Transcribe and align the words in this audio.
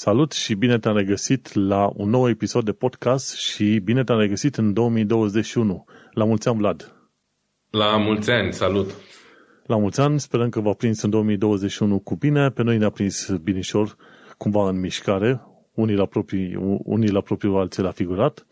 Salut 0.00 0.32
și 0.32 0.54
bine 0.54 0.78
te-am 0.78 0.96
regăsit 0.96 1.54
la 1.54 1.90
un 1.94 2.10
nou 2.10 2.28
episod 2.28 2.64
de 2.64 2.72
podcast 2.72 3.36
și 3.36 3.78
bine 3.78 4.04
te-am 4.04 4.18
regăsit 4.18 4.56
în 4.56 4.72
2021. 4.72 5.84
La 6.12 6.24
mulți 6.24 6.48
ani, 6.48 6.58
Vlad! 6.58 6.94
La 7.70 7.96
mulți 7.96 8.30
ani, 8.30 8.52
salut! 8.52 8.94
La 9.66 9.76
mulți 9.76 10.00
ani, 10.00 10.20
sperăm 10.20 10.48
că 10.48 10.60
v-a 10.60 10.72
prins 10.72 11.02
în 11.02 11.10
2021 11.10 11.98
cu 11.98 12.16
bine. 12.16 12.50
Pe 12.50 12.62
noi 12.62 12.78
ne-a 12.78 12.90
prins 12.90 13.30
binișor, 13.30 13.96
cumva 14.36 14.68
în 14.68 14.80
mișcare, 14.80 15.40
unii 15.74 15.96
la, 15.96 16.06
proprii, 16.06 16.56
unii 16.84 17.10
la 17.10 17.20
propriu, 17.20 17.54
alții 17.54 17.82
la 17.82 17.90
figurat. 17.90 18.46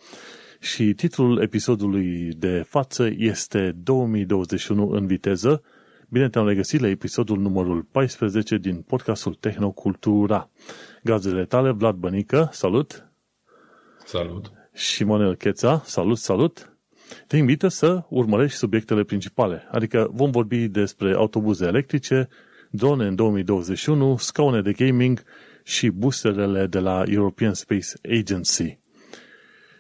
Și 0.60 0.94
titlul 0.94 1.42
episodului 1.42 2.28
de 2.38 2.64
față 2.68 3.08
este 3.16 3.76
2021 3.82 4.88
în 4.88 5.06
viteză. 5.06 5.62
Bine 6.08 6.28
te-am 6.28 6.46
regăsit 6.46 6.80
la 6.80 6.88
episodul 6.88 7.38
numărul 7.38 7.82
14 7.82 8.56
din 8.56 8.80
podcastul 8.80 9.34
Tehnocultura. 9.34 10.50
Gazdele 11.02 11.44
tale, 11.44 11.70
Vlad 11.70 11.94
Bănică, 11.94 12.48
salut! 12.52 13.10
Salut! 14.04 14.52
Și 14.74 15.04
Manuel 15.04 15.34
Cheța, 15.34 15.82
salut, 15.84 16.18
salut! 16.18 16.76
Te 17.26 17.36
invită 17.36 17.68
să 17.68 18.04
urmărești 18.08 18.56
subiectele 18.56 19.02
principale, 19.02 19.68
adică 19.70 20.10
vom 20.12 20.30
vorbi 20.30 20.68
despre 20.68 21.12
autobuze 21.12 21.66
electrice, 21.66 22.28
drone 22.70 23.06
în 23.06 23.14
2021, 23.14 24.16
scaune 24.16 24.62
de 24.62 24.72
gaming 24.72 25.22
și 25.64 25.88
boosterele 25.88 26.66
de 26.66 26.78
la 26.78 27.02
European 27.06 27.54
Space 27.54 27.88
Agency. 28.20 28.78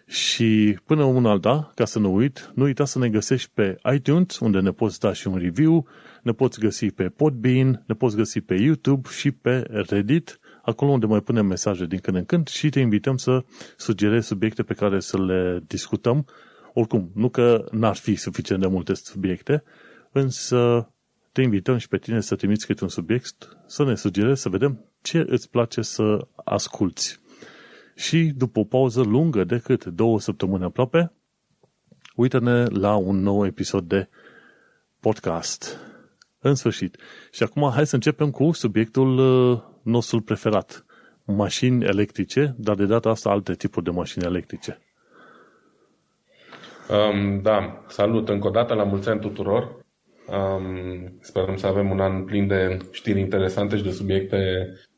Și 0.06 0.78
până 0.84 1.04
un 1.04 1.26
alta, 1.26 1.72
ca 1.74 1.84
să 1.84 1.98
nu 1.98 2.14
uit, 2.14 2.50
nu 2.54 2.64
uita 2.64 2.84
să 2.84 2.98
ne 2.98 3.08
găsești 3.08 3.50
pe 3.54 3.76
iTunes, 3.94 4.38
unde 4.38 4.60
ne 4.60 4.70
poți 4.70 5.00
da 5.00 5.12
și 5.12 5.26
un 5.26 5.36
review, 5.36 5.86
ne 6.26 6.32
poți 6.32 6.60
găsi 6.60 6.90
pe 6.90 7.08
Podbean, 7.08 7.84
ne 7.86 7.94
poți 7.94 8.16
găsi 8.16 8.40
pe 8.40 8.54
YouTube 8.54 9.08
și 9.08 9.30
pe 9.30 9.66
Reddit, 9.70 10.38
acolo 10.62 10.90
unde 10.90 11.06
mai 11.06 11.20
punem 11.20 11.46
mesaje 11.46 11.86
din 11.86 11.98
când 11.98 12.16
în 12.16 12.24
când 12.24 12.48
și 12.48 12.68
te 12.68 12.80
invităm 12.80 13.16
să 13.16 13.44
sugerezi 13.76 14.26
subiecte 14.26 14.62
pe 14.62 14.74
care 14.74 15.00
să 15.00 15.22
le 15.22 15.62
discutăm. 15.66 16.26
Oricum, 16.72 17.10
nu 17.14 17.28
că 17.28 17.64
n-ar 17.70 17.96
fi 17.96 18.14
suficient 18.14 18.60
de 18.60 18.66
multe 18.66 18.94
subiecte, 18.94 19.62
însă 20.12 20.90
te 21.32 21.42
invităm 21.42 21.76
și 21.76 21.88
pe 21.88 21.98
tine 21.98 22.20
să 22.20 22.36
trimiți 22.36 22.66
câte 22.66 22.84
un 22.84 22.90
subiect, 22.90 23.56
să 23.66 23.84
ne 23.84 23.94
sugerezi, 23.94 24.42
să 24.42 24.48
vedem 24.48 24.84
ce 25.02 25.24
îți 25.28 25.50
place 25.50 25.82
să 25.82 26.26
asculți. 26.44 27.20
Și 27.94 28.32
după 28.36 28.58
o 28.58 28.64
pauză 28.64 29.02
lungă 29.02 29.44
de 29.44 29.58
cât 29.58 29.84
două 29.84 30.20
săptămâni 30.20 30.64
aproape, 30.64 31.12
uită-ne 32.14 32.64
la 32.64 32.96
un 32.96 33.16
nou 33.16 33.46
episod 33.46 33.88
de 33.88 34.08
podcast. 35.00 35.85
În 36.46 36.54
sfârșit. 36.54 36.96
Și 37.32 37.42
acum 37.42 37.70
hai 37.74 37.86
să 37.86 37.94
începem 37.94 38.30
cu 38.30 38.52
subiectul 38.52 39.18
uh, 39.18 39.60
nostru 39.82 40.20
preferat. 40.20 40.84
Mașini 41.24 41.84
electrice, 41.84 42.54
dar 42.58 42.74
de 42.74 42.86
data 42.86 43.08
asta 43.08 43.30
alte 43.30 43.54
tipuri 43.54 43.84
de 43.84 43.90
mașini 43.90 44.24
electrice. 44.24 44.78
Um, 46.88 47.40
da, 47.42 47.84
salut 47.88 48.28
încă 48.28 48.46
o 48.46 48.50
dată, 48.50 48.74
la 48.74 48.84
mulți 48.84 49.08
ani 49.08 49.20
tuturor. 49.20 49.84
Um, 50.26 51.18
sperăm 51.20 51.56
să 51.56 51.66
avem 51.66 51.90
un 51.90 52.00
an 52.00 52.24
plin 52.24 52.46
de 52.46 52.78
știri 52.90 53.20
interesante 53.20 53.76
și 53.76 53.82
de 53.82 53.90
subiecte 53.90 54.38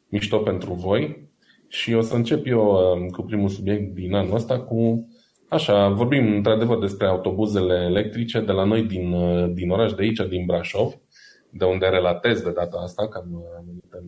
mișto 0.09 0.39
pentru 0.39 0.73
voi. 0.73 1.31
Și 1.69 1.95
o 1.95 2.01
să 2.01 2.15
încep 2.15 2.47
eu 2.47 2.61
um, 2.61 3.09
cu 3.09 3.23
primul 3.23 3.49
subiect 3.49 3.95
din 3.95 4.15
anul 4.15 4.35
ăsta 4.35 4.61
cu 4.61 5.09
Așa, 5.49 5.89
vorbim 5.89 6.35
într-adevăr 6.35 6.79
despre 6.79 7.07
autobuzele 7.07 7.75
electrice 7.75 8.41
de 8.41 8.53
la 8.53 8.65
noi 8.65 8.83
din, 8.83 9.13
uh, 9.13 9.51
din 9.55 9.71
oraș 9.71 9.93
de 9.93 10.03
aici, 10.03 10.29
din 10.29 10.45
Brașov, 10.47 10.95
de 11.51 11.65
unde 11.65 11.87
relatez 11.87 12.41
de 12.41 12.51
data 12.51 12.79
asta, 12.83 13.09
că 13.09 13.19
am 13.19 13.43
venit 13.65 13.85
în, 13.91 14.05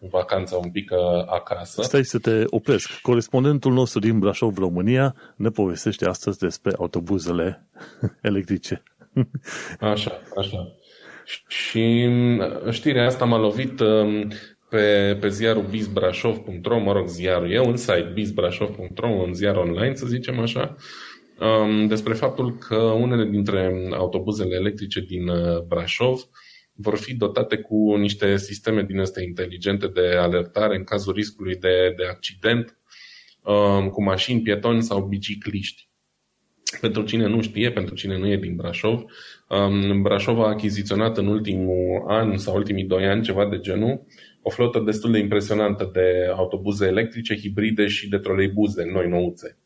în 0.00 0.08
vacanță 0.08 0.56
un 0.56 0.70
pic 0.70 0.90
uh, 0.90 1.26
acasă. 1.26 1.82
Stai 1.82 2.04
să 2.04 2.18
te 2.18 2.44
opresc. 2.46 3.00
Corespondentul 3.00 3.72
nostru 3.72 4.00
din 4.00 4.18
Brașov, 4.18 4.58
România, 4.58 5.14
ne 5.36 5.48
povestește 5.48 6.06
astăzi 6.06 6.38
despre 6.38 6.72
autobuzele 6.78 7.66
electrice. 8.20 8.82
Așa, 9.80 10.20
așa. 10.36 10.76
Și 11.46 12.08
uh, 12.40 12.72
știrea 12.72 13.06
asta 13.06 13.24
m-a 13.24 13.38
lovit 13.38 13.80
um, 13.80 14.28
pe, 14.72 15.16
pe 15.20 15.28
ziarul 15.28 15.66
bizbrașov.ro, 15.70 16.78
mă 16.78 16.92
rog, 16.92 17.06
ziarul 17.06 17.50
e 17.50 17.60
un 17.60 17.76
site, 17.76 18.10
bizbrașov.ro, 18.14 19.08
un 19.08 19.32
ziar 19.32 19.56
online, 19.56 19.94
să 19.94 20.06
zicem 20.06 20.38
așa, 20.38 20.76
um, 21.40 21.86
despre 21.86 22.12
faptul 22.12 22.56
că 22.58 22.76
unele 22.76 23.24
dintre 23.24 23.88
autobuzele 23.96 24.54
electrice 24.54 25.00
din 25.00 25.28
uh, 25.28 25.60
Brașov 25.66 26.20
vor 26.74 26.96
fi 26.96 27.14
dotate 27.14 27.56
cu 27.56 27.96
niște 27.96 28.36
sisteme 28.36 28.82
din 28.82 28.98
astea 28.98 29.22
inteligente 29.22 29.86
de 29.86 30.06
alertare 30.16 30.76
în 30.76 30.84
cazul 30.84 31.12
riscului 31.12 31.56
de, 31.56 31.94
de 31.96 32.04
accident 32.06 32.78
um, 33.42 33.88
cu 33.88 34.02
mașini, 34.02 34.42
pietoni 34.42 34.82
sau 34.82 35.02
bicicliști. 35.06 35.90
Pentru 36.80 37.02
cine 37.02 37.26
nu 37.26 37.40
știe, 37.40 37.72
pentru 37.72 37.94
cine 37.94 38.18
nu 38.18 38.26
e 38.26 38.36
din 38.36 38.56
Brașov, 38.56 39.04
um, 39.48 40.02
Brașov 40.02 40.40
a 40.40 40.48
achiziționat 40.48 41.18
în 41.18 41.26
ultimul 41.26 42.04
an 42.06 42.36
sau 42.36 42.54
ultimii 42.54 42.84
doi 42.84 43.06
ani 43.06 43.22
ceva 43.22 43.48
de 43.48 43.58
genul 43.58 44.06
o 44.42 44.50
flotă 44.50 44.78
destul 44.78 45.12
de 45.12 45.18
impresionantă 45.18 45.90
de 45.92 46.32
autobuze 46.36 46.86
electrice, 46.86 47.36
hibride 47.36 47.86
și 47.86 48.08
de 48.08 48.18
troleibuze 48.18 48.84
noi 48.84 49.08
nouțe. 49.08 49.58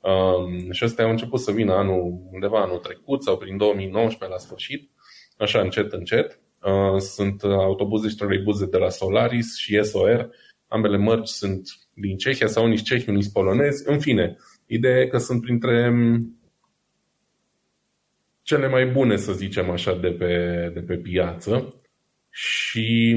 Um, 0.00 0.70
și 0.70 0.84
astea 0.84 1.04
au 1.04 1.10
început 1.10 1.40
să 1.40 1.52
vină 1.52 1.72
anul, 1.72 2.28
undeva 2.32 2.60
anul 2.62 2.78
trecut 2.78 3.22
sau 3.22 3.36
prin 3.38 3.56
2019 3.56 4.38
la 4.38 4.38
sfârșit, 4.38 4.90
așa 5.38 5.60
încet, 5.60 5.92
încet. 5.92 6.40
Uh, 6.64 6.98
sunt 6.98 7.42
autobuze 7.42 8.08
și 8.08 8.16
troleibuze 8.16 8.66
de 8.66 8.76
la 8.76 8.88
Solaris 8.88 9.56
și 9.56 9.82
SOR. 9.82 10.30
Ambele 10.68 10.96
mărci 10.96 11.28
sunt 11.28 11.62
din 11.94 12.16
Cehia 12.16 12.46
sau 12.46 12.64
unii 12.64 12.82
cehi, 12.82 13.10
unii 13.10 13.30
polonezi. 13.32 13.88
În 13.88 13.98
fine, 13.98 14.36
ideea 14.66 15.00
e 15.00 15.06
că 15.06 15.18
sunt 15.18 15.40
printre 15.40 15.92
cele 18.42 18.68
mai 18.68 18.86
bune, 18.86 19.16
să 19.16 19.32
zicem 19.32 19.70
așa, 19.70 19.94
de 19.94 20.08
pe, 20.08 20.70
de 20.74 20.80
pe 20.80 20.96
piață. 20.96 21.74
Și 22.30 23.16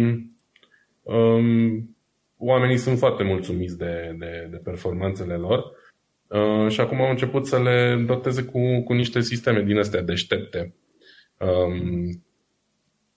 Um, 1.06 1.96
oamenii 2.38 2.78
sunt 2.78 2.98
foarte 2.98 3.24
mulțumiți 3.24 3.78
de, 3.78 4.16
de, 4.20 4.48
de 4.52 4.58
performanțele 4.58 5.36
lor 5.36 5.72
uh, 6.28 6.70
și 6.72 6.80
acum 6.80 7.02
au 7.02 7.10
început 7.10 7.48
să 7.48 7.62
le 7.62 8.04
doteze 8.08 8.44
cu, 8.44 8.82
cu 8.84 8.94
niște 8.94 9.22
sisteme 9.22 9.64
din 9.64 9.78
astea 9.78 10.02
deștepte 10.02 10.76
um, 11.38 12.25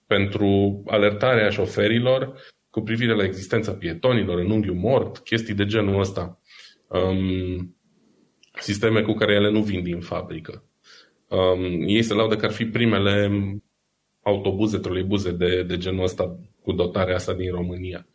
pentru 0.09 0.83
alertarea 0.87 1.49
șoferilor 1.49 2.33
cu 2.69 2.81
privire 2.81 3.15
la 3.15 3.23
existența 3.23 3.73
pietonilor 3.73 4.39
în 4.39 4.51
unghiul 4.51 4.75
mort, 4.75 5.17
chestii 5.17 5.53
de 5.53 5.65
genul 5.65 5.99
ăsta. 5.99 6.41
Um, 6.87 7.75
sisteme 8.59 9.01
cu 9.01 9.13
care 9.13 9.33
ele 9.33 9.49
nu 9.49 9.61
vin 9.61 9.83
din 9.83 9.99
fabrică. 9.99 10.63
Um, 11.27 11.87
ei 11.87 12.01
se 12.01 12.13
laudă 12.13 12.35
că 12.35 12.45
ar 12.45 12.51
fi 12.51 12.65
primele 12.65 13.31
autobuze, 14.21 14.77
troleibuze 14.77 15.31
de, 15.31 15.63
de 15.63 15.77
genul 15.77 16.03
ăsta 16.03 16.39
cu 16.61 16.71
dotarea 16.71 17.15
asta 17.15 17.33
din 17.33 17.51
România. 17.51 18.07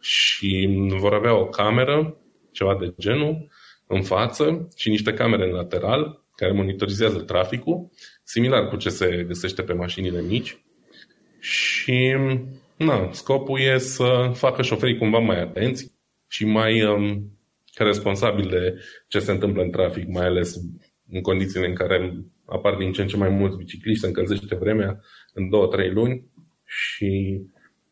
Și 0.00 0.68
vor 1.00 1.14
avea 1.14 1.34
o 1.34 1.46
cameră, 1.46 2.16
ceva 2.52 2.76
de 2.80 2.94
genul, 2.98 3.48
în 3.86 4.02
față 4.02 4.68
și 4.76 4.88
niște 4.88 5.12
camere 5.12 5.44
în 5.44 5.54
lateral 5.54 6.24
care 6.36 6.52
monitorizează 6.52 7.18
traficul, 7.18 7.90
similar 8.22 8.68
cu 8.68 8.76
ce 8.76 8.88
se 8.88 9.24
găsește 9.26 9.62
pe 9.62 9.72
mașinile 9.72 10.22
mici. 10.22 10.62
Și 11.50 12.16
na, 12.76 13.08
scopul 13.12 13.60
e 13.60 13.78
să 13.78 14.30
facă 14.34 14.62
șoferii 14.62 14.98
cumva 14.98 15.18
mai 15.18 15.40
atenți 15.40 15.92
și 16.26 16.44
mai 16.44 16.82
um, 16.82 17.38
responsabili 17.76 18.48
de 18.48 18.80
ce 19.08 19.18
se 19.18 19.30
întâmplă 19.30 19.62
în 19.62 19.70
trafic, 19.70 20.08
mai 20.08 20.24
ales 20.24 20.56
în 21.10 21.20
condițiile 21.20 21.66
în 21.66 21.74
care 21.74 22.24
apar 22.44 22.74
din 22.74 22.92
ce 22.92 23.02
în 23.02 23.08
ce 23.08 23.16
mai 23.16 23.28
mulți 23.28 23.56
bicicliști, 23.56 24.00
se 24.00 24.06
încălzește 24.06 24.54
vremea 24.54 25.00
în 25.32 25.48
două, 25.48 25.66
trei 25.66 25.90
luni 25.90 26.26
și 26.64 27.40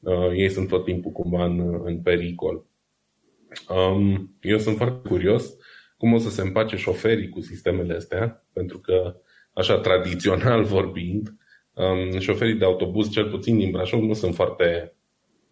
uh, 0.01 0.31
ei 0.35 0.49
sunt 0.49 0.69
tot 0.69 0.85
timpul 0.85 1.13
cumva 1.13 1.45
în, 1.45 1.81
în 1.85 2.03
pericol. 2.03 2.67
Um, 3.69 4.37
eu 4.41 4.59
sunt 4.59 4.77
foarte 4.77 5.09
curios 5.09 5.57
cum 5.97 6.13
o 6.13 6.19
să 6.19 6.31
se 6.31 6.43
împace 6.43 6.77
șoferii 6.77 7.29
cu 7.29 7.41
sistemele 7.41 7.95
astea, 7.95 8.47
pentru 8.53 8.79
că, 8.79 9.17
așa 9.53 9.79
tradițional 9.79 10.65
vorbind, 10.77 11.37
um, 11.77 12.19
șoferii 12.19 12.55
de 12.55 12.65
autobuz, 12.65 13.11
cel 13.11 13.31
puțin 13.31 13.59
din 13.59 13.71
Brașov, 13.71 14.01
nu 14.01 14.13
sunt 14.13 14.35
foarte 14.35 14.97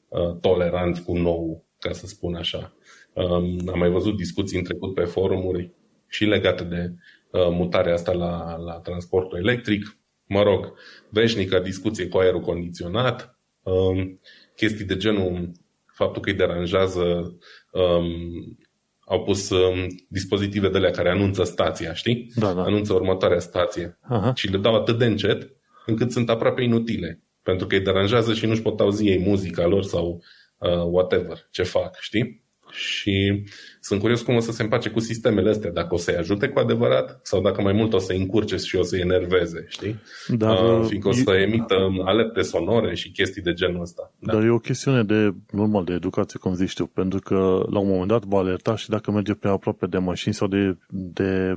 uh, 0.08 0.36
toleranți 0.40 1.02
cu 1.02 1.16
nou, 1.16 1.64
ca 1.78 1.92
să 1.92 2.06
spun 2.06 2.34
așa. 2.34 2.74
Um, 3.12 3.68
am 3.72 3.78
mai 3.78 3.90
văzut 3.90 4.16
discuții 4.16 4.58
în 4.58 4.64
trecut 4.64 4.94
pe 4.94 5.04
forumuri 5.04 5.70
și 6.08 6.24
legate 6.24 6.64
de 6.64 6.92
uh, 7.30 7.48
mutarea 7.50 7.92
asta 7.92 8.12
la, 8.12 8.56
la 8.56 8.72
transportul 8.72 9.38
electric. 9.38 9.98
Mă 10.26 10.42
rog, 10.42 10.72
veșnică 11.08 11.58
discuție 11.58 12.08
cu 12.08 12.18
aerul 12.18 12.40
condiționat, 12.40 13.38
um, 13.62 14.20
chestii 14.56 14.84
de 14.84 14.96
genul 14.96 15.52
faptul 15.86 16.22
că 16.22 16.30
îi 16.30 16.36
deranjează 16.36 17.36
um, 17.72 18.58
au 19.06 19.22
pus 19.22 19.50
um, 19.50 19.86
dispozitive 20.08 20.68
de 20.68 20.76
alea 20.76 20.90
care 20.90 21.10
anunță 21.10 21.44
stația, 21.44 21.94
știi? 21.94 22.32
Da, 22.34 22.52
da. 22.52 22.62
Anunță 22.62 22.92
următoarea 22.92 23.38
stație. 23.38 23.98
Aha. 24.02 24.32
Și 24.34 24.50
le 24.50 24.58
dau 24.58 24.74
atât 24.74 24.98
de 24.98 25.04
încet 25.04 25.50
încât 25.86 26.12
sunt 26.12 26.30
aproape 26.30 26.62
inutile. 26.62 27.22
Pentru 27.42 27.66
că 27.66 27.74
îi 27.74 27.80
deranjează 27.80 28.34
și 28.34 28.46
nu-și 28.46 28.62
pot 28.62 28.80
auzi 28.80 29.06
ei 29.06 29.18
muzica 29.18 29.66
lor 29.66 29.82
sau 29.82 30.22
uh, 30.58 30.84
whatever, 30.90 31.48
ce 31.50 31.62
fac, 31.62 31.96
știi? 32.00 32.44
și 32.74 33.44
sunt 33.80 34.00
curios 34.00 34.22
cum 34.22 34.34
o 34.34 34.40
să 34.40 34.52
se 34.52 34.62
împace 34.62 34.90
cu 34.90 35.00
sistemele 35.00 35.50
astea, 35.50 35.70
dacă 35.70 35.94
o 35.94 35.96
să-i 35.96 36.16
ajute 36.16 36.48
cu 36.48 36.58
adevărat 36.58 37.20
sau 37.22 37.40
dacă 37.42 37.62
mai 37.62 37.72
mult 37.72 37.92
o 37.92 37.98
să-i 37.98 38.18
încurce 38.18 38.56
și 38.56 38.76
o 38.76 38.82
să-i 38.82 39.00
enerveze, 39.00 39.64
știi? 39.68 40.00
Dar, 40.28 40.78
uh, 40.78 40.86
fiindcă 40.88 41.08
o 41.08 41.12
să 41.12 41.30
e... 41.30 41.42
emită 41.42 41.74
alerte 42.04 42.42
sonore 42.42 42.94
și 42.94 43.10
chestii 43.10 43.42
de 43.42 43.52
genul 43.52 43.80
ăsta. 43.80 44.12
Da. 44.18 44.32
Dar 44.32 44.42
e 44.42 44.50
o 44.50 44.58
chestiune 44.58 45.02
de, 45.02 45.34
normal, 45.50 45.84
de 45.84 45.92
educație, 45.92 46.38
cum 46.38 46.54
zici 46.54 46.74
tu, 46.74 46.86
pentru 46.86 47.18
că 47.18 47.66
la 47.70 47.78
un 47.78 47.88
moment 47.88 48.08
dat 48.08 48.24
va 48.24 48.38
alerta 48.38 48.76
și 48.76 48.88
dacă 48.88 49.10
merge 49.10 49.32
pe 49.32 49.48
aproape 49.48 49.86
de 49.86 49.98
mașini 49.98 50.34
sau 50.34 50.48
de, 50.48 50.76
de 50.88 51.54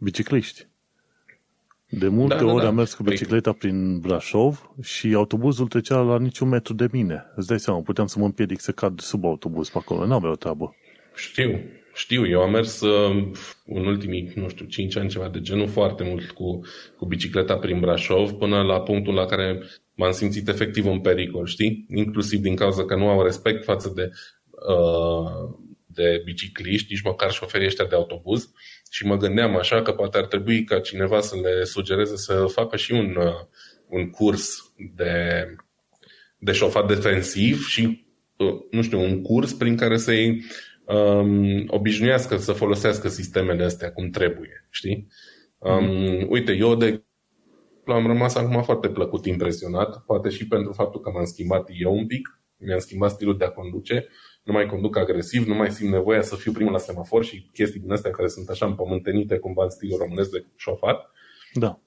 bicicliști. 0.00 0.70
De 1.98 2.08
multe 2.08 2.34
da, 2.34 2.44
da, 2.44 2.52
ori 2.52 2.62
da. 2.62 2.68
am 2.68 2.74
mers 2.74 2.94
cu 2.94 3.02
păi- 3.02 3.06
bicicleta 3.06 3.52
prin 3.52 3.98
Brașov 3.98 4.70
și 4.82 5.12
autobuzul 5.14 5.68
trecea 5.68 6.00
la 6.00 6.18
niciun 6.18 6.48
metru 6.48 6.74
de 6.74 6.88
mine. 6.92 7.24
Îți 7.36 7.46
dai 7.46 7.60
seama, 7.60 7.80
puteam 7.80 8.06
să 8.06 8.18
mă 8.18 8.24
împiedic 8.24 8.60
să 8.60 8.72
cad 8.72 9.00
sub 9.00 9.24
autobuz 9.24 9.68
pe 9.68 9.78
acolo. 9.78 10.06
N-avea 10.06 10.30
o 10.30 10.34
treabă. 10.34 10.74
Știu, 11.14 11.60
știu. 11.94 12.26
Eu 12.28 12.40
am 12.40 12.50
mers 12.50 12.80
uh, 12.80 13.30
în 13.66 13.86
ultimii, 13.86 14.32
nu 14.34 14.48
știu, 14.48 14.66
5 14.66 14.96
ani 14.96 15.08
ceva 15.08 15.28
de 15.28 15.40
genul 15.40 15.68
foarte 15.68 16.04
mult 16.04 16.30
cu, 16.30 16.60
cu 16.96 17.06
bicicleta 17.06 17.56
prin 17.56 17.80
Brașov 17.80 18.30
până 18.30 18.62
la 18.62 18.80
punctul 18.80 19.14
la 19.14 19.24
care 19.24 19.62
m-am 19.94 20.12
simțit 20.12 20.48
efectiv 20.48 20.86
în 20.86 21.00
pericol, 21.00 21.46
știi? 21.46 21.86
Inclusiv 21.94 22.40
din 22.40 22.54
cauza 22.56 22.84
că 22.84 22.96
nu 22.96 23.08
au 23.08 23.22
respect 23.22 23.64
față 23.64 23.92
de, 23.94 24.10
uh, 24.50 25.60
de 25.94 26.22
bicicliști, 26.24 26.92
nici 26.92 27.02
măcar 27.02 27.32
șoferii 27.32 27.66
ăștia 27.66 27.84
de 27.84 27.94
autobuz 27.94 28.52
și 28.90 29.06
mă 29.06 29.16
gândeam 29.16 29.56
așa 29.56 29.82
că 29.82 29.92
poate 29.92 30.18
ar 30.18 30.26
trebui 30.26 30.64
ca 30.64 30.80
cineva 30.80 31.20
să 31.20 31.36
le 31.42 31.64
sugereze 31.64 32.16
să 32.16 32.44
facă 32.46 32.76
și 32.76 32.92
un, 32.92 33.16
uh, 33.16 33.32
un 33.88 34.10
curs 34.10 34.72
de, 34.94 35.46
de 36.38 36.52
șofat 36.52 36.86
defensiv 36.86 37.66
și, 37.66 38.06
uh, 38.36 38.54
nu 38.70 38.82
știu, 38.82 39.00
un 39.00 39.22
curs 39.22 39.52
prin 39.52 39.76
care 39.76 39.96
să-i 39.96 40.44
um, 40.84 41.64
obișnuiască 41.66 42.36
să 42.36 42.52
folosească 42.52 43.08
sistemele 43.08 43.64
astea 43.64 43.92
cum 43.92 44.10
trebuie, 44.10 44.66
știi? 44.70 45.08
Um, 45.58 45.84
mm. 45.84 46.26
Uite, 46.28 46.52
eu 46.52 46.74
de 46.74 47.02
am 47.86 48.06
rămas 48.06 48.34
acum 48.34 48.62
foarte 48.62 48.88
plăcut 48.88 49.26
impresionat, 49.26 50.04
poate 50.04 50.28
și 50.28 50.48
pentru 50.48 50.72
faptul 50.72 51.00
că 51.00 51.10
m-am 51.10 51.24
schimbat 51.24 51.68
eu 51.72 51.96
un 51.96 52.06
pic, 52.06 52.40
mi-am 52.56 52.78
schimbat 52.78 53.10
stilul 53.10 53.36
de 53.38 53.44
a 53.44 53.50
conduce 53.50 54.08
nu 54.42 54.52
mai 54.52 54.66
conduc 54.66 54.96
agresiv, 54.96 55.46
nu 55.46 55.54
mai 55.54 55.70
simt 55.70 55.90
nevoia 55.90 56.22
să 56.22 56.36
fiu 56.36 56.52
primul 56.52 56.72
la 56.72 56.78
semafor 56.78 57.24
și 57.24 57.50
chestii 57.52 57.80
din 57.80 57.92
astea 57.92 58.10
care 58.10 58.28
sunt 58.28 58.48
așa 58.48 58.66
împământenite 58.66 59.38
cumva 59.38 59.62
în 59.62 59.70
stilul 59.70 59.98
românesc 59.98 60.30
de 60.30 60.44
șofat. 60.56 61.10
Da. 61.52 61.80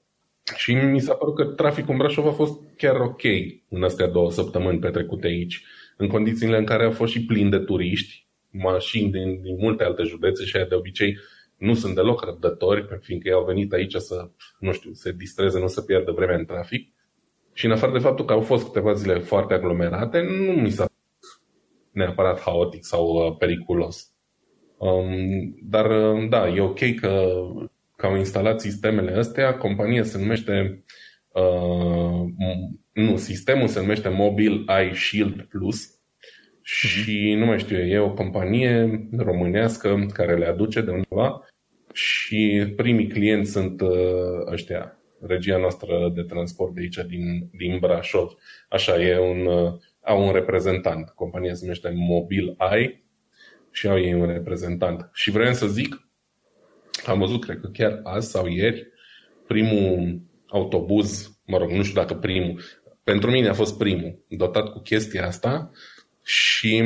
Și 0.56 0.74
mi 0.74 1.02
s-a 1.02 1.13
părut 1.13 1.36
că 1.36 1.44
traficul 1.44 1.92
în 1.92 1.98
Brașov 1.98 2.25
a 2.25 2.31
fost 2.31 2.60
chiar 2.78 2.96
ok 2.96 3.24
în 3.69 3.84
astea 3.84 4.07
două 4.07 4.31
săptămâni 4.31 4.80
petrecute 4.80 5.28
aici, 5.28 5.63
în 5.98 6.07
condițiile 6.07 6.57
în 6.57 6.66
care 6.66 6.86
a 6.86 6.92
fost 6.92 7.12
și 7.12 7.25
plin 7.25 7.50
de 7.50 7.60
turiști, 7.60 8.28
mașini 8.50 9.12
din, 9.12 9.42
din 9.42 9.56
multe 9.60 9.84
alte 9.84 10.04
județe 10.04 10.44
și 10.44 10.56
aia 10.56 10.66
de 10.66 10.75
obicei 10.75 11.18
nu 11.57 11.74
sunt 11.74 11.96
deloc 11.96 12.24
răbdători, 12.24 12.88
fiindcă 13.02 13.28
ei 13.28 13.36
au 13.36 13.46
venit 13.46 13.74
aici 13.74 13.96
să, 13.96 14.30
nu 14.60 14.72
știu, 14.72 14.94
se 14.94 15.12
distreze, 15.12 15.60
nu 15.60 15.68
să 15.68 15.81
pierdă 15.81 16.12
vremea 16.12 16.38
în 16.38 16.46
trafic. 16.46 16.94
Și 17.54 17.66
în 17.66 17.72
afară 17.72 17.92
de 17.92 18.00
faptul 18.00 18.25
că 18.25 18.34
au 18.34 18.42
fost 18.42 18.66
câteva 18.66 18.94
zile 18.94 19.19
foarte 19.19 19.54
aglomerate, 19.54 20.22
nu 20.22 20.62
mi 20.62 20.69
s-a 20.69 20.86
neapărat 21.95 22.39
haotic 22.39 22.86
sau 22.86 23.06
uh, 23.06 23.36
periculos. 23.38 24.09
Um, 24.77 25.56
dar 25.63 26.13
uh, 26.13 26.30
da, 26.30 26.47
e 26.47 26.62
ok 26.62 26.95
că, 27.00 27.31
că 27.95 28.06
au 28.06 28.15
instalat 28.15 28.62
sistemele 28.62 29.18
astea. 29.18 29.57
Compania 29.57 30.03
se 30.03 30.18
numește 30.18 30.83
uh, 31.33 32.25
nu, 32.94 33.18
sistemul 33.18 33.68
se 33.68 33.80
numește 33.80 34.09
Mobile 34.09 34.63
Eye 34.68 34.94
Shield 34.94 35.42
Plus 35.42 36.00
și 36.62 37.33
nu 37.38 37.45
mai 37.45 37.59
știu, 37.59 37.77
e 37.77 37.97
o 37.97 38.13
companie 38.13 39.07
românească 39.18 40.06
care 40.13 40.38
le 40.38 40.45
aduce 40.45 40.81
de 40.81 40.92
undeva 40.92 41.50
și 41.94 42.74
primii 42.75 43.07
clienți 43.07 43.51
sunt 43.51 43.81
uh, 43.81 44.51
ăștia, 44.51 45.00
regia 45.21 45.57
noastră 45.57 46.12
de 46.15 46.21
transport 46.21 46.74
de 46.74 46.81
aici 46.81 47.00
din, 47.07 47.50
din 47.57 47.77
Brașov. 47.80 48.31
Așa, 48.69 49.01
e 49.01 49.19
un 49.19 49.45
uh, 49.45 49.74
au 50.06 50.25
un 50.25 50.31
reprezentant. 50.31 51.10
Compania 51.10 51.54
se 51.54 51.60
numește 51.62 51.94
Mobil 51.96 52.56
Eye 52.72 53.04
și 53.72 53.88
au 53.88 54.00
ei 54.00 54.13
un 54.13 54.25
reprezentant. 54.25 55.10
Și 55.13 55.31
vreau 55.31 55.54
să 55.54 55.68
zic, 55.68 56.07
am 57.06 57.19
văzut, 57.19 57.44
cred 57.44 57.60
că 57.60 57.68
chiar 57.68 58.00
azi 58.04 58.30
sau 58.30 58.48
ieri, 58.48 58.88
primul 59.48 60.22
autobuz, 60.48 61.40
mă 61.46 61.57
rog, 61.57 61.69
nu 61.69 61.84
știu 61.84 62.02
dacă 62.02 62.13
primul, 62.13 62.62
pentru 63.04 63.31
mine 63.31 63.48
a 63.48 63.54
fost 63.54 63.78
primul, 63.78 64.25
dotat 64.28 64.72
cu 64.72 64.80
chestia 64.80 65.25
asta 65.25 65.72
și 66.24 66.84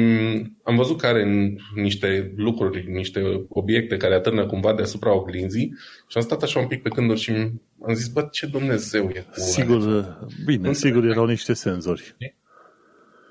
am 0.63 0.75
văzut 0.75 1.00
că 1.00 1.07
are 1.07 1.54
niște 1.75 2.33
lucruri, 2.36 2.92
niște 2.92 3.45
obiecte 3.50 3.98
care 3.98 4.13
atârnă 4.13 4.45
cumva 4.45 4.74
deasupra 4.74 5.16
oglinzii 5.16 5.74
și 6.07 6.18
am 6.18 6.24
stat 6.24 6.44
așa 6.44 6.60
un 6.60 6.68
pic 6.68 6.81
pe 6.81 6.89
gânduri 6.89 7.19
și 7.19 7.31
am 7.81 7.94
zis, 7.94 8.07
bă, 8.07 8.27
ce 8.31 8.45
Dumnezeu 8.45 9.10
e 9.13 9.19
cu 9.19 9.39
Sigur, 9.39 10.18
bine, 10.45 10.74
sigur 10.74 11.06
erau 11.06 11.25
niște 11.25 11.54
senzori 11.54 12.16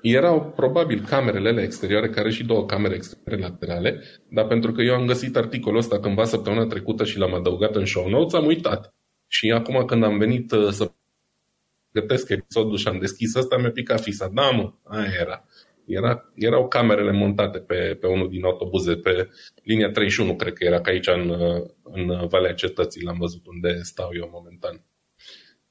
erau 0.01 0.53
probabil 0.55 1.05
camerele 1.05 1.49
alea 1.49 1.63
exterioare, 1.63 2.09
care 2.09 2.29
și 2.29 2.45
două 2.45 2.65
camere 2.65 2.95
exterioare 2.95 3.41
laterale, 3.41 4.03
dar 4.29 4.47
pentru 4.47 4.71
că 4.71 4.81
eu 4.81 4.93
am 4.93 5.05
găsit 5.05 5.35
articolul 5.35 5.77
ăsta 5.79 5.99
cândva 5.99 6.23
săptămâna 6.23 6.65
trecută 6.65 7.03
și 7.03 7.17
l-am 7.17 7.33
adăugat 7.33 7.75
în 7.75 7.85
show 7.85 8.09
notes, 8.09 8.33
am 8.33 8.45
uitat. 8.45 8.93
Și 9.27 9.51
acum 9.51 9.85
când 9.85 10.03
am 10.03 10.17
venit 10.17 10.51
uh, 10.51 10.69
să 10.69 10.91
gătesc 11.91 12.29
episodul 12.29 12.77
și 12.77 12.87
am 12.87 12.99
deschis 12.99 13.35
ăsta, 13.35 13.57
mi-a 13.57 13.71
picat 13.71 14.01
fisa. 14.01 14.29
Da, 14.33 14.49
mă, 14.49 14.73
aia 14.83 15.11
era. 15.19 15.45
era 15.85 16.31
erau 16.35 16.67
camerele 16.67 17.11
montate 17.11 17.59
pe, 17.59 17.97
pe 17.99 18.07
unul 18.07 18.29
din 18.29 18.43
autobuze, 18.43 18.95
pe 18.95 19.29
linia 19.63 19.91
31, 19.91 20.35
cred 20.35 20.53
că 20.53 20.63
era, 20.63 20.81
că 20.81 20.89
aici 20.89 21.07
în, 21.07 21.29
uh, 21.29 21.65
în 21.83 22.27
Valea 22.27 22.53
Cetății 22.53 23.03
l-am 23.03 23.17
văzut 23.19 23.47
unde 23.47 23.79
stau 23.81 24.09
eu 24.13 24.29
momentan. 24.31 24.83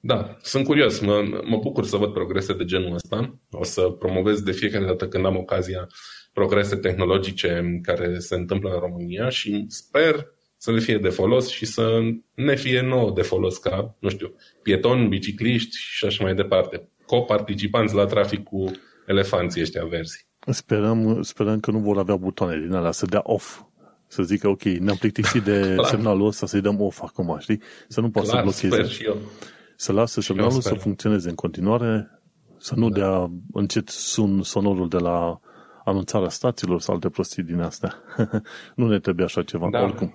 Da, 0.01 0.37
sunt 0.43 0.65
curios. 0.65 1.01
Mă, 1.01 1.43
mă 1.45 1.57
bucur 1.57 1.85
să 1.85 1.97
văd 1.97 2.13
progrese 2.13 2.53
de 2.53 2.65
genul 2.65 2.95
ăsta. 2.95 3.39
O 3.51 3.65
să 3.65 3.83
promovez 3.83 4.41
de 4.41 4.53
fiecare 4.53 4.85
dată 4.85 5.09
când 5.09 5.27
am 5.27 5.37
ocazia 5.37 5.89
progrese 6.33 6.77
tehnologice 6.77 7.81
care 7.83 8.19
se 8.19 8.35
întâmplă 8.35 8.71
în 8.71 8.81
România 8.81 9.29
și 9.29 9.65
sper 9.69 10.27
să 10.57 10.73
le 10.73 10.81
fie 10.81 10.99
de 10.99 11.09
folos 11.09 11.49
și 11.49 11.65
să 11.65 12.01
ne 12.35 12.55
fie 12.57 12.81
nouă 12.81 13.13
de 13.15 13.23
folos 13.23 13.57
ca, 13.57 13.97
nu 13.99 14.09
știu, 14.09 14.35
pietoni, 14.63 15.09
bicicliști 15.09 15.77
și 15.79 16.05
așa 16.05 16.25
mai 16.25 16.35
departe. 16.35 16.89
Co-participanți 17.07 17.95
la 17.95 18.05
trafic 18.05 18.43
cu 18.43 18.71
elefanții 19.07 19.61
ăștia 19.61 19.85
verzi. 19.85 20.27
Sperăm, 20.47 21.23
sperăm 21.23 21.61
că 21.61 21.71
nu 21.71 21.79
vor 21.79 21.99
avea 21.99 22.17
butoane 22.17 22.59
din 22.61 22.73
alea 22.73 22.91
să 22.91 23.07
dea 23.07 23.21
off. 23.23 23.61
Să 24.07 24.23
zică, 24.23 24.49
ok, 24.49 24.63
ne-am 24.63 24.97
plictisit 24.97 25.43
de 25.43 25.77
semnalul 25.91 26.27
ăsta, 26.27 26.47
să-i 26.47 26.61
dăm 26.61 26.81
off 26.81 27.03
acum, 27.03 27.37
știi? 27.41 27.61
Să 27.89 28.01
nu 28.01 28.11
poată 28.11 28.29
să 28.29 28.41
blocheze. 28.43 28.69
Sper 28.69 28.89
și 28.89 29.05
eu 29.05 29.17
să 29.81 29.93
lasă 29.93 30.21
semnalul 30.21 30.61
să 30.61 30.75
funcționeze 30.75 31.29
în 31.29 31.35
continuare, 31.35 32.21
să 32.57 32.75
nu 32.77 32.89
dea 32.89 33.31
încet 33.53 33.89
sun 33.89 34.43
sonorul 34.43 34.89
de 34.89 34.99
la 34.99 35.41
anunțarea 35.85 36.29
stațiilor 36.29 36.81
sau 36.81 36.95
alte 36.95 37.09
prostii 37.09 37.43
din 37.43 37.61
astea. 37.61 37.95
nu 38.81 38.89
ne 38.89 38.99
trebuie 38.99 39.25
așa 39.25 39.43
ceva, 39.43 39.69
da. 39.71 39.83
oricum. 39.83 40.15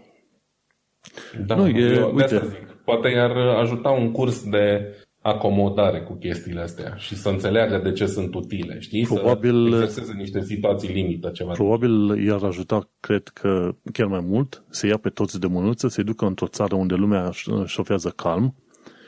Da, 1.45 1.55
nu, 1.55 1.67
e, 1.67 1.95
eu, 1.95 2.13
uite. 2.15 2.41
Zic, 2.45 2.71
poate 2.85 3.09
i-ar 3.09 3.37
ajuta 3.37 3.89
un 3.89 4.11
curs 4.11 4.49
de 4.49 4.95
acomodare 5.21 6.01
cu 6.01 6.13
chestiile 6.13 6.61
astea 6.61 6.95
și 6.95 7.15
să 7.15 7.29
înțeleagă 7.29 7.77
de 7.77 7.91
ce 7.91 8.05
sunt 8.05 8.33
utile, 8.33 8.79
știi? 8.79 9.03
Probabil, 9.05 9.87
să 9.87 10.11
niște 10.15 10.41
situații 10.41 10.93
limită, 10.93 11.29
ceva. 11.29 11.51
Probabil 11.51 12.23
i-ar 12.25 12.43
ajuta, 12.43 12.89
cred 12.99 13.27
că 13.27 13.75
chiar 13.93 14.07
mai 14.07 14.23
mult, 14.23 14.63
să 14.69 14.87
ia 14.87 14.97
pe 14.97 15.09
toți 15.09 15.39
de 15.39 15.47
mânuță, 15.47 15.87
să-i 15.87 16.03
ducă 16.03 16.25
într-o 16.25 16.47
țară 16.47 16.75
unde 16.75 16.93
lumea 16.95 17.29
șofează 17.65 18.09
calm 18.09 18.55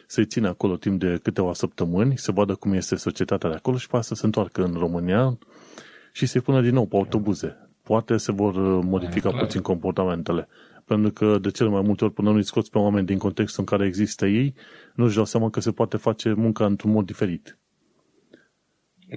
să-i 0.08 0.26
ține 0.26 0.48
acolo 0.48 0.76
timp 0.76 1.00
de 1.00 1.20
câteva 1.24 1.54
săptămâni, 1.54 2.18
să 2.18 2.32
vadă 2.32 2.56
cum 2.56 2.74
este 2.74 2.96
societatea 2.96 3.50
de 3.50 3.56
acolo 3.56 3.78
și 3.78 3.88
pe 3.88 4.02
să 4.02 4.16
se 4.16 4.26
întoarcă 4.26 4.64
în 4.64 4.74
România 4.74 5.38
și 6.12 6.26
să-i 6.26 6.42
pună 6.42 6.62
din 6.62 6.74
nou 6.74 6.86
pe 6.86 6.96
autobuze. 6.96 7.70
Poate 7.84 8.18
se 8.18 8.32
vor 8.32 8.56
uh, 8.56 8.84
modifica 8.84 9.30
Clar. 9.30 9.42
puțin 9.42 9.62
comportamentele. 9.62 10.48
Pentru 10.86 11.12
că 11.12 11.38
de 11.38 11.50
cele 11.50 11.70
mai 11.70 11.82
multe 11.82 12.04
ori, 12.04 12.14
până 12.14 12.32
nu-i 12.32 12.44
scoți 12.44 12.70
pe 12.70 12.78
oameni 12.78 13.06
din 13.06 13.18
contextul 13.18 13.60
în 13.68 13.78
care 13.78 13.88
există 13.88 14.26
ei, 14.26 14.54
nu-și 14.96 15.16
dau 15.16 15.26
seama 15.26 15.50
că 15.50 15.60
se 15.60 15.72
poate 15.72 15.98
face 15.98 16.34
munca 16.34 16.66
într-un 16.66 16.92
mod 16.92 17.06
diferit. 17.06 17.58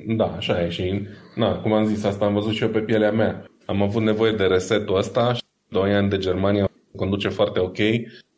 Da, 0.06 0.24
așa 0.24 0.64
e 0.64 0.68
și, 0.68 1.06
na, 1.34 1.60
cum 1.60 1.72
am 1.72 1.84
zis, 1.84 2.04
asta 2.04 2.24
am 2.24 2.32
văzut 2.32 2.52
și 2.52 2.62
eu 2.62 2.68
pe 2.68 2.80
pielea 2.80 3.12
mea. 3.12 3.44
Am 3.66 3.82
avut 3.82 4.02
nevoie 4.02 4.32
de 4.32 4.44
resetul 4.44 4.96
ăsta, 4.96 5.36
doi 5.68 5.94
ani 5.94 6.08
de 6.08 6.18
Germania 6.18 6.67
conduce 6.98 7.28
foarte 7.28 7.58
ok, 7.58 7.78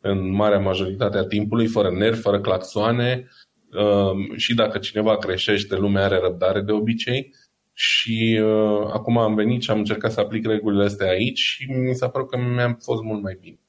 în 0.01 0.31
marea 0.31 0.59
majoritate 0.59 1.17
a 1.17 1.25
timpului, 1.25 1.67
fără 1.67 1.91
nervi, 1.91 2.19
fără 2.19 2.39
claxoane 2.39 3.27
um, 3.73 4.35
și 4.37 4.55
dacă 4.55 4.77
cineva 4.77 5.17
creștește, 5.17 5.75
lumea 5.75 6.03
are 6.03 6.19
răbdare 6.19 6.61
de 6.61 6.71
obicei. 6.71 7.33
Și 7.73 8.39
uh, 8.43 8.89
acum 8.93 9.17
am 9.17 9.35
venit 9.35 9.61
și 9.61 9.71
am 9.71 9.77
încercat 9.77 10.11
să 10.11 10.19
aplic 10.19 10.45
regulile 10.45 10.83
astea 10.83 11.09
aici 11.09 11.39
și 11.39 11.71
mi 11.71 11.95
s-a 11.95 12.09
părut 12.09 12.29
că 12.29 12.37
mi-a 12.37 12.77
fost 12.81 13.01
mult 13.01 13.21
mai 13.21 13.37
bine. 13.41 13.59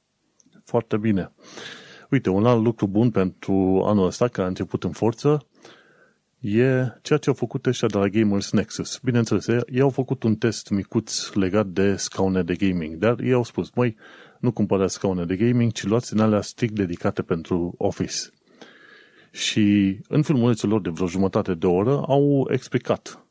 Foarte 0.65 0.97
bine. 0.97 1.33
Uite, 2.11 2.31
un 2.31 2.47
alt 2.47 2.63
lucru 2.65 2.87
bun 2.87 3.11
pentru 3.11 3.83
anul 3.87 4.07
ăsta, 4.07 4.29
care 4.29 4.45
a 4.45 4.49
început 4.49 4.85
în 4.85 4.91
forță, 4.91 5.47
e 6.41 6.65
ceea 7.03 7.19
ce 7.19 7.29
au 7.29 7.35
făcut 7.35 7.67
ăștia 7.67 7.89
de 7.89 7.99
la 7.99 8.09
Gamers 8.09 8.51
Nexus. 8.51 8.99
Bineînțeles, 9.03 9.47
ei 9.47 9.81
au 9.81 9.91
făcut 9.91 10.23
un 10.23 10.35
test 10.35 10.71
micuț 10.71 11.33
legat 11.33 11.67
de 11.67 11.97
scaune 11.97 12.43
de 12.43 12.55
gaming, 12.55 12.95
dar 12.95 13.21
ei 13.21 13.33
au 13.33 13.45
spus, 13.45 13.71
măi, 13.75 13.97
nu 14.43 14.53
cumpărați 14.53 14.95
scaune 14.95 15.25
de 15.25 15.37
gaming, 15.37 15.73
ci 15.73 15.83
luați 15.83 16.13
în 16.13 16.19
alea 16.19 16.41
strict 16.41 16.75
dedicate 16.75 17.23
pentru 17.23 17.75
Office. 17.79 18.17
Și 19.31 19.99
în 20.09 20.23
filmulețul 20.23 20.69
lor 20.69 20.81
de 20.81 20.91
vreo 20.91 21.07
jumătate 21.07 21.55
de 21.55 21.67
oră 21.67 22.05
au 22.07 22.49
explicat 22.51 23.27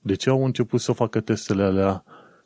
de 0.00 0.14
ce 0.14 0.30
au 0.30 0.44
început 0.44 0.80
să 0.80 0.92
facă 0.92 1.20
testele 1.20 1.62
alea, 1.62 2.04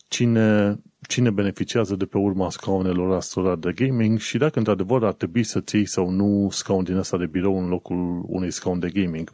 cine, 0.08 0.78
cine 1.08 1.30
beneficiază 1.30 1.96
de 1.96 2.04
pe 2.04 2.18
urma 2.18 2.50
scaunelor 2.50 3.16
astora 3.16 3.56
de 3.56 3.72
gaming 3.72 4.18
și 4.18 4.38
dacă 4.38 4.58
într-adevăr 4.58 5.04
ar 5.04 5.12
trebui 5.12 5.42
să 5.42 5.60
ții 5.60 5.84
sau 5.84 6.10
nu 6.10 6.48
scaun 6.50 6.84
din 6.84 6.96
asta 6.96 7.16
de 7.16 7.26
birou 7.26 7.58
în 7.58 7.68
locul 7.68 8.24
unui 8.26 8.50
scaun 8.50 8.78
de 8.78 8.88
gaming. 8.88 9.30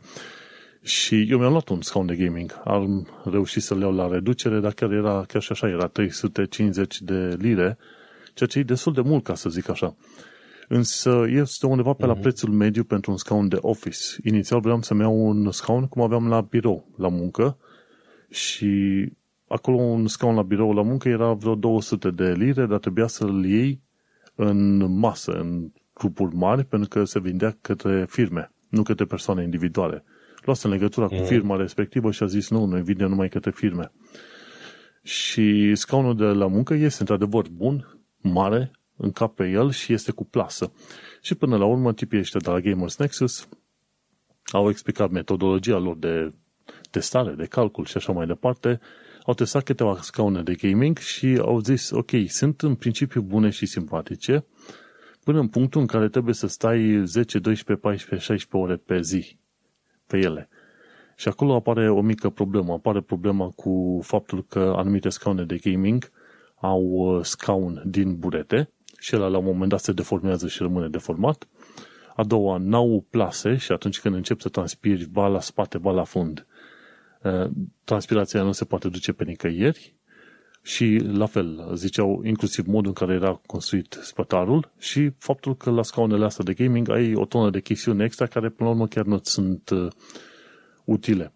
Și 0.82 1.26
eu 1.30 1.38
mi-am 1.38 1.50
luat 1.50 1.68
un 1.68 1.82
scaun 1.82 2.06
de 2.06 2.16
gaming. 2.16 2.60
Am 2.64 3.08
reușit 3.24 3.62
să-l 3.62 3.80
iau 3.80 3.94
la 3.94 4.08
reducere, 4.08 4.60
dar 4.60 4.72
chiar 4.72 4.92
era, 4.92 5.24
chiar 5.28 5.42
și 5.42 5.52
așa, 5.52 5.68
era 5.68 5.86
350 5.86 7.00
de 7.00 7.36
lire, 7.38 7.78
ceea 8.36 8.48
ce 8.48 8.58
e 8.58 8.62
destul 8.62 8.92
de 8.92 9.00
mult, 9.00 9.24
ca 9.24 9.34
să 9.34 9.48
zic 9.48 9.68
așa. 9.68 9.96
Însă 10.68 11.24
este 11.28 11.66
undeva 11.66 11.92
pe 11.92 12.06
la 12.06 12.12
mhm. 12.12 12.20
prețul 12.20 12.50
mediu 12.50 12.84
pentru 12.84 13.10
un 13.10 13.16
scaun 13.16 13.48
de 13.48 13.56
office. 13.60 13.98
Inițial 14.24 14.60
vreau 14.60 14.82
să-mi 14.82 15.00
iau 15.00 15.26
un 15.26 15.50
scaun 15.50 15.86
cum 15.86 16.02
aveam 16.02 16.28
la 16.28 16.40
birou, 16.40 16.88
la 16.96 17.08
muncă, 17.08 17.58
și 18.30 19.04
acolo 19.48 19.76
un 19.76 20.06
scaun 20.06 20.34
la 20.34 20.42
birou 20.42 20.72
la 20.72 20.82
muncă 20.82 21.08
era 21.08 21.32
vreo 21.32 21.54
200 21.54 22.10
de 22.10 22.32
lire, 22.32 22.66
dar 22.66 22.78
trebuia 22.78 23.06
să-l 23.06 23.44
iei 23.44 23.82
în 24.34 24.92
masă, 24.98 25.32
în 25.32 25.72
grupuri 25.94 26.34
mari, 26.34 26.64
pentru 26.64 26.88
că 26.88 27.04
se 27.04 27.20
vindea 27.20 27.56
către 27.60 28.06
firme, 28.08 28.52
nu 28.68 28.82
către 28.82 29.04
persoane 29.04 29.42
individuale. 29.42 30.04
Luase 30.44 30.66
în 30.66 30.72
legătura 30.72 31.06
cu 31.06 31.14
mhm. 31.14 31.24
firma 31.24 31.56
respectivă 31.56 32.10
și 32.10 32.22
a 32.22 32.26
zis, 32.26 32.50
nu, 32.50 32.64
noi 32.64 32.82
vindem 32.82 33.08
numai 33.08 33.28
către 33.28 33.50
firme. 33.50 33.92
Și 35.02 35.74
scaunul 35.74 36.16
de 36.16 36.24
la 36.24 36.46
muncă 36.46 36.74
este 36.74 36.96
într-adevăr 37.00 37.46
bun, 37.52 37.95
mare, 38.32 38.70
în 38.96 39.12
cap 39.12 39.34
pe 39.34 39.48
el 39.48 39.70
și 39.70 39.92
este 39.92 40.12
cu 40.12 40.24
plasă. 40.24 40.72
Și 41.20 41.34
până 41.34 41.56
la 41.56 41.64
urmă, 41.64 41.92
tipii 41.92 42.18
ăștia 42.18 42.40
de 42.40 42.50
la 42.50 42.60
Gamers 42.60 42.96
Nexus 42.96 43.48
au 44.52 44.68
explicat 44.68 45.10
metodologia 45.10 45.78
lor 45.78 45.96
de 45.96 46.32
testare, 46.90 47.32
de 47.32 47.46
calcul 47.46 47.84
și 47.84 47.96
așa 47.96 48.12
mai 48.12 48.26
departe, 48.26 48.80
au 49.24 49.34
testat 49.34 49.62
câteva 49.62 49.98
scaune 50.00 50.42
de 50.42 50.54
gaming 50.54 50.98
și 50.98 51.38
au 51.40 51.60
zis, 51.60 51.90
ok, 51.90 52.10
sunt 52.26 52.60
în 52.60 52.74
principiu 52.74 53.22
bune 53.22 53.50
și 53.50 53.66
simpatice, 53.66 54.44
până 55.24 55.40
în 55.40 55.48
punctul 55.48 55.80
în 55.80 55.86
care 55.86 56.08
trebuie 56.08 56.34
să 56.34 56.46
stai 56.46 57.02
10, 57.04 57.38
12, 57.38 57.86
14, 57.86 58.26
16 58.26 58.70
ore 58.70 58.76
pe 58.76 59.00
zi 59.00 59.38
pe 60.06 60.18
ele. 60.18 60.48
Și 61.16 61.28
acolo 61.28 61.54
apare 61.54 61.90
o 61.90 62.00
mică 62.00 62.30
problemă. 62.30 62.72
Apare 62.72 63.00
problema 63.00 63.50
cu 63.50 64.00
faptul 64.02 64.44
că 64.44 64.74
anumite 64.76 65.08
scaune 65.08 65.44
de 65.44 65.56
gaming 65.56 66.10
au 66.66 66.82
uh, 66.82 67.24
scaun 67.24 67.82
din 67.86 68.18
burete 68.18 68.70
și 68.98 69.16
ăla 69.16 69.26
la 69.26 69.38
un 69.38 69.44
moment 69.44 69.70
dat 69.70 69.80
se 69.80 69.92
deformează 69.92 70.48
și 70.48 70.62
rămâne 70.62 70.88
deformat. 70.88 71.48
A 72.16 72.24
doua, 72.24 72.56
n-au 72.56 73.06
plase 73.10 73.56
și 73.56 73.72
atunci 73.72 74.00
când 74.00 74.14
încep 74.14 74.40
să 74.40 74.48
transpiri, 74.48 75.04
ba 75.04 75.26
la 75.26 75.40
spate, 75.40 75.78
ba 75.78 75.90
la 75.90 76.04
fund, 76.04 76.46
uh, 77.22 77.50
transpirația 77.84 78.42
nu 78.42 78.52
se 78.52 78.64
poate 78.64 78.88
duce 78.88 79.12
pe 79.12 79.24
nicăieri 79.24 79.96
și 80.66 81.00
la 81.12 81.26
fel, 81.26 81.70
ziceau 81.74 82.22
inclusiv 82.24 82.66
modul 82.66 82.86
în 82.86 83.06
care 83.06 83.14
era 83.14 83.40
construit 83.46 83.98
spătarul 84.02 84.72
și 84.78 85.10
faptul 85.18 85.56
că 85.56 85.70
la 85.70 85.82
scaunele 85.82 86.24
astea 86.24 86.44
de 86.44 86.52
gaming 86.52 86.88
ai 86.90 87.14
o 87.14 87.24
tonă 87.24 87.50
de 87.50 87.60
chestiuni 87.60 88.04
extra 88.04 88.26
care 88.26 88.48
până 88.48 88.68
la 88.68 88.74
urmă 88.74 88.86
chiar 88.86 89.04
nu 89.04 89.20
sunt 89.22 89.70
uh, 89.70 89.88
utile. 90.84 91.35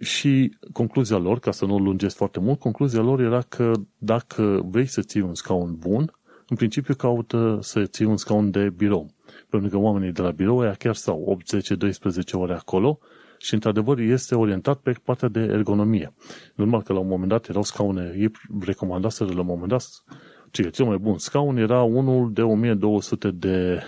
Și 0.00 0.56
concluzia 0.72 1.16
lor, 1.16 1.38
ca 1.38 1.50
să 1.50 1.64
nu 1.64 1.78
lungesc 1.78 2.16
foarte 2.16 2.40
mult, 2.40 2.58
concluzia 2.58 3.00
lor 3.00 3.20
era 3.20 3.40
că 3.40 3.72
dacă 3.98 4.62
vrei 4.64 4.86
să 4.86 5.02
ții 5.02 5.20
un 5.20 5.34
scaun 5.34 5.76
bun, 5.78 6.12
în 6.48 6.56
principiu 6.56 6.94
caută 6.94 7.58
să 7.62 7.84
ții 7.84 8.04
un 8.04 8.16
scaun 8.16 8.50
de 8.50 8.70
birou. 8.70 9.10
Pentru 9.48 9.70
că 9.70 9.76
oamenii 9.76 10.12
de 10.12 10.22
la 10.22 10.30
birou 10.30 10.60
aia 10.60 10.74
chiar 10.74 10.94
stau 10.94 11.22
8, 11.26 11.48
10, 11.48 11.74
12 11.74 12.36
ore 12.36 12.54
acolo 12.54 12.98
și 13.38 13.54
într-adevăr 13.54 13.98
este 13.98 14.34
orientat 14.34 14.78
pe 14.78 14.94
partea 15.04 15.28
de 15.28 15.40
ergonomie. 15.40 16.14
Normal 16.54 16.82
că 16.82 16.92
la 16.92 16.98
un 16.98 17.06
moment 17.06 17.28
dat 17.28 17.48
erau 17.48 17.62
scaune, 17.62 18.14
ei 18.16 18.30
recomandaseră 18.60 19.32
la 19.32 19.40
un 19.40 19.46
moment 19.46 19.68
dat 19.68 20.04
ce 20.50 20.70
cel 20.70 20.84
mai 20.84 20.96
bun 20.96 21.18
scaun 21.18 21.56
era 21.56 21.82
unul 21.82 22.32
de 22.32 22.42
1200 22.42 23.30
de 23.30 23.82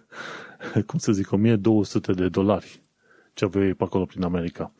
cum 0.86 0.98
să 0.98 1.12
zic, 1.12 1.32
1200 1.32 2.12
de 2.12 2.28
dolari 2.28 2.82
ce 3.34 3.44
aveai 3.44 3.74
pe 3.74 3.84
acolo 3.84 4.04
prin 4.04 4.22
America. 4.22 4.72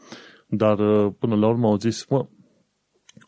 Dar 0.51 0.79
uh, 0.79 1.13
până 1.19 1.37
la 1.37 1.49
urmă 1.49 1.67
au 1.67 1.77
zis, 1.77 2.07
mă, 2.07 2.27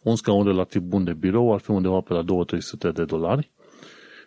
un 0.03 0.17
scaun 0.17 0.45
relativ 0.45 0.81
bun 0.81 1.05
de 1.05 1.13
birou 1.13 1.53
ar 1.53 1.61
fi 1.61 1.71
undeva 1.71 2.01
pe 2.01 2.13
la 2.13 2.25
2-300 2.91 2.93
de 2.93 3.05
dolari 3.05 3.53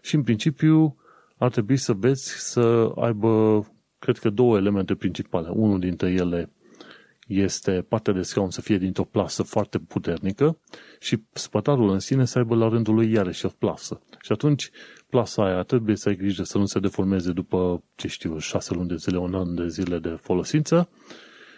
și 0.01 0.15
în 0.15 0.23
principiu 0.23 0.97
ar 1.37 1.51
trebui 1.51 1.77
să 1.77 1.93
vezi 1.93 2.33
să 2.37 2.91
aibă, 2.95 3.63
cred 3.99 4.17
că 4.17 4.29
două 4.29 4.57
elemente 4.57 4.95
principale. 4.95 5.49
Unul 5.49 5.79
dintre 5.79 6.09
ele 6.09 6.51
este 7.27 7.85
partea 7.89 8.13
de 8.13 8.21
scaun 8.21 8.49
să 8.49 8.61
fie 8.61 8.77
dintr-o 8.77 9.03
plasă 9.03 9.43
foarte 9.43 9.79
puternică 9.79 10.59
și 10.99 11.23
spătarul 11.33 11.89
în 11.89 11.99
sine 11.99 12.25
să 12.25 12.37
aibă 12.37 12.55
la 12.55 12.67
rândul 12.67 12.93
lui 12.93 13.11
iarăși 13.11 13.45
o 13.45 13.49
plasă. 13.49 14.01
Și 14.21 14.31
atunci 14.31 14.69
plasa 15.09 15.45
aia 15.45 15.63
trebuie 15.63 15.95
să 15.95 16.09
ai 16.09 16.15
grijă 16.15 16.43
să 16.43 16.57
nu 16.57 16.65
se 16.65 16.79
deformeze 16.79 17.31
după, 17.31 17.83
ce 17.95 18.07
știu, 18.07 18.37
șase 18.37 18.73
luni 18.73 18.87
de 18.87 18.95
zile, 18.95 19.17
un 19.17 19.35
an 19.35 19.55
de 19.55 19.67
zile 19.67 19.99
de 19.99 20.17
folosință 20.21 20.89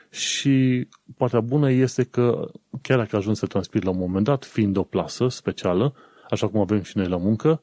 și 0.10 0.88
partea 1.18 1.42
bună 1.42 1.72
este 1.72 2.04
că 2.04 2.50
chiar 2.82 2.98
dacă 2.98 3.16
ajungi 3.16 3.40
să 3.40 3.46
transpiri 3.46 3.86
la 3.86 3.92
un 3.92 3.98
moment 3.98 4.26
dat, 4.26 4.46
fiind 4.46 4.78
o 4.78 4.84
plasă 4.84 5.28
specială, 5.28 5.94
așa 6.30 6.48
cum 6.48 6.60
avem 6.60 6.82
și 6.82 6.98
noi 6.98 7.08
la 7.08 7.18
muncă, 7.18 7.62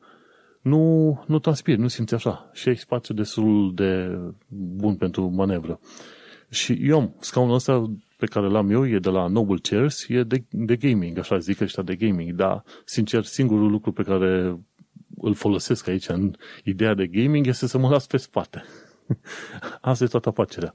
nu, 0.60 1.24
nu 1.26 1.38
transpiri, 1.38 1.80
nu 1.80 1.88
simți 1.88 2.14
așa. 2.14 2.50
Și 2.52 2.68
ai 2.68 2.76
spațiu 2.76 3.14
destul 3.14 3.74
de 3.74 4.18
bun 4.48 4.96
pentru 4.96 5.26
manevră. 5.28 5.80
Și 6.50 6.78
eu, 6.82 7.16
scaunul 7.20 7.54
ăsta 7.54 7.90
pe 8.16 8.26
care 8.26 8.46
l-am 8.46 8.70
eu 8.70 8.88
e 8.88 8.98
de 8.98 9.10
la 9.10 9.26
Noble 9.26 9.58
Chairs, 9.62 10.08
e 10.08 10.22
de, 10.22 10.44
de 10.50 10.76
gaming, 10.76 11.18
așa 11.18 11.38
zic 11.38 11.60
ăștia 11.60 11.82
de 11.82 11.94
gaming, 11.94 12.32
dar, 12.32 12.64
sincer, 12.84 13.24
singurul 13.24 13.70
lucru 13.70 13.92
pe 13.92 14.02
care 14.02 14.58
îl 15.16 15.34
folosesc 15.34 15.88
aici 15.88 16.08
în 16.08 16.32
ideea 16.64 16.94
de 16.94 17.06
gaming 17.06 17.46
este 17.46 17.66
să 17.66 17.78
mă 17.78 17.88
las 17.88 18.06
pe 18.06 18.16
spate. 18.16 18.64
Asta 19.80 20.04
e 20.04 20.06
toată 20.06 20.28
afacerea. 20.28 20.74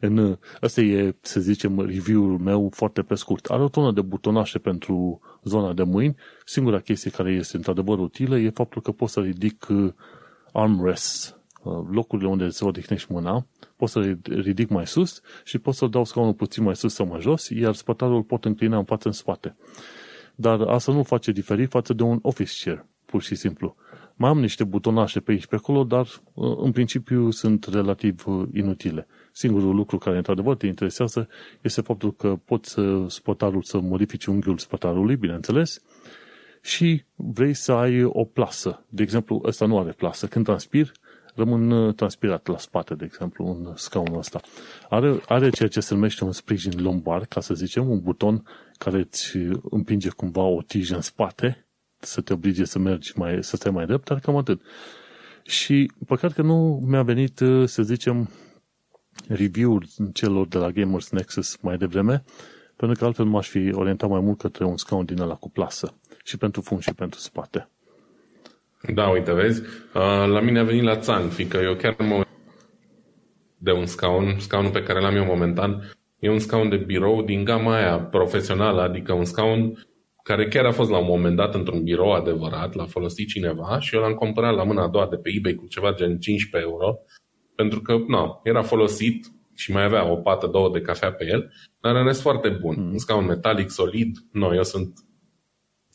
În, 0.00 0.38
asta 0.60 0.80
e, 0.80 1.14
să 1.20 1.40
zicem, 1.40 1.80
review-ul 1.80 2.38
meu 2.38 2.70
foarte 2.74 3.02
pe 3.02 3.14
scurt. 3.14 3.46
Are 3.46 3.62
o 3.62 3.68
tonă 3.68 3.92
de 3.92 4.00
butonașe 4.00 4.58
pentru 4.58 5.20
zona 5.44 5.72
de 5.72 5.82
mâini. 5.82 6.16
Singura 6.44 6.78
chestie 6.80 7.10
care 7.10 7.32
este 7.32 7.56
într-adevăr 7.56 7.98
utilă 7.98 8.38
e 8.38 8.50
faptul 8.50 8.82
că 8.82 8.92
pot 8.92 9.08
să 9.08 9.20
ridic 9.20 9.66
uh, 9.70 9.92
armrests, 10.52 11.36
uh, 11.62 11.86
locurile 11.90 12.28
unde 12.28 12.48
se 12.48 12.64
odihnești 12.64 13.12
mâna, 13.12 13.46
pot 13.76 13.88
să 13.88 14.16
ridic 14.24 14.68
mai 14.68 14.86
sus 14.86 15.20
și 15.44 15.58
pot 15.58 15.74
să 15.74 15.86
dau 15.86 16.04
scaunul 16.04 16.34
puțin 16.34 16.62
mai 16.62 16.76
sus 16.76 16.94
sau 16.94 17.06
mai 17.06 17.20
jos, 17.20 17.48
iar 17.48 17.74
spătarul 17.74 18.22
pot 18.22 18.44
înclina 18.44 18.76
în 18.76 18.84
față 18.84 19.08
în 19.08 19.14
spate. 19.14 19.56
Dar 20.34 20.60
asta 20.60 20.92
nu 20.92 21.02
face 21.02 21.32
diferit 21.32 21.70
față 21.70 21.92
de 21.92 22.02
un 22.02 22.18
office 22.22 22.52
chair, 22.64 22.86
pur 23.04 23.22
și 23.22 23.34
simplu. 23.34 23.76
Mai 24.14 24.30
am 24.30 24.40
niște 24.40 24.64
butonașe 24.64 25.20
pe 25.20 25.30
aici 25.30 25.46
pe 25.46 25.54
acolo, 25.54 25.84
dar 25.84 26.06
uh, 26.34 26.56
în 26.58 26.72
principiu 26.72 27.30
sunt 27.30 27.64
relativ 27.64 28.24
inutile. 28.52 29.06
Singurul 29.32 29.74
lucru 29.74 29.98
care 29.98 30.16
într-adevăr 30.16 30.56
te 30.56 30.66
interesează 30.66 31.28
este 31.60 31.80
faptul 31.80 32.14
că 32.14 32.36
poți 32.44 32.76
spătarul 33.06 33.62
să 33.62 33.80
modifici 33.80 34.26
unghiul 34.26 34.58
spătarului, 34.58 35.16
bineînțeles, 35.16 35.82
și 36.62 37.04
vrei 37.14 37.54
să 37.54 37.72
ai 37.72 38.04
o 38.04 38.24
plasă. 38.24 38.84
De 38.88 39.02
exemplu, 39.02 39.42
ăsta 39.44 39.66
nu 39.66 39.78
are 39.78 39.90
plasă. 39.90 40.26
Când 40.26 40.44
transpir, 40.44 40.92
rămân 41.34 41.70
uh, 41.70 41.94
transpirat 41.94 42.46
la 42.46 42.58
spate, 42.58 42.94
de 42.94 43.04
exemplu, 43.04 43.46
un 43.46 43.72
scaunul 43.76 44.18
ăsta. 44.18 44.40
Are, 44.88 45.20
are 45.28 45.50
ceea 45.50 45.68
ce 45.68 45.80
se 45.80 45.94
numește 45.94 46.24
un 46.24 46.32
sprijin 46.32 46.82
lombar, 46.82 47.24
ca 47.24 47.40
să 47.40 47.54
zicem, 47.54 47.90
un 47.90 48.00
buton 48.00 48.42
care 48.78 48.98
îți 48.98 49.36
împinge 49.70 50.08
cumva 50.08 50.42
o 50.42 50.62
tijă 50.62 50.94
în 50.94 51.00
spate, 51.00 51.66
să 52.04 52.20
te 52.20 52.32
oblige 52.32 52.64
să 52.64 52.78
mergi 52.78 53.12
mai, 53.14 53.44
să 53.44 53.56
stai 53.56 53.72
mai 53.72 53.86
drept, 53.86 54.08
dar 54.08 54.18
cam 54.18 54.36
atât. 54.36 54.60
Și 55.42 55.90
păcat 56.06 56.32
că 56.32 56.42
nu 56.42 56.82
mi-a 56.86 57.02
venit, 57.02 57.40
uh, 57.40 57.68
să 57.68 57.82
zicem, 57.82 58.30
review-ul 59.28 59.86
celor 60.12 60.46
de 60.46 60.58
la 60.58 60.70
Gamers 60.70 61.10
Nexus 61.10 61.56
mai 61.60 61.76
devreme, 61.76 62.24
pentru 62.76 62.98
că 62.98 63.04
altfel 63.04 63.24
m-aș 63.24 63.48
fi 63.48 63.72
orientat 63.72 64.08
mai 64.08 64.20
mult 64.20 64.38
către 64.38 64.64
un 64.64 64.76
scaun 64.76 65.04
din 65.04 65.20
ăla 65.20 65.34
cu 65.34 65.50
plasă. 65.50 65.94
Și 66.24 66.36
pentru 66.36 66.60
fund 66.60 66.82
și 66.82 66.94
pentru 66.94 67.20
spate. 67.20 67.68
Da, 68.94 69.08
uite, 69.08 69.32
vezi, 69.32 69.62
la 70.26 70.40
mine 70.40 70.58
a 70.58 70.64
venit 70.64 70.82
la 70.82 70.96
țang, 70.96 71.30
fiindcă 71.30 71.56
eu 71.56 71.74
chiar 71.74 71.96
mă 71.98 72.24
de 73.58 73.72
un 73.72 73.86
scaun, 73.86 74.36
scaunul 74.38 74.70
pe 74.70 74.82
care 74.82 75.00
l-am 75.00 75.16
eu 75.16 75.24
momentan, 75.24 75.90
e 76.18 76.30
un 76.30 76.38
scaun 76.38 76.68
de 76.68 76.76
birou 76.76 77.22
din 77.22 77.44
gama 77.44 77.76
aia 77.76 77.98
profesională, 77.98 78.82
adică 78.82 79.12
un 79.12 79.24
scaun 79.24 79.86
care 80.22 80.48
chiar 80.48 80.64
a 80.64 80.72
fost 80.72 80.90
la 80.90 80.98
un 80.98 81.06
moment 81.06 81.36
dat 81.36 81.54
într-un 81.54 81.82
birou 81.82 82.12
adevărat, 82.12 82.74
l-a 82.74 82.86
folosit 82.86 83.28
cineva 83.28 83.78
și 83.80 83.94
eu 83.94 84.00
l-am 84.00 84.14
cumpărat 84.14 84.54
la 84.54 84.64
mâna 84.64 84.82
a 84.82 84.88
doua 84.88 85.06
de 85.06 85.16
pe 85.16 85.30
eBay 85.34 85.54
cu 85.54 85.66
ceva 85.66 85.92
gen 85.92 86.18
15 86.18 86.70
euro 86.70 86.98
pentru 87.54 87.80
că, 87.80 87.96
na, 88.08 88.40
era 88.42 88.62
folosit, 88.62 89.26
și 89.54 89.72
mai 89.72 89.84
avea 89.84 90.10
o 90.10 90.16
pată, 90.16 90.46
două 90.46 90.70
de 90.72 90.80
cafea 90.80 91.12
pe 91.12 91.26
el, 91.26 91.52
dar 91.80 91.96
în 91.96 92.04
rest 92.04 92.20
foarte 92.20 92.48
bun. 92.48 92.74
Mm. 92.78 92.90
Un 92.90 92.98
scaun 92.98 93.24
metalic, 93.24 93.70
solid. 93.70 94.16
No, 94.32 94.54
eu 94.54 94.62
sunt, 94.62 94.92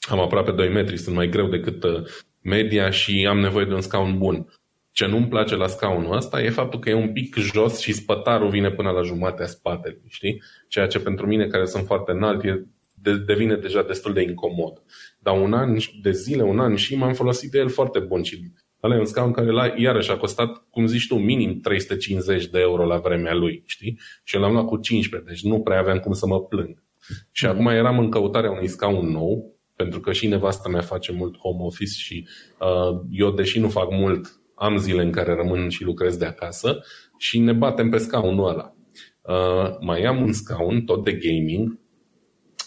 am 0.09 0.19
aproape 0.19 0.51
2 0.51 0.69
metri, 0.69 0.97
sunt 0.97 1.15
mai 1.15 1.29
greu 1.29 1.47
decât 1.47 1.83
uh, 1.83 2.03
media 2.41 2.89
și 2.89 3.25
am 3.29 3.39
nevoie 3.39 3.65
de 3.65 3.73
un 3.73 3.81
scaun 3.81 4.17
bun. 4.17 4.47
Ce 4.91 5.05
nu-mi 5.05 5.27
place 5.27 5.55
la 5.55 5.67
scaunul 5.67 6.15
ăsta 6.15 6.41
e 6.41 6.49
faptul 6.49 6.79
că 6.79 6.89
e 6.89 6.93
un 6.93 7.11
pic 7.11 7.35
jos 7.35 7.79
și 7.79 7.93
spătarul 7.93 8.49
vine 8.49 8.71
până 8.71 8.89
la 8.89 9.01
jumatea 9.01 9.45
spatelui, 9.45 10.07
știi? 10.07 10.41
Ceea 10.67 10.87
ce 10.87 10.99
pentru 10.99 11.27
mine, 11.27 11.47
care 11.47 11.65
sunt 11.65 11.85
foarte 11.85 12.11
înalt, 12.11 12.43
e, 12.43 12.65
de, 13.01 13.17
devine 13.17 13.55
deja 13.55 13.83
destul 13.83 14.13
de 14.13 14.21
incomod. 14.21 14.83
Dar 15.19 15.41
un 15.41 15.53
an 15.53 15.77
de 16.01 16.11
zile, 16.11 16.43
un 16.43 16.59
an 16.59 16.75
și 16.75 16.95
m-am 16.95 17.13
folosit 17.13 17.51
de 17.51 17.57
el 17.57 17.69
foarte 17.69 17.99
bun 17.99 18.23
și 18.23 18.51
ăla 18.83 18.95
e 18.95 18.99
un 18.99 19.05
scaun 19.05 19.31
care 19.31 19.51
la, 19.51 19.73
iarăși 19.75 20.11
a 20.11 20.17
costat, 20.17 20.65
cum 20.69 20.85
zici 20.85 21.07
tu, 21.07 21.15
minim 21.15 21.59
350 21.59 22.47
de 22.47 22.59
euro 22.59 22.85
la 22.85 22.97
vremea 22.97 23.33
lui, 23.33 23.63
știi? 23.65 23.99
Și 24.23 24.35
eu 24.35 24.41
l-am 24.41 24.51
luat 24.51 24.65
cu 24.65 24.77
15, 24.77 25.29
deci 25.29 25.43
nu 25.43 25.61
prea 25.61 25.79
aveam 25.79 25.99
cum 25.99 26.13
să 26.13 26.27
mă 26.27 26.41
plâng. 26.41 26.83
Și 27.31 27.45
mm. 27.45 27.51
acum 27.51 27.67
eram 27.67 27.99
în 27.99 28.09
căutarea 28.09 28.51
unui 28.51 28.67
scaun 28.67 29.11
nou, 29.11 29.55
pentru 29.75 29.99
că 29.99 30.11
și 30.11 30.27
nevasta 30.27 30.69
mea 30.69 30.81
face 30.81 31.11
mult 31.11 31.37
home 31.37 31.63
office 31.63 31.99
și 31.99 32.27
uh, 32.59 32.99
eu, 33.11 33.31
deși 33.31 33.59
nu 33.59 33.69
fac 33.69 33.91
mult, 33.91 34.39
am 34.55 34.77
zile 34.77 35.01
în 35.01 35.11
care 35.11 35.33
rămân 35.33 35.69
și 35.69 35.83
lucrez 35.83 36.17
de 36.17 36.25
acasă 36.25 36.83
și 37.17 37.39
ne 37.39 37.53
batem 37.53 37.89
pe 37.89 37.97
scaunul 37.97 38.49
ăla. 38.49 38.75
Uh, 39.21 39.77
mai 39.79 40.03
am 40.03 40.21
un 40.21 40.31
scaun, 40.31 40.81
tot 40.81 41.03
de 41.03 41.13
gaming, 41.13 41.79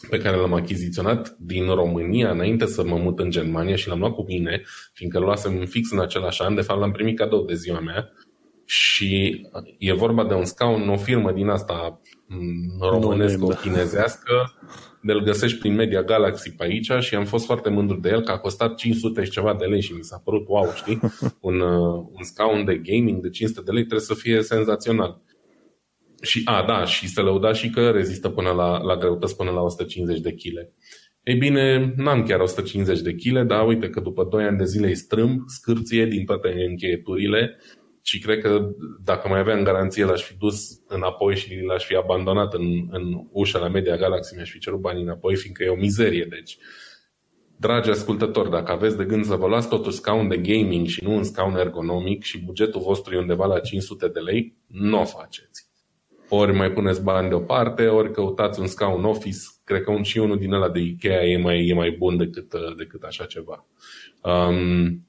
pe 0.09 0.19
care 0.19 0.37
l-am 0.37 0.52
achiziționat 0.52 1.37
din 1.38 1.66
România 1.75 2.30
înainte 2.30 2.66
să 2.66 2.85
mă 2.85 2.97
mut 2.97 3.19
în 3.19 3.30
Germania 3.30 3.76
și 3.76 3.88
l-am 3.88 3.99
luat 3.99 4.14
cu 4.14 4.25
mine, 4.28 4.62
fiindcă 4.92 5.19
îl 5.19 5.25
luasem 5.25 5.64
fix 5.64 5.90
în 5.90 6.00
același 6.00 6.42
an, 6.42 6.54
de 6.54 6.61
fapt 6.61 6.80
l-am 6.80 6.92
primit 6.92 7.19
cadou 7.19 7.45
de 7.45 7.54
ziua 7.54 7.80
mea 7.80 8.12
și 8.64 9.40
e 9.78 9.92
vorba 9.92 10.25
de 10.25 10.35
un 10.35 10.45
scaun, 10.45 10.88
o 10.88 10.97
firmă 10.97 11.33
din 11.33 11.49
asta 11.49 12.00
românescă, 12.80 13.45
o 13.45 13.49
chinezească, 13.49 14.54
de 15.02 15.12
îl 15.12 15.23
găsești 15.23 15.59
prin 15.59 15.75
Media 15.75 16.02
Galaxy 16.02 16.50
pe 16.50 16.64
aici 16.64 16.90
și 17.00 17.14
am 17.14 17.25
fost 17.25 17.45
foarte 17.45 17.71
mândru 17.71 17.97
de 17.97 18.09
el, 18.09 18.23
că 18.23 18.30
a 18.30 18.38
costat 18.38 18.75
500 18.75 19.25
și 19.25 19.30
ceva 19.30 19.54
de 19.54 19.64
lei 19.64 19.80
și 19.80 19.92
mi 19.92 20.04
s-a 20.04 20.21
părut 20.25 20.45
wow, 20.49 20.73
știi? 20.75 21.00
Un, 21.40 21.61
uh, 21.61 22.07
un 22.12 22.23
scaun 22.23 22.64
de 22.64 22.76
gaming 22.76 23.23
de 23.23 23.30
500 23.30 23.64
de 23.64 23.71
lei 23.71 23.85
trebuie 23.85 24.07
să 24.07 24.14
fie 24.14 24.42
senzațional. 24.42 25.21
Și, 26.21 26.43
a, 26.45 26.65
da, 26.67 26.85
și 26.85 27.09
se 27.09 27.21
lăuda 27.21 27.53
și 27.53 27.71
că 27.71 27.91
rezistă 27.91 28.29
până 28.29 28.50
la, 28.50 28.79
la 28.79 28.97
greutăți 28.97 29.37
până 29.37 29.50
la 29.50 29.61
150 29.61 30.21
de 30.21 30.33
kg. 30.33 30.69
Ei 31.23 31.35
bine, 31.35 31.93
n-am 31.97 32.23
chiar 32.23 32.41
150 32.41 33.00
de 33.00 33.15
kg, 33.15 33.47
dar 33.47 33.67
uite 33.67 33.91
că 33.91 34.00
după 34.00 34.27
2 34.31 34.45
ani 34.45 34.59
de 34.59 34.65
zile 34.65 34.87
îi 34.87 34.95
strâmb, 34.95 35.41
scârție 35.47 36.07
din 36.07 36.25
toate 36.25 36.65
încheieturile 36.69 37.59
și 38.03 38.19
cred 38.19 38.41
că 38.41 38.69
dacă 39.05 39.29
mai 39.29 39.39
aveam 39.39 39.62
garanție 39.62 40.05
l-aș 40.05 40.23
fi 40.23 40.37
dus 40.37 40.81
înapoi 40.87 41.37
și 41.37 41.61
l-aș 41.67 41.85
fi 41.85 41.95
abandonat 41.95 42.55
în, 42.55 42.89
în 42.91 43.03
ușa 43.33 43.59
la 43.59 43.69
Media 43.69 43.97
Galaxy, 43.97 44.35
mi-aș 44.35 44.50
fi 44.50 44.59
cerut 44.59 44.81
banii 44.81 45.03
înapoi, 45.03 45.37
fiindcă 45.37 45.65
e 45.65 45.69
o 45.69 45.77
mizerie. 45.77 46.27
Deci, 46.31 46.59
dragi 47.57 47.91
ascultători, 47.91 48.50
dacă 48.50 48.73
aveți 48.73 48.97
de 48.97 49.05
gând 49.05 49.25
să 49.25 49.35
vă 49.35 49.47
luați 49.47 49.69
totuși 49.69 49.97
scaun 49.97 50.29
de 50.29 50.37
gaming 50.37 50.87
și 50.87 51.05
nu 51.05 51.15
un 51.15 51.23
scaun 51.23 51.57
ergonomic 51.57 52.23
și 52.23 52.45
bugetul 52.45 52.81
vostru 52.81 53.15
e 53.15 53.19
undeva 53.19 53.47
la 53.47 53.59
500 53.59 54.09
de 54.09 54.21
lei, 54.21 54.57
nu 54.67 55.00
o 55.00 55.05
faceți 55.05 55.70
ori 56.30 56.52
mai 56.52 56.70
puneți 56.70 57.02
bani 57.02 57.28
deoparte, 57.28 57.87
ori 57.87 58.12
căutați 58.12 58.60
un 58.60 58.66
scaun 58.66 59.04
office. 59.04 59.38
Cred 59.64 59.82
că 59.82 59.90
un, 59.90 60.02
și 60.02 60.18
unul 60.18 60.38
din 60.38 60.52
ăla 60.52 60.68
de 60.68 60.80
Ikea 60.80 61.25
e 61.25 61.37
mai, 61.37 61.66
e 61.66 61.75
mai 61.75 61.90
bun 61.99 62.16
decât, 62.16 62.52
uh, 62.52 62.76
decât 62.76 63.02
așa 63.02 63.25
ceva. 63.25 63.66
Um, 64.22 65.06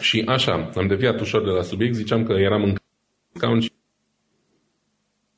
și 0.00 0.24
așa, 0.26 0.70
am 0.74 0.86
deviat 0.86 1.20
ușor 1.20 1.42
de 1.44 1.50
la 1.50 1.62
subiect, 1.62 1.94
ziceam 1.94 2.24
că 2.24 2.32
eram 2.32 2.62
în 2.62 2.74
scaun 3.32 3.60
și 3.60 3.70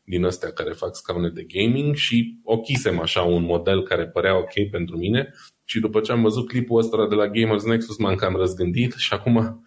din 0.04 0.24
astea 0.24 0.50
care 0.50 0.70
fac 0.70 0.94
scaune 0.94 1.28
de 1.28 1.42
gaming 1.42 1.94
și 1.94 2.38
ochisem 2.44 3.00
așa 3.00 3.22
un 3.22 3.42
model 3.42 3.82
care 3.82 4.06
părea 4.06 4.38
ok 4.38 4.70
pentru 4.70 4.96
mine 4.96 5.34
și 5.64 5.80
după 5.80 6.00
ce 6.00 6.12
am 6.12 6.22
văzut 6.22 6.48
clipul 6.48 6.78
ăsta 6.78 7.08
de 7.08 7.14
la 7.14 7.28
Gamers 7.28 7.64
Nexus 7.64 7.98
m-am 7.98 8.14
cam 8.14 8.36
răzgândit 8.36 8.92
și 8.92 9.12
acum 9.12 9.64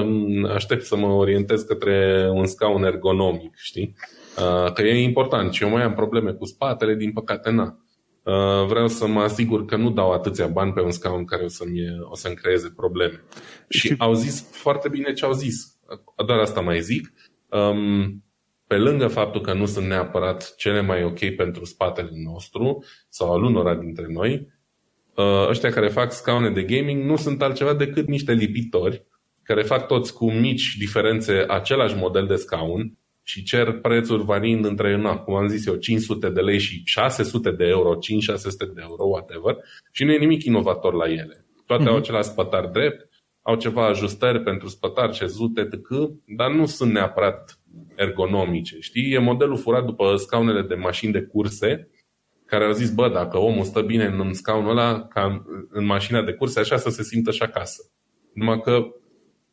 um, 0.00 0.44
aștept 0.44 0.84
să 0.84 0.96
mă 0.96 1.06
orientez 1.06 1.62
către 1.62 2.28
un 2.32 2.46
scaun 2.46 2.84
ergonomic, 2.84 3.56
știi? 3.56 3.94
Uh, 4.38 4.72
că 4.72 4.82
e 4.82 5.02
important 5.02 5.52
și 5.52 5.62
eu 5.62 5.70
mai 5.70 5.82
am 5.82 5.94
probleme 5.94 6.32
cu 6.32 6.44
spatele, 6.44 6.94
din 6.94 7.12
păcate 7.12 7.50
na. 7.50 7.78
Uh, 8.22 8.66
vreau 8.66 8.88
să 8.88 9.06
mă 9.06 9.20
asigur 9.20 9.64
că 9.64 9.76
nu 9.76 9.90
dau 9.90 10.12
atâția 10.12 10.46
bani 10.46 10.72
pe 10.72 10.80
un 10.80 10.90
scaun 10.90 11.24
care 11.24 11.44
o 11.44 11.48
să-mi, 11.48 11.80
o 12.10 12.14
să-mi 12.14 12.34
creeze 12.34 12.72
probleme. 12.76 13.22
Și, 13.68 13.78
și 13.78 13.94
au 13.98 14.12
zis 14.14 14.48
foarte 14.50 14.88
bine 14.88 15.12
ce 15.12 15.24
au 15.24 15.32
zis. 15.32 15.78
Doar 16.26 16.38
asta 16.38 16.60
mai 16.60 16.80
zic. 16.80 17.12
Um, 17.48 18.24
pe 18.66 18.76
lângă 18.76 19.06
faptul 19.06 19.40
că 19.40 19.52
nu 19.52 19.66
sunt 19.66 19.86
neapărat 19.86 20.54
cele 20.56 20.80
mai 20.80 21.04
ok 21.04 21.34
pentru 21.36 21.64
spatele 21.64 22.10
nostru 22.12 22.84
sau 23.08 23.32
al 23.32 23.42
unora 23.42 23.74
dintre 23.74 24.06
noi, 24.08 24.48
uh, 25.14 25.48
ăștia 25.48 25.70
care 25.70 25.88
fac 25.88 26.12
scaune 26.12 26.50
de 26.50 26.62
gaming 26.62 27.04
nu 27.04 27.16
sunt 27.16 27.42
altceva 27.42 27.74
decât 27.74 28.06
niște 28.06 28.32
lipitori 28.32 29.06
care 29.42 29.62
fac 29.62 29.86
toți 29.86 30.14
cu 30.14 30.30
mici 30.30 30.76
diferențe 30.78 31.44
același 31.48 31.96
model 31.96 32.26
de 32.26 32.34
scaun, 32.34 32.98
și 33.28 33.42
cer 33.42 33.72
prețuri 33.80 34.24
variind 34.24 34.64
între, 34.64 34.96
na, 34.96 35.16
cum 35.16 35.34
am 35.34 35.48
zis 35.48 35.66
eu, 35.66 35.74
500 35.74 36.28
de 36.30 36.40
lei 36.40 36.58
și 36.58 36.82
600 36.84 37.50
de 37.50 37.64
euro, 37.64 37.94
5-600 37.94 37.98
de 38.74 38.80
euro, 38.80 39.04
whatever, 39.04 39.56
și 39.92 40.04
nu 40.04 40.12
e 40.12 40.18
nimic 40.18 40.44
inovator 40.44 40.94
la 40.94 41.10
ele. 41.10 41.46
Toate 41.66 41.82
uh-huh. 41.82 41.86
au 41.86 41.92
mhm. 41.92 42.02
același 42.02 42.28
spătar 42.28 42.66
drept, 42.66 43.08
au 43.42 43.56
ceva 43.56 43.86
ajustări 43.86 44.42
pentru 44.42 44.68
spătar, 44.68 45.10
cezute, 45.10 45.64
tâc, 45.64 45.88
dar 46.36 46.50
nu 46.50 46.66
sunt 46.66 46.92
neapărat 46.92 47.60
ergonomice. 47.96 48.76
Știi? 48.80 49.12
E 49.12 49.18
modelul 49.18 49.56
furat 49.56 49.84
după 49.84 50.16
scaunele 50.16 50.62
de 50.62 50.74
mașini 50.74 51.12
de 51.12 51.22
curse, 51.22 51.90
care 52.46 52.64
au 52.64 52.72
zis, 52.72 52.90
bă, 52.90 53.08
dacă 53.08 53.38
omul 53.38 53.64
stă 53.64 53.80
bine 53.80 54.04
în 54.04 54.32
scaunul 54.32 54.70
ăla, 54.70 55.06
ca 55.06 55.44
în 55.70 55.84
mașina 55.84 56.22
de 56.22 56.32
curse, 56.32 56.60
așa 56.60 56.76
să 56.76 56.90
se 56.90 57.02
simtă 57.02 57.30
și 57.30 57.42
acasă. 57.42 57.82
Numai 58.34 58.60
că 58.60 58.86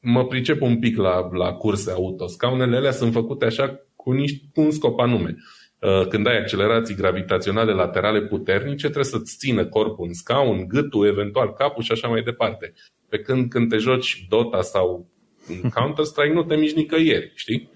mă 0.05 0.25
pricep 0.25 0.61
un 0.61 0.79
pic 0.79 0.97
la, 0.97 1.29
la 1.31 1.53
curse 1.53 1.91
auto. 1.91 2.27
Scaunele 2.27 2.75
alea 2.75 2.91
sunt 2.91 3.13
făcute 3.13 3.45
așa 3.45 3.79
cu, 3.95 4.11
niște, 4.11 4.45
cu 4.53 4.61
un 4.61 4.71
scop 4.71 4.99
anume. 4.99 5.35
Uh, 5.81 6.07
când 6.07 6.27
ai 6.27 6.37
accelerații 6.37 6.95
gravitaționale 6.95 7.71
laterale 7.71 8.21
puternice, 8.21 8.83
trebuie 8.83 9.03
să-ți 9.03 9.37
țină 9.37 9.65
corpul 9.65 10.07
în 10.07 10.13
scaun, 10.13 10.67
gâtul, 10.67 11.07
eventual 11.07 11.53
capul 11.53 11.83
și 11.83 11.91
așa 11.91 12.07
mai 12.07 12.21
departe. 12.21 12.73
Pe 13.09 13.19
când 13.19 13.49
când 13.49 13.69
te 13.69 13.77
joci 13.77 14.25
Dota 14.29 14.61
sau 14.61 15.09
Counter-Strike, 15.75 16.33
nu 16.33 16.43
te 16.43 16.55
miști 16.55 16.77
nicăieri, 16.77 17.31
știi? 17.35 17.69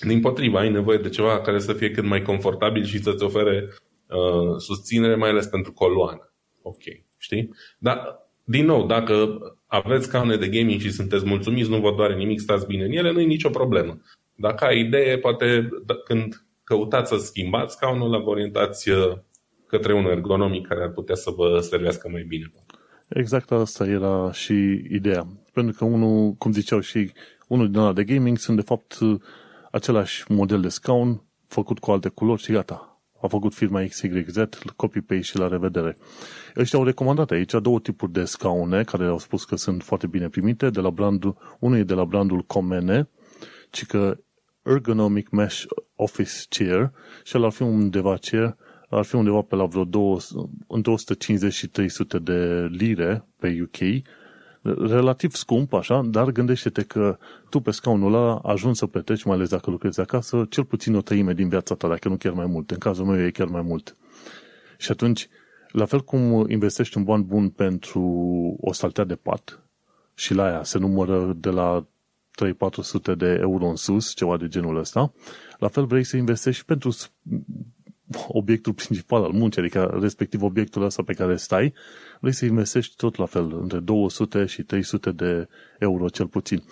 Din 0.00 0.20
potriva, 0.20 0.58
ai 0.60 0.70
nevoie 0.70 0.98
de 0.98 1.08
ceva 1.08 1.40
care 1.40 1.58
să 1.58 1.72
fie 1.72 1.90
cât 1.90 2.04
mai 2.04 2.22
confortabil 2.22 2.84
și 2.84 3.02
să-ți 3.02 3.24
ofere 3.24 3.68
uh, 4.08 4.56
susținere, 4.58 5.14
mai 5.14 5.30
ales 5.30 5.46
pentru 5.46 5.72
coloană. 5.72 6.32
Ok, 6.62 6.82
știi? 7.18 7.50
Dar 7.78 8.19
din 8.50 8.64
nou, 8.64 8.86
dacă 8.86 9.38
aveți 9.66 10.04
scaune 10.04 10.36
de 10.36 10.48
gaming 10.48 10.80
și 10.80 10.92
sunteți 10.92 11.26
mulțumiți, 11.26 11.70
nu 11.70 11.80
vă 11.80 11.94
doare 11.96 12.14
nimic, 12.14 12.40
stați 12.40 12.66
bine 12.66 12.84
în 12.84 12.92
ele, 12.92 13.12
nu 13.12 13.20
e 13.20 13.24
nicio 13.24 13.50
problemă. 13.50 14.00
Dacă 14.34 14.64
ai 14.64 14.80
idee, 14.80 15.18
poate 15.18 15.68
da, 15.86 15.94
când 15.94 16.44
căutați 16.64 17.10
să 17.10 17.16
schimbați 17.16 17.74
scaunul, 17.74 18.10
la 18.10 18.18
vă 18.18 18.30
orientați 18.30 18.90
uh, 18.90 19.16
către 19.66 19.94
un 19.94 20.04
ergonomic 20.04 20.66
care 20.66 20.82
ar 20.82 20.90
putea 20.90 21.14
să 21.14 21.30
vă 21.36 21.58
servească 21.60 22.08
mai 22.12 22.24
bine. 22.28 22.50
Exact 23.08 23.50
asta 23.52 23.86
era 23.86 24.32
și 24.32 24.52
ideea. 24.90 25.26
Pentru 25.52 25.74
că 25.78 25.84
unul, 25.84 26.32
cum 26.32 26.52
ziceau 26.52 26.80
și 26.80 27.12
unul 27.48 27.70
din 27.70 27.80
ăla 27.80 27.92
de 27.92 28.04
gaming, 28.04 28.38
sunt 28.38 28.56
de 28.56 28.62
fapt 28.62 28.98
uh, 29.00 29.20
același 29.70 30.24
model 30.28 30.60
de 30.60 30.68
scaun 30.68 31.22
făcut 31.46 31.78
cu 31.78 31.90
alte 31.90 32.08
culori 32.08 32.42
și 32.42 32.52
gata 32.52 32.89
a 33.20 33.26
făcut 33.26 33.54
firma 33.54 33.82
XYZ, 33.82 34.36
copy-paste 34.76 35.20
și 35.20 35.38
la 35.38 35.48
revedere. 35.48 35.96
Ăștia 36.56 36.78
au 36.78 36.84
recomandat 36.84 37.30
aici 37.30 37.54
două 37.62 37.80
tipuri 37.80 38.12
de 38.12 38.24
scaune 38.24 38.82
care 38.82 39.04
au 39.04 39.18
spus 39.18 39.44
că 39.44 39.56
sunt 39.56 39.82
foarte 39.82 40.06
bine 40.06 40.28
primite, 40.28 40.70
de 40.70 40.80
la 40.80 40.90
brandul, 40.90 41.56
unul 41.58 41.78
e 41.78 41.82
de 41.82 41.94
la 41.94 42.04
brandul 42.04 42.42
Comene, 42.42 43.08
ci 43.70 43.86
că 43.86 44.18
Ergonomic 44.62 45.30
Mesh 45.30 45.64
Office 45.94 46.32
Chair 46.48 46.92
și 47.24 47.36
el 47.36 47.44
ar 47.44 47.50
fi 47.50 47.62
undeva 47.62 48.16
chair, 48.20 48.56
ar 48.88 49.04
fi 49.04 49.14
undeva 49.14 49.40
pe 49.40 49.54
la 49.54 49.64
vreo 49.64 49.84
200, 49.84 50.50
250 50.66 51.52
și 51.52 51.66
300 51.66 52.18
de 52.18 52.68
lire 52.70 53.24
pe 53.36 53.58
UK, 53.62 53.78
relativ 54.62 55.34
scump, 55.34 55.72
așa, 55.72 56.02
dar 56.04 56.30
gândește-te 56.30 56.82
că 56.82 57.18
tu 57.48 57.60
pe 57.60 57.70
scaunul 57.70 58.14
ăla 58.14 58.38
ajungi 58.38 58.78
să 58.78 58.86
plătești, 58.86 59.26
mai 59.26 59.36
ales 59.36 59.48
dacă 59.48 59.70
lucrezi 59.70 60.00
acasă, 60.00 60.46
cel 60.50 60.64
puțin 60.64 60.94
o 60.94 61.00
treime 61.00 61.32
din 61.32 61.48
viața 61.48 61.74
ta, 61.74 61.88
dacă 61.88 62.08
nu 62.08 62.16
chiar 62.16 62.32
mai 62.32 62.46
mult. 62.46 62.70
În 62.70 62.78
cazul 62.78 63.04
meu 63.04 63.24
e 63.24 63.30
chiar 63.30 63.46
mai 63.46 63.62
mult. 63.62 63.96
Și 64.78 64.90
atunci, 64.90 65.28
la 65.68 65.84
fel 65.84 66.00
cum 66.00 66.48
investești 66.48 66.96
un 66.96 67.04
ban 67.04 67.22
bun 67.22 67.48
pentru 67.48 68.02
o 68.60 68.72
saltea 68.72 69.04
de 69.04 69.14
pat 69.14 69.62
și 70.14 70.34
la 70.34 70.44
aia 70.44 70.62
se 70.62 70.78
numără 70.78 71.36
de 71.36 71.50
la 71.50 71.86
3-400 73.12 73.16
de 73.16 73.38
euro 73.40 73.66
în 73.66 73.76
sus, 73.76 74.14
ceva 74.14 74.36
de 74.36 74.48
genul 74.48 74.76
ăsta, 74.76 75.12
la 75.58 75.68
fel 75.68 75.86
vrei 75.86 76.04
să 76.04 76.16
investești 76.16 76.64
pentru 76.64 76.90
obiectul 78.28 78.72
principal 78.72 79.22
al 79.22 79.30
muncii, 79.30 79.60
adică 79.60 79.98
respectiv 80.00 80.42
obiectul 80.42 80.82
ăsta 80.82 81.02
pe 81.02 81.12
care 81.12 81.36
stai, 81.36 81.74
vrei 82.20 82.32
să 82.32 82.44
investești 82.44 82.96
tot 82.96 83.16
la 83.16 83.26
fel, 83.26 83.58
între 83.60 83.78
200 83.78 84.46
și 84.46 84.62
300 84.62 85.10
de 85.10 85.48
euro 85.78 86.08
cel 86.08 86.26
puțin. 86.26 86.62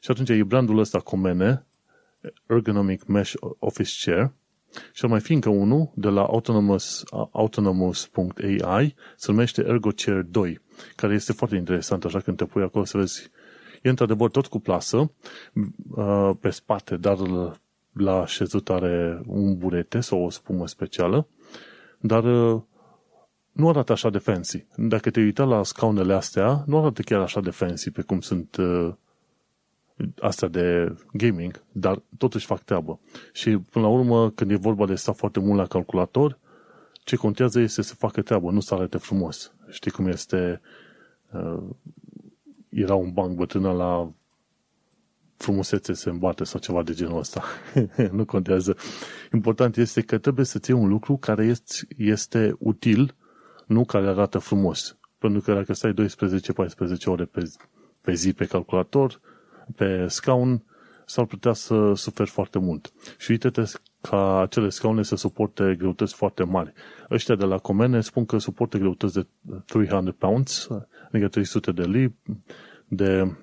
Și 0.00 0.10
atunci 0.10 0.28
e 0.28 0.42
brandul 0.42 0.78
ăsta 0.78 0.98
Comene 0.98 1.66
Ergonomic 2.46 3.06
Mesh 3.06 3.32
Office 3.58 4.10
Chair 4.10 4.32
și 4.92 5.04
ar 5.04 5.10
mai 5.10 5.20
fi 5.20 5.32
încă 5.32 5.48
unul 5.48 5.90
de 5.94 6.08
la 6.08 6.22
Autonomous, 6.22 7.04
autonomous.ai, 7.32 8.94
se 9.16 9.30
numește 9.30 9.64
Ergo 9.66 9.90
Chair 9.96 10.22
2, 10.22 10.60
care 10.96 11.14
este 11.14 11.32
foarte 11.32 11.56
interesant, 11.56 12.04
așa 12.04 12.20
când 12.20 12.36
te 12.36 12.44
pui 12.44 12.62
acolo 12.62 12.84
să 12.84 12.98
vezi 12.98 13.30
E 13.82 13.88
într-adevăr 13.88 14.30
tot 14.30 14.46
cu 14.46 14.58
plasă 14.58 15.12
uh, 15.90 16.30
pe 16.40 16.50
spate, 16.50 16.96
dar 16.96 17.18
la 18.00 18.26
șezut 18.26 18.70
are 18.70 19.20
un 19.26 19.58
burete 19.58 20.00
sau 20.00 20.24
o 20.24 20.30
spumă 20.30 20.66
specială, 20.66 21.26
dar 22.00 22.24
uh, 22.24 22.62
nu 23.52 23.68
arată 23.68 23.92
așa 23.92 24.10
de 24.10 24.18
fancy. 24.18 24.66
Dacă 24.76 25.10
te 25.10 25.20
uita 25.20 25.44
la 25.44 25.62
scaunele 25.62 26.14
astea, 26.14 26.62
nu 26.66 26.78
arată 26.78 27.02
chiar 27.02 27.20
așa 27.20 27.40
de 27.40 27.50
fancy 27.50 27.90
pe 27.90 28.02
cum 28.02 28.20
sunt 28.20 28.56
uh, 28.56 28.92
astea 30.20 30.48
de 30.48 30.94
gaming, 31.12 31.62
dar 31.72 32.02
totuși 32.18 32.46
fac 32.46 32.62
treabă. 32.62 33.00
Și 33.32 33.58
până 33.58 33.84
la 33.86 33.90
urmă, 33.90 34.30
când 34.30 34.50
e 34.50 34.56
vorba 34.56 34.86
de 34.86 34.94
sta 34.94 35.12
foarte 35.12 35.40
mult 35.40 35.58
la 35.58 35.66
calculator, 35.66 36.38
ce 36.92 37.16
contează 37.16 37.60
este 37.60 37.82
să 37.82 37.94
facă 37.94 38.22
treabă, 38.22 38.50
nu 38.50 38.60
să 38.60 38.74
arate 38.74 38.98
frumos. 38.98 39.52
Știi 39.68 39.90
cum 39.90 40.06
este 40.06 40.60
uh, 41.32 41.62
era 42.68 42.94
un 42.94 43.12
banc 43.12 43.36
bătrână 43.36 43.72
la 43.72 44.12
frumusețe 45.38 45.92
se 45.92 46.10
îmbate 46.10 46.44
sau 46.44 46.60
ceva 46.60 46.82
de 46.82 46.92
genul 46.92 47.18
ăsta. 47.18 47.42
nu 48.12 48.24
contează. 48.24 48.76
Important 49.32 49.76
este 49.76 50.00
că 50.00 50.18
trebuie 50.18 50.44
să 50.44 50.58
ții 50.58 50.74
un 50.74 50.88
lucru 50.88 51.16
care 51.16 51.44
este, 51.44 51.86
este 51.96 52.54
util, 52.58 53.14
nu 53.66 53.84
care 53.84 54.06
arată 54.06 54.38
frumos. 54.38 54.98
Pentru 55.18 55.40
că 55.40 55.54
dacă 55.54 55.72
stai 55.72 55.94
12-14 55.94 56.04
ore 57.04 57.24
pe, 57.24 57.52
pe 58.00 58.12
zi 58.14 58.32
pe 58.32 58.44
calculator, 58.44 59.20
pe 59.76 60.06
scaun, 60.08 60.62
s-ar 61.04 61.24
putea 61.24 61.52
să 61.52 61.92
suferi 61.94 62.30
foarte 62.30 62.58
mult. 62.58 62.92
Și 63.18 63.30
uite-te 63.30 63.62
ca 64.00 64.40
acele 64.40 64.68
scaune 64.68 65.02
să 65.02 65.16
suporte 65.16 65.74
greutăți 65.78 66.14
foarte 66.14 66.44
mari. 66.44 66.72
Ăștia 67.10 67.34
de 67.34 67.44
la 67.44 67.58
Comene 67.58 68.00
spun 68.00 68.24
că 68.24 68.38
suportă 68.38 68.78
greutăți 68.78 69.14
de 69.14 69.26
300 69.66 70.10
pounds, 70.10 70.68
adică 71.12 71.28
300 71.28 71.72
de 71.72 71.82
li, 71.84 72.14
de 72.88 73.36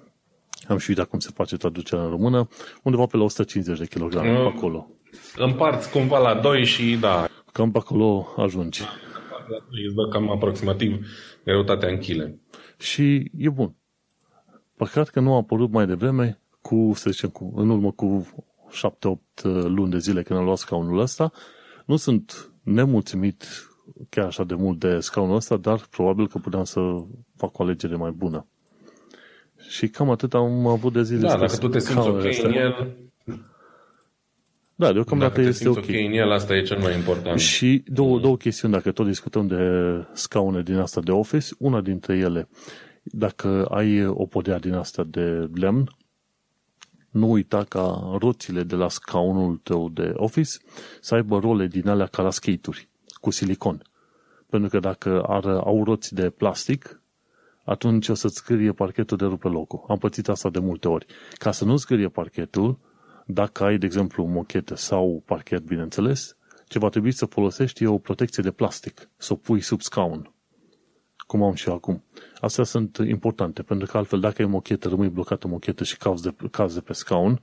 am 0.67 0.78
și 0.78 0.89
uitat 0.89 1.08
cum 1.08 1.19
se 1.19 1.30
face 1.34 1.58
traducerea 1.58 2.04
în 2.04 2.10
română, 2.10 2.47
undeva 2.84 3.06
pe 3.06 3.17
la 3.17 3.23
150 3.23 3.78
de 3.78 3.86
kg 3.86 4.13
uh, 4.13 4.51
acolo. 4.56 4.88
Împarți 5.36 5.91
cumva 5.91 6.19
la 6.19 6.41
2 6.41 6.65
și 6.65 6.97
da. 6.99 7.28
Cam 7.51 7.71
pe 7.71 7.78
acolo 7.78 8.28
ajungi. 8.38 8.82
Îți 9.86 9.95
dă 9.95 10.08
cam 10.08 10.32
aproximativ 10.32 11.06
greutatea 11.43 11.89
în 11.89 11.97
chile. 11.97 12.39
Și 12.78 13.32
e 13.38 13.49
bun. 13.49 13.75
Păcat 14.78 15.10
că 15.10 15.19
nu 15.19 15.34
a 15.34 15.36
apărut 15.36 15.71
mai 15.71 15.86
devreme, 15.86 16.39
cu, 16.62 16.91
să 16.95 17.10
zicem, 17.10 17.30
cu, 17.30 17.54
în 17.56 17.69
urmă 17.69 17.91
cu 17.91 18.28
7-8 18.71 19.43
luni 19.43 19.91
de 19.91 19.97
zile 19.97 20.23
când 20.23 20.39
am 20.39 20.45
luat 20.45 20.58
scaunul 20.58 20.99
ăsta. 20.99 21.32
Nu 21.86 21.95
sunt 21.95 22.51
nemulțumit 22.63 23.45
chiar 24.10 24.25
așa 24.25 24.43
de 24.43 24.56
mult 24.56 24.80
de 24.80 24.99
scaunul 24.99 25.36
ăsta, 25.36 25.58
dar 25.58 25.88
probabil 25.89 26.28
că 26.28 26.38
puteam 26.38 26.63
să 26.63 26.80
fac 27.36 27.60
o 27.60 27.63
alegere 27.63 27.95
mai 27.95 28.12
bună. 28.12 28.47
Și 29.67 29.88
cam 29.88 30.10
atât 30.10 30.34
am 30.34 30.67
avut 30.67 30.93
de 30.93 31.04
zile. 31.04 31.28
Da, 31.28 31.38
dacă 31.38 31.58
tu 31.58 31.67
te 31.67 31.80
simți 31.80 32.08
ok 32.08 32.25
astea. 32.25 32.47
în 32.47 32.54
el... 32.54 32.95
Da, 34.78 34.93
deocamdată 34.93 35.36
dacă 35.36 35.47
este 35.47 35.69
ok. 35.69 35.78
ok 35.78 35.88
în 35.88 36.12
el, 36.12 36.32
asta 36.32 36.56
e 36.56 36.62
cel 36.62 36.80
mai 36.80 36.95
important. 36.95 37.39
Și 37.39 37.84
două, 37.88 38.19
două 38.19 38.38
chestiuni, 38.38 38.73
dacă 38.73 38.91
tot 38.91 39.06
discutăm 39.06 39.47
de 39.47 39.58
scaune 40.13 40.62
din 40.62 40.78
asta 40.78 41.01
de 41.01 41.12
office, 41.12 41.47
una 41.58 41.82
dintre 41.82 42.17
ele, 42.17 42.47
dacă 43.04 43.65
ai 43.65 44.06
o 44.06 44.25
podea 44.25 44.60
din 44.60 44.73
asta 44.73 45.04
de 45.04 45.49
lemn, 45.54 45.95
nu 47.10 47.32
uita 47.32 47.63
ca 47.63 48.15
roțile 48.19 48.63
de 48.63 48.75
la 48.75 48.89
scaunul 48.89 49.60
tău 49.63 49.89
de 49.89 50.12
office 50.15 50.58
să 51.01 51.15
aibă 51.15 51.39
role 51.39 51.67
din 51.67 51.88
alea 51.88 52.06
ca 52.06 52.21
la 52.21 52.32
skate 52.32 52.69
cu 53.13 53.30
silicon. 53.30 53.82
Pentru 54.49 54.69
că 54.69 54.80
dacă 54.80 55.23
ar, 55.28 55.45
au 55.45 55.84
roți 55.84 56.13
de 56.13 56.30
plastic, 56.30 57.01
atunci 57.65 58.10
o 58.10 58.13
să-ți 58.13 58.36
scrie 58.36 58.71
parchetul 58.71 59.17
de 59.17 59.25
rupe 59.25 59.47
locul. 59.47 59.84
Am 59.88 59.97
pățit 59.97 60.30
asta 60.30 60.49
de 60.49 60.60
multe 60.60 60.88
ori. 60.88 61.06
Ca 61.38 61.51
să 61.51 61.65
nu 61.65 61.78
scrie 61.78 62.08
parchetul, 62.08 62.80
dacă 63.25 63.63
ai, 63.63 63.78
de 63.78 63.86
exemplu, 63.86 64.25
mochetă 64.25 64.75
sau 64.75 65.23
parchet, 65.25 65.63
bineînțeles, 65.63 66.38
ce 66.67 66.80
va 66.80 66.89
trebui 66.89 67.12
să 67.12 67.25
folosești 67.25 67.84
e 67.84 67.88
o 67.88 67.97
protecție 67.97 68.43
de 68.43 68.51
plastic, 68.51 69.10
să 69.17 69.34
o 69.34 69.36
pui 69.36 69.62
sub 69.62 69.82
scaun, 69.82 70.34
cum 71.28 71.43
am 71.43 71.54
și 71.54 71.67
eu 71.67 71.73
acum. 71.75 72.04
Astea 72.39 72.63
sunt 72.63 72.97
importante, 72.97 73.63
pentru 73.63 73.88
că 73.88 73.97
altfel, 73.97 74.19
dacă 74.19 74.41
ai 74.41 74.47
mochetă, 74.47 74.88
rămâi 74.88 75.10
blocat 75.10 75.43
în 75.43 75.49
mochetă 75.49 75.84
și 75.84 75.97
cauzi 75.97 76.23
de, 76.23 76.36
cauzi 76.51 76.73
de 76.73 76.82
pe 76.82 76.93
scaun, 76.93 77.41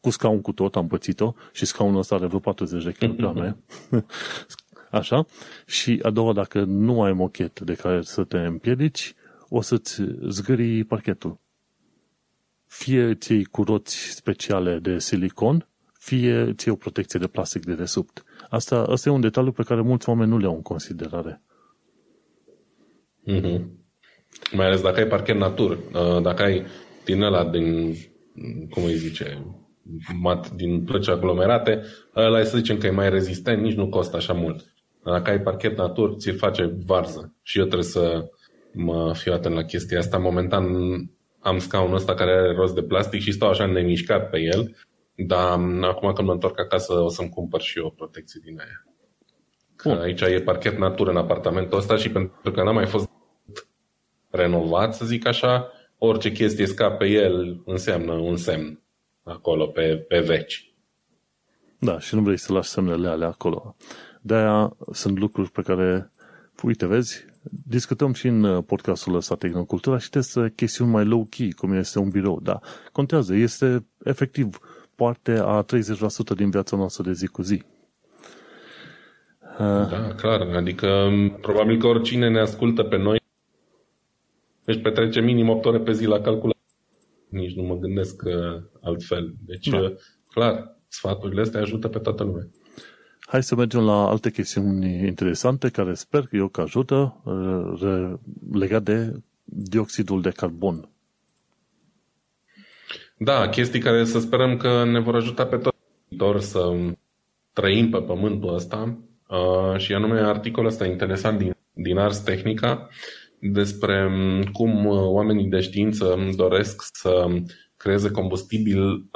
cu 0.00 0.10
scaun 0.10 0.40
cu 0.40 0.52
tot, 0.52 0.76
am 0.76 0.86
pățit-o, 0.86 1.34
și 1.52 1.64
scaunul 1.64 1.98
ăsta 1.98 2.14
are 2.14 2.26
vreo 2.26 2.38
40 2.38 2.84
de 2.84 2.92
kg. 2.92 3.56
Așa. 4.90 5.26
Și 5.66 6.00
a 6.02 6.10
doua, 6.10 6.32
dacă 6.32 6.64
nu 6.64 7.02
ai 7.02 7.12
mochetă 7.12 7.64
de 7.64 7.74
care 7.74 8.02
să 8.02 8.24
te 8.24 8.38
împiedici, 8.38 9.14
o 9.52 9.60
să-ți 9.60 10.02
zgârii 10.28 10.84
parchetul. 10.84 11.38
Fie 12.66 13.14
ți 13.14 13.42
cu 13.42 13.62
roți 13.62 13.96
speciale 13.96 14.78
de 14.78 14.98
silicon, 14.98 15.68
fie 15.98 16.52
ți 16.54 16.68
o 16.68 16.74
protecție 16.74 17.18
de 17.18 17.26
plastic 17.26 17.64
de 17.64 17.74
desubt. 17.74 18.24
Asta, 18.48 18.82
asta 18.82 19.08
e 19.08 19.12
un 19.12 19.20
detaliu 19.20 19.52
pe 19.52 19.62
care 19.62 19.80
mulți 19.80 20.08
oameni 20.08 20.30
nu 20.30 20.38
le 20.38 20.46
au 20.46 20.54
în 20.54 20.62
considerare. 20.62 21.42
Mm-hmm. 23.26 23.60
Mai 24.52 24.66
ales 24.66 24.80
dacă 24.80 25.00
ai 25.00 25.06
parchet 25.06 25.36
natur, 25.36 25.70
uh, 25.70 26.22
dacă 26.22 26.42
ai 26.42 26.66
din 27.04 27.22
ăla 27.22 27.44
din, 27.44 27.94
cum 28.70 28.84
îi 28.84 28.96
zice, 28.96 29.44
mat 30.20 30.50
din 30.50 30.84
plăci 30.84 31.08
aglomerate, 31.08 31.82
ăla 32.16 32.44
să 32.44 32.56
zicem 32.56 32.78
că 32.78 32.86
e 32.86 32.90
mai 32.90 33.10
rezistent, 33.10 33.62
nici 33.62 33.76
nu 33.76 33.88
costă 33.88 34.16
așa 34.16 34.32
mult. 34.32 34.74
Dacă 35.04 35.30
ai 35.30 35.40
parchet 35.40 35.76
natur, 35.76 36.16
ți-l 36.16 36.36
face 36.36 36.74
varză. 36.86 37.34
Și 37.42 37.58
eu 37.58 37.64
trebuie 37.64 37.88
să 37.88 38.30
mă 38.72 39.14
fiu 39.14 39.32
atent 39.32 39.54
la 39.54 39.64
chestia 39.64 39.98
asta. 39.98 40.18
Momentan 40.18 40.64
am 41.40 41.58
scaunul 41.58 41.94
ăsta 41.94 42.14
care 42.14 42.30
are 42.30 42.54
rost 42.54 42.74
de 42.74 42.82
plastic 42.82 43.20
și 43.20 43.32
stau 43.32 43.48
așa 43.48 43.66
nemișcat 43.66 44.30
pe 44.30 44.38
el, 44.38 44.76
dar 45.14 45.58
acum 45.82 46.12
când 46.12 46.26
mă 46.26 46.32
întorc 46.32 46.58
acasă 46.58 46.92
o 46.92 47.08
să-mi 47.08 47.28
cumpăr 47.28 47.60
și 47.60 47.78
eu 47.78 47.86
o 47.86 47.90
protecție 47.90 48.40
din 48.44 48.60
aia. 48.60 48.84
Că 49.76 49.88
aici 49.88 50.20
e 50.20 50.40
parchet 50.40 50.78
natură 50.78 51.10
în 51.10 51.16
apartamentul 51.16 51.78
ăsta 51.78 51.96
și 51.96 52.10
pentru 52.10 52.50
că 52.52 52.62
n-am 52.62 52.74
mai 52.74 52.86
fost 52.86 53.08
renovat, 54.30 54.94
să 54.94 55.04
zic 55.04 55.26
așa, 55.26 55.72
orice 55.98 56.32
chestie 56.32 56.66
scape 56.66 57.06
el 57.06 57.62
înseamnă 57.64 58.12
un 58.12 58.36
semn 58.36 58.82
acolo 59.22 59.66
pe, 59.66 59.96
pe 60.08 60.20
veci. 60.20 60.74
Da, 61.78 61.98
și 61.98 62.14
nu 62.14 62.20
vrei 62.20 62.36
să 62.36 62.52
lași 62.52 62.68
semnele 62.68 63.08
alea 63.08 63.28
acolo. 63.28 63.76
De-aia 64.20 64.76
sunt 64.92 65.18
lucruri 65.18 65.50
pe 65.50 65.62
care, 65.62 66.12
uite, 66.62 66.86
vezi, 66.86 67.24
discutăm 67.48 68.12
și 68.12 68.26
în 68.26 68.42
uh, 68.42 68.64
podcastul 68.66 69.14
ăsta 69.14 69.34
Tehnocultura 69.34 69.98
și 69.98 70.10
trebuie 70.10 70.52
chestiuni 70.56 70.90
mai 70.90 71.04
low-key, 71.04 71.50
cum 71.56 71.72
este 71.72 71.98
un 71.98 72.08
birou, 72.08 72.40
da. 72.40 72.60
Contează, 72.92 73.34
este 73.34 73.86
efectiv 74.04 74.58
parte 74.94 75.40
a 75.44 75.64
30% 75.64 76.36
din 76.36 76.50
viața 76.50 76.76
noastră 76.76 77.02
de 77.02 77.12
zi 77.12 77.26
cu 77.26 77.42
zi. 77.42 77.62
Uh, 79.42 79.88
da, 79.90 80.14
clar. 80.16 80.40
Adică 80.40 81.08
probabil 81.40 81.78
că 81.78 81.86
oricine 81.86 82.28
ne 82.28 82.40
ascultă 82.40 82.82
pe 82.82 82.96
noi 82.96 83.18
își 84.64 84.78
petrece 84.78 85.20
minim 85.20 85.48
8 85.48 85.64
ore 85.64 85.78
pe 85.78 85.92
zi 85.92 86.04
la 86.04 86.20
calculator. 86.20 86.60
Nici 87.28 87.54
nu 87.54 87.62
mă 87.62 87.76
gândesc 87.76 88.22
uh, 88.24 88.62
altfel. 88.80 89.34
Deci, 89.46 89.68
da. 89.68 89.92
clar, 90.28 90.76
sfaturile 90.88 91.40
astea 91.40 91.60
ajută 91.60 91.88
pe 91.88 91.98
toată 91.98 92.22
lumea. 92.22 92.48
Hai 93.30 93.42
să 93.42 93.54
mergem 93.54 93.80
la 93.80 94.08
alte 94.08 94.30
chestiuni 94.30 95.06
interesante 95.06 95.68
care 95.68 95.94
sper 95.94 96.20
că 96.20 96.36
eu 96.36 96.48
că 96.48 96.60
ajută 96.60 97.20
uh, 97.24 98.12
legat 98.52 98.82
de 98.82 99.20
dioxidul 99.44 100.20
de 100.22 100.30
carbon. 100.30 100.88
Da, 103.16 103.48
chestii 103.48 103.80
care 103.80 104.04
să 104.04 104.18
sperăm 104.18 104.56
că 104.56 104.84
ne 104.84 105.00
vor 105.00 105.14
ajuta 105.14 105.46
pe 105.46 105.60
toți 106.16 106.50
să 106.50 106.76
trăim 107.52 107.90
pe 107.90 107.98
pământul 107.98 108.54
ăsta 108.54 108.98
uh, 109.28 109.78
și 109.78 109.94
anume 109.94 110.20
articolul 110.20 110.68
ăsta 110.68 110.86
interesant 110.86 111.38
din, 111.38 111.56
din 111.72 111.98
Ars 111.98 112.18
Technica 112.18 112.88
despre 113.38 114.06
um, 114.06 114.42
cum 114.52 114.86
uh, 114.86 114.98
oamenii 114.98 115.48
de 115.48 115.60
știință 115.60 116.18
doresc 116.36 116.82
să 116.92 117.26
creeze 117.76 118.10
combustibil 118.10 119.08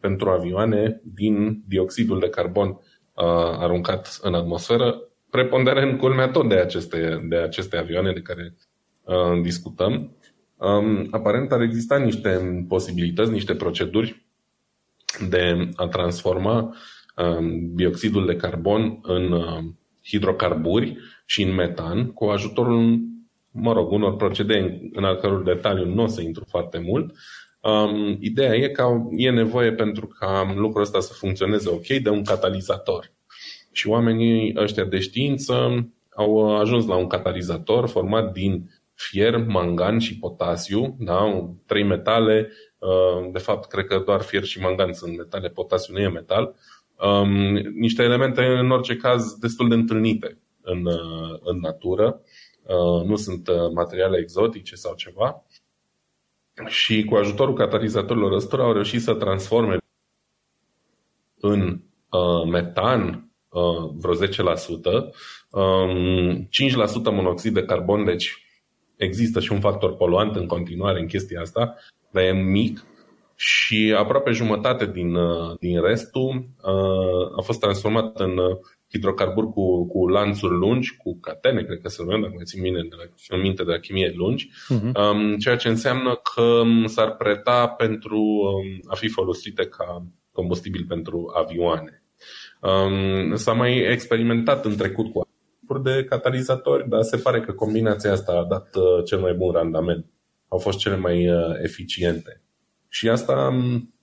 pentru 0.00 0.30
avioane 0.30 1.00
din 1.04 1.62
dioxidul 1.68 2.18
de 2.18 2.28
carbon 2.28 2.78
aruncat 3.58 4.18
în 4.22 4.34
atmosferă, 4.34 5.00
preponderent 5.30 5.98
culmea 5.98 6.28
tot 6.28 6.48
de 6.48 6.54
aceste, 6.54 7.26
de 7.28 7.36
aceste 7.36 7.76
avioane 7.76 8.12
de 8.12 8.20
care 8.20 8.54
uh, 9.02 9.42
discutăm. 9.42 10.16
Um, 10.56 11.08
aparent 11.10 11.52
ar 11.52 11.60
exista 11.60 11.98
niște 11.98 12.64
posibilități, 12.68 13.30
niște 13.30 13.54
proceduri 13.54 14.26
de 15.28 15.70
a 15.74 15.86
transforma 15.86 16.74
um, 17.16 17.74
bioxidul 17.74 18.26
de 18.26 18.36
carbon 18.36 18.98
în 19.02 19.32
uh, 19.32 19.58
hidrocarburi 20.04 20.96
și 21.26 21.42
în 21.42 21.54
metan 21.54 22.12
cu 22.12 22.24
ajutorul, 22.24 22.98
mă 23.50 23.72
rog, 23.72 23.90
unor 23.90 24.16
procedee 24.16 24.90
în 24.92 25.04
al 25.04 25.16
căror 25.16 25.42
detaliu 25.42 25.84
nu 25.84 26.02
o 26.02 26.06
să 26.06 26.22
intru 26.22 26.44
foarte 26.48 26.78
mult, 26.78 27.14
Um, 27.60 28.16
ideea 28.20 28.54
e 28.54 28.68
că 28.68 29.08
e 29.10 29.30
nevoie 29.30 29.72
pentru 29.72 30.06
ca 30.06 30.54
lucrul 30.56 30.82
ăsta 30.82 31.00
să 31.00 31.12
funcționeze 31.12 31.68
ok 31.68 31.86
de 31.86 32.08
un 32.08 32.24
catalizator. 32.24 33.12
Și 33.72 33.88
oamenii 33.88 34.54
ăștia 34.56 34.84
de 34.84 34.98
știință 34.98 35.86
au 36.14 36.56
ajuns 36.56 36.86
la 36.86 36.96
un 36.96 37.06
catalizator 37.06 37.88
format 37.88 38.32
din 38.32 38.70
fier, 38.94 39.36
mangan 39.46 39.98
și 39.98 40.18
potasiu, 40.18 40.96
da? 40.98 41.48
trei 41.66 41.82
metale, 41.82 42.50
uh, 42.78 43.30
de 43.32 43.38
fapt 43.38 43.68
cred 43.68 43.84
că 43.84 44.02
doar 44.06 44.20
fier 44.20 44.44
și 44.44 44.60
mangan 44.60 44.92
sunt 44.92 45.16
metale, 45.16 45.48
potasiu 45.48 45.92
nu 45.92 46.00
e 46.00 46.08
metal, 46.08 46.54
um, 47.00 47.56
niște 47.56 48.02
elemente 48.02 48.44
în 48.44 48.70
orice 48.70 48.96
caz 48.96 49.34
destul 49.38 49.68
de 49.68 49.74
întâlnite 49.74 50.38
în, 50.62 50.86
uh, 50.86 51.38
în 51.42 51.58
natură, 51.58 52.20
uh, 52.62 53.06
nu 53.06 53.16
sunt 53.16 53.48
materiale 53.74 54.18
exotice 54.18 54.74
sau 54.74 54.94
ceva 54.94 55.44
și 56.66 57.04
cu 57.04 57.14
ajutorul 57.14 57.54
catalizatorilor 57.54 58.32
ăstora 58.32 58.64
au 58.64 58.72
reușit 58.72 59.02
să 59.02 59.14
transforme 59.14 59.76
în 61.40 61.80
metan 62.50 63.30
vreo 63.96 64.14
10%, 64.14 64.28
5% 64.28 64.30
um, 65.50 67.14
monoxid 67.14 67.54
de 67.54 67.64
carbon, 67.64 68.04
deci 68.04 68.44
există 68.96 69.40
și 69.40 69.52
un 69.52 69.60
factor 69.60 69.96
poluant 69.96 70.36
în 70.36 70.46
continuare 70.46 71.00
în 71.00 71.06
chestia 71.06 71.40
asta, 71.40 71.76
dar 72.10 72.22
e 72.22 72.32
mic. 72.32 72.84
Și 73.34 73.94
aproape 73.98 74.30
jumătate 74.30 74.86
din, 74.86 75.14
uh, 75.14 75.58
din 75.58 75.82
restul 75.82 76.48
uh, 76.62 77.38
a 77.38 77.40
fost 77.42 77.60
transformat 77.60 78.20
în 78.20 78.38
uh, 78.38 78.56
hidrocarburi 78.90 79.50
cu, 79.50 79.86
cu 79.86 80.08
lanțuri 80.08 80.54
lungi, 80.54 80.96
cu 80.96 81.18
catene, 81.20 81.62
cred 81.62 81.80
că 81.80 81.88
se 81.88 82.02
numesc, 82.02 82.20
dacă 82.20 82.34
mai 82.34 82.44
țin 82.44 82.60
minte 82.60 82.80
de 82.80 82.96
la, 83.28 83.36
minte 83.36 83.64
de 83.64 83.70
la 83.70 83.78
chimie 83.78 84.12
lungi, 84.16 84.50
uh-huh. 84.74 85.38
ceea 85.38 85.56
ce 85.56 85.68
înseamnă 85.68 86.20
că 86.34 86.42
um, 86.42 86.86
s-ar 86.86 87.16
preta 87.16 87.68
pentru 87.68 88.18
um, 88.18 88.80
a 88.88 88.94
fi 88.94 89.08
folosite 89.08 89.66
ca 89.66 90.06
combustibil 90.32 90.84
pentru 90.88 91.32
avioane. 91.34 92.02
S-a 93.34 93.52
mai 93.52 93.76
experimentat 93.76 94.64
în 94.64 94.76
trecut 94.76 95.12
cu 95.12 95.28
tipuri 95.60 95.82
de 95.82 96.04
catalizatori, 96.04 96.88
dar 96.88 97.02
se 97.02 97.16
pare 97.16 97.40
că 97.40 97.52
combinația 97.52 98.12
asta 98.12 98.32
a 98.32 98.44
dat 98.44 98.74
uh, 98.74 99.04
cel 99.04 99.18
mai 99.18 99.32
bun 99.32 99.52
randament. 99.52 100.06
Au 100.48 100.58
fost 100.58 100.78
cele 100.78 100.96
mai 100.96 101.28
uh, 101.28 101.54
eficiente. 101.62 102.42
Și 102.88 103.08
asta 103.08 103.48
um, 103.52 103.94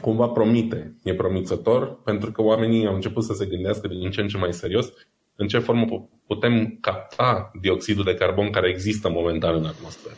cumva 0.00 0.28
promite, 0.28 0.96
e 1.02 1.14
promițător, 1.14 2.02
pentru 2.04 2.32
că 2.32 2.42
oamenii 2.42 2.86
au 2.86 2.94
început 2.94 3.24
să 3.24 3.32
se 3.32 3.46
gândească 3.46 3.88
din 3.88 4.10
ce 4.10 4.20
în 4.20 4.28
ce 4.28 4.36
mai 4.36 4.52
serios 4.52 4.92
în 5.36 5.48
ce 5.48 5.58
formă 5.58 6.08
putem 6.26 6.78
capta 6.80 7.50
dioxidul 7.60 8.04
de 8.04 8.14
carbon 8.14 8.50
care 8.50 8.68
există 8.68 9.10
momentan 9.10 9.54
în 9.54 9.64
atmosferă. 9.64 10.16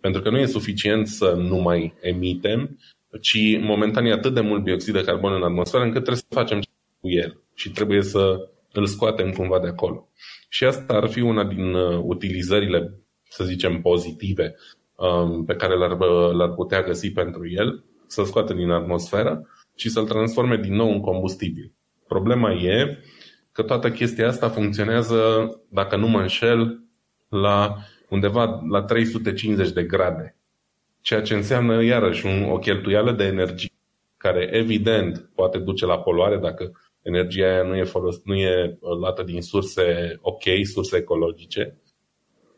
Pentru 0.00 0.22
că 0.22 0.30
nu 0.30 0.38
e 0.38 0.46
suficient 0.46 1.06
să 1.06 1.34
nu 1.38 1.56
mai 1.56 1.94
emitem, 2.00 2.78
ci 3.20 3.58
momentan 3.60 4.04
e 4.04 4.12
atât 4.12 4.34
de 4.34 4.40
mult 4.40 4.64
dioxid 4.64 4.92
de 4.92 5.02
carbon 5.04 5.32
în 5.32 5.42
atmosferă 5.42 5.82
încât 5.82 6.02
trebuie 6.02 6.24
să 6.28 6.40
facem 6.40 6.60
ceva 6.60 6.76
cu 7.00 7.10
el 7.10 7.42
și 7.54 7.70
trebuie 7.70 8.02
să 8.02 8.48
îl 8.72 8.86
scoatem 8.86 9.30
cumva 9.30 9.60
de 9.60 9.66
acolo. 9.66 10.08
Și 10.48 10.64
asta 10.64 10.94
ar 10.94 11.08
fi 11.08 11.20
una 11.20 11.44
din 11.44 11.74
uh, 11.74 12.00
utilizările, 12.02 12.98
să 13.28 13.44
zicem, 13.44 13.80
pozitive 13.80 14.54
um, 14.94 15.44
pe 15.44 15.54
care 15.54 15.76
l-ar, 15.76 15.98
l-ar 16.32 16.52
putea 16.54 16.82
găsi 16.82 17.12
pentru 17.12 17.50
el, 17.50 17.84
să-l 18.06 18.24
scoate 18.24 18.54
din 18.54 18.70
atmosferă 18.70 19.48
și 19.74 19.90
să-l 19.90 20.06
transforme 20.06 20.56
din 20.56 20.74
nou 20.74 20.90
în 20.90 21.00
combustibil. 21.00 21.72
Problema 22.08 22.52
e 22.52 22.98
că 23.52 23.62
toată 23.62 23.90
chestia 23.90 24.28
asta 24.28 24.48
funcționează, 24.48 25.50
dacă 25.68 25.96
nu 25.96 26.08
mă 26.08 26.20
înșel, 26.20 26.84
la 27.28 27.76
undeva 28.08 28.62
la 28.70 28.82
350 28.82 29.70
de 29.70 29.82
grade. 29.82 30.36
Ceea 31.00 31.22
ce 31.22 31.34
înseamnă 31.34 31.82
iarăși 31.84 32.26
un, 32.26 32.42
o 32.50 32.58
cheltuială 32.58 33.12
de 33.12 33.24
energie 33.24 33.68
care 34.16 34.48
evident 34.52 35.30
poate 35.34 35.58
duce 35.58 35.86
la 35.86 35.98
poluare 35.98 36.36
dacă 36.36 36.72
energia 37.02 37.46
aia 37.46 37.62
nu 37.62 37.76
e, 37.76 37.82
folos, 37.82 38.20
nu 38.24 38.34
e 38.34 38.78
uh, 38.80 38.96
luată 38.98 39.22
din 39.22 39.42
surse 39.42 40.18
ok, 40.20 40.42
surse 40.62 40.96
ecologice. 40.96 41.78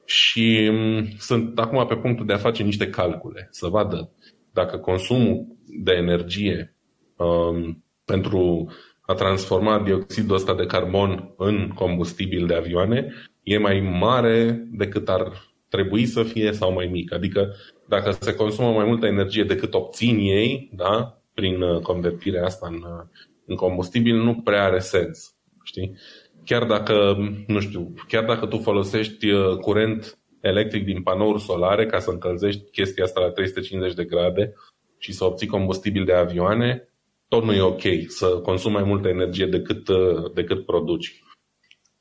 Și 0.04 0.68
um, 0.70 1.08
sunt 1.18 1.58
acum 1.58 1.86
pe 1.86 1.96
punctul 1.96 2.26
de 2.26 2.32
a 2.32 2.36
face 2.36 2.62
niște 2.62 2.90
calcule, 2.90 3.48
să 3.50 3.66
vadă 3.66 4.10
dacă 4.56 4.76
consumul 4.76 5.46
de 5.84 5.92
energie 5.92 6.76
um, 7.16 7.84
pentru 8.04 8.70
a 9.00 9.14
transforma 9.14 9.82
dioxidul 9.82 10.36
ăsta 10.36 10.54
de 10.54 10.66
carbon 10.66 11.34
în 11.36 11.72
combustibil 11.74 12.46
de 12.46 12.54
avioane 12.54 13.12
e 13.42 13.58
mai 13.58 13.80
mare 13.80 14.66
decât 14.70 15.08
ar 15.08 15.32
trebui 15.68 16.06
să 16.06 16.22
fie 16.22 16.52
sau 16.52 16.72
mai 16.72 16.86
mic. 16.86 17.12
Adică 17.12 17.54
dacă 17.88 18.10
se 18.20 18.34
consumă 18.34 18.70
mai 18.70 18.84
multă 18.84 19.06
energie 19.06 19.44
decât 19.44 19.74
obțin 19.74 20.18
ei, 20.18 20.70
da, 20.72 21.20
prin 21.34 21.62
uh, 21.62 21.80
convertirea 21.80 22.44
asta 22.44 22.66
în, 22.70 22.74
uh, 22.74 23.04
în 23.46 23.54
combustibil 23.54 24.16
nu 24.16 24.34
prea 24.34 24.64
are 24.64 24.78
sens. 24.78 25.34
Știi? 25.62 25.96
Chiar 26.44 26.64
dacă, 26.64 27.16
nu 27.46 27.60
știu, 27.60 27.94
chiar 28.08 28.24
dacă 28.24 28.46
tu 28.46 28.58
folosești 28.58 29.30
uh, 29.30 29.56
curent 29.56 30.18
electric 30.40 30.84
din 30.84 31.02
panouri 31.02 31.42
solare 31.42 31.86
ca 31.86 31.98
să 31.98 32.10
încălzești 32.10 32.70
chestia 32.70 33.04
asta 33.04 33.20
la 33.20 33.30
350 33.30 33.94
de 33.94 34.04
grade 34.04 34.54
și 34.98 35.12
să 35.12 35.24
obții 35.24 35.46
combustibil 35.46 36.04
de 36.04 36.12
avioane, 36.12 36.88
tot 37.28 37.44
nu 37.44 37.52
e 37.52 37.60
ok 37.60 37.82
să 38.06 38.26
consumi 38.26 38.74
mai 38.74 38.82
multă 38.82 39.08
energie 39.08 39.46
decât, 39.46 39.88
uh, 39.88 40.32
decât 40.34 40.66
produci. 40.66 41.22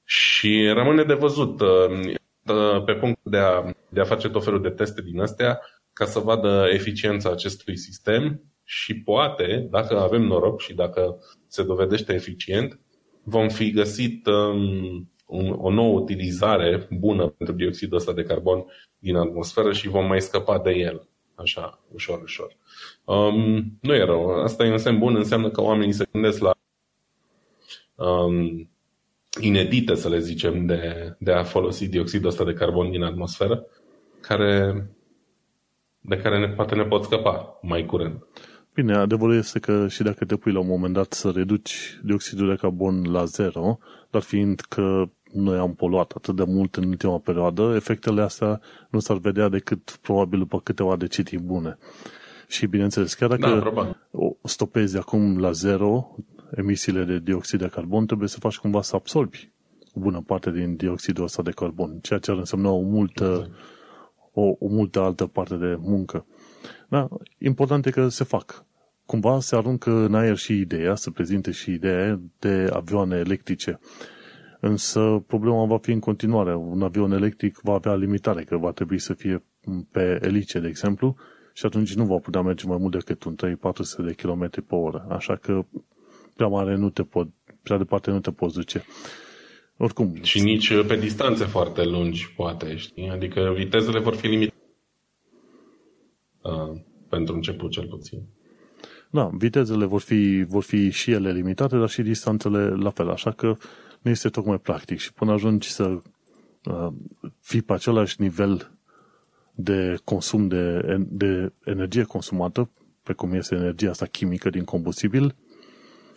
Și 0.03 0.67
rămâne 0.73 1.03
de 1.03 1.13
văzut 1.13 1.59
uh, 1.61 2.13
pe 2.85 2.93
punct 2.93 3.19
de 3.23 3.37
a, 3.37 3.73
de 3.89 3.99
a 3.99 4.03
face 4.03 4.29
tot 4.29 4.43
felul 4.43 4.61
de 4.61 4.69
teste 4.69 5.01
din 5.01 5.19
astea 5.19 5.59
ca 5.93 6.05
să 6.05 6.19
vadă 6.19 6.67
eficiența 6.73 7.31
acestui 7.31 7.77
sistem 7.77 8.41
și 8.63 9.01
poate, 9.01 9.67
dacă 9.71 9.99
avem 9.99 10.21
noroc 10.21 10.61
și 10.61 10.73
dacă 10.73 11.17
se 11.47 11.63
dovedește 11.63 12.13
eficient, 12.13 12.79
vom 13.23 13.49
fi 13.49 13.71
găsit 13.71 14.25
um, 14.25 15.11
un, 15.25 15.55
o 15.57 15.71
nouă 15.71 15.99
utilizare 15.99 16.87
bună 16.91 17.27
pentru 17.27 17.55
dioxidul 17.55 17.97
ăsta 17.97 18.13
de 18.13 18.23
carbon 18.23 18.65
din 18.99 19.15
atmosferă 19.15 19.71
și 19.73 19.87
vom 19.87 20.05
mai 20.05 20.21
scăpa 20.21 20.59
de 20.59 20.71
el, 20.71 21.07
așa, 21.35 21.83
ușor, 21.93 22.21
ușor. 22.21 22.57
Um, 23.05 23.77
nu 23.81 23.93
e 23.93 24.03
rău. 24.03 24.29
Asta 24.29 24.65
e 24.65 24.71
un 24.71 24.77
semn 24.77 24.99
bun, 24.99 25.15
înseamnă 25.15 25.49
că 25.49 25.61
oamenii 25.61 25.93
se 25.93 26.07
gândesc 26.11 26.41
la 26.41 26.51
um, 27.95 28.69
inedite, 29.41 29.95
să 29.95 30.09
le 30.09 30.19
zicem, 30.19 30.65
de, 30.65 31.15
de 31.19 31.31
a 31.31 31.43
folosi 31.43 31.89
dioxidul 31.89 32.29
ăsta 32.29 32.43
de 32.43 32.53
carbon 32.53 32.91
din 32.91 33.03
atmosferă, 33.03 33.65
care, 34.21 34.87
de 35.99 36.17
care 36.17 36.39
ne, 36.39 36.47
poate 36.47 36.75
ne 36.75 36.83
pot 36.83 37.03
scăpa 37.03 37.59
mai 37.61 37.85
curând. 37.85 38.25
Bine, 38.73 38.95
adevărul 38.95 39.35
este 39.35 39.59
că 39.59 39.87
și 39.87 40.03
dacă 40.03 40.25
te 40.25 40.35
pui 40.35 40.51
la 40.51 40.59
un 40.59 40.67
moment 40.67 40.93
dat 40.93 41.13
să 41.13 41.31
reduci 41.35 41.99
dioxidul 42.03 42.47
de 42.47 42.55
carbon 42.55 43.11
la 43.11 43.25
zero, 43.25 43.77
dar 44.09 44.21
fiind 44.21 44.59
că 44.59 45.09
noi 45.35 45.57
am 45.57 45.73
poluat 45.73 46.11
atât 46.15 46.35
de 46.35 46.43
mult 46.47 46.75
în 46.75 46.87
ultima 46.87 47.17
perioadă, 47.19 47.73
efectele 47.75 48.21
astea 48.21 48.61
nu 48.89 48.99
s-ar 48.99 49.17
vedea 49.17 49.49
decât 49.49 49.99
probabil 50.01 50.39
după 50.39 50.59
câteva 50.59 50.95
decenii 50.95 51.45
bune. 51.45 51.77
Și 52.47 52.65
bineînțeles, 52.65 53.13
chiar 53.13 53.29
dacă 53.29 53.71
da, 53.75 53.95
stopezi 54.43 54.97
acum 54.97 55.39
la 55.39 55.51
zero 55.51 56.15
emisiile 56.55 57.03
de 57.03 57.19
dioxid 57.19 57.59
de 57.59 57.67
carbon, 57.67 58.05
trebuie 58.05 58.27
să 58.27 58.39
faci 58.39 58.57
cumva 58.57 58.81
să 58.81 58.95
absorbi 58.95 59.51
o 59.93 59.99
bună 59.99 60.21
parte 60.21 60.51
din 60.51 60.75
dioxidul 60.75 61.23
ăsta 61.23 61.41
de 61.41 61.51
carbon, 61.51 61.99
ceea 62.01 62.19
ce 62.19 62.31
ar 62.31 62.37
însemna 62.37 62.69
o 62.69 62.81
multă, 62.81 63.49
o, 64.31 64.41
o 64.41 64.67
multă 64.67 64.99
altă 64.99 65.25
parte 65.25 65.55
de 65.55 65.77
muncă. 65.79 66.25
Da, 66.89 67.07
important 67.37 67.85
e 67.85 67.91
că 67.91 68.07
se 68.07 68.23
fac. 68.23 68.65
Cumva 69.05 69.39
se 69.39 69.55
aruncă 69.55 69.91
în 69.91 70.15
aer 70.15 70.37
și 70.37 70.59
ideea, 70.59 70.95
se 70.95 71.11
prezinte 71.11 71.51
și 71.51 71.71
ideea 71.71 72.19
de 72.39 72.69
avioane 72.73 73.17
electrice. 73.17 73.79
Însă 74.67 75.23
problema 75.27 75.65
va 75.65 75.77
fi 75.77 75.91
în 75.91 75.99
continuare. 75.99 76.55
Un 76.55 76.81
avion 76.81 77.11
electric 77.11 77.59
va 77.63 77.73
avea 77.73 77.95
limitare, 77.95 78.43
că 78.43 78.57
va 78.57 78.71
trebui 78.71 78.99
să 78.99 79.13
fie 79.13 79.43
pe 79.91 80.19
elice, 80.21 80.59
de 80.59 80.67
exemplu, 80.67 81.15
și 81.53 81.65
atunci 81.65 81.93
nu 81.93 82.05
va 82.05 82.15
putea 82.17 82.41
merge 82.41 82.67
mai 82.67 82.77
mult 82.79 82.91
decât 82.91 83.23
un 83.23 83.35
3-400 83.35 84.05
de 84.05 84.13
km 84.13 84.49
pe 84.49 84.75
oră. 84.75 85.05
Așa 85.09 85.35
că 85.35 85.65
prea 86.35 86.47
mare 86.47 86.75
nu 86.75 86.89
te 86.89 87.03
pot, 87.03 87.27
prea 87.63 87.77
departe 87.77 88.11
nu 88.11 88.19
te 88.19 88.31
poți 88.31 88.55
duce. 88.55 88.83
Oricum. 89.77 90.17
Și 90.21 90.43
nici 90.43 90.73
pe 90.87 90.95
distanțe 90.95 91.43
foarte 91.45 91.83
lungi, 91.85 92.33
poate, 92.35 92.75
știi? 92.75 93.09
Adică 93.09 93.53
vitezele 93.55 93.99
vor 93.99 94.15
fi 94.15 94.27
limitate 94.27 94.53
Uh, 96.45 96.77
pentru 97.09 97.35
început 97.35 97.71
cel 97.71 97.85
puțin. 97.87 98.21
Da, 99.09 99.29
vitezele 99.33 99.85
vor 99.85 100.01
fi, 100.01 100.43
vor 100.47 100.63
fi 100.63 100.89
și 100.89 101.11
ele 101.11 101.31
limitate, 101.31 101.77
dar 101.77 101.89
și 101.89 102.01
distanțele 102.01 102.67
la 102.69 102.89
fel, 102.89 103.09
așa 103.09 103.31
că 103.31 103.55
nu 104.05 104.11
este 104.11 104.29
tocmai 104.29 104.57
practic 104.57 104.99
și 104.99 105.13
până 105.13 105.31
ajungi 105.31 105.71
să 105.71 105.83
uh, 106.63 106.87
fii 107.39 107.61
pe 107.61 107.73
același 107.73 108.21
nivel 108.21 108.71
de 109.55 109.97
consum 110.03 110.47
de, 110.47 110.81
de 111.09 111.51
energie 111.63 112.03
consumată, 112.03 112.69
pe 113.03 113.13
cum 113.13 113.33
este 113.33 113.55
energia 113.55 113.89
asta 113.89 114.05
chimică 114.05 114.49
din 114.49 114.63
combustibil, 114.63 115.35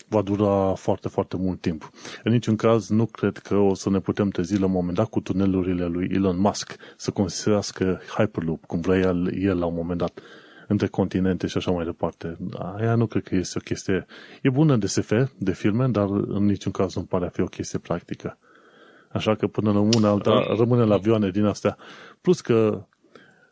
va 0.08 0.22
dura 0.22 0.74
foarte, 0.74 1.08
foarte 1.08 1.36
mult 1.36 1.60
timp. 1.60 1.90
În 2.24 2.32
niciun 2.32 2.56
caz 2.56 2.88
nu 2.88 3.06
cred 3.06 3.38
că 3.38 3.56
o 3.56 3.74
să 3.74 3.90
ne 3.90 3.98
putem 3.98 4.28
trezi 4.28 4.58
la 4.58 4.66
un 4.66 4.72
moment 4.72 4.96
dat 4.96 5.08
cu 5.08 5.20
tunelurile 5.20 5.86
lui 5.86 6.08
Elon 6.12 6.38
Musk 6.38 6.76
să 6.96 7.10
construiască 7.10 8.00
Hyperloop, 8.16 8.64
cum 8.64 8.80
vrea 8.80 8.98
el, 8.98 9.42
el 9.42 9.58
la 9.58 9.66
un 9.66 9.74
moment 9.74 9.98
dat. 9.98 10.20
Între 10.68 10.86
continente 10.86 11.46
și 11.46 11.56
așa 11.56 11.70
mai 11.70 11.84
departe. 11.84 12.36
Aia 12.76 12.94
nu 12.94 13.06
cred 13.06 13.22
că 13.22 13.34
este 13.34 13.58
o 13.58 13.60
chestie... 13.64 14.06
E 14.42 14.50
bună 14.50 14.76
de 14.76 14.86
SF, 14.86 15.12
de 15.38 15.52
filme, 15.52 15.86
dar 15.88 16.08
în 16.10 16.44
niciun 16.44 16.72
caz 16.72 16.94
nu 16.94 17.02
pare 17.02 17.26
a 17.26 17.28
fi 17.28 17.40
o 17.40 17.46
chestie 17.46 17.78
practică. 17.78 18.38
Așa 19.08 19.34
că 19.34 19.46
până 19.46 19.72
la 19.72 19.78
una 19.78 20.08
alta 20.08 20.54
rămâne 20.56 20.84
la 20.84 20.94
avioane 20.94 21.30
din 21.30 21.44
astea. 21.44 21.76
Plus 22.20 22.40
că 22.40 22.86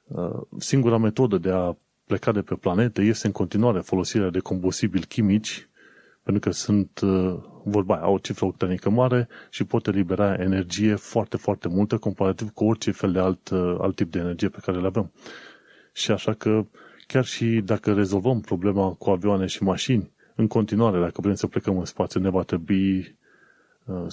uh, 0.07 0.40
singura 0.59 0.96
metodă 0.96 1.38
de 1.38 1.50
a 1.50 1.76
pleca 2.05 2.33
de 2.33 2.42
pe 2.42 2.55
planetă 2.55 3.02
este 3.02 3.26
în 3.26 3.33
continuare 3.33 3.81
folosirea 3.81 4.31
de 4.31 4.38
combustibili 4.38 5.05
chimici, 5.05 5.68
pentru 6.22 6.48
că 6.48 6.55
sunt, 6.55 7.00
uh, 7.00 7.37
vorba, 7.64 7.96
au 7.96 8.14
o 8.14 8.18
cifră 8.18 8.44
octanică 8.44 8.90
mare 8.90 9.29
și 9.50 9.64
pot 9.64 9.87
elibera 9.87 10.35
energie 10.35 10.94
foarte, 10.94 11.37
foarte 11.37 11.68
multă 11.68 11.98
comparativ 11.98 12.50
cu 12.50 12.64
orice 12.64 12.90
fel 12.90 13.12
de 13.12 13.18
alt, 13.18 13.48
uh, 13.48 13.76
alt 13.81 13.96
tip 13.96 14.11
de 14.11 14.18
energie 14.18 14.48
pe 14.48 14.59
care 14.62 14.81
le 14.81 14.87
avem. 14.87 15.12
Și 15.92 16.11
așa 16.11 16.33
că 16.33 16.66
chiar 17.07 17.25
și 17.25 17.61
dacă 17.64 17.92
rezolvăm 17.92 18.40
problema 18.40 18.92
cu 18.92 19.11
avioane 19.11 19.47
și 19.47 19.62
mașini, 19.62 20.14
în 20.35 20.47
continuare, 20.47 21.01
dacă 21.01 21.21
vrem 21.21 21.35
să 21.35 21.47
plecăm 21.47 21.79
în 21.79 21.85
spațiu, 21.85 22.21
ne 22.21 22.31
va 22.31 22.42
trebui, 22.42 23.19
uh, 23.85 24.07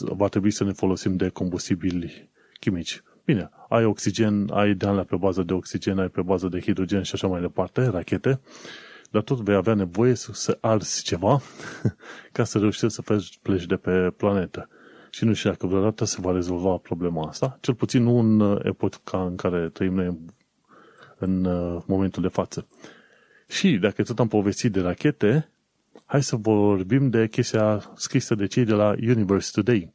va 0.00 0.28
trebui 0.28 0.50
să 0.50 0.64
ne 0.64 0.72
folosim 0.72 1.16
de 1.16 1.28
combustibili 1.28 2.30
chimici. 2.60 3.02
Bine, 3.24 3.50
ai 3.68 3.84
oxigen, 3.84 4.48
ai 4.52 4.74
de 4.74 5.04
pe 5.08 5.16
bază 5.16 5.42
de 5.42 5.52
oxigen, 5.52 5.98
ai 5.98 6.08
pe 6.08 6.22
bază 6.22 6.48
de 6.48 6.60
hidrogen 6.60 7.02
și 7.02 7.14
așa 7.14 7.26
mai 7.26 7.40
departe, 7.40 7.86
rachete, 7.86 8.40
dar 9.10 9.22
tot 9.22 9.40
vei 9.40 9.54
avea 9.54 9.74
nevoie 9.74 10.14
să, 10.14 10.32
să 10.32 10.58
arzi 10.60 11.02
ceva 11.02 11.40
ca 12.32 12.44
să 12.44 12.58
reușești 12.58 12.94
să 12.94 13.02
pleci, 13.02 13.38
pleci 13.42 13.66
de 13.66 13.76
pe 13.76 14.12
planetă. 14.16 14.68
Și 15.10 15.24
nu 15.24 15.32
știu 15.32 15.50
dacă 15.50 15.66
vreodată 15.66 16.04
se 16.04 16.20
va 16.20 16.32
rezolva 16.32 16.76
problema 16.76 17.28
asta, 17.28 17.58
cel 17.60 17.74
puțin 17.74 18.02
nu 18.02 18.18
în 18.18 18.40
uh, 18.40 18.58
epoca 18.62 19.24
în 19.24 19.36
care 19.36 19.68
trăim 19.68 19.94
noi 19.94 20.18
în 21.18 21.44
uh, 21.44 21.82
momentul 21.86 22.22
de 22.22 22.28
față. 22.28 22.66
Și 23.48 23.76
dacă 23.76 24.02
tot 24.02 24.18
am 24.18 24.28
povestit 24.28 24.72
de 24.72 24.80
rachete, 24.80 25.48
hai 26.04 26.22
să 26.22 26.36
vorbim 26.36 27.10
de 27.10 27.28
chestia 27.28 27.92
scrisă 27.96 28.34
de 28.34 28.46
cei 28.46 28.64
de 28.64 28.72
la 28.72 28.94
Universe 29.00 29.50
Today 29.54 29.94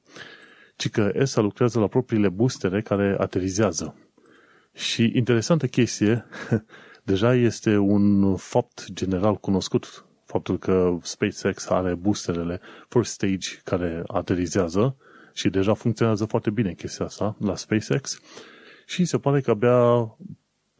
ci 0.81 0.89
că 0.89 1.11
ESA 1.13 1.41
lucrează 1.41 1.79
la 1.79 1.87
propriile 1.87 2.29
boostere 2.29 2.81
care 2.81 3.15
aterizează. 3.19 3.95
Și 4.73 5.11
interesantă 5.15 5.67
chestie, 5.67 6.25
deja 7.03 7.35
este 7.35 7.77
un 7.77 8.35
fapt 8.35 8.85
general 8.93 9.35
cunoscut, 9.35 10.05
faptul 10.25 10.57
că 10.57 10.97
SpaceX 11.01 11.69
are 11.69 11.95
boosterele 11.95 12.61
First 12.87 13.11
Stage 13.11 13.47
care 13.63 14.03
aterizează 14.07 14.95
și 15.33 15.49
deja 15.49 15.73
funcționează 15.73 16.25
foarte 16.25 16.49
bine 16.49 16.73
chestia 16.73 17.05
asta 17.05 17.35
la 17.39 17.55
SpaceX 17.55 18.19
și 18.85 19.05
se 19.05 19.17
pare 19.17 19.41
că 19.41 19.51
abia 19.51 20.15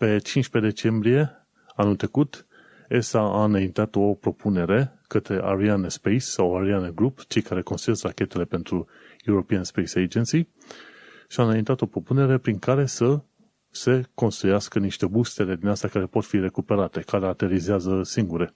pe 0.02 0.18
15 0.18 0.72
decembrie 0.72 1.48
anul 1.76 1.96
trecut 1.96 2.46
ESA 2.90 3.20
a 3.20 3.44
înaintat 3.44 3.96
o 3.96 4.14
propunere 4.14 5.00
către 5.08 5.40
Ariane 5.44 5.88
Space 5.88 6.20
sau 6.20 6.58
Ariane 6.58 6.92
Group, 6.96 7.26
cei 7.28 7.42
care 7.42 7.62
construiesc 7.62 8.04
rachetele 8.04 8.46
pentru 8.46 8.88
European 9.26 9.64
Space 9.64 10.00
Agency, 10.00 10.48
și 11.28 11.40
a 11.40 11.44
înaintat 11.44 11.82
o 11.82 11.86
propunere 11.86 12.38
prin 12.38 12.60
care 12.60 12.86
să 12.86 13.20
se 13.70 14.04
construiască 14.14 14.80
niște 14.80 15.06
boostere 15.06 15.56
din 15.56 15.68
astea 15.68 15.90
care 15.90 16.06
pot 16.06 16.26
fi 16.26 16.40
recuperate, 16.40 17.00
care 17.02 17.26
aterizează 17.26 18.02
singure. 18.04 18.54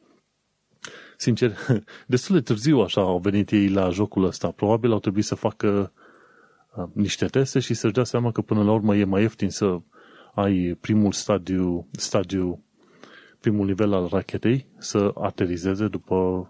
Sincer, 1.17 1.57
destul 2.07 2.35
de 2.35 2.41
târziu 2.41 2.79
așa 2.79 3.01
au 3.01 3.19
venit 3.19 3.51
ei 3.51 3.69
la 3.69 3.89
jocul 3.89 4.23
ăsta. 4.23 4.51
Probabil 4.51 4.91
au 4.91 4.99
trebuit 4.99 5.25
să 5.25 5.35
facă 5.35 5.91
uh, 6.75 6.85
niște 6.93 7.25
teste 7.25 7.59
și 7.59 7.73
să-și 7.73 7.93
dea 7.93 8.03
seama 8.03 8.31
că 8.31 8.41
până 8.41 8.63
la 8.63 8.71
urmă 8.71 8.95
e 8.95 9.03
mai 9.03 9.21
ieftin 9.21 9.49
să 9.49 9.79
ai 10.35 10.77
primul 10.81 11.11
stadiu, 11.11 11.87
stadiu 11.91 12.63
primul 13.39 13.65
nivel 13.65 13.93
al 13.93 14.07
rachetei 14.11 14.67
să 14.77 15.11
aterizeze 15.15 15.87
după 15.87 16.49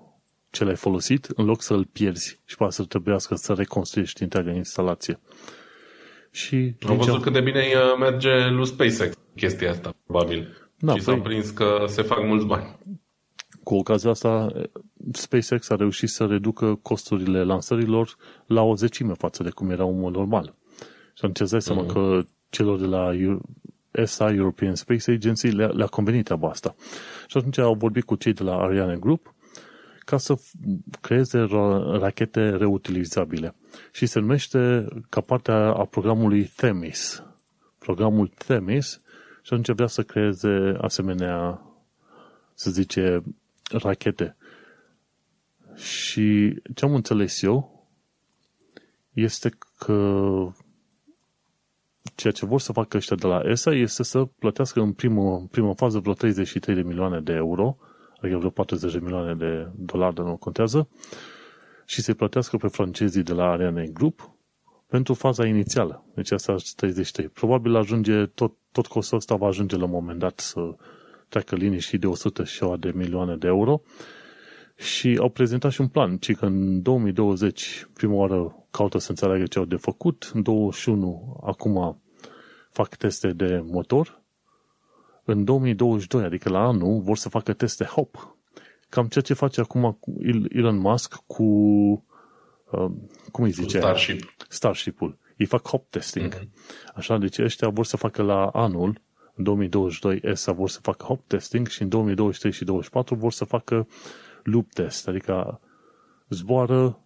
ce 0.50 0.63
l-ai 0.63 0.76
folosit, 0.76 1.26
în 1.36 1.45
loc 1.45 1.62
să-l 1.62 1.86
pierzi 1.86 2.39
și 2.45 2.56
poate 2.56 2.74
să 2.74 2.84
trebuiască 2.84 3.36
să 3.36 3.54
reconstruiești 3.54 4.24
întreaga 4.24 4.52
instalație. 4.52 5.19
Și 6.32 6.76
Am 6.88 6.98
văzut 6.98 7.21
cât 7.21 7.34
de 7.34 7.41
bine 7.41 7.60
uh, 7.60 7.98
merge 8.00 8.48
lui 8.50 8.65
SpaceX 8.65 9.17
chestia 9.36 9.69
asta, 9.69 9.95
probabil. 10.06 10.69
Da, 10.78 10.95
și 10.95 11.04
păi, 11.04 11.15
s-a 11.15 11.21
prins 11.21 11.50
că 11.50 11.86
se 11.88 12.02
fac 12.02 12.24
mulți 12.24 12.45
bani. 12.45 12.80
Cu 13.63 13.76
ocazia 13.76 14.10
asta, 14.10 14.52
SpaceX 15.12 15.69
a 15.69 15.76
reușit 15.76 16.10
să 16.10 16.26
reducă 16.26 16.80
costurile 16.82 17.43
lansărilor 17.43 18.15
la 18.45 18.62
o 18.62 18.76
zecime 18.76 19.13
față 19.13 19.43
de 19.43 19.50
cum 19.50 19.69
era 19.69 19.86
un 19.86 20.00
mod 20.00 20.15
normal. 20.15 20.56
Și 21.13 21.21
atunci 21.26 21.39
îți 21.39 21.52
dai 21.52 21.62
seama 21.62 21.84
uh-huh. 21.84 21.93
că 21.93 22.21
celor 22.50 22.80
de 22.80 22.86
la 22.86 23.13
ESA, 23.96 24.32
European 24.32 24.76
Space 24.76 25.12
Agency, 25.12 25.48
le-a, 25.48 25.68
le 25.68 25.86
convenit 25.86 26.26
treaba 26.26 26.50
asta. 26.50 26.76
Și 27.28 27.38
atunci 27.38 27.58
au 27.58 27.74
vorbit 27.74 28.04
cu 28.04 28.16
cei 28.16 28.34
de 28.34 28.44
la 28.44 28.56
Ariane 28.58 28.98
Group 28.98 29.34
ca 30.06 30.18
să 30.18 30.40
creeze 31.02 31.40
rachete 32.00 32.50
reutilizabile. 32.50 33.56
Și 33.92 34.06
se 34.06 34.20
numește 34.20 34.88
ca 35.10 35.22
parte 35.22 35.52
a 35.52 35.86
programului 35.86 36.44
Themis. 36.56 37.24
Programul 37.78 38.28
Themis 38.28 39.02
și 39.42 39.54
atunci 39.54 39.70
vrea 39.76 39.88
să 39.88 40.04
creeze 40.04 40.78
asemenea, 40.82 41.62
să 42.54 42.72
zice, 42.72 43.24
rachete. 43.72 44.36
Și 45.76 46.60
ce 46.74 46.86
am 46.86 46.94
înțeles 46.94 47.42
eu 47.42 47.88
este 49.14 49.58
că 49.78 50.48
ceea 52.15 52.34
ce 52.34 52.45
vor 52.45 52.60
să 52.60 52.71
facă 52.71 52.97
ăștia 52.97 53.15
de 53.15 53.28
la 53.28 53.41
ESA 53.45 53.71
este 53.71 54.04
să 54.04 54.25
plătească 54.25 54.82
în 54.82 54.91
primă, 54.91 55.38
în 55.38 55.45
primă 55.45 55.73
fază 55.73 55.99
vreo 55.99 56.13
33 56.13 56.75
de 56.75 56.82
milioane 56.82 57.19
de 57.19 57.34
euro 57.34 57.78
adică 58.25 58.38
vreo 58.38 58.49
40 58.49 58.93
de 58.93 58.99
milioane 58.99 59.34
de 59.34 59.67
dolari, 59.75 60.15
dar 60.15 60.25
nu 60.25 60.38
contează, 60.38 60.88
și 61.86 62.01
se 62.01 62.13
plătească 62.13 62.58
pe 62.58 62.67
francezii 62.67 63.23
de 63.23 63.34
la 63.34 63.51
Ariane 63.51 63.88
Group 63.93 64.30
pentru 64.88 65.13
faza 65.13 65.45
inițială. 65.45 66.06
Deci 66.15 66.32
asta 66.32 66.56
33. 66.75 67.28
Probabil 67.28 67.75
ajunge, 67.75 68.25
tot, 68.25 68.54
tot 68.71 68.88
costul 68.88 69.17
ăsta 69.17 69.36
va 69.36 69.47
ajunge 69.47 69.78
la 69.78 69.84
un 69.84 69.89
moment 69.89 70.19
dat 70.19 70.39
să 70.39 70.75
treacă 71.30 71.56
liniștii 71.56 71.97
de 71.97 72.08
100 72.08 72.43
și 72.43 72.63
de 72.80 72.91
milioane 72.95 73.36
de 73.36 73.47
euro 73.47 73.82
și 74.75 75.17
au 75.21 75.30
prezentat 75.30 75.71
și 75.71 75.82
un 75.82 75.88
plan, 75.88 76.17
ci 76.17 76.36
că 76.36 76.45
în 76.45 76.82
2020 76.82 77.88
prima 77.93 78.13
oară 78.13 78.67
caută 78.71 78.97
să 78.97 79.10
înțeleagă 79.10 79.45
ce 79.45 79.60
au 79.60 79.65
de 79.65 79.75
făcut, 79.75 80.32
în 80.34 80.41
2021 80.41 81.39
acum 81.45 82.01
fac 82.76 82.96
teste 82.96 83.32
de 83.32 83.64
motor 83.66 84.22
în 85.24 85.44
2022, 85.44 86.24
adică 86.24 86.50
la 86.50 86.60
anul, 86.60 87.02
vor 87.02 87.18
să 87.18 87.30
facă 87.30 87.54
teste 87.54 87.84
HOP. 87.84 88.38
Cam 88.90 89.08
ceea 89.08 89.24
ce 89.24 89.34
face 89.34 89.62
acum 89.62 90.00
Elon 90.50 90.78
Musk 90.78 91.16
cu, 91.28 91.44
uh, 92.72 92.92
cum 93.32 93.44
îi 93.44 93.52
zice? 93.52 93.78
Starship. 93.78 94.36
Starship-ul. 94.50 95.18
Ei 95.38 95.46
fac 95.46 95.68
HOP 95.68 95.90
testing. 95.90 96.36
Mm-hmm. 96.36 96.94
Așa, 96.96 97.18
deci 97.18 97.40
ăștia 97.40 97.70
vor 97.70 97.86
să 97.86 97.98
facă 97.98 98.22
la 98.22 98.46
anul, 98.46 99.02
în 99.36 99.44
2022 99.44 100.20
ESA 100.24 100.52
vor 100.52 100.70
să 100.70 100.80
facă 100.82 101.06
HOP 101.06 101.28
testing 101.28 101.68
și 101.68 101.82
în 101.82 101.90
2023 101.90 102.54
și 102.54 102.64
2024 102.64 103.16
vor 103.16 103.32
să 103.32 103.46
facă 103.46 103.88
loop 104.44 104.74
test, 104.74 105.08
adică 105.08 105.60
zboară, 106.30 107.00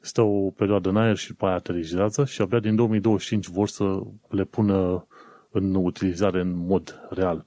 stă 0.00 0.22
o 0.22 0.50
perioadă 0.50 0.88
în 0.88 0.96
aer 0.96 1.16
și 1.16 1.28
după 1.28 1.46
aia 1.46 1.54
aterizează 1.54 2.24
și 2.24 2.40
abia 2.42 2.58
din 2.58 2.74
2025 2.74 3.46
vor 3.46 3.68
să 3.68 4.00
le 4.28 4.44
pună 4.44 5.06
în 5.50 5.74
utilizare 5.74 6.40
în 6.40 6.66
mod 6.66 7.00
real. 7.10 7.46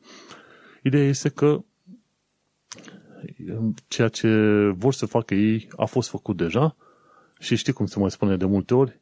Ideea 0.84 1.08
este 1.08 1.30
că 1.30 1.64
ceea 3.88 4.08
ce 4.08 4.30
vor 4.76 4.94
să 4.94 5.06
facă 5.06 5.34
ei 5.34 5.68
a 5.76 5.86
fost 5.86 6.10
făcut 6.10 6.38
deja 6.38 6.76
și 7.40 7.56
știi 7.56 7.74
cum 7.74 7.86
se 7.86 8.00
mai 8.00 8.12
spune 8.12 8.38
de 8.38 8.46
multe 8.46 8.74
ori, 8.74 9.02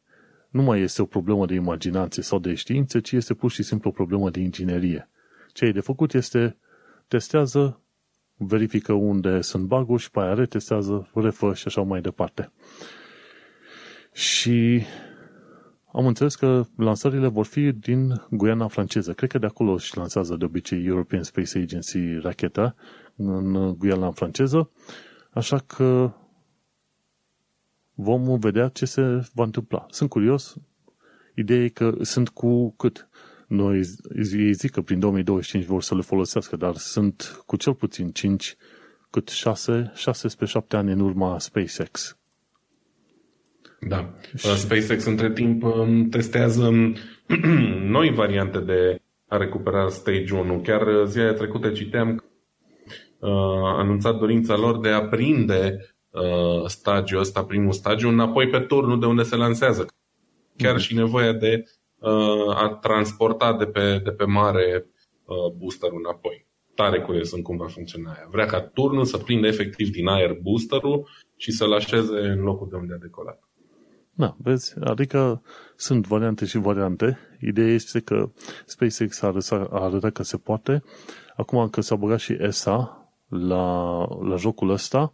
nu 0.49 0.61
mai 0.61 0.81
este 0.81 1.01
o 1.01 1.05
problemă 1.05 1.45
de 1.45 1.53
imaginație 1.53 2.23
sau 2.23 2.39
de 2.39 2.53
știință, 2.53 2.99
ci 2.99 3.11
este 3.11 3.33
pur 3.33 3.51
și 3.51 3.63
simplu 3.63 3.89
o 3.89 3.93
problemă 3.93 4.29
de 4.29 4.39
inginerie. 4.39 5.09
Ce 5.53 5.65
e 5.65 5.71
de 5.71 5.79
făcut 5.79 6.13
este 6.13 6.57
testează, 7.07 7.81
verifică 8.35 8.93
unde 8.93 9.41
sunt 9.41 9.63
baguri 9.63 10.01
și 10.01 10.11
pe 10.11 10.19
aia 10.19 10.33
retestează, 10.33 11.09
refă 11.13 11.53
și 11.53 11.67
așa 11.67 11.81
mai 11.81 12.01
departe. 12.01 12.51
Și 14.13 14.83
am 15.91 16.05
înțeles 16.05 16.35
că 16.35 16.63
lansările 16.77 17.27
vor 17.27 17.45
fi 17.45 17.71
din 17.71 18.21
Guiana 18.29 18.67
franceză. 18.67 19.13
Cred 19.13 19.29
că 19.31 19.37
de 19.37 19.45
acolo 19.45 19.71
își 19.71 19.97
lansează 19.97 20.35
de 20.35 20.45
obicei 20.45 20.85
European 20.85 21.23
Space 21.23 21.57
Agency 21.57 22.17
racheta 22.17 22.75
în 23.15 23.75
Guiana 23.77 24.11
franceză. 24.11 24.71
Așa 25.31 25.57
că 25.57 26.13
vom 27.93 28.39
vedea 28.39 28.67
ce 28.67 28.85
se 28.85 29.01
va 29.33 29.43
întâmpla. 29.43 29.85
Sunt 29.89 30.09
curios. 30.09 30.55
Ideea 31.35 31.63
e 31.63 31.67
că 31.67 31.95
sunt 32.01 32.29
cu 32.29 32.71
cât? 32.75 33.09
Noi 33.47 33.81
ei 34.37 34.53
zic 34.53 34.71
că 34.71 34.81
prin 34.81 34.99
2025 34.99 35.65
vor 35.65 35.81
să 35.81 35.95
le 35.95 36.01
folosească, 36.01 36.55
dar 36.55 36.75
sunt 36.75 37.43
cu 37.45 37.55
cel 37.55 37.73
puțin 37.73 38.11
5, 38.11 38.55
cât 39.09 39.27
6, 39.27 39.91
6 39.95 40.27
spre 40.27 40.45
7 40.45 40.75
ani 40.75 40.91
în 40.91 40.99
urma 40.99 41.39
SpaceX. 41.39 42.20
Da. 43.87 44.13
Și... 44.35 44.47
SpaceX 44.47 45.05
între 45.05 45.31
timp 45.31 45.63
um, 45.63 46.09
testează 46.09 46.67
um, 46.67 46.95
noi 47.97 48.13
variante 48.13 48.59
de 48.59 49.01
a 49.27 49.37
recuperat 49.37 49.91
Stage 49.91 50.33
1. 50.35 50.59
Chiar 50.59 51.05
zilele 51.05 51.33
trecute 51.33 51.71
citeam 51.71 52.23
uh, 53.19 53.29
anunțat 53.63 54.17
dorința 54.17 54.55
lor 54.55 54.79
de 54.79 54.89
a 54.89 55.01
prinde 55.01 55.77
uh, 56.09 56.65
stagiul 56.65 57.19
ăsta, 57.19 57.43
primul 57.43 57.71
stagiu, 57.71 58.09
înapoi 58.09 58.47
pe 58.47 58.59
turnul 58.59 58.99
de 58.99 59.05
unde 59.05 59.23
se 59.23 59.35
lansează. 59.35 59.85
Chiar 60.57 60.75
mm-hmm. 60.75 60.81
și 60.81 60.95
nevoia 60.95 61.33
de 61.33 61.63
uh, 61.99 62.55
a 62.55 62.77
transporta 62.81 63.53
de 63.57 63.65
pe, 63.65 64.01
de 64.03 64.11
pe 64.11 64.25
mare 64.25 64.85
uh, 65.25 65.53
boosterul 65.57 65.97
înapoi. 65.97 66.45
Tare 66.75 67.01
curios 67.01 67.29
sunt 67.29 67.43
cum 67.43 67.57
va 67.57 67.67
funcționa 67.67 68.11
aia. 68.11 68.27
Vrea 68.31 68.45
ca 68.45 68.61
turnul 68.61 69.05
să 69.05 69.17
prindă 69.17 69.47
efectiv 69.47 69.89
din 69.89 70.07
aer 70.07 70.37
boosterul 70.41 71.09
și 71.35 71.51
să-l 71.51 71.73
așeze 71.73 72.19
în 72.19 72.41
locul 72.41 72.67
de 72.69 72.75
unde 72.75 72.93
a 72.93 72.97
decolat. 72.97 73.39
Da, 74.21 74.35
vezi? 74.37 74.73
Adică 74.79 75.41
sunt 75.75 76.07
variante 76.07 76.45
și 76.45 76.57
variante. 76.57 77.17
Ideea 77.39 77.67
este 77.67 77.99
că 77.99 78.29
SpaceX 78.65 79.21
a 79.21 79.33
arătat 79.71 80.11
că 80.11 80.23
se 80.23 80.37
poate. 80.37 80.83
Acum 81.35 81.69
că 81.69 81.81
s-a 81.81 81.95
băgat 81.95 82.19
și 82.19 82.37
ESA 82.39 83.09
la, 83.27 83.97
la 84.21 84.35
jocul 84.35 84.69
ăsta, 84.69 85.13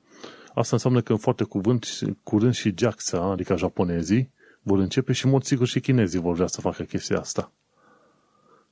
asta 0.53 0.75
înseamnă 0.75 1.01
că 1.01 1.11
în 1.11 1.17
foarte 1.17 1.43
cuvânt, 1.43 1.87
curând 2.23 2.53
și 2.53 2.73
JAXA, 2.77 3.21
adică 3.21 3.57
japonezii, 3.57 4.31
vor 4.61 4.79
începe 4.79 5.13
și 5.13 5.27
mod 5.27 5.43
sigur 5.43 5.67
și 5.67 5.79
chinezii 5.79 6.19
vor 6.19 6.33
vrea 6.35 6.47
să 6.47 6.61
facă 6.61 6.83
chestia 6.83 7.19
asta. 7.19 7.51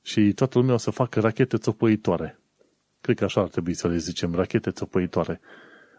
Și 0.02 0.32
toată 0.32 0.58
lumea 0.58 0.74
o 0.74 0.78
să 0.78 0.90
facă 0.90 1.20
rachete 1.20 1.56
țopăitoare. 1.56 2.40
Cred 3.00 3.18
că 3.18 3.24
așa 3.24 3.40
ar 3.40 3.48
trebui 3.48 3.74
să 3.74 3.88
le 3.88 3.96
zicem, 3.96 4.34
rachete 4.34 4.70
țopăitoare. 4.70 5.40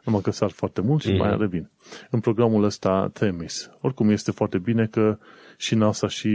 Numai 0.07 0.21
că 0.21 0.31
sar 0.31 0.49
foarte 0.49 0.81
mult 0.81 1.01
și 1.01 1.11
mm. 1.11 1.17
mai 1.17 1.37
revin. 1.37 1.69
În 2.09 2.19
programul 2.19 2.63
ăsta 2.63 3.09
Themis. 3.13 3.69
Oricum 3.81 4.09
este 4.09 4.31
foarte 4.31 4.57
bine 4.57 4.85
că 4.85 5.17
și 5.57 5.75
NASA 5.75 6.07
și 6.07 6.27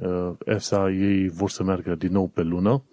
uh, 0.00 0.32
ESA 0.44 0.90
ei 0.90 1.28
vor 1.28 1.50
să 1.50 1.62
meargă 1.62 1.94
din 1.94 2.12
nou 2.12 2.28
pe 2.28 2.42
lună. 2.42 2.84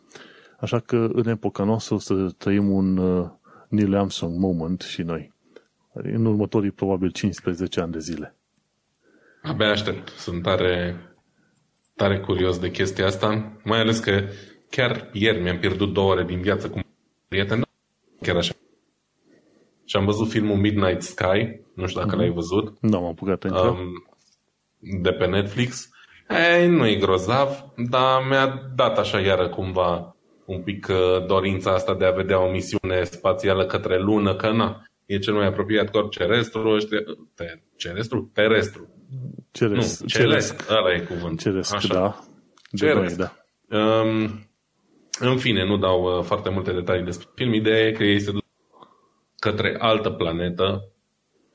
Așa 0.60 0.80
că 0.80 1.10
în 1.14 1.28
epoca 1.28 1.64
noastră 1.64 1.96
o 1.96 1.98
să 1.98 2.14
trăim 2.38 2.72
un 2.72 2.98
uh, 2.98 3.30
Neil 3.68 3.96
Armstrong 3.96 4.38
moment 4.38 4.82
și 4.82 5.02
noi. 5.02 5.34
În 5.94 6.26
următorii 6.26 6.72
probabil 6.72 7.12
15 7.12 7.80
ani 7.82 7.92
de 7.92 8.00
zile. 8.00 8.36
Abia 9.42 9.70
aștept. 9.70 10.10
Sunt 10.10 10.42
tare, 10.44 10.96
tare 11.96 12.20
curios 12.20 12.60
de 12.60 12.72
chestia 12.72 13.06
asta. 13.06 13.58
Mai 13.64 13.80
ales 13.80 14.00
că 14.00 14.24
chiar 14.70 15.10
ieri 15.14 15.42
mi-am 15.42 15.60
pierdut 15.60 15.94
două 15.94 16.12
ore 16.12 16.24
din 16.24 16.42
viață 16.42 16.70
cu 16.70 16.78
un 16.78 16.84
prieten. 17.28 17.62
Chiar 18.22 18.36
așa. 18.36 18.54
Și 19.90 19.96
am 19.96 20.06
văzut 20.06 20.30
filmul 20.30 20.58
Midnight 20.58 21.02
Sky. 21.02 21.60
Nu 21.74 21.88
știu 21.88 22.02
dacă 22.02 22.16
mm-hmm. 22.16 22.20
l-ai 22.20 22.30
văzut. 22.30 22.78
Nu, 22.82 23.00
m-am 23.00 23.06
apucat 23.06 23.44
încă. 23.44 23.60
Um, 23.60 24.04
de 25.02 25.12
pe 25.12 25.26
Netflix. 25.26 25.90
Ei, 26.54 26.68
nu 26.68 26.88
e 26.88 26.96
grozav, 26.96 27.66
dar 27.90 28.26
mi-a 28.30 28.72
dat 28.76 28.98
așa 28.98 29.20
iară 29.20 29.50
cumva 29.50 30.16
un 30.46 30.62
pic 30.62 30.88
uh, 30.90 31.26
dorința 31.26 31.74
asta 31.74 31.96
de 31.96 32.06
a 32.06 32.12
vedea 32.12 32.46
o 32.46 32.52
misiune 32.52 33.04
spațială 33.04 33.66
către 33.66 34.00
lună, 34.00 34.36
că 34.36 34.52
na, 34.52 34.84
e 35.06 35.18
cel 35.18 35.34
mai 35.34 35.48
apropiat 35.48 35.90
corp 35.92 36.12
cerestru, 36.12 36.70
ăștia, 36.70 37.00
te, 37.36 37.46
cerestru? 37.76 38.32
Terestru. 38.34 38.90
Ceresc, 39.52 40.02
nu, 40.02 40.08
celesc, 40.08 40.66
ăla 40.70 40.94
e 40.94 41.00
cuvânt. 41.00 41.40
Ceresc, 41.40 41.76
Așa. 41.76 41.94
da. 41.94 42.20
De 42.72 42.86
ceresc. 42.86 43.18
Noi, 43.18 43.28
da. 43.70 43.78
Um, 43.78 44.48
în 45.20 45.38
fine, 45.38 45.66
nu 45.66 45.78
dau 45.78 46.18
uh, 46.18 46.24
foarte 46.24 46.50
multe 46.50 46.72
detalii 46.72 47.04
despre 47.04 47.28
film. 47.36 47.54
Ideea 47.54 47.88
e 47.88 47.92
că 47.92 48.04
ei 48.04 48.20
se 48.20 48.32
duc 48.32 48.48
către 49.40 49.76
altă 49.80 50.10
planetă 50.10 50.92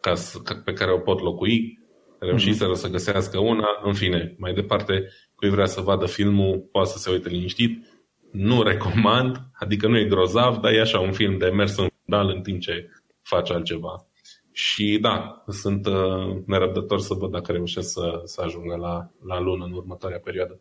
ca 0.01 0.15
să, 0.15 0.39
ca, 0.39 0.63
pe 0.65 0.73
care 0.73 0.93
o 0.93 0.99
pot 0.99 1.21
locui. 1.21 1.83
Reușiseră 2.19 2.71
mm-hmm. 2.71 2.81
să 2.81 2.89
găsească 2.89 3.39
una. 3.39 3.67
În 3.83 3.95
fine, 3.95 4.35
mai 4.39 4.53
departe, 4.53 5.09
cui 5.35 5.49
vrea 5.49 5.67
să 5.67 5.81
vadă 5.81 6.07
filmul, 6.07 6.69
poate 6.73 6.89
să 6.89 6.99
se 6.99 7.11
uite 7.11 7.29
liniștit. 7.29 7.87
Nu 8.31 8.63
recomand, 8.63 9.37
adică 9.53 9.89
nu 9.89 9.99
e 9.99 10.05
grozav, 10.05 10.57
dar 10.57 10.73
e 10.73 10.81
așa 10.81 11.01
un 11.01 11.13
film 11.13 11.39
de 11.39 11.47
mers 11.49 11.77
în 11.77 11.89
fundal 12.01 12.29
în 12.29 12.43
timp 12.43 12.61
ce 12.61 12.91
face 13.23 13.53
altceva. 13.53 14.07
Și 14.53 14.99
da, 15.01 15.45
sunt 15.49 15.87
uh, 15.87 16.43
nerăbdător 16.47 17.01
să 17.01 17.15
văd 17.15 17.31
dacă 17.31 17.53
reușesc 17.53 17.93
să, 17.93 18.21
să 18.25 18.43
ajungă 18.45 18.77
la, 18.77 19.11
la 19.27 19.41
lună 19.41 19.65
în 19.65 19.73
următoarea 19.73 20.19
perioadă. 20.19 20.61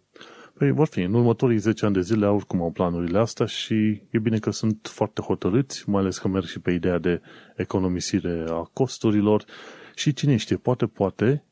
Păi 0.57 0.71
vor 0.71 0.87
fi. 0.87 1.01
În 1.01 1.13
următorii 1.13 1.57
10 1.57 1.85
ani 1.85 1.93
de 1.93 2.01
zile 2.01 2.25
oricum 2.25 2.61
au 2.61 2.71
planurile 2.71 3.19
astea 3.19 3.45
și 3.45 4.01
e 4.09 4.19
bine 4.19 4.39
că 4.39 4.51
sunt 4.51 4.87
foarte 4.91 5.21
hotărâți, 5.21 5.89
mai 5.89 6.01
ales 6.01 6.17
că 6.17 6.27
merg 6.27 6.45
și 6.45 6.59
pe 6.59 6.71
ideea 6.71 6.97
de 6.97 7.21
economisire 7.55 8.45
a 8.49 8.69
costurilor 8.73 9.43
și 9.95 10.13
cine 10.13 10.35
știe, 10.35 10.55
poate, 10.55 10.85
poate, 10.85 11.45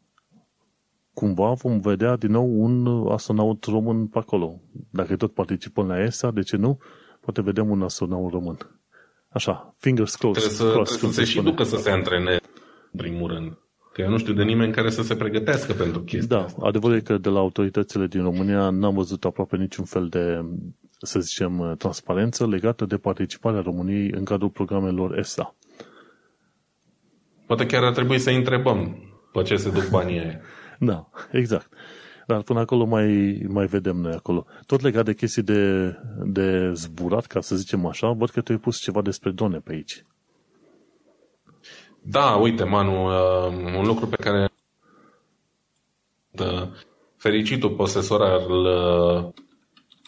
cumva 1.14 1.54
vom 1.54 1.80
vedea 1.80 2.16
din 2.16 2.32
nou 2.32 2.62
un 2.64 3.08
astronaut 3.12 3.66
român 3.66 4.08
pe 4.08 4.18
acolo. 4.18 4.62
Dacă 4.90 5.16
tot 5.16 5.34
participăm 5.34 5.88
la 5.88 6.04
ESA, 6.04 6.32
de 6.32 6.42
ce 6.42 6.56
nu? 6.56 6.80
Poate 7.20 7.42
vedem 7.42 7.70
un 7.70 7.82
astronaut 7.82 8.32
român. 8.32 8.58
Așa, 9.30 9.76
fingers 9.78 10.16
crossed. 10.16 10.44
Trebuie 10.44 10.68
să, 10.68 10.74
crossed, 10.74 10.98
trebuie 10.98 11.26
să 11.26 11.32
se 11.32 11.32
și 11.32 11.42
ducă 11.42 11.64
să 11.64 11.78
se 11.78 11.90
antreneze, 11.90 12.42
în 12.92 13.00
primul 13.00 13.28
rând. 13.28 13.58
Că 13.94 14.02
eu 14.02 14.10
nu 14.10 14.18
știu 14.18 14.34
de 14.34 14.44
nimeni 14.44 14.74
care 14.74 14.90
să 14.90 15.02
se 15.02 15.16
pregătească 15.16 15.74
pentru 15.74 16.02
chestia 16.02 16.38
Da, 16.38 16.44
asta. 16.44 16.62
adevărul 16.66 16.96
e 16.98 17.02
că 17.02 17.18
de 17.18 17.30
la 17.30 17.40
autoritățile 17.40 18.08
din 18.08 18.22
România 18.22 18.70
n-am 18.70 18.94
văzut 18.94 19.26
aproape 19.26 19.58
niciun 19.58 19.86
fel 19.86 20.08
de, 20.08 20.46
să 21.02 21.20
zicem, 21.20 21.76
transparență 21.78 22.48
legată 22.48 22.86
de 22.86 22.98
participarea 22.98 23.62
României 23.62 24.12
în 24.12 24.24
cadrul 24.24 24.50
programelor 24.50 25.18
ESA. 25.18 25.56
Poate 27.46 27.66
chiar 27.66 27.84
ar 27.84 27.94
trebui 27.94 28.20
să 28.20 28.30
întrebăm 28.30 28.96
pe 29.34 29.42
ce 29.42 29.56
se 29.56 29.70
duc 29.72 29.90
banii 29.90 30.20
aia. 30.24 30.40
da, 30.80 31.10
exact. 31.32 31.70
Dar 32.28 32.42
până 32.42 32.60
acolo 32.60 32.86
mai, 32.86 33.42
mai 33.48 33.66
vedem 33.66 33.96
noi 33.98 34.14
acolo. 34.14 34.46
Tot 34.66 34.82
legat 34.82 35.06
de 35.06 35.14
chestii 35.14 35.44
de, 35.44 35.94
de 36.24 36.72
zburat, 36.74 37.26
ca 37.26 37.42
să 37.42 37.56
zicem 37.56 37.86
așa, 37.86 38.12
văd 38.12 38.30
că 38.30 38.42
tu 38.42 38.52
ai 38.52 38.58
pus 38.58 38.78
ceva 38.78 39.02
despre 39.02 39.32
drone 39.32 39.58
pe 39.58 39.72
aici. 39.74 40.06
Da, 42.04 42.36
uite, 42.36 42.64
Manu, 42.64 43.06
uh, 43.06 43.54
un 43.78 43.86
lucru 43.86 44.08
pe 44.08 44.16
care 44.16 44.50
uh, 46.40 46.68
fericitul 47.18 47.70
posesor 47.70 48.22
al 48.22 48.50
uh, 48.50 49.30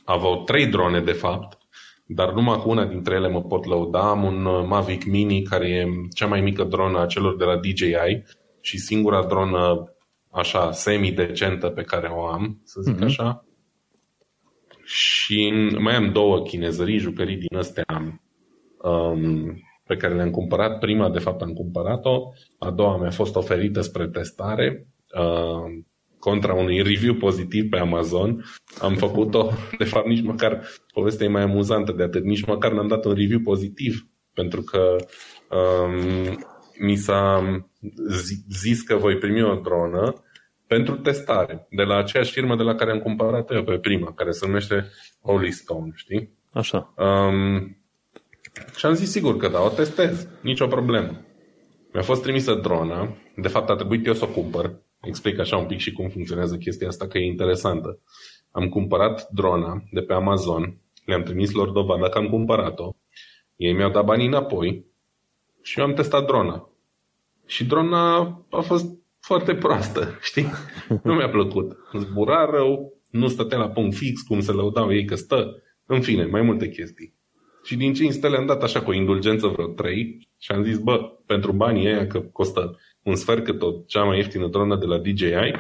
aveau 0.04 0.44
trei 0.44 0.68
drone, 0.68 1.02
de 1.02 1.12
fapt, 1.12 1.58
dar 2.06 2.32
numai 2.32 2.58
cu 2.58 2.70
una 2.70 2.86
dintre 2.86 3.16
ele 3.16 3.30
mă 3.30 3.42
pot 3.42 3.66
lăuda. 3.66 4.10
Am 4.10 4.24
un 4.24 4.68
Mavic 4.68 5.06
Mini, 5.06 5.42
care 5.42 5.68
e 5.68 5.88
cea 6.14 6.28
mai 6.28 6.42
mică 6.42 6.64
dronă 6.64 7.00
a 7.00 7.06
celor 7.06 7.38
de 7.38 7.44
la 7.44 7.58
DJI 7.58 8.24
și 8.62 8.78
singura 8.78 9.26
dronă 9.26 9.94
așa 10.32 10.72
semi-decentă 10.72 11.70
pe 11.70 11.82
care 11.82 12.08
o 12.08 12.26
am, 12.26 12.62
să 12.64 12.82
zic 12.82 12.96
mm-hmm. 12.96 13.04
așa. 13.04 13.46
Și 14.84 15.54
mai 15.80 15.96
am 15.96 16.12
două 16.12 16.42
chinezării, 16.42 16.98
jucării 16.98 17.38
din 17.38 17.58
astea 17.58 17.86
um, 18.78 19.62
pe 19.84 19.96
care 19.96 20.14
le-am 20.14 20.32
cumpărat. 20.32 20.80
Prima, 20.80 21.10
de 21.10 21.20
fapt, 21.20 21.42
am 21.42 21.54
cumpărat-o. 21.54 22.32
A 22.60 22.72
doua 22.72 22.98
mi-a 22.98 23.12
fost 23.12 23.36
oferită 23.36 23.82
spre 23.82 24.08
testare. 24.08 24.88
Uh, 25.18 25.84
contra 26.24 26.54
unui 26.54 26.82
review 26.82 27.14
pozitiv 27.14 27.70
pe 27.70 27.78
Amazon. 27.78 28.46
Am 28.82 28.96
făcut-o, 28.96 29.50
de 29.78 29.84
fapt, 29.84 30.08
nici 30.08 30.24
măcar, 30.24 30.62
povestea 30.94 31.26
e 31.26 31.30
mai 31.30 31.42
amuzantă 31.42 31.92
de 31.92 32.04
atât, 32.04 32.24
nici 32.24 32.46
măcar 32.46 32.72
n-am 32.72 32.88
dat 32.88 33.06
un 33.06 33.14
review 33.14 33.40
pozitiv, 33.40 34.08
pentru 34.34 34.62
că 34.62 34.96
um, 35.56 36.46
mi 36.80 36.96
s-a 36.96 37.44
zis 38.50 38.82
că 38.82 38.96
voi 38.96 39.18
primi 39.18 39.44
o 39.44 39.56
dronă 39.56 40.24
pentru 40.68 40.96
testare, 40.96 41.68
de 41.70 41.84
la 41.84 41.96
aceeași 41.96 42.32
firmă 42.32 42.56
de 42.56 42.64
la 42.64 42.76
care 42.76 42.92
am 42.92 43.00
cumpărat 43.00 43.52
eu 43.52 43.64
pe 43.64 43.78
prima, 43.78 44.14
care 44.14 44.32
se 44.32 44.46
numește 44.46 44.90
Holy 45.22 45.52
Stone, 45.52 45.92
știi? 45.96 46.38
Așa. 46.54 46.94
Um, 46.98 47.78
și 48.76 48.86
am 48.86 48.94
zis 48.94 49.12
sigur 49.12 49.38
că 49.38 49.48
da, 49.48 49.62
o 49.62 49.70
testez, 49.70 50.28
nicio 50.42 50.68
problemă. 50.68 51.22
Mi-a 51.94 52.04
fost 52.04 52.22
trimisă 52.22 52.54
drona, 52.54 53.18
de 53.36 53.48
fapt 53.48 53.70
a 53.70 53.76
trebuit 53.76 54.06
eu 54.06 54.14
să 54.14 54.24
o 54.24 54.28
cumpăr. 54.28 54.82
Explic 55.02 55.40
așa 55.40 55.58
un 55.58 55.66
pic 55.66 55.80
și 55.80 55.92
cum 55.92 56.10
funcționează 56.10 56.56
chestia 56.58 56.88
asta, 56.88 57.08
că 57.08 57.18
e 57.18 57.26
interesantă. 57.26 58.00
Am 58.52 58.70
cumpărat 58.70 59.30
drona 59.30 59.84
de 59.92 60.02
pe 60.02 60.14
Amazon, 60.14 60.78
le-am 61.06 61.24
trimis 61.24 61.52
lor 61.52 61.70
dovada 61.70 62.10
că 62.10 62.18
am 62.18 62.30
cumpărat-o, 62.30 62.96
ei 63.56 63.74
mi-au 63.74 63.92
dat 63.92 64.06
banii 64.06 64.28
înapoi 64.28 64.86
și 65.62 65.80
eu 65.80 65.86
am 65.86 65.94
testat 65.94 66.26
drona. 66.26 66.70
Și 67.46 67.66
drona 67.66 68.18
a 68.50 68.60
fost 68.60 68.86
foarte 69.20 69.56
proastă, 69.56 70.18
știi? 70.30 70.48
Nu 71.04 71.14
mi-a 71.14 71.30
plăcut. 71.30 71.78
Zbura 71.98 72.46
rău, 72.46 72.94
nu 73.10 73.28
stătea 73.28 73.58
la 73.58 73.70
punct 73.70 73.96
fix, 73.96 74.22
cum 74.22 74.40
se 74.40 74.52
lăudau 74.52 74.94
ei 74.94 75.06
că 75.06 75.16
stă. 75.16 75.62
În 75.86 76.02
fine, 76.02 76.26
mai 76.26 76.42
multe 76.42 76.70
chestii. 76.70 77.14
Și 77.64 77.76
din 77.76 77.94
5 77.94 78.14
stele 78.14 78.38
am 78.38 78.46
dat 78.46 78.64
așa 78.64 78.82
cu 78.82 78.90
o 78.90 78.94
indulgență 78.94 79.48
vreo 79.48 79.68
3 79.68 80.28
și 80.38 80.52
am 80.52 80.64
zis, 80.64 80.78
bă, 80.78 81.12
pentru 81.26 81.52
banii 81.52 81.88
ăia 81.88 82.08
că 82.08 82.20
costă 82.20 82.80
un 83.04 83.16
sfert 83.16 83.44
cât 83.44 83.60
tot 83.60 83.88
cea 83.88 84.04
mai 84.04 84.18
ieftină 84.18 84.48
dronă 84.48 84.78
de 84.78 84.86
la 84.86 84.98
DJI, 84.98 85.60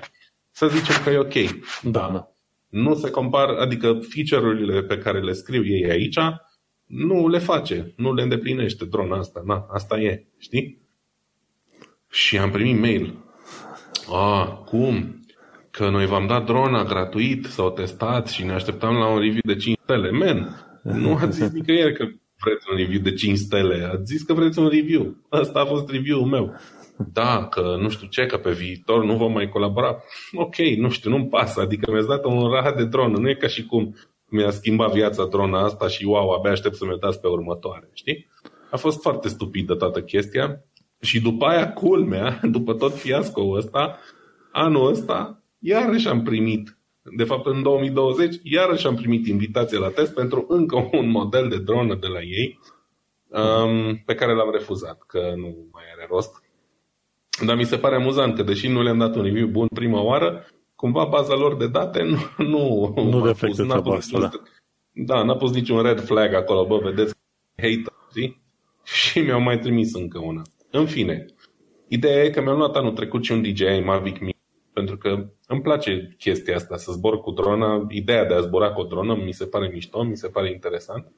să 0.51 0.67
zicem 0.67 0.95
că 1.03 1.09
e 1.09 1.17
ok. 1.17 1.33
Da, 1.81 2.09
da. 2.13 2.27
Nu 2.69 2.95
se 2.95 3.09
compar, 3.09 3.49
adică 3.49 3.99
feature-urile 4.09 4.83
pe 4.83 4.97
care 4.97 5.21
le 5.21 5.31
scriu 5.31 5.65
ei 5.65 5.89
aici, 5.89 6.19
nu 6.85 7.27
le 7.27 7.37
face, 7.37 7.93
nu 7.97 8.13
le 8.13 8.21
îndeplinește 8.21 8.85
drona 8.85 9.17
asta. 9.17 9.41
Na, 9.45 9.67
asta 9.71 9.99
e, 9.99 10.25
știi? 10.37 10.81
Și 12.09 12.37
am 12.37 12.51
primit 12.51 12.79
mail. 12.79 13.17
A, 14.11 14.45
cum? 14.45 15.23
că 15.77 15.89
noi 15.89 16.05
v-am 16.05 16.27
dat 16.27 16.45
drona 16.45 16.83
gratuit 16.83 17.45
să 17.45 17.61
o 17.61 17.69
testați 17.69 18.33
și 18.33 18.43
ne 18.43 18.53
așteptam 18.53 18.95
la 18.95 19.07
un 19.07 19.19
review 19.19 19.41
de 19.43 19.55
5 19.55 19.77
stele. 19.83 20.11
Men, 20.11 20.65
nu 20.83 21.15
ați 21.15 21.37
zis 21.37 21.51
nicăieri 21.51 21.93
că 21.93 22.03
vreți 22.43 22.65
un 22.71 22.77
review 22.77 23.01
de 23.01 23.13
5 23.13 23.37
stele, 23.37 23.89
ați 23.91 24.03
zis 24.03 24.21
că 24.21 24.33
vreți 24.33 24.59
un 24.59 24.67
review. 24.67 25.15
Asta 25.29 25.59
a 25.59 25.65
fost 25.65 25.89
review-ul 25.89 26.25
meu. 26.25 26.55
Da, 27.13 27.47
că 27.47 27.75
nu 27.79 27.89
știu 27.89 28.07
ce, 28.07 28.25
că 28.25 28.37
pe 28.37 28.51
viitor 28.51 29.05
nu 29.05 29.15
vom 29.15 29.31
mai 29.31 29.49
colabora. 29.49 29.97
Ok, 30.33 30.55
nu 30.77 30.89
știu, 30.89 31.09
nu-mi 31.09 31.27
pasă. 31.27 31.61
Adică 31.61 31.91
mi-ați 31.91 32.07
dat 32.07 32.25
un 32.25 32.49
rahat 32.51 32.77
de 32.77 32.85
dronă. 32.85 33.17
Nu 33.17 33.29
e 33.29 33.33
ca 33.33 33.47
și 33.47 33.65
cum 33.65 33.95
mi-a 34.29 34.49
schimbat 34.49 34.93
viața 34.93 35.25
drona 35.25 35.63
asta 35.63 35.87
și 35.87 36.05
wow, 36.05 36.29
abia 36.29 36.51
aștept 36.51 36.75
să 36.75 36.85
mi 36.85 36.99
dați 36.99 37.19
pe 37.19 37.27
următoare, 37.27 37.89
știi? 37.93 38.29
A 38.71 38.77
fost 38.77 39.01
foarte 39.01 39.27
stupidă 39.27 39.75
toată 39.75 40.01
chestia. 40.01 40.63
Și 41.01 41.21
după 41.21 41.45
aia, 41.45 41.73
culmea, 41.73 42.39
după 42.55 42.73
tot 42.73 42.93
fiasco 42.93 43.41
ăsta, 43.41 43.99
anul 44.51 44.89
ăsta, 44.89 45.43
iarăși 45.59 46.07
am 46.07 46.23
primit, 46.23 46.77
de 47.03 47.23
fapt 47.23 47.45
în 47.45 47.61
2020, 47.61 48.35
iarăși 48.43 48.87
am 48.87 48.95
primit 48.95 49.27
invitație 49.27 49.77
la 49.77 49.89
test 49.89 50.13
pentru 50.13 50.45
încă 50.47 50.75
un 50.91 51.09
model 51.09 51.49
de 51.49 51.57
dronă 51.57 51.95
de 51.95 52.07
la 52.07 52.21
ei, 52.21 52.59
um, 53.27 53.97
pe 54.05 54.15
care 54.15 54.33
l-am 54.33 54.51
refuzat, 54.51 55.03
că 55.07 55.33
nu 55.35 55.67
mai 55.71 55.83
are 55.95 56.07
rost. 56.09 56.43
Dar 57.45 57.55
mi 57.55 57.65
se 57.65 57.77
pare 57.77 57.95
amuzant 57.95 58.35
că, 58.35 58.43
deși 58.43 58.67
nu 58.67 58.81
le-am 58.81 58.97
dat 58.97 59.15
un 59.15 59.23
review 59.23 59.47
bun 59.47 59.67
prima 59.67 60.01
oară, 60.01 60.45
cumva 60.75 61.05
baza 61.05 61.35
lor 61.35 61.55
de 61.55 61.67
date 61.67 62.03
nu 62.03 62.17
Nu, 62.51 62.93
nu 62.95 63.25
reflectă 63.25 63.63
treaba 63.63 63.95
asta, 63.95 64.19
da. 64.19 64.29
Da, 64.95 65.23
n-a 65.23 65.35
pus 65.35 65.51
niciun 65.51 65.81
red 65.81 65.99
flag 65.99 66.33
acolo, 66.33 66.65
bă, 66.65 66.77
vedeți, 66.77 67.13
hate, 67.55 67.83
știi? 68.09 68.41
Și 68.83 69.19
mi-au 69.19 69.39
mai 69.39 69.59
trimis 69.59 69.93
încă 69.93 70.19
una. 70.19 70.41
În 70.71 70.85
fine, 70.85 71.25
ideea 71.87 72.23
e 72.23 72.29
că 72.29 72.41
mi-am 72.41 72.57
luat 72.57 72.75
anul 72.75 72.91
trecut 72.91 73.23
și 73.23 73.31
un 73.31 73.41
DJI 73.41 73.81
Mavic 73.83 74.19
Mini, 74.19 74.32
pentru 74.73 74.97
că 74.97 75.29
îmi 75.47 75.61
place 75.61 76.15
chestia 76.17 76.55
asta, 76.55 76.77
să 76.77 76.91
zbor 76.91 77.19
cu 77.19 77.31
drona, 77.31 77.85
ideea 77.89 78.25
de 78.25 78.33
a 78.33 78.39
zbura 78.39 78.71
cu 78.71 78.81
o 78.81 78.83
dronă 78.83 79.15
mi 79.15 79.33
se 79.33 79.45
pare 79.45 79.69
mișto, 79.73 80.03
mi 80.03 80.17
se 80.17 80.27
pare 80.27 80.51
interesant. 80.51 81.11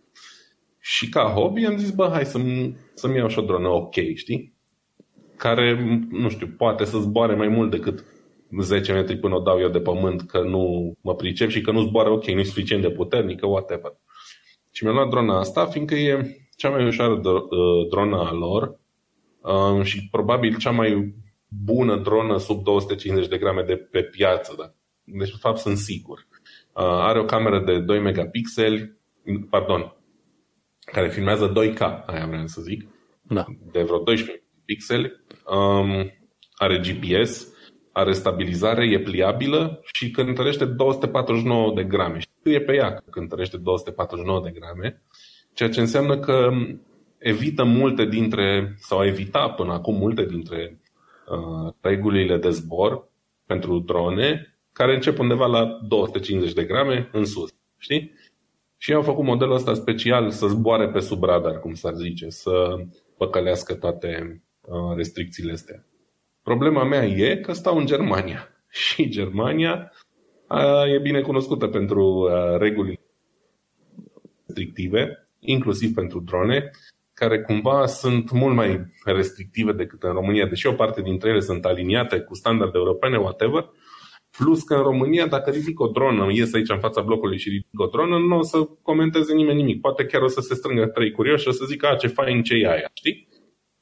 Și 0.79 1.09
ca 1.09 1.21
hobby 1.21 1.65
am 1.65 1.77
zis, 1.77 1.89
bă, 1.89 2.09
hai 2.11 2.25
să-mi, 2.25 2.77
să-mi 2.93 3.17
iau 3.17 3.27
și 3.27 3.39
o 3.39 3.41
dronă 3.41 3.67
ok, 3.67 3.93
știi? 4.15 4.53
Care, 5.37 5.99
nu 6.09 6.29
știu, 6.29 6.47
poate 6.57 6.85
să 6.85 6.97
zboare 6.97 7.35
mai 7.35 7.47
mult 7.47 7.71
decât 7.71 8.05
10 8.61 8.93
metri 8.93 9.17
până 9.17 9.35
o 9.35 9.39
dau 9.39 9.59
eu 9.59 9.69
de 9.69 9.79
pământ 9.79 10.21
că 10.21 10.41
nu 10.41 10.93
mă 11.01 11.15
pricep 11.15 11.49
și 11.49 11.61
că 11.61 11.71
nu 11.71 11.81
zboară 11.81 12.09
ok, 12.09 12.25
nu 12.25 12.39
e 12.39 12.43
suficient 12.43 12.81
de 12.81 12.89
puternică, 12.89 13.47
whatever. 13.47 13.91
Și 14.71 14.83
mi-am 14.83 14.95
luat 14.95 15.09
drona 15.09 15.39
asta, 15.39 15.65
fiindcă 15.65 15.95
e 15.95 16.35
cea 16.55 16.69
mai 16.69 16.85
ușoară 16.85 17.13
uh, 17.13 17.87
dronă 17.89 18.17
a 18.17 18.31
lor 18.31 18.79
uh, 19.41 19.83
și 19.83 20.09
probabil 20.11 20.57
cea 20.57 20.71
mai 20.71 21.13
bună 21.63 21.95
dronă 21.95 22.37
sub 22.37 22.63
250 22.63 23.27
de 23.27 23.37
grame 23.37 23.61
de 23.61 23.75
pe 23.75 24.03
piață. 24.03 24.55
Da? 24.57 24.73
Deci, 25.03 25.29
de 25.29 25.37
fapt, 25.39 25.57
sunt 25.57 25.77
sigur. 25.77 26.27
Uh, 26.73 26.83
are 26.83 27.19
o 27.19 27.25
cameră 27.25 27.59
de 27.59 27.79
2 27.79 27.99
megapixeli, 27.99 28.97
pardon, 29.49 29.95
care 30.79 31.09
filmează 31.09 31.51
2K, 31.51 32.05
aia 32.05 32.25
vreau 32.27 32.47
să 32.47 32.61
zic, 32.61 32.87
da. 33.21 33.45
de 33.71 33.83
vreo 33.83 33.99
12 33.99 34.43
pixeli. 34.65 35.11
Um, 35.45 36.11
are 36.53 36.79
GPS, 36.79 37.47
are 37.91 38.13
stabilizare, 38.13 38.85
e 38.85 38.99
pliabilă 38.99 39.81
și 39.93 40.11
cântărește 40.11 40.65
249 40.65 41.73
de 41.75 41.83
grame. 41.83 42.19
Și 42.19 42.27
e 42.43 42.61
pe 42.61 42.73
ea 42.73 42.93
că 42.93 43.03
cântărește 43.09 43.57
249 43.57 44.41
de 44.43 44.51
grame, 44.59 45.01
ceea 45.53 45.69
ce 45.69 45.79
înseamnă 45.79 46.19
că 46.19 46.49
evită 47.17 47.63
multe 47.63 48.05
dintre, 48.05 48.75
sau 48.77 49.05
evita 49.05 49.49
până 49.49 49.73
acum 49.73 49.95
multe 49.95 50.25
dintre 50.25 50.69
uh, 50.71 50.84
regulile 51.81 52.37
de 52.37 52.49
zbor 52.49 53.09
pentru 53.45 53.79
drone, 53.79 54.57
care 54.71 54.93
încep 54.93 55.19
undeva 55.19 55.45
la 55.45 55.79
250 55.87 56.53
de 56.53 56.63
grame 56.63 57.09
în 57.11 57.25
sus. 57.25 57.53
Știi? 57.77 58.13
Și 58.77 58.93
au 58.93 59.01
făcut 59.01 59.23
modelul 59.23 59.53
ăsta 59.53 59.73
special 59.73 60.31
să 60.31 60.47
zboare 60.47 60.89
pe 60.89 60.99
sub 60.99 61.23
radar, 61.23 61.59
cum 61.59 61.73
s-ar 61.73 61.93
zice, 61.93 62.29
să 62.29 62.75
păcălească 63.17 63.73
toate 63.73 64.41
uh, 64.61 64.95
restricțiile 64.95 65.51
astea. 65.51 65.85
Problema 66.41 66.83
mea 66.83 67.05
e 67.05 67.35
că 67.35 67.53
stau 67.53 67.77
în 67.77 67.85
Germania 67.85 68.49
și 68.85 69.09
Germania 69.09 69.91
uh, 70.49 70.93
e 70.93 70.99
bine 70.99 71.21
cunoscută 71.21 71.67
pentru 71.67 72.03
uh, 72.03 72.57
reguli 72.57 72.99
restrictive, 74.45 75.27
inclusiv 75.39 75.93
pentru 75.93 76.19
drone, 76.19 76.71
care 77.15 77.41
cumva 77.41 77.85
sunt 77.85 78.31
mult 78.31 78.55
mai 78.55 78.85
restrictive 79.03 79.71
decât 79.71 80.03
în 80.03 80.11
România, 80.11 80.47
deși 80.47 80.67
o 80.67 80.73
parte 80.73 81.01
dintre 81.01 81.29
ele 81.29 81.39
sunt 81.39 81.65
aliniate 81.65 82.19
cu 82.19 82.35
standarde 82.35 82.77
europene, 82.77 83.17
whatever, 83.17 83.69
plus 84.37 84.63
că 84.63 84.75
în 84.75 84.81
România, 84.81 85.27
dacă 85.27 85.49
ridic 85.49 85.79
o 85.79 85.87
dronă, 85.87 86.27
ies 86.31 86.53
aici 86.53 86.69
în 86.69 86.79
fața 86.79 87.01
blocului 87.01 87.37
și 87.37 87.49
ridic 87.49 87.79
o 87.79 87.85
dronă, 87.85 88.17
nu 88.17 88.37
o 88.37 88.41
să 88.41 88.57
comenteze 88.81 89.33
nimeni 89.33 89.57
nimic. 89.57 89.81
Poate 89.81 90.05
chiar 90.05 90.21
o 90.21 90.27
să 90.27 90.41
se 90.41 90.55
strângă 90.55 90.85
trei 90.85 91.11
curioși 91.11 91.41
și 91.41 91.47
o 91.47 91.51
să 91.51 91.65
zică, 91.65 91.87
a, 91.87 91.95
ce 91.95 92.07
fain 92.07 92.43
ce 92.43 92.53
e 92.53 92.71
aia, 92.71 92.89
știi? 92.93 93.27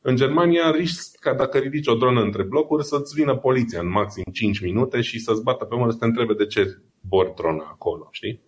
În 0.02 0.16
Germania 0.16 0.72
risc 0.72 1.20
ca 1.20 1.34
dacă 1.34 1.58
ridici 1.58 1.88
o 1.88 1.96
dronă 1.96 2.22
între 2.22 2.44
blocuri 2.44 2.86
să-ți 2.86 3.16
vină 3.16 3.36
poliția 3.36 3.80
în 3.80 3.90
maxim 3.90 4.24
5 4.34 4.60
minute 4.60 5.02
și 5.02 5.20
să-ți 5.20 5.44
bată 5.44 5.66
pe 5.66 5.76
mână 5.76 5.92
să 5.92 5.98
te 5.98 6.06
întrebe 6.06 6.34
de 6.34 6.46
ce 6.46 6.78
bor 7.02 7.34
drona 7.38 7.64
acolo, 7.72 8.08
știi? 8.12 8.42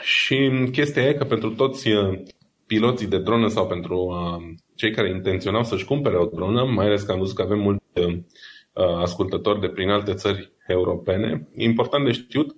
Și 0.00 0.68
chestia 0.72 1.02
e 1.02 1.14
că 1.14 1.24
pentru 1.24 1.50
toți 1.50 1.90
uh, 1.90 2.22
piloții 2.72 3.06
de 3.06 3.18
dronă 3.18 3.48
sau 3.48 3.66
pentru 3.66 3.96
uh, 3.96 4.54
cei 4.74 4.90
care 4.90 5.08
intenționau 5.08 5.64
să-și 5.64 5.84
cumpere 5.84 6.16
o 6.16 6.24
dronă, 6.24 6.64
mai 6.64 6.86
ales 6.86 7.02
că 7.02 7.12
am 7.12 7.18
văzut 7.18 7.36
că 7.36 7.42
avem 7.42 7.58
mulți 7.58 7.82
uh, 7.94 8.18
ascultători 8.96 9.60
de 9.60 9.68
prin 9.68 9.88
alte 9.88 10.14
țări 10.14 10.52
europene, 10.66 11.48
e 11.54 11.64
important 11.64 12.04
de 12.04 12.12
știut 12.12 12.56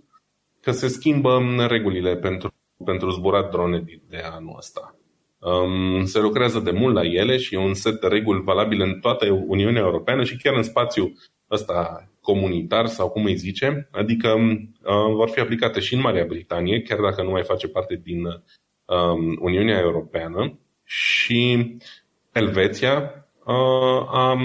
că 0.60 0.70
se 0.70 0.88
schimbă 0.88 1.42
regulile 1.68 2.16
pentru, 2.16 2.54
pentru 2.84 3.10
zburat 3.10 3.50
drone 3.50 3.84
de 4.08 4.16
anul 4.16 4.54
ăsta. 4.56 4.98
Um, 5.38 6.04
se 6.04 6.20
lucrează 6.20 6.58
de 6.60 6.70
mult 6.70 6.94
la 6.94 7.04
ele 7.04 7.36
și 7.36 7.54
e 7.54 7.58
un 7.58 7.74
set 7.74 8.00
de 8.00 8.06
reguli 8.06 8.42
valabil 8.42 8.80
în 8.80 9.00
toată 9.00 9.44
Uniunea 9.46 9.82
Europeană 9.82 10.24
și 10.24 10.36
chiar 10.36 10.54
în 10.54 10.62
spațiu 10.62 11.12
ăsta 11.50 12.08
comunitar 12.20 12.86
sau 12.86 13.10
cum 13.10 13.24
îi 13.24 13.36
zice, 13.36 13.88
adică 13.90 14.28
uh, 14.32 15.14
vor 15.14 15.28
fi 15.28 15.40
aplicate 15.40 15.80
și 15.80 15.94
în 15.94 16.00
Marea 16.00 16.24
Britanie, 16.24 16.82
chiar 16.82 16.98
dacă 17.00 17.22
nu 17.22 17.30
mai 17.30 17.42
face 17.44 17.68
parte 17.68 18.00
din 18.04 18.26
um, 18.84 19.38
Uniunea 19.40 19.78
Europeană 19.78 20.58
și 20.84 21.76
Elveția 22.32 23.26
uh, 23.44 23.54
a, 24.08 24.38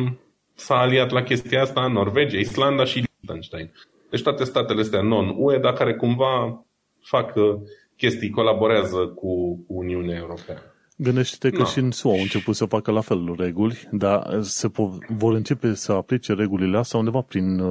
s-a 0.53 0.75
aliat 0.79 1.09
la 1.09 1.23
chestia 1.23 1.61
asta, 1.61 1.87
Norvegia, 1.87 2.37
Islanda 2.37 2.83
și 2.83 2.95
Liechtenstein. 2.95 3.71
Deci 4.09 4.21
toate 4.21 4.43
statele 4.43 4.81
astea 4.81 5.01
non-UE, 5.01 5.57
dar 5.57 5.73
care 5.73 5.95
cumva 5.95 6.65
fac 7.01 7.35
uh, 7.35 7.55
chestii, 7.97 8.29
colaborează 8.29 8.97
cu 8.97 9.63
Uniunea 9.67 10.17
Europeană. 10.17 10.61
Gândește-te 10.95 11.49
că 11.49 11.57
no. 11.57 11.65
și 11.65 11.79
în 11.79 11.91
SUA 11.91 12.11
au 12.11 12.19
început 12.19 12.55
să 12.55 12.65
facă 12.65 12.91
la 12.91 13.01
fel 13.01 13.35
reguli, 13.37 13.87
dar 13.91 14.41
se 14.41 14.69
po- 14.69 15.07
vor 15.07 15.33
începe 15.33 15.73
să 15.73 15.91
aplice 15.91 16.33
regulile 16.33 16.77
astea 16.77 16.99
undeva 16.99 17.21
prin 17.21 17.61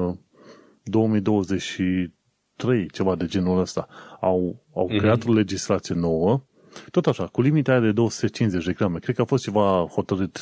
2023, 0.82 2.80
uh, 2.80 2.86
ceva 2.92 3.16
de 3.16 3.26
genul 3.26 3.60
ăsta. 3.60 3.88
Au, 4.20 4.62
au 4.74 4.88
mm-hmm. 4.90 4.98
creat 4.98 5.24
o 5.26 5.32
legislație 5.32 5.94
nouă, 5.94 6.42
tot 6.90 7.06
așa, 7.06 7.26
cu 7.26 7.40
limita 7.40 7.70
aia 7.70 7.80
de 7.80 7.92
250 7.92 8.64
de 8.64 8.72
grame. 8.72 8.98
Cred 8.98 9.14
că 9.14 9.22
a 9.22 9.24
fost 9.24 9.42
ceva 9.42 9.86
hotărât 9.90 10.38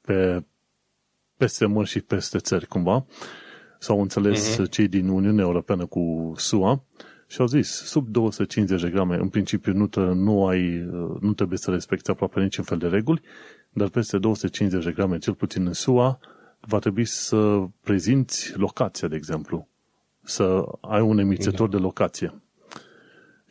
pe 0.00 0.44
peste 1.36 1.66
mări 1.66 1.88
și 1.88 2.00
peste 2.00 2.38
țări, 2.38 2.66
cumva. 2.66 3.06
S-au 3.78 4.00
înțeles 4.00 4.60
mm-hmm. 4.60 4.68
cei 4.70 4.88
din 4.88 5.08
Uniunea 5.08 5.44
Europeană 5.44 5.86
cu 5.86 6.32
SUA 6.36 6.84
și 7.26 7.40
au 7.40 7.46
zis, 7.46 7.68
sub 7.68 8.08
250 8.08 8.80
de 8.80 8.90
grame, 8.90 9.16
în 9.16 9.28
principiu 9.28 9.72
nu, 9.72 9.86
te, 9.86 10.00
nu, 10.00 10.46
ai, 10.46 10.88
nu 11.20 11.32
trebuie 11.32 11.58
să 11.58 11.70
respecti 11.70 12.10
aproape 12.10 12.40
niciun 12.40 12.64
fel 12.64 12.78
de 12.78 12.86
reguli, 12.86 13.22
dar 13.70 13.88
peste 13.88 14.18
250 14.18 14.84
de 14.84 14.92
grame, 14.92 15.18
cel 15.18 15.34
puțin 15.34 15.66
în 15.66 15.72
SUA, 15.72 16.18
va 16.60 16.78
trebui 16.78 17.04
să 17.04 17.64
prezinți 17.82 18.58
locația, 18.58 19.08
de 19.08 19.16
exemplu. 19.16 19.68
Să 20.22 20.64
ai 20.80 21.00
un 21.00 21.18
emițător 21.18 21.68
da. 21.68 21.76
de 21.76 21.82
locație. 21.82 22.42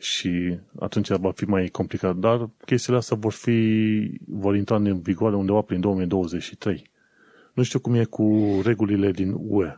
Și 0.00 0.58
atunci 0.78 1.08
va 1.08 1.30
fi 1.30 1.44
mai 1.44 1.68
complicat. 1.68 2.16
Dar 2.16 2.50
chestiile 2.64 2.98
astea 2.98 3.16
vor 3.16 3.32
fi, 3.32 4.00
vor 4.26 4.56
intra 4.56 4.76
în 4.76 5.00
vigoare 5.00 5.36
undeva 5.36 5.60
prin 5.60 5.80
2023. 5.80 6.90
Nu 7.54 7.62
știu 7.62 7.78
cum 7.78 7.94
e 7.94 8.04
cu 8.04 8.60
regulile 8.64 9.10
din 9.10 9.34
UE. 9.38 9.76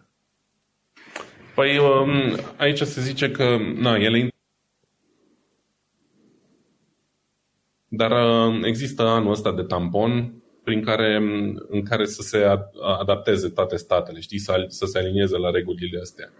Păi 1.54 1.78
um, 1.78 2.38
aici 2.56 2.80
se 2.80 3.00
zice 3.00 3.30
că 3.30 3.56
na, 3.74 3.96
ele 3.96 4.28
dar 7.94 8.10
um, 8.10 8.62
există 8.62 9.02
anul 9.02 9.30
ăsta 9.30 9.52
de 9.52 9.62
tampon 9.62 10.42
prin 10.64 10.82
care, 10.82 11.16
în 11.68 11.82
care 11.82 12.04
să 12.04 12.22
se 12.22 12.44
adapteze 12.98 13.48
toate 13.48 13.76
statele, 13.76 14.20
știi, 14.20 14.38
să, 14.38 14.64
să 14.68 14.86
se 14.86 14.98
alinieze 14.98 15.36
la 15.36 15.50
regulile 15.50 16.00
astea. 16.00 16.32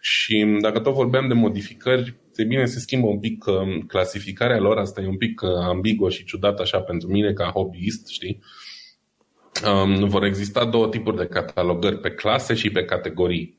Și 0.00 0.56
dacă 0.60 0.80
tot 0.80 0.94
vorbeam 0.94 1.28
de 1.28 1.34
modificări, 1.34 2.14
e 2.40 2.44
bine, 2.44 2.64
se 2.64 2.78
schimbă 2.78 3.06
un 3.06 3.18
pic 3.18 3.44
um, 3.46 3.80
clasificarea 3.80 4.58
lor, 4.58 4.78
asta 4.78 5.00
e 5.00 5.06
un 5.06 5.16
pic 5.16 5.40
uh, 5.40 5.50
ambiguă 5.50 6.10
și 6.10 6.24
ciudat 6.24 6.60
așa 6.60 6.80
pentru 6.80 7.08
mine 7.08 7.32
ca 7.32 7.50
hobbyist, 7.54 8.08
știi? 8.08 8.42
Um, 9.66 10.08
vor 10.08 10.24
exista 10.24 10.64
două 10.64 10.88
tipuri 10.88 11.16
de 11.16 11.26
catalogări, 11.26 11.98
pe 11.98 12.10
clase 12.10 12.54
și 12.54 12.70
pe 12.70 12.84
categorii. 12.84 13.58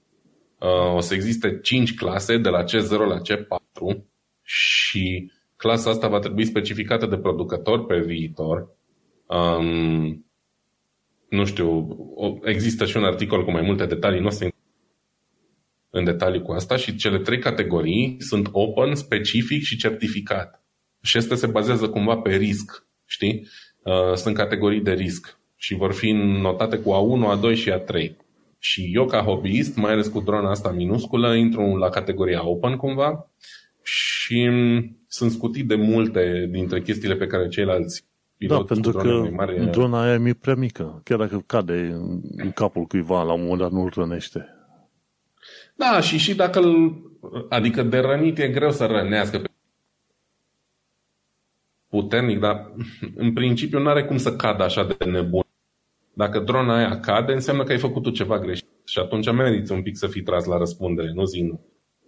uh, 0.60 0.96
o 0.96 1.00
să 1.00 1.14
existe 1.14 1.60
5 1.62 1.96
clase 1.96 2.38
de 2.38 2.50
la 2.50 2.64
C0 2.64 3.08
la 3.08 3.22
C4 3.22 3.98
și 4.44 5.32
clasa 5.56 5.90
asta 5.90 6.08
va 6.08 6.20
trebui 6.20 6.46
specificată 6.46 7.06
de 7.06 7.18
producător 7.18 7.86
pe 7.86 8.00
viitor. 8.00 8.76
Um, 9.26 10.26
nu 11.30 11.46
știu, 11.46 11.88
există 12.44 12.86
și 12.86 12.98
un 12.98 13.04
articol 13.04 13.44
cu 13.44 13.52
mai 13.52 13.62
multe 13.62 13.86
detalii, 13.86 14.20
nu 14.20 14.28
o 14.28 14.30
să 14.30 14.51
în 15.92 16.04
detalii 16.04 16.42
cu 16.42 16.52
asta 16.52 16.76
și 16.76 16.96
cele 16.96 17.20
trei 17.20 17.40
categorii 17.40 18.16
sunt 18.20 18.50
open, 18.52 18.96
specific 18.96 19.64
și 19.64 19.78
certificat. 19.78 20.64
Și 21.02 21.18
asta 21.18 21.36
se 21.36 21.48
bazează 21.48 21.90
cumva 21.90 22.16
pe 22.16 22.36
risc, 22.36 22.86
știi? 23.06 23.48
Uh, 23.84 24.16
sunt 24.16 24.36
categorii 24.36 24.82
de 24.82 24.92
risc 24.92 25.38
și 25.56 25.76
vor 25.76 25.94
fi 25.94 26.12
notate 26.42 26.78
cu 26.78 26.92
A1, 26.92 27.38
A2 27.38 27.56
și 27.56 27.72
A3. 27.72 28.12
Și 28.60 28.90
eu 28.94 29.06
ca 29.06 29.22
hobbyist, 29.22 29.76
mai 29.76 29.92
ales 29.92 30.08
cu 30.08 30.20
drona 30.20 30.50
asta 30.50 30.72
minusculă, 30.72 31.36
intru 31.36 31.76
la 31.76 31.90
categoria 31.90 32.48
open 32.48 32.76
cumva 32.76 33.32
și 33.84 34.50
sunt 35.08 35.32
scutit 35.32 35.68
de 35.68 35.76
multe 35.76 36.48
dintre 36.52 36.82
chestiile 36.82 37.16
pe 37.16 37.28
care 37.28 37.48
ceilalți 37.48 38.10
da, 38.48 38.64
pentru 38.64 38.92
că 38.92 39.30
mare... 39.32 39.68
drona 39.72 40.02
aia 40.02 40.22
e 40.26 40.34
prea 40.34 40.56
mică. 40.56 41.02
Chiar 41.04 41.18
dacă 41.18 41.44
cade 41.46 41.74
în 42.36 42.52
capul 42.52 42.84
cuiva, 42.84 43.24
la 43.24 43.34
un 43.34 43.42
moment 43.42 43.60
dat 43.60 43.72
nu-l 43.72 43.92
rănește. 43.96 44.46
Da, 45.76 46.00
și 46.00 46.18
și 46.18 46.36
dacă 46.36 46.60
îl... 46.60 47.02
Adică 47.50 47.84
de 47.84 48.00
rănit 48.00 48.38
e 48.38 48.48
greu 48.48 48.72
să 48.72 48.86
rănească 48.86 49.42
puternic, 51.88 52.40
dar 52.40 52.72
în 53.16 53.34
principiu 53.34 53.80
nu 53.80 53.90
are 53.90 54.06
cum 54.06 54.18
să 54.18 54.36
cadă 54.36 54.64
așa 54.64 54.84
de 54.84 55.06
nebun. 55.06 55.44
Dacă 56.14 56.40
drona 56.40 56.76
aia 56.76 57.00
cade, 57.00 57.34
înseamnă 57.34 57.64
că 57.64 57.72
ai 57.72 57.78
făcut 57.78 58.04
tu 58.04 58.10
ceva 58.10 58.40
greșit 58.40 58.68
și 58.86 59.00
atunci 59.00 59.32
meriți 59.32 59.72
un 59.72 59.82
pic 59.82 59.98
să 59.98 60.08
fii 60.08 60.22
tras 60.22 60.46
la 60.46 60.58
răspundere, 60.58 61.12
nu 61.14 61.24
zic 61.24 61.44
nu. 61.44 61.66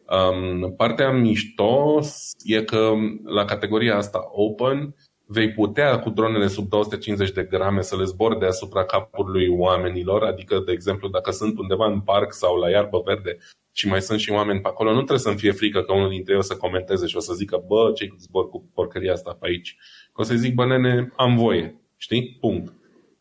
Um, 0.09 0.73
partea 0.75 1.11
mișto 1.11 1.99
e 2.43 2.63
că 2.63 2.93
la 3.23 3.45
categoria 3.45 3.95
asta 3.95 4.19
open 4.31 4.95
vei 5.25 5.51
putea 5.51 5.99
cu 5.99 6.09
dronele 6.09 6.47
sub 6.47 6.69
250 6.69 7.31
de 7.31 7.43
grame 7.43 7.81
să 7.81 7.97
le 7.97 8.03
zbori 8.03 8.39
deasupra 8.39 8.85
capului 8.85 9.47
oamenilor, 9.49 10.23
adică, 10.23 10.61
de 10.65 10.71
exemplu, 10.71 11.07
dacă 11.07 11.31
sunt 11.31 11.57
undeva 11.57 11.85
în 11.85 12.01
parc 12.01 12.33
sau 12.33 12.57
la 12.57 12.69
iarbă 12.69 13.01
verde 13.05 13.37
și 13.71 13.87
mai 13.87 14.01
sunt 14.01 14.19
și 14.19 14.31
oameni 14.31 14.61
pe 14.61 14.67
acolo, 14.67 14.89
nu 14.89 14.95
trebuie 14.95 15.19
să-mi 15.19 15.37
fie 15.37 15.51
frică 15.51 15.81
că 15.81 15.93
unul 15.93 16.09
dintre 16.09 16.33
ei 16.33 16.39
o 16.39 16.41
să 16.41 16.57
comenteze 16.57 17.07
și 17.07 17.17
o 17.17 17.19
să 17.19 17.33
zică, 17.33 17.63
bă, 17.67 17.91
ce 17.95 18.09
zbor 18.19 18.49
cu 18.49 18.69
porcăria 18.73 19.11
asta 19.11 19.37
pe 19.39 19.47
aici? 19.47 19.77
Că 20.13 20.21
o 20.21 20.23
să 20.23 20.35
zic, 20.35 20.53
bă, 20.53 20.65
nene, 20.65 21.13
am 21.15 21.35
voie, 21.35 21.81
știi? 21.97 22.37
Punct. 22.39 22.73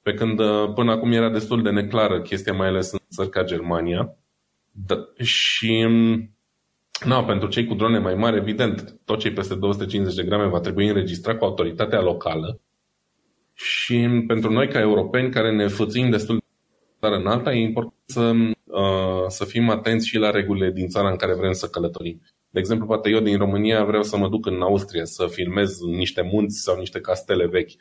Pe 0.03 0.15
când 0.15 0.39
uh, 0.39 0.73
până 0.75 0.91
acum 0.91 1.13
era 1.13 1.31
destul 1.31 1.63
de 1.63 1.71
neclară 1.71 2.21
chestia, 2.21 2.53
mai 2.53 2.69
ales 2.69 2.93
în 2.93 2.99
țări 3.11 3.29
ca 3.29 3.43
Germania. 3.43 4.17
Da, 4.71 4.97
și 5.17 5.87
No, 7.05 7.25
pentru 7.25 7.49
cei 7.49 7.67
cu 7.67 7.75
drone 7.75 7.99
mai 7.99 8.15
mari, 8.15 8.37
evident, 8.37 9.01
tot 9.05 9.19
cei 9.19 9.33
peste 9.33 9.55
250 9.55 10.15
de 10.17 10.23
grame 10.23 10.47
va 10.47 10.61
trebui 10.61 10.89
înregistrat 10.89 11.39
cu 11.39 11.45
autoritatea 11.45 12.01
locală 12.01 12.61
și 13.55 14.25
pentru 14.27 14.53
noi 14.53 14.69
ca 14.69 14.81
europeni 14.81 15.31
care 15.31 15.53
ne 15.53 15.67
fățim 15.67 16.11
destul 16.11 16.37
de 16.37 16.45
țară 17.01 17.15
în 17.15 17.27
alta, 17.27 17.53
e 17.53 17.63
important 17.63 18.03
să, 18.05 18.33
uh, 18.65 19.25
să 19.29 19.45
fim 19.45 19.69
atenți 19.69 20.07
și 20.07 20.19
la 20.19 20.31
regulile 20.31 20.71
din 20.71 20.89
țara 20.89 21.11
în 21.11 21.17
care 21.17 21.35
vrem 21.35 21.53
să 21.53 21.69
călătorim. 21.69 22.21
De 22.51 22.59
exemplu, 22.59 22.87
poate 22.87 23.11
eu 23.11 23.21
din 23.21 23.39
România 23.39 23.85
vreau 23.85 24.03
să 24.03 24.17
mă 24.17 24.29
duc 24.29 24.47
în 24.47 24.63
Austria 24.63 25.05
să 25.05 25.27
filmez 25.27 25.81
niște 25.81 26.23
munți 26.33 26.63
sau 26.63 26.79
niște 26.79 27.01
castele 27.01 27.47
vechi 27.47 27.73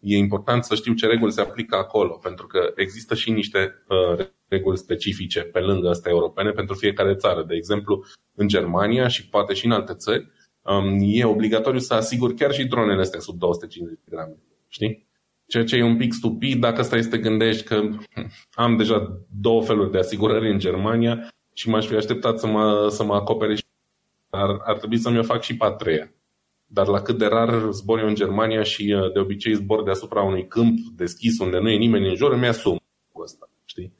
e 0.00 0.16
important 0.16 0.64
să 0.64 0.74
știu 0.74 0.94
ce 0.94 1.06
reguli 1.06 1.32
se 1.32 1.40
aplică 1.40 1.76
acolo, 1.76 2.18
pentru 2.22 2.46
că 2.46 2.72
există 2.74 3.14
și 3.14 3.30
niște 3.30 3.84
uh, 3.88 4.26
reguli 4.48 4.78
specifice 4.78 5.40
pe 5.40 5.58
lângă 5.58 5.88
astea 5.88 6.10
europene 6.10 6.50
pentru 6.50 6.74
fiecare 6.74 7.14
țară. 7.14 7.44
De 7.44 7.54
exemplu, 7.54 8.04
în 8.34 8.48
Germania 8.48 9.08
și 9.08 9.28
poate 9.28 9.54
și 9.54 9.66
în 9.66 9.72
alte 9.72 9.94
țări, 9.94 10.30
um, 10.62 10.98
e 11.00 11.24
obligatoriu 11.24 11.78
să 11.78 11.94
asigur 11.94 12.34
chiar 12.34 12.52
și 12.52 12.66
dronele 12.66 13.00
astea 13.00 13.20
sub 13.20 13.38
250 13.38 13.98
de 14.04 14.10
grame. 14.10 14.36
Știi? 14.68 15.06
Ceea 15.46 15.64
ce 15.64 15.76
e 15.76 15.82
un 15.82 15.96
pic 15.96 16.12
stupid 16.12 16.60
dacă 16.60 16.82
stai 16.82 17.02
să 17.02 17.08
te 17.08 17.18
gândești 17.18 17.62
că 17.62 17.88
am 18.50 18.76
deja 18.76 19.26
două 19.40 19.62
feluri 19.62 19.90
de 19.90 19.98
asigurări 19.98 20.50
în 20.50 20.58
Germania 20.58 21.28
și 21.52 21.68
m-aș 21.68 21.86
fi 21.86 21.94
așteptat 21.94 22.38
să 22.38 22.46
mă, 22.46 22.88
să 22.90 23.04
mă 23.04 23.14
acopere 23.14 23.54
și 23.54 23.64
ar, 24.30 24.58
ar 24.64 24.78
trebui 24.78 24.98
să 24.98 25.10
mi-o 25.10 25.22
fac 25.22 25.42
și 25.42 25.56
pe 25.56 25.64
a 25.64 25.70
treia 25.70 26.12
dar 26.70 26.86
la 26.86 27.02
cât 27.02 27.18
de 27.18 27.26
rar 27.26 27.70
zbor 27.70 27.98
eu 27.98 28.06
în 28.06 28.14
Germania 28.14 28.62
și 28.62 28.94
uh, 28.96 29.12
de 29.12 29.18
obicei 29.18 29.54
zbor 29.54 29.82
deasupra 29.82 30.22
unui 30.22 30.46
câmp 30.46 30.78
deschis 30.96 31.38
unde 31.38 31.58
nu 31.58 31.68
e 31.68 31.76
nimeni 31.76 32.08
în 32.08 32.14
jur, 32.14 32.32
îmi 32.32 32.46
asum 32.46 32.80
cu 33.12 33.22
asta, 33.22 33.50
știi? 33.64 33.92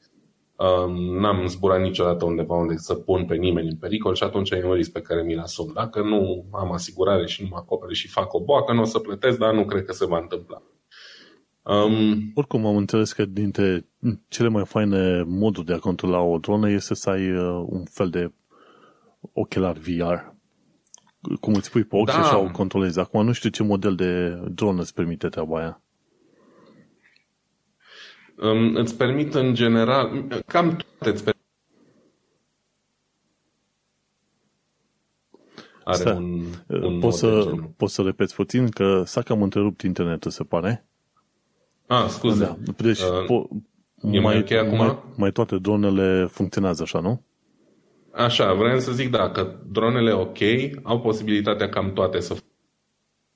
Um, 0.55 1.19
n-am 1.19 1.47
zburat 1.47 1.81
niciodată 1.81 2.25
undeva 2.25 2.55
unde 2.55 2.77
să 2.77 2.93
pun 2.93 3.25
pe 3.25 3.35
nimeni 3.35 3.67
în 3.67 3.75
pericol 3.75 4.15
și 4.15 4.23
atunci 4.23 4.49
e 4.49 4.65
un 4.65 4.73
risc 4.73 4.91
pe 4.91 5.01
care 5.01 5.23
mi-l 5.23 5.39
asum. 5.39 5.71
Dacă 5.73 6.01
nu 6.01 6.45
am 6.51 6.71
asigurare 6.71 7.25
și 7.25 7.41
nu 7.41 7.47
mă 7.51 7.55
acopere 7.57 7.93
și 7.93 8.07
fac 8.07 8.33
o 8.33 8.43
boacă, 8.43 8.73
nu 8.73 8.81
o 8.81 8.85
să 8.85 8.99
plătesc, 8.99 9.37
dar 9.37 9.53
nu 9.53 9.65
cred 9.65 9.85
că 9.85 9.93
se 9.93 10.05
va 10.05 10.17
întâmpla. 10.17 10.61
Um, 11.63 12.31
Oricum 12.35 12.65
am 12.65 12.75
înțeles 12.75 13.11
că 13.13 13.25
dintre 13.25 13.85
cele 14.27 14.47
mai 14.47 14.65
faine 14.65 15.23
moduri 15.27 15.65
de 15.65 15.73
a 15.73 15.79
controla 15.79 16.21
o 16.21 16.37
dronă 16.37 16.69
este 16.69 16.93
să 16.93 17.09
ai 17.09 17.31
uh, 17.31 17.65
un 17.65 17.83
fel 17.85 18.09
de 18.09 18.31
ochelar 19.33 19.77
VR 19.77 20.37
cum 21.39 21.53
îți 21.53 21.71
pui 21.71 21.83
pe 21.83 21.95
ochi 21.95 22.05
da. 22.05 22.11
și 22.11 22.19
așa 22.19 22.37
o 22.37 22.51
controlezi. 22.51 22.99
Acum 22.99 23.25
nu 23.25 23.31
știu 23.31 23.49
ce 23.49 23.63
model 23.63 23.95
de 23.95 24.29
dronă 24.51 24.81
îți 24.81 24.93
permite 24.93 25.27
treaba 25.27 25.59
aia. 25.59 25.81
Um, 28.41 28.75
îți 28.75 28.97
permit 28.97 29.33
în 29.33 29.53
general, 29.53 30.27
cam 30.45 30.67
toate 30.67 31.09
îți 31.09 31.23
permit. 31.23 31.37
Are 35.83 35.97
Stai. 35.97 36.15
un, 36.15 36.43
un 36.67 36.99
poți, 36.99 37.17
să, 37.17 37.51
poți 37.77 37.93
să 37.93 38.01
repeți 38.01 38.35
puțin 38.35 38.69
că 38.69 39.03
s-a 39.05 39.21
cam 39.21 39.41
întrerupt 39.41 39.81
internetul, 39.81 40.31
se 40.31 40.43
pare. 40.43 40.85
Ah, 41.87 42.05
scuze. 42.07 42.43
Da. 42.43 42.57
Deci, 42.77 42.99
uh, 42.99 43.23
po- 43.23 43.63
mai, 44.01 44.19
mai, 44.19 44.37
okay 44.37 44.57
acum? 44.57 44.77
mai, 44.77 45.03
mai 45.15 45.31
toate 45.31 45.57
dronele 45.57 46.25
funcționează 46.25 46.83
așa, 46.83 46.99
nu? 46.99 47.23
Așa, 48.11 48.53
vreau 48.53 48.79
să 48.79 48.91
zic, 48.91 49.09
da, 49.09 49.29
că 49.29 49.59
dronele 49.71 50.11
ok 50.11 50.37
au 50.83 50.99
posibilitatea 50.99 51.69
cam 51.69 51.93
toate 51.93 52.19
să 52.19 52.35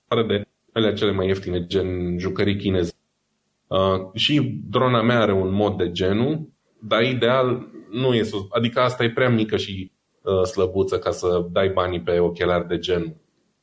fără 0.07 0.28
de 0.28 0.47
alea 0.74 0.93
cele 0.93 1.11
mai 1.11 1.28
ieftine, 1.28 1.65
gen 1.65 2.17
jucării 2.17 2.57
chineze. 2.57 2.93
Uh, 3.67 4.13
și 4.13 4.61
drona 4.69 5.01
mea 5.01 5.19
are 5.19 5.34
un 5.34 5.53
mod 5.53 5.78
de 5.78 5.91
genul, 5.91 6.49
dar 6.82 7.03
ideal 7.03 7.67
nu 7.91 8.13
e 8.13 8.24
sus. 8.24 8.41
Adică 8.49 8.80
asta 8.80 9.03
e 9.03 9.11
prea 9.11 9.30
mică 9.30 9.57
și 9.57 9.91
uh, 10.21 10.43
slăbuță 10.43 10.99
ca 10.99 11.11
să 11.11 11.47
dai 11.51 11.69
banii 11.69 12.01
pe 12.01 12.19
ochelari 12.19 12.67
de 12.67 12.78
genul. 12.78 13.15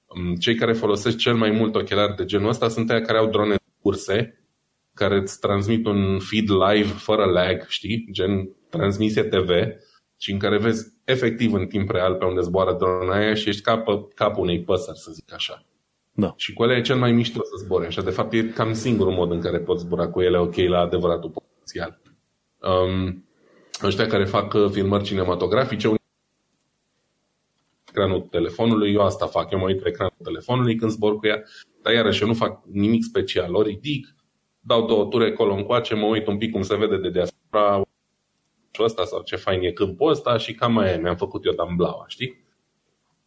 Um, 0.06 0.34
cei 0.34 0.54
care 0.54 0.72
folosesc 0.72 1.16
cel 1.16 1.34
mai 1.34 1.50
mult 1.50 1.74
ochelari 1.74 2.16
de 2.16 2.24
genul 2.24 2.48
ăsta 2.48 2.68
sunt 2.68 2.90
aia 2.90 3.00
care 3.00 3.18
au 3.18 3.28
drone 3.28 3.56
curse, 3.82 4.44
care 4.94 5.16
îți 5.16 5.40
transmit 5.40 5.86
un 5.86 6.18
feed 6.18 6.48
live 6.50 6.88
fără 6.88 7.24
lag, 7.24 7.64
știi? 7.68 8.08
Gen 8.12 8.50
transmisie 8.70 9.22
TV 9.22 9.50
și 10.22 10.32
în 10.32 10.38
care 10.38 10.58
vezi 10.58 10.92
efectiv 11.04 11.52
în 11.52 11.66
timp 11.66 11.90
real 11.90 12.14
pe 12.14 12.24
unde 12.24 12.40
zboară 12.40 12.76
drona 12.78 13.14
aia 13.14 13.34
și 13.34 13.48
ești 13.48 13.62
cap, 13.62 13.86
capul 14.14 14.42
unei 14.42 14.62
păsări, 14.62 14.98
să 14.98 15.10
zic 15.12 15.32
așa. 15.32 15.64
Da. 16.12 16.34
Și 16.36 16.52
cu 16.52 16.62
ele 16.62 16.74
e 16.74 16.80
cel 16.80 16.96
mai 16.96 17.12
mișto 17.12 17.42
să 17.42 17.64
zbori. 17.64 17.86
Așa, 17.86 18.02
de 18.02 18.10
fapt, 18.10 18.32
e 18.32 18.42
cam 18.42 18.72
singurul 18.72 19.12
mod 19.12 19.30
în 19.30 19.40
care 19.40 19.58
poți 19.58 19.82
zbura 19.82 20.08
cu 20.08 20.20
ele 20.20 20.38
ok 20.38 20.56
la 20.56 20.78
adevăratul 20.78 21.30
potențial. 21.30 22.00
Um, 22.58 23.24
ăștia 23.82 24.06
care 24.06 24.24
fac 24.24 24.54
uh, 24.54 24.70
filmări 24.70 25.04
cinematografice, 25.04 25.90
ecranul 27.88 28.20
telefonului, 28.20 28.92
eu 28.92 29.00
asta 29.00 29.26
fac, 29.26 29.50
eu 29.50 29.58
mă 29.58 29.64
uit 29.64 29.82
pe 29.82 29.88
ecranul 29.88 30.14
telefonului 30.24 30.76
când 30.76 30.90
zbor 30.90 31.16
cu 31.16 31.26
ea, 31.26 31.42
dar 31.82 31.92
iarăși 31.92 32.22
eu 32.22 32.28
nu 32.28 32.34
fac 32.34 32.60
nimic 32.64 33.02
special, 33.02 33.54
o 33.54 33.62
ridic, 33.62 34.14
dau 34.60 34.86
două 34.86 35.04
ture 35.04 35.26
acolo 35.26 35.54
încoace, 35.54 35.94
mă 35.94 36.06
uit 36.06 36.26
un 36.26 36.38
pic 36.38 36.50
cum 36.50 36.62
se 36.62 36.76
vede 36.76 36.96
de 36.96 37.10
deasupra, 37.10 37.82
ăsta 38.78 39.04
sau 39.04 39.22
ce 39.22 39.36
fain 39.36 39.62
e 39.62 39.70
câmpul 39.70 40.10
ăsta 40.10 40.36
și 40.36 40.54
cam 40.54 40.72
mai 40.72 40.98
mi-am 41.02 41.16
făcut 41.16 41.44
eu 41.44 41.52
damblaua, 41.52 42.04
știi? 42.08 42.44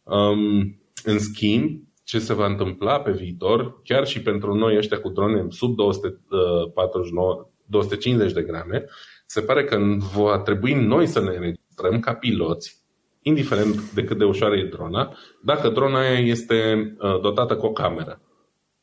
Um, 0.02 0.80
în 1.04 1.18
schimb, 1.18 1.80
ce 2.04 2.18
se 2.18 2.34
va 2.34 2.46
întâmpla 2.46 3.00
pe 3.00 3.10
viitor, 3.10 3.80
chiar 3.82 4.06
și 4.06 4.22
pentru 4.22 4.54
noi 4.54 4.76
ăștia 4.76 5.00
cu 5.00 5.08
drone 5.08 5.46
sub 5.48 5.76
249, 5.76 7.48
250 7.66 8.28
uh, 8.28 8.34
de 8.34 8.42
grame, 8.42 8.84
se 9.26 9.40
pare 9.40 9.64
că 9.64 9.78
va 10.14 10.38
trebui 10.38 10.74
noi 10.74 11.06
să 11.06 11.20
ne 11.20 11.34
înregistrăm 11.34 12.00
ca 12.00 12.14
piloți, 12.14 12.82
indiferent 13.22 13.92
de 13.92 14.04
cât 14.04 14.18
de 14.18 14.24
ușoară 14.24 14.56
e 14.56 14.64
drona, 14.64 15.16
dacă 15.42 15.68
drona 15.68 15.98
aia 15.98 16.18
este 16.18 16.74
uh, 16.98 17.20
dotată 17.20 17.56
cu 17.56 17.66
o 17.66 17.72
cameră. 17.72 18.20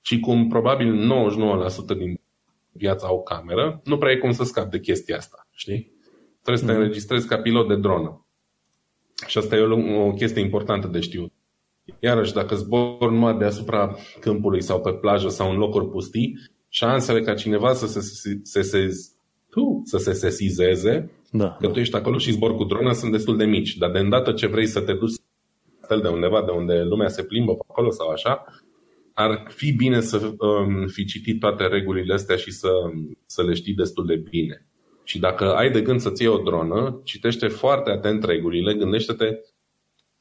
Și 0.02 0.20
cum 0.20 0.48
probabil 0.48 1.10
99% 1.94 1.98
din 1.98 2.20
viața 2.72 3.08
au 3.08 3.16
o 3.16 3.22
cameră, 3.22 3.82
nu 3.84 3.98
prea 3.98 4.12
e 4.12 4.18
cum 4.18 4.32
să 4.32 4.44
scap 4.44 4.70
de 4.70 4.80
chestia 4.80 5.18
asta, 5.18 5.48
știi? 5.52 5.91
Trebuie 6.42 6.64
să 6.64 6.66
te 6.66 6.72
mhm. 6.72 6.82
înregistrezi 6.82 7.28
ca 7.28 7.38
pilot 7.38 7.68
de 7.68 7.76
dronă. 7.76 8.26
Și 9.28 9.38
asta 9.38 9.56
e 9.56 9.60
o, 9.60 10.06
o 10.06 10.14
chestie 10.14 10.42
importantă 10.42 10.88
de 10.88 11.00
știut. 11.00 11.32
Iarăși, 12.00 12.34
dacă 12.34 12.56
zbor 12.56 13.12
numai 13.12 13.38
deasupra 13.38 13.96
câmpului 14.20 14.62
sau 14.62 14.82
pe 14.82 14.92
plajă 14.92 15.30
sau 15.30 15.52
în 15.52 15.58
locuri 15.58 15.90
pustii, 15.90 16.40
șansele 16.70 17.22
ca 17.22 17.34
cineva 17.34 17.74
să 17.74 17.88
se, 17.88 18.00
se, 18.00 18.40
se, 18.44 18.62
se, 18.62 18.88
tu, 19.50 19.82
să 19.86 19.98
se 19.98 20.14
sesizeze 20.14 21.12
Da, 21.32 21.56
că 21.60 21.66
da. 21.68 21.72
tu 21.72 21.80
ești 21.80 21.96
acolo 21.96 22.18
și 22.18 22.32
zbor 22.32 22.56
cu 22.56 22.64
drona 22.64 22.94
sunt 22.94 23.12
destul 23.12 23.38
de 23.38 23.46
mici, 23.46 23.78
dar 23.78 23.92
de 23.92 24.00
îndată 24.00 24.32
ce 24.32 24.48
vrei 24.48 24.68
să 24.68 24.82
te 24.82 24.94
duci 24.94 25.14
de 26.02 26.08
undeva 26.08 26.44
de 26.44 26.52
unde 26.52 26.82
lumea 26.82 27.08
se 27.08 27.24
plimbă 27.24 27.54
pe 27.54 27.66
acolo 27.68 27.90
sau 27.90 28.10
așa, 28.10 28.46
ar 29.14 29.46
fi 29.48 29.72
bine 29.72 30.00
să 30.00 30.34
um, 30.38 30.88
fi 30.88 31.06
citit 31.06 31.40
toate 31.40 31.68
regulile 31.68 32.14
astea 32.14 32.36
și 32.36 32.52
să, 32.52 32.70
să 33.26 33.44
le 33.44 33.54
știi 33.54 33.74
destul 33.74 34.06
de 34.06 34.16
bine. 34.16 34.66
Și 35.04 35.20
dacă 35.20 35.54
ai 35.54 35.72
de 35.72 35.82
gând 35.82 36.00
să-ți 36.00 36.22
iei 36.22 36.32
o 36.32 36.38
dronă, 36.38 37.02
citește 37.04 37.48
foarte 37.48 37.92
atent 37.92 38.24
regulile, 38.24 38.74
gândește-te 38.74 39.40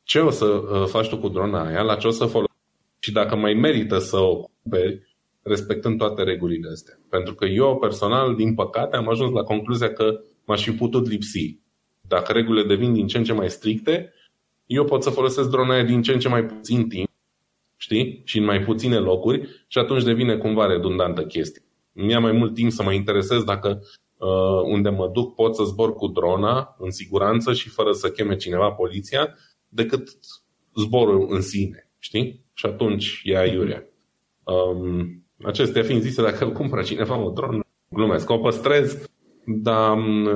ce 0.02 0.18
o 0.18 0.30
să 0.30 0.44
uh, 0.44 0.86
faci 0.86 1.08
tu 1.08 1.18
cu 1.18 1.28
drona 1.28 1.66
aia, 1.66 1.82
la 1.82 1.96
ce 1.96 2.06
o 2.06 2.10
să 2.10 2.24
folosești 2.24 2.58
și 2.98 3.12
dacă 3.12 3.36
mai 3.36 3.54
merită 3.54 3.98
să 3.98 4.16
o 4.16 4.50
cumperi 4.62 5.16
respectând 5.42 5.98
toate 5.98 6.22
regulile 6.22 6.70
astea. 6.70 6.98
Pentru 7.08 7.34
că 7.34 7.44
eu 7.44 7.78
personal, 7.78 8.34
din 8.34 8.54
păcate, 8.54 8.96
am 8.96 9.08
ajuns 9.08 9.32
la 9.32 9.42
concluzia 9.42 9.92
că 9.92 10.20
m-aș 10.44 10.62
fi 10.64 10.70
putut 10.70 11.08
lipsi. 11.08 11.58
Dacă 12.00 12.32
regulile 12.32 12.66
devin 12.66 12.92
din 12.92 13.06
ce 13.06 13.18
în 13.18 13.24
ce 13.24 13.32
mai 13.32 13.50
stricte, 13.50 14.12
eu 14.66 14.84
pot 14.84 15.02
să 15.02 15.10
folosesc 15.10 15.50
drona 15.50 15.74
aia 15.74 15.84
din 15.84 16.02
ce 16.02 16.12
în 16.12 16.18
ce 16.18 16.28
mai 16.28 16.44
puțin 16.44 16.88
timp, 16.88 17.08
știi? 17.76 18.22
Și 18.24 18.38
în 18.38 18.44
mai 18.44 18.60
puține 18.60 18.98
locuri 18.98 19.64
și 19.66 19.78
atunci 19.78 20.02
devine 20.02 20.36
cumva 20.36 20.66
redundantă 20.66 21.24
chestia. 21.24 21.62
Mi-a 21.92 22.20
mai 22.20 22.32
mult 22.32 22.54
timp 22.54 22.70
să 22.70 22.82
mă 22.82 22.92
interesez 22.92 23.42
dacă 23.42 23.68
uh, 23.68 23.86
unde 24.64 24.88
mă 24.88 25.10
duc 25.12 25.34
pot 25.34 25.54
să 25.54 25.62
zbor 25.64 25.94
cu 25.94 26.06
drona 26.06 26.76
în 26.78 26.90
siguranță 26.90 27.52
și 27.52 27.68
fără 27.68 27.92
să 27.92 28.10
cheme 28.10 28.36
cineva 28.36 28.70
poliția, 28.70 29.34
decât 29.68 30.08
zborul 30.76 31.26
în 31.30 31.40
sine, 31.40 31.90
știi? 31.98 32.44
Și 32.52 32.66
atunci 32.66 33.20
e 33.24 33.38
aiurea. 33.38 33.84
Um, 34.44 35.24
acestea 35.42 35.82
fiind 35.82 36.02
zise, 36.02 36.22
dacă 36.22 36.44
îl 36.44 36.52
cumpără 36.52 36.82
cineva 36.82 37.18
o 37.18 37.30
dronă, 37.30 37.60
glumesc, 37.88 38.30
o 38.30 38.38
păstrez, 38.38 39.02
dar 39.44 39.96
um, 39.96 40.28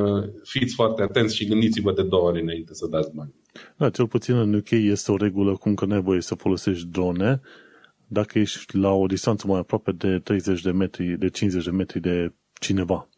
fiți 0.43 0.75
foarte 0.75 1.03
atenți 1.03 1.37
și 1.37 1.47
gândiți-vă 1.47 1.93
de 1.93 2.03
două 2.03 2.29
ori 2.29 2.41
înainte 2.41 2.75
să 2.75 2.87
dați 2.87 3.15
bani. 3.15 3.35
Da, 3.77 3.91
cel 3.91 4.07
puțin 4.07 4.37
în 4.37 4.55
UK 4.55 4.71
este 4.71 5.13
o 5.13 5.17
regulă 5.17 5.57
cum 5.57 5.75
că 5.75 5.85
nu 5.85 5.95
ai 5.95 6.03
voie 6.03 6.21
să 6.21 6.35
folosești 6.35 6.87
drone 6.87 7.41
dacă 8.07 8.39
ești 8.39 8.77
la 8.77 8.91
o 8.91 9.07
distanță 9.07 9.47
mai 9.47 9.59
aproape 9.59 9.93
de 9.93 10.19
30 10.19 10.63
de 10.63 10.71
metri, 10.71 11.19
de 11.19 11.29
50 11.29 11.65
de 11.65 11.71
metri 11.71 12.01
de 12.01 12.33
cineva. 12.61 13.09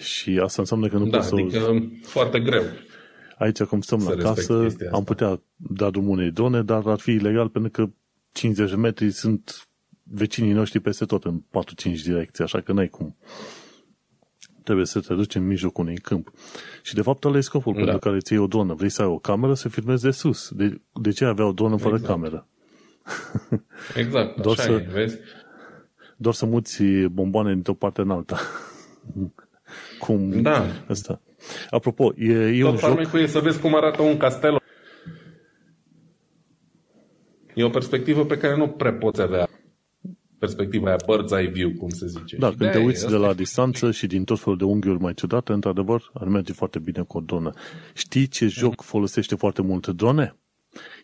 Și 0.00 0.38
asta 0.42 0.60
înseamnă 0.60 0.88
că 0.88 0.96
nu 0.96 1.06
Da, 1.06 1.16
poți 1.16 1.28
să... 1.28 1.34
adică 1.34 1.82
foarte 2.02 2.40
greu. 2.40 2.62
Aici, 3.38 3.62
cum 3.62 3.80
stăm 3.80 3.98
să 4.00 4.08
la 4.08 4.14
respect 4.14 4.36
casă, 4.36 4.62
chestia 4.62 4.86
asta. 4.86 4.96
am 4.98 5.04
putea 5.04 5.40
da 5.56 5.90
drumul 5.90 6.10
unei 6.10 6.30
drone, 6.30 6.62
dar 6.62 6.86
ar 6.86 6.98
fi 6.98 7.10
ilegal 7.10 7.48
pentru 7.48 7.70
că 7.70 7.90
50 8.32 8.70
de 8.70 8.76
metri 8.76 9.10
sunt 9.10 9.68
vecinii 10.02 10.52
noștri 10.52 10.80
peste 10.80 11.04
tot 11.04 11.24
în 11.24 11.40
4-5 11.40 12.02
direcții, 12.04 12.44
așa 12.44 12.60
că 12.60 12.72
n-ai 12.72 12.88
cum. 12.88 13.16
Trebuie 14.64 14.86
să 14.86 15.00
te 15.00 15.14
duci 15.14 15.34
în 15.34 15.46
mijlocul 15.46 15.84
unui 15.84 15.98
câmp. 15.98 16.32
Și 16.82 16.94
de 16.94 17.02
fapt 17.02 17.24
ăla 17.24 17.36
e 17.36 17.40
scopul 17.40 17.72
Da. 17.72 17.78
pentru 17.80 17.98
care 17.98 18.18
ți 18.18 18.32
iei 18.32 18.42
o 18.42 18.46
dronă. 18.46 18.74
Vrei 18.74 18.88
să 18.88 19.02
ai 19.02 19.08
o 19.08 19.18
cameră 19.18 19.54
să 19.54 19.68
filmezi 19.68 20.02
de 20.02 20.10
sus. 20.10 20.50
De, 20.50 20.80
de 20.92 21.10
ce 21.10 21.24
avea 21.24 21.46
o 21.46 21.52
dronă 21.52 21.76
fără 21.76 21.94
Exact. 21.94 22.12
cameră? 22.12 22.46
Exact, 23.96 24.36
Doar 24.42 24.58
așa 24.58 24.66
să- 24.66 24.72
e, 24.72 24.88
vezi? 24.92 25.16
Doar 26.16 26.34
să 26.34 26.46
muți 26.46 26.82
bomboane 27.12 27.52
dintr-o 27.52 27.74
parte 27.74 28.00
în 28.00 28.10
alta. 28.10 28.38
cum 29.98 30.42
Da. 30.42 30.66
asta. 30.88 31.20
Apropo, 31.70 32.12
e, 32.16 32.32
e 32.32 32.64
un 32.64 32.70
Tot 32.70 32.80
joc... 32.80 32.88
farmecul 32.88 33.20
e 33.20 33.26
să 33.26 33.38
vezi 33.38 33.60
cum 33.60 33.74
arată 33.74 34.02
un 34.02 34.16
castel. 34.16 34.58
E 37.54 37.64
o 37.64 37.68
perspectivă 37.70 38.24
pe 38.24 38.36
care 38.36 38.56
nu 38.56 38.68
prea 38.68 38.92
poți 38.92 39.20
avea. 39.20 39.48
Perspectiva 40.38 40.86
aia 40.88 40.96
bird's 40.96 41.38
eye 41.38 41.50
view, 41.50 41.70
cum 41.78 41.88
se 41.88 42.06
zice. 42.06 42.36
Da, 42.36 42.50
Și 42.50 42.56
când 42.56 42.70
te 42.70 42.72
de-aia 42.72 42.86
uiți 42.86 43.04
e, 43.04 43.08
de 43.08 43.14
asta 43.14 43.26
la 43.26 43.30
e. 43.32 43.34
distanță 43.34 43.90
și 43.90 44.06
din 44.06 44.24
tot 44.24 44.38
felul 44.40 44.58
de 44.58 44.64
unghiuri 44.64 45.00
mai 45.00 45.14
ciudate, 45.14 45.52
într-adevăr, 45.52 46.10
ar 46.14 46.26
merge 46.26 46.52
foarte 46.52 46.78
bine 46.78 47.02
cu 47.02 47.16
o 47.18 47.20
dronă. 47.20 47.52
Știi 47.94 48.26
ce 48.26 48.46
joc 48.46 48.80
folosește 48.82 49.34
foarte 49.34 49.62
mult 49.62 49.86
drone? 49.86 50.36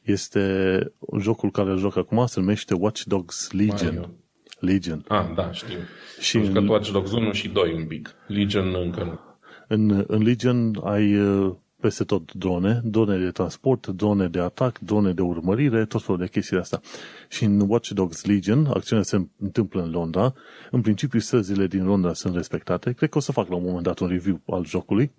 Este 0.03 0.79
jocul 1.21 1.51
care 1.51 1.71
îl 1.71 1.79
joc 1.79 1.97
acum, 1.97 2.27
se 2.27 2.41
numește 2.41 2.75
Watch 2.75 3.03
Dogs 3.05 3.51
Legion. 3.53 3.95
Mario. 3.95 4.11
Legion. 4.59 5.05
Ah, 5.09 5.25
da, 5.35 5.53
știu. 5.53 5.79
Și 6.19 6.25
Și 6.25 6.37
Am 6.37 6.45
jucat 6.45 6.63
în- 6.63 6.69
Watch 6.69 6.91
Dogs 6.91 7.13
1 7.13 7.33
și 7.33 7.49
2 7.49 7.73
un 7.73 7.85
pic. 7.87 8.15
Legion 8.27 8.75
încă 8.83 9.05
nu. 9.05 9.21
În, 9.69 10.05
în 10.07 10.23
Legion 10.23 10.81
ai 10.85 11.17
uh, 11.21 11.55
peste 11.81 12.05
tot 12.05 12.33
drone, 12.33 12.81
drone 12.85 13.19
de 13.19 13.31
transport, 13.31 13.87
drone 13.87 14.29
de 14.29 14.41
atac, 14.41 14.79
drone 14.79 15.13
de 15.13 15.23
urmărire, 15.23 15.85
tot 15.85 16.03
felul 16.03 16.21
de 16.21 16.29
chestii 16.29 16.57
de 16.57 16.63
astea. 16.63 16.81
Și 17.29 17.45
în 17.45 17.61
Watch 17.69 17.89
Dogs 17.89 18.25
Legion, 18.25 18.67
acțiunea 18.67 19.05
se 19.05 19.27
întâmplă 19.39 19.83
în 19.83 19.91
Londra, 19.91 20.33
în 20.71 20.81
principiu 20.81 21.19
străzile 21.19 21.67
din 21.67 21.85
Londra 21.85 22.13
sunt 22.13 22.35
respectate, 22.35 22.93
cred 22.93 23.09
că 23.09 23.19
o 23.19 23.21
să 23.21 23.33
fac 23.33 23.49
la 23.49 23.57
un 23.57 23.63
moment 23.65 23.83
dat 23.83 23.99
un 23.99 24.09
review 24.09 24.41
al 24.47 24.65
jocului, 24.67 25.13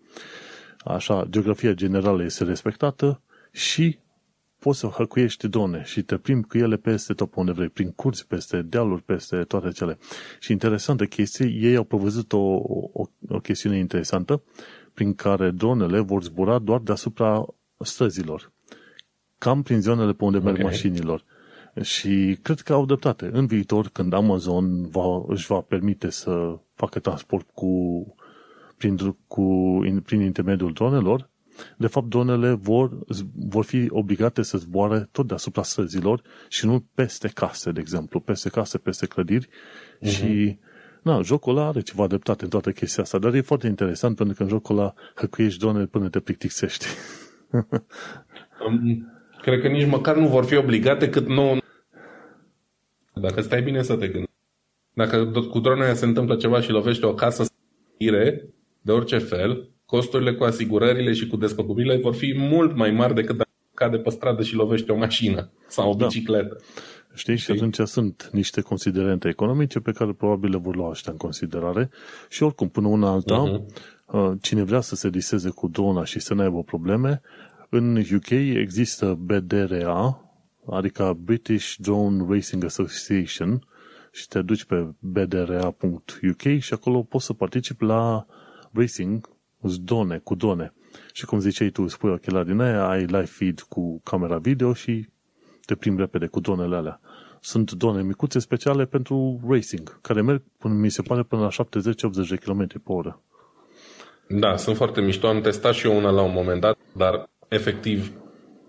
așa, 0.86 1.28
geografia 1.30 1.74
generală 1.74 2.24
este 2.24 2.44
respectată 2.44 3.22
și 3.52 3.98
poți 4.60 4.80
să 4.80 4.88
hăcuiești 4.88 5.48
drone 5.48 5.84
și 5.86 6.02
te 6.02 6.18
plimbi 6.18 6.48
cu 6.48 6.58
ele 6.58 6.76
peste 6.76 7.14
tot 7.14 7.30
pe 7.30 7.40
unde 7.40 7.52
vrei, 7.52 7.70
prin 7.70 7.92
curți, 7.92 8.28
peste 8.28 8.62
dealuri, 8.62 9.02
peste 9.02 9.44
toate 9.44 9.70
cele. 9.70 9.98
Și 10.40 10.52
interesantă 10.52 11.06
chestie, 11.06 11.46
ei 11.46 11.76
au 11.76 11.84
prevăzut 11.84 12.34
o, 12.34 12.38
o, 12.94 13.04
o 13.30 13.40
chestiune 13.40 13.78
interesantă 13.78 14.42
prin 14.94 15.14
care 15.14 15.50
dronele 15.50 16.00
vor 16.00 16.24
zbura 16.24 16.60
doar 16.60 16.80
deasupra 16.80 17.46
străzilor. 17.78 18.52
Cam 19.38 19.62
prin 19.62 19.82
zonele 19.82 20.14
pe 20.14 20.24
unde 20.24 20.38
merg 20.38 20.58
Ok. 20.58 20.64
mașinilor. 20.64 21.24
Și 21.82 22.38
cred 22.42 22.60
că 22.60 22.74
au 22.74 22.86
dreptate. 22.86 23.30
În 23.34 23.46
viitor, 23.46 23.90
când 23.90 24.14
Amazon 24.14 24.88
va, 24.88 25.24
își 25.28 25.48
va 25.48 25.62
permite 25.62 26.10
să 26.10 26.60
facă 26.74 27.00
transport 27.00 27.48
cu, 27.54 28.06
prin, 28.78 28.98
cu, 29.28 29.42
in, 29.86 30.00
prin 30.00 30.22
intermediul 30.22 30.74
dronelor, 30.74 31.30
de 31.78 31.88
fapt, 31.88 32.08
dronele 32.08 32.54
vor, 32.54 32.98
vor 33.36 33.64
fi 33.66 33.88
obligate 33.90 34.42
să 34.42 34.58
zboare 34.58 35.10
tot 35.12 35.28
deasupra 35.28 35.64
străzilor 35.64 36.22
și 36.48 36.66
nu 36.66 36.86
peste 36.94 37.28
case, 37.28 37.72
de 37.72 37.80
exemplu, 37.80 38.20
peste 38.20 38.50
case, 38.50 38.78
peste 38.78 39.06
clădiri 39.06 39.48
uh-huh. 39.48 40.10
și 40.10 40.60
na, 41.02 41.22
jocul 41.22 41.58
ăla 41.58 41.68
are 41.68 41.82
ceva 41.82 42.08
dreptate 42.08 42.44
în 42.44 42.50
toată 42.50 42.72
chestia 42.72 43.04
asta, 43.04 43.18
dar 43.18 43.34
e 43.34 43.42
foarte 43.42 43.68
interesant 43.68 44.16
pentru 44.16 44.36
că 44.36 44.44
în 44.44 44.50
jocul 44.50 44.78
ăla 44.78 44.94
hăcuiești 45.16 45.60
drone 45.60 45.86
până 45.86 46.10
te 46.10 46.20
plictisești. 46.20 46.86
Um, 48.68 49.12
Cred 49.42 49.62
că 49.62 49.68
nici 49.68 49.88
măcar 49.88 50.16
nu 50.16 50.28
vor 50.28 50.46
fi 50.46 50.56
obligate 50.56 51.10
cât 51.10 51.28
nu... 51.28 51.58
Dacă 53.14 53.42
stai 53.42 53.62
bine 53.62 53.82
să 53.82 53.96
te 53.96 54.08
gândești. 54.08 54.36
Dacă 54.94 55.26
tot 55.26 55.50
cu 55.50 55.60
drona 55.60 55.84
aia 55.84 55.94
se 55.94 56.06
întâmplă 56.06 56.36
ceva 56.36 56.62
și 56.62 56.72
lovește 56.72 57.06
o 57.06 57.14
casă 57.14 57.44
stire, 57.44 58.50
de 58.82 58.92
orice 58.92 59.18
fel, 59.18 59.70
costurile 59.88 60.34
cu 60.34 60.44
asigurările 60.44 61.14
și 61.14 61.28
cu 61.28 61.36
despăgubirile 61.38 61.98
vor 61.98 62.16
fi 62.16 62.34
mult 62.38 62.76
mai 62.76 62.92
mari 62.92 63.14
decât 63.14 63.38
dacă 63.38 63.50
cade 63.74 63.98
pe 63.98 64.10
stradă 64.10 64.44
și 64.44 64.56
lovește 64.56 64.92
o 64.92 64.98
mașină 64.98 65.50
sau 65.68 65.92
o 65.92 65.94
Da. 65.94 66.06
bicicletă. 66.06 66.62
Știi? 67.14 67.38
Și 67.38 67.52
atunci 67.52 67.80
sunt 67.80 68.30
niște 68.32 68.62
considerente 68.62 69.28
economice 69.28 69.80
pe 69.80 69.92
care 69.92 70.12
probabil 70.12 70.50
le 70.50 70.58
vor 70.58 70.76
lua 70.76 70.90
ăștia 70.90 71.12
în 71.12 71.18
considerare 71.18 71.90
și 72.30 72.44
oricum, 72.44 72.70
până 72.70 72.88
una 72.88 73.12
alta, 73.12 73.42
uh 73.42 74.32
cine 74.42 74.64
vrea 74.64 74.82
să 74.82 74.96
se 74.96 75.10
diseze 75.10 75.50
cu 75.50 75.68
drona 75.68 76.04
și 76.04 76.20
să 76.20 76.34
nu 76.34 76.42
aibă 76.42 76.64
probleme, 76.64 77.22
în 77.70 78.04
UK 78.16 78.30
există 78.30 79.18
BDRA, 79.20 80.32
adică 80.70 81.18
British 81.24 81.76
Drone 81.78 82.26
Racing 82.30 82.64
Association, 82.64 83.68
și 84.12 84.28
te 84.28 84.42
duci 84.42 84.64
pe 84.64 84.88
bdra.uk 85.00 86.42
și 86.60 86.74
acolo 86.74 87.02
poți 87.02 87.26
să 87.26 87.34
participi 87.34 87.84
la 87.84 88.26
racing 88.74 89.30
cu 89.62 89.68
drone, 89.84 90.18
cu 90.18 90.36
drone. 90.36 90.74
Și 91.14 91.26
cum 91.26 91.40
ziceai 91.40 91.70
tu, 91.70 91.88
spui 91.88 92.12
ochelari 92.12 92.48
din 92.48 92.60
aia, 92.60 92.88
ai 92.88 93.00
live 93.00 93.26
feed 93.26 93.60
cu 93.60 94.02
camera 94.04 94.38
video 94.38 94.74
și 94.74 95.08
te 95.66 95.76
plimbi 95.76 96.02
repede 96.02 96.26
cu 96.26 96.40
dronele 96.40 96.76
alea. 96.76 97.00
Sunt 97.42 97.72
drone 97.72 98.02
micuțe 98.02 98.40
speciale 98.40 98.86
pentru 98.86 99.40
racing, 99.50 100.02
care 100.02 100.22
merg, 100.22 100.44
până, 100.58 100.74
mi 100.74 100.90
se 100.90 101.02
pare, 101.02 101.24
până 101.24 101.42
la 101.42 101.64
70-80 102.26 102.28
de 102.30 102.36
km 102.36 102.68
pe 102.68 102.92
oră. 102.92 103.22
Da, 104.28 104.56
sunt 104.56 104.76
foarte 104.76 105.02
mișto. 105.02 105.28
Am 105.28 105.42
testat 105.42 105.74
și 105.74 105.88
eu 105.88 105.98
una 105.98 106.10
la 106.10 106.22
un 106.22 106.34
moment 106.34 106.62
dat, 106.62 106.78
dar 106.94 107.30
efectiv 107.48 108.12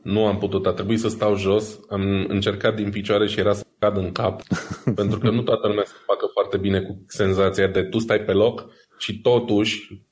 nu 0.03 0.27
am 0.27 0.39
putut. 0.39 0.67
A 0.67 0.73
trebuit 0.73 1.01
să 1.01 1.09
stau 1.09 1.37
jos. 1.37 1.81
Am 1.89 2.25
încercat 2.29 2.75
din 2.75 2.91
picioare 2.91 3.27
și 3.27 3.39
era 3.39 3.53
să 3.53 3.65
cad 3.79 3.97
în 3.97 4.13
cap. 4.13 4.43
pentru 5.01 5.19
că 5.19 5.31
nu 5.31 5.43
toată 5.43 5.67
lumea 5.67 5.85
se 5.85 5.93
facă 6.07 6.27
foarte 6.33 6.57
bine 6.57 6.81
cu 6.81 7.05
senzația 7.07 7.67
de 7.67 7.83
tu 7.83 7.99
stai 7.99 8.21
pe 8.21 8.33
loc 8.33 8.67
și 8.99 9.21
totuși 9.21 10.03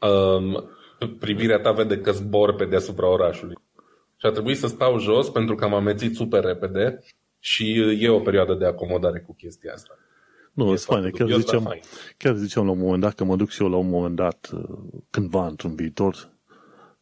um, 0.00 0.68
privirea 1.18 1.58
ta 1.58 1.72
vede 1.72 1.98
că 1.98 2.12
zbor 2.12 2.54
pe 2.54 2.64
deasupra 2.64 3.08
orașului. 3.08 3.54
Și 4.16 4.26
a 4.26 4.30
trebuit 4.30 4.56
să 4.58 4.66
stau 4.66 4.98
jos 4.98 5.28
pentru 5.30 5.54
că 5.54 5.64
am 5.64 5.74
amețit 5.74 6.14
super 6.14 6.44
repede 6.44 6.98
și 7.38 7.96
e 8.00 8.08
o 8.08 8.20
perioadă 8.20 8.54
de 8.54 8.66
acomodare 8.66 9.20
cu 9.20 9.34
chestia 9.34 9.72
asta. 9.72 9.98
Nu, 10.52 10.64
E 10.68 10.72
e 10.72 10.76
fain. 10.76 10.78
foarte 11.00 11.10
Chiar 11.10 11.26
dubios, 11.26 11.44
dar 11.44 11.46
ziceam, 11.46 11.62
fain. 11.62 11.80
chiar 11.80 12.32
chiar 12.32 12.34
ziceam 12.34 12.64
la 12.64 12.70
un 12.70 12.78
moment 12.78 13.00
dat 13.00 13.14
că 13.14 13.24
mă 13.24 13.36
duc 13.36 13.48
și 13.48 13.62
eu 13.62 13.68
la 13.68 13.76
un 13.76 13.88
moment 13.88 14.16
dat, 14.16 14.50
uh, 14.52 14.62
cândva, 15.10 15.46
într-un 15.46 15.74
viitor, 15.74 16.28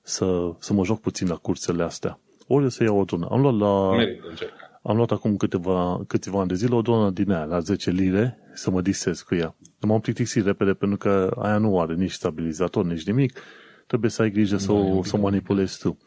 să, 0.02 0.52
să 0.58 0.72
mă 0.72 0.84
joc 0.84 1.00
puțin 1.00 1.28
la 1.28 1.34
cursele 1.36 1.82
astea. 1.82 2.20
Ori 2.46 2.64
o 2.64 2.68
să 2.68 2.82
iau 2.82 2.98
o 2.98 3.04
dronă. 3.04 3.28
Am 3.30 3.40
luat 3.40 3.58
la... 3.58 3.96
Merită 3.96 4.26
încercat. 4.28 4.80
Am 4.82 4.96
luat 4.96 5.10
acum 5.10 5.36
câteva, 5.36 6.04
câțiva 6.06 6.38
ani 6.38 6.48
de 6.48 6.54
zile 6.54 6.74
o 6.74 6.80
dronă 6.82 7.10
din 7.10 7.30
aia, 7.30 7.44
la 7.44 7.58
10 7.58 7.90
lire, 7.90 8.38
să 8.54 8.70
mă 8.70 8.80
disez 8.80 9.20
cu 9.20 9.34
ea. 9.34 9.54
M-am 9.86 10.00
plictisit 10.00 10.44
repede 10.44 10.74
pentru 10.74 10.98
că 10.98 11.36
aia 11.38 11.58
nu 11.58 11.80
are 11.80 11.94
nici 11.94 12.12
stabilizator, 12.12 12.84
nici 12.84 13.06
nimic. 13.06 13.40
trebuie 13.86 14.10
să 14.10 14.22
ai 14.22 14.30
grijă 14.30 14.56
să, 14.56 14.72
o, 14.72 15.02
să 15.02 15.16
o 15.16 15.20
manipulezi 15.20 15.78
tu. 15.78 15.98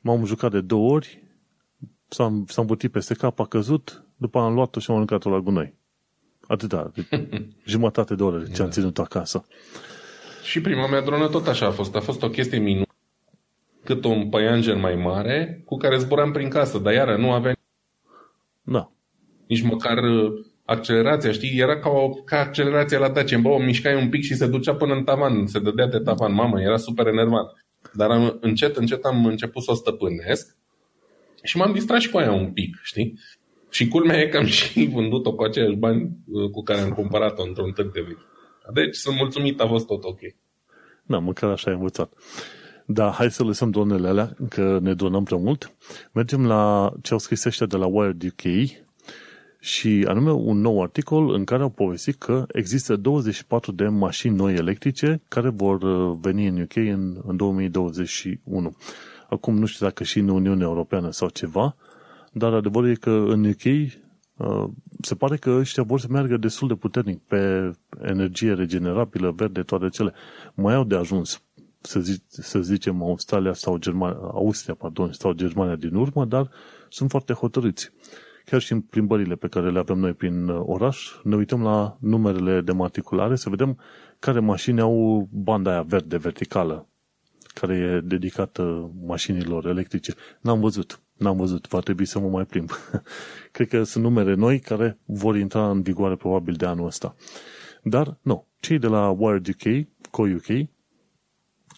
M-am 0.00 0.24
jucat 0.24 0.50
de 0.50 0.60
două 0.60 0.92
ori, 0.92 1.22
s-a, 2.08 2.42
s-a 2.46 2.60
îmbătit 2.60 2.90
peste 2.90 3.14
cap, 3.14 3.40
a 3.40 3.46
căzut, 3.46 4.04
după 4.16 4.38
am 4.38 4.54
luat-o 4.54 4.80
și 4.80 4.90
am 4.90 4.96
aruncat-o 4.96 5.30
la 5.30 5.38
gunoi. 5.38 5.74
Atâta, 6.46 6.92
jumătate 7.64 8.14
de 8.14 8.22
oră 8.22 8.38
ce 8.38 8.62
am 8.62 8.68
da. 8.68 8.72
ținut 8.72 8.98
acasă. 8.98 9.46
Și 10.42 10.60
prima 10.60 10.88
mea 10.88 11.02
dronă 11.02 11.28
tot 11.28 11.46
așa 11.46 11.66
a 11.66 11.70
fost. 11.70 11.94
A 11.94 12.00
fost 12.00 12.22
o 12.22 12.28
chestie 12.28 12.58
minunată 12.58 12.92
cât 13.84 14.04
un 14.04 14.28
păianjen 14.28 14.80
mai 14.80 14.94
mare 14.94 15.62
cu 15.64 15.76
care 15.76 15.98
zburam 15.98 16.32
prin 16.32 16.48
casă, 16.48 16.78
dar 16.78 16.92
iară 16.92 17.16
nu 17.16 17.32
avea 17.32 17.56
da. 18.62 18.90
nici 19.46 19.62
măcar 19.62 19.98
uh, 19.98 20.46
accelerația, 20.68 21.32
știi? 21.32 21.58
Era 21.58 21.78
ca, 21.78 21.88
o, 21.88 22.08
ca 22.08 22.38
accelerația 22.38 22.98
la 22.98 23.08
Dacia. 23.08 23.38
Bă, 23.38 23.48
o 23.48 23.58
mișcai 23.58 24.02
un 24.02 24.08
pic 24.08 24.22
și 24.22 24.34
se 24.34 24.46
ducea 24.46 24.74
până 24.74 24.94
în 24.94 25.04
tavan, 25.04 25.46
se 25.46 25.58
dădea 25.58 25.86
de 25.86 25.98
tavan. 25.98 26.34
Mamă, 26.34 26.60
era 26.60 26.76
super 26.76 27.06
enervant. 27.06 27.48
Dar 27.92 28.10
am, 28.10 28.38
încet, 28.40 28.76
încet 28.76 29.04
am 29.04 29.26
început 29.26 29.62
să 29.62 29.70
o 29.70 29.74
stăpânesc 29.74 30.56
și 31.42 31.56
m-am 31.56 31.72
distrat 31.72 32.00
și 32.00 32.10
cu 32.10 32.18
aia 32.18 32.32
un 32.32 32.52
pic, 32.52 32.76
știi? 32.82 33.18
Și 33.70 33.88
culmea 33.88 34.20
e 34.20 34.26
că 34.26 34.36
am 34.36 34.44
și 34.56 34.86
vândut-o 34.86 35.34
cu 35.34 35.42
aceiași 35.42 35.76
bani 35.76 36.10
uh, 36.26 36.50
cu 36.50 36.62
care 36.62 36.80
am 36.80 36.90
cumpărat-o 36.90 37.42
într-un 37.42 37.72
târg 37.72 37.92
de 37.92 38.00
vechi. 38.00 38.26
Deci 38.72 38.96
sunt 38.96 39.16
mulțumit, 39.16 39.60
a 39.60 39.66
fost 39.66 39.86
tot 39.86 40.04
ok. 40.04 40.20
Da, 41.02 41.18
măcar 41.18 41.50
așa 41.50 41.70
ai 41.70 41.76
învățat. 41.76 42.12
Da, 42.86 43.10
hai 43.10 43.30
să 43.30 43.42
lăsăm 43.42 43.70
dronele 43.70 44.08
alea, 44.08 44.36
că 44.48 44.78
ne 44.82 44.94
dronăm 44.94 45.24
prea 45.24 45.38
mult. 45.38 45.72
Mergem 46.12 46.46
la 46.46 46.92
ce 47.02 47.12
au 47.12 47.18
scris 47.18 47.44
ăștia 47.44 47.66
de 47.66 47.76
la 47.76 47.86
Wired 47.86 48.22
UK 48.22 48.42
și 49.60 50.04
anume 50.08 50.30
un 50.30 50.60
nou 50.60 50.82
articol 50.82 51.34
în 51.34 51.44
care 51.44 51.62
au 51.62 51.68
povestit 51.68 52.14
că 52.14 52.44
există 52.52 52.96
24 52.96 53.72
de 53.72 53.86
mașini 53.86 54.36
noi 54.36 54.54
electrice 54.54 55.22
care 55.28 55.48
vor 55.48 55.82
uh, 55.82 56.16
veni 56.20 56.46
în 56.46 56.60
UK 56.60 56.76
în, 56.76 57.20
în 57.26 57.36
2021. 57.36 58.76
Acum 59.30 59.58
nu 59.58 59.66
știu 59.66 59.86
dacă 59.86 60.04
și 60.04 60.18
în 60.18 60.28
Uniunea 60.28 60.66
Europeană 60.66 61.10
sau 61.10 61.28
ceva, 61.28 61.76
dar 62.32 62.52
adevărul 62.52 62.90
e 62.90 62.94
că 62.94 63.10
în 63.10 63.44
UK 63.44 63.64
uh, 63.64 64.68
se 65.00 65.14
pare 65.14 65.36
că 65.36 65.50
ăștia 65.50 65.82
vor 65.82 66.00
să 66.00 66.06
meargă 66.10 66.36
destul 66.36 66.68
de 66.68 66.74
puternic 66.74 67.18
pe 67.18 67.70
energie 68.02 68.52
regenerabilă, 68.52 69.30
verde, 69.30 69.62
toate 69.62 69.88
cele. 69.88 70.12
Mai 70.54 70.74
au 70.74 70.84
de 70.84 70.96
ajuns 70.96 71.42
să, 71.80 72.00
zic, 72.00 72.22
să 72.28 72.60
zicem, 72.60 73.02
Australia 73.02 73.52
sau 73.52 73.76
Germania, 73.76 74.18
Austria, 74.32 74.74
pardon, 74.74 75.12
sau 75.12 75.32
Germania 75.32 75.76
din 75.76 75.94
urmă, 75.94 76.24
dar 76.24 76.50
sunt 76.88 77.10
foarte 77.10 77.32
hotărâți. 77.32 77.92
Chiar 78.50 78.60
și 78.60 78.72
în 78.72 78.80
plimbările 78.80 79.34
pe 79.34 79.48
care 79.48 79.70
le 79.70 79.78
avem 79.78 79.98
noi 79.98 80.12
prin 80.12 80.48
uh, 80.48 80.62
oraș, 80.66 81.10
ne 81.22 81.36
uităm 81.36 81.62
la 81.62 81.96
numerele 82.00 82.60
de 82.60 82.72
matriculare 82.72 83.36
să 83.36 83.50
vedem 83.50 83.78
care 84.18 84.38
mașini 84.38 84.80
au 84.80 85.28
banda 85.32 85.70
aia 85.70 85.82
verde, 85.82 86.16
verticală, 86.16 86.88
care 87.54 87.74
e 87.74 88.00
dedicată 88.00 88.90
mașinilor 89.06 89.66
electrice. 89.66 90.14
N-am 90.40 90.60
văzut, 90.60 91.00
n-am 91.16 91.36
văzut, 91.36 91.68
va 91.68 91.80
trebui 91.80 92.04
să 92.04 92.18
mă 92.18 92.28
mai 92.28 92.44
plimb. 92.44 92.70
Cred 93.52 93.68
că 93.68 93.82
sunt 93.82 94.04
numere 94.04 94.34
noi 94.34 94.60
care 94.60 94.98
vor 95.04 95.36
intra 95.36 95.70
în 95.70 95.82
vigoare 95.82 96.16
probabil 96.16 96.54
de 96.54 96.66
anul 96.66 96.86
ăsta. 96.86 97.14
Dar, 97.82 98.18
nu, 98.22 98.46
cei 98.60 98.78
de 98.78 98.86
la 98.86 99.08
Wired 99.08 99.46
UK, 99.48 99.86
Co-UK, 100.10 100.68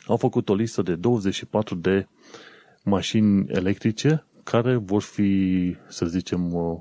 au 0.07 0.17
făcut 0.17 0.49
o 0.49 0.55
listă 0.55 0.83
de 0.83 0.95
24 0.95 1.75
de 1.75 2.07
mașini 2.85 3.47
electrice 3.49 4.25
care 4.43 4.75
vor 4.77 5.03
fi, 5.03 5.77
să 5.89 6.07
zicem, 6.07 6.53
uh, 6.53 6.79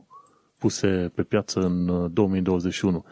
puse 0.57 1.11
pe 1.15 1.23
piață 1.23 1.59
în 1.59 2.13
2021. 2.13 2.97
Uh, 2.97 3.03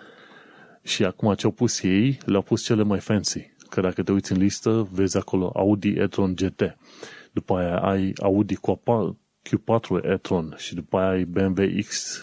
și 0.88 1.04
acum 1.04 1.34
ce 1.34 1.46
au 1.46 1.52
pus 1.52 1.82
ei, 1.82 2.18
le-au 2.26 2.42
pus 2.42 2.64
cele 2.64 2.84
mai 2.84 3.00
fancy. 3.00 3.52
Că 3.70 3.82
dacă 3.82 4.04
te 4.04 4.12
uiți 4.12 4.32
în 4.32 4.38
listă, 4.38 4.88
vezi 4.92 5.18
acolo 5.18 5.52
Audi 5.56 5.90
e-tron 5.90 6.36
GT. 6.36 6.78
După 7.32 7.58
aia 7.58 7.78
ai 7.78 8.14
Audi 8.22 8.56
Q4 8.56 10.04
e-tron 10.04 10.56
și 10.58 10.76
după 10.76 10.98
aia 10.98 11.10
ai 11.10 11.24
BMW 11.26 11.64
X 11.88 12.22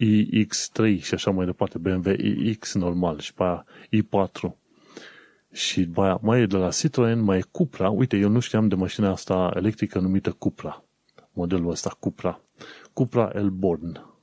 iX3 0.00 1.00
și 1.00 1.14
așa 1.14 1.30
mai 1.30 1.46
departe, 1.46 1.78
BMW 1.78 2.12
iX 2.44 2.74
normal 2.74 3.18
și 3.18 3.30
după 3.30 3.42
aia 3.42 3.64
i4 3.96 4.50
și 5.52 5.84
după 5.84 6.18
mai 6.22 6.40
e 6.40 6.46
de 6.46 6.56
la 6.56 6.70
Citroen, 6.70 7.20
mai 7.20 7.38
e 7.38 7.42
Cupra. 7.50 7.90
Uite, 7.90 8.16
eu 8.16 8.28
nu 8.28 8.40
știam 8.40 8.68
de 8.68 8.74
mașina 8.74 9.10
asta 9.10 9.52
electrică 9.54 9.98
numită 9.98 10.30
Cupra. 10.30 10.87
Modelul 11.38 11.70
ăsta 11.70 11.96
Cupra. 12.00 12.40
Cupra 12.92 13.30
Elborn. 13.34 14.16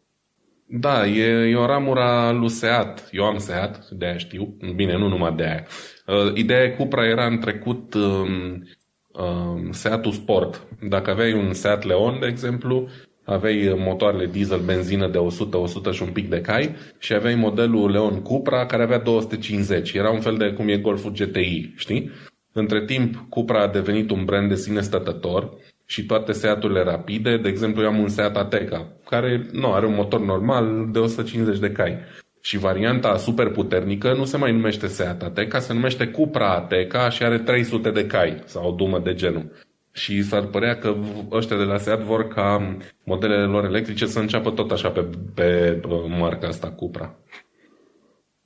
Da, 0.66 1.08
e, 1.08 1.50
e 1.50 1.56
o 1.56 1.66
ramură 1.66 2.36
lui 2.40 2.50
Seat. 2.50 3.10
Eu 3.12 3.24
am 3.24 3.38
Seat, 3.38 3.90
de 3.90 4.06
aia 4.06 4.18
știu. 4.18 4.58
Bine, 4.76 4.98
nu 4.98 5.08
numai 5.08 5.36
de 5.36 5.44
aia. 5.44 5.66
Uh, 6.08 6.32
ideea 6.34 6.76
Cupra 6.76 7.08
era 7.08 7.26
în 7.26 7.38
trecut 7.38 7.94
um, 7.94 8.64
um, 9.12 9.72
Seatul 9.72 10.12
Sport. 10.12 10.68
Dacă 10.90 11.10
aveai 11.10 11.34
un 11.34 11.54
Seat 11.54 11.84
Leon, 11.84 12.20
de 12.20 12.26
exemplu, 12.26 12.88
aveai 13.24 13.76
motoarele 13.78 14.26
diesel 14.26 14.60
benzină 14.60 15.08
de 15.08 15.18
100, 15.18 15.58
100 15.58 15.92
și 15.92 16.04
un 16.04 16.12
pic 16.12 16.30
de 16.30 16.42
cai 16.42 16.76
și 17.00 17.14
aveai 17.14 17.36
modelul 17.36 17.92
Leon 17.92 18.22
Cupra 18.22 18.66
care 18.66 18.84
avea 18.84 19.00
250. 19.00 19.94
Era 19.94 20.10
un 20.10 20.20
fel 20.20 20.38
de 20.38 20.54
cum 20.54 20.68
e 20.68 20.78
Golful 20.78 21.12
GTI, 21.12 21.74
știi? 21.76 22.12
Între 22.52 22.86
timp, 22.86 23.26
Cupra 23.30 23.62
a 23.62 23.68
devenit 23.68 24.10
un 24.10 24.26
brand 24.26 24.50
de 24.50 24.56
sine 24.56 24.82
stătător 24.82 25.58
și 25.86 26.06
toate 26.06 26.32
Seaturile 26.32 26.84
rapide, 26.84 27.38
de 27.38 27.50
exemplu, 27.50 27.82
eu 27.82 27.88
am 27.88 28.00
un 28.00 28.08
Seat 28.08 28.38
Ateca, 28.38 28.88
care 29.10 29.46
nu 29.52 29.74
are 29.74 29.86
un 29.86 29.94
motor 29.94 30.22
normal 30.22 30.88
de 30.92 31.00
150 31.00 31.60
de 31.60 31.72
cai. 31.72 31.98
Și 32.42 32.58
varianta 32.58 33.18
super 33.18 33.50
puternică 33.50 34.14
nu 34.14 34.26
se 34.26 34.38
mai 34.38 34.52
numește 34.52 34.88
Seat 34.88 35.24
Ateca, 35.24 35.60
se 35.60 35.74
numește 35.74 36.08
Cupra 36.08 36.54
Ateca 36.54 37.10
și 37.10 37.24
are 37.24 37.40
300 37.40 37.92
de 37.92 38.06
cai 38.06 38.42
sau 38.46 38.70
o 38.70 38.76
dumă 38.76 39.00
de 39.00 39.14
genul 39.14 39.52
și 39.96 40.24
s-ar 40.24 40.46
părea 40.46 40.78
că 40.78 40.96
ăștia 41.32 41.58
de 41.58 41.64
la 41.64 41.78
Seat 41.78 42.02
vor 42.02 42.28
ca 42.28 42.78
modelele 43.04 43.46
lor 43.46 43.64
electrice 43.64 44.06
să 44.06 44.20
înceapă 44.20 44.52
tot 44.52 44.72
așa 44.72 44.90
pe, 44.90 45.10
pe 45.34 45.80
marca 46.20 46.48
asta 46.48 46.72
Cupra. 46.72 47.16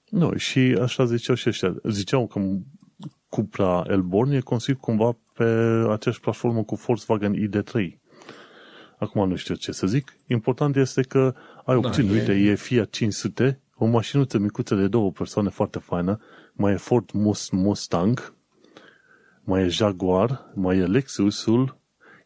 Nu, 0.10 0.36
și 0.36 0.78
așa 0.82 1.06
ziceau 1.06 1.36
și 1.36 1.50
ăștia. 1.50 1.76
Ziceau 1.84 2.28
că 2.28 2.40
Cupra 3.30 3.84
Elborn 3.88 4.32
e 4.32 4.40
construit 4.40 4.80
cumva 4.80 5.18
pe 5.40 5.46
aceeași 5.90 6.20
platformă 6.20 6.64
cu 6.64 6.76
Volkswagen 6.76 7.36
ID3. 7.36 7.98
Acum 8.98 9.30
nu 9.30 9.36
știu 9.36 9.56
ce 9.56 9.72
să 9.72 9.88
zic. 9.88 10.18
Important 10.28 10.76
este 10.76 11.02
că 11.02 11.36
ai 11.66 11.76
opțiuni. 11.76 12.08
Da, 12.08 12.14
Uite, 12.14 12.32
e... 12.32 12.50
e 12.50 12.56
Fiat 12.56 12.90
500, 12.90 13.62
o 13.76 13.86
mașinuță 13.86 14.38
micuță 14.38 14.76
de 14.76 14.88
două 14.88 15.12
persoane 15.12 15.50
foarte 15.50 15.80
faină, 15.80 16.20
mai 16.54 16.74
e 16.74 16.76
Ford 16.76 17.10
Mustang, 17.52 18.34
mai 19.44 19.62
e 19.62 19.68
Jaguar, 19.68 20.52
mai 20.56 20.78
e 20.78 20.86
Lexusul, 20.86 21.78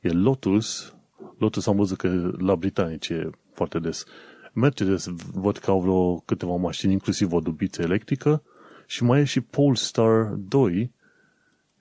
e 0.02 0.10
Lotus, 0.10 0.96
Lotus 1.38 1.68
am 1.68 1.76
văzut 1.76 1.98
că 1.98 2.32
la 2.38 2.56
britanici 2.56 3.10
e 3.10 3.30
foarte 3.54 3.80
des. 3.80 4.06
Mercedes 4.54 5.08
văd 5.34 5.58
că 5.58 5.72
au 5.72 5.82
vreo 5.82 6.18
câteva 6.18 6.56
mașini, 6.56 6.92
inclusiv 6.92 7.34
o 7.34 7.40
dubiță 7.40 7.82
electrică 7.82 8.44
și 8.88 9.04
mai 9.04 9.20
e 9.20 9.24
și 9.24 9.42
Polestar 9.42 10.34
2 10.38 10.94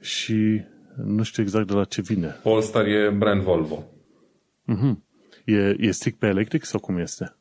și 0.01 0.65
nu 0.97 1.23
știu 1.23 1.43
exact 1.43 1.67
de 1.67 1.75
la 1.75 1.85
ce 1.85 2.01
vine. 2.01 2.27
Polestar 2.43 2.87
e 2.87 3.11
brand 3.11 3.43
Volvo. 3.43 3.85
Mm-hmm. 4.67 4.97
E, 5.45 5.75
e 5.79 5.91
strict 5.91 6.19
pe 6.19 6.27
electric 6.27 6.65
sau 6.65 6.81
cum 6.81 6.99
este? 6.99 7.37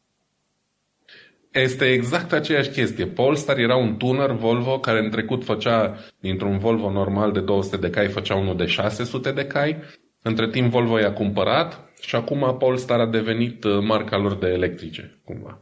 Este 1.52 1.86
exact 1.86 2.32
aceeași 2.32 2.70
chestie. 2.70 3.06
Polestar 3.06 3.58
era 3.58 3.76
un 3.76 3.98
tuner 3.98 4.32
Volvo 4.32 4.80
care 4.80 5.00
în 5.00 5.10
trecut 5.10 5.44
făcea, 5.44 5.98
dintr-un 6.20 6.58
Volvo 6.58 6.92
normal 6.92 7.32
de 7.32 7.40
200 7.40 7.78
de 7.78 7.90
cai, 7.90 8.08
făcea 8.08 8.36
unul 8.36 8.58
de 8.58 8.66
600 8.66 9.32
de 9.32 9.46
cai. 9.46 9.78
Între 10.22 10.50
timp 10.50 10.70
Volvo 10.70 11.00
i-a 11.00 11.14
cumpărat 11.14 11.90
și 12.02 12.16
acum 12.16 12.56
Polestar 12.60 13.00
a 13.00 13.10
devenit 13.10 13.64
uh, 13.64 13.80
marca 13.84 14.18
lor 14.18 14.36
de 14.36 14.48
electrice, 14.48 15.22
cumva. 15.24 15.62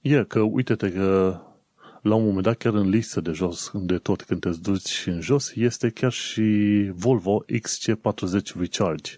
E, 0.00 0.24
că 0.28 0.40
uite-te 0.40 0.92
că 0.92 1.40
la 2.02 2.14
un 2.14 2.24
moment 2.24 2.42
dat, 2.42 2.56
chiar 2.56 2.74
în 2.74 2.88
listă 2.88 3.20
de 3.20 3.30
jos, 3.32 3.70
de 3.74 3.98
tot, 3.98 4.22
când 4.22 4.40
te 4.40 4.50
duci 4.62 5.02
în 5.06 5.20
jos, 5.20 5.52
este 5.54 5.90
chiar 5.90 6.12
și 6.12 6.90
Volvo 6.94 7.44
XC40 7.44 8.58
Recharge. 8.58 9.12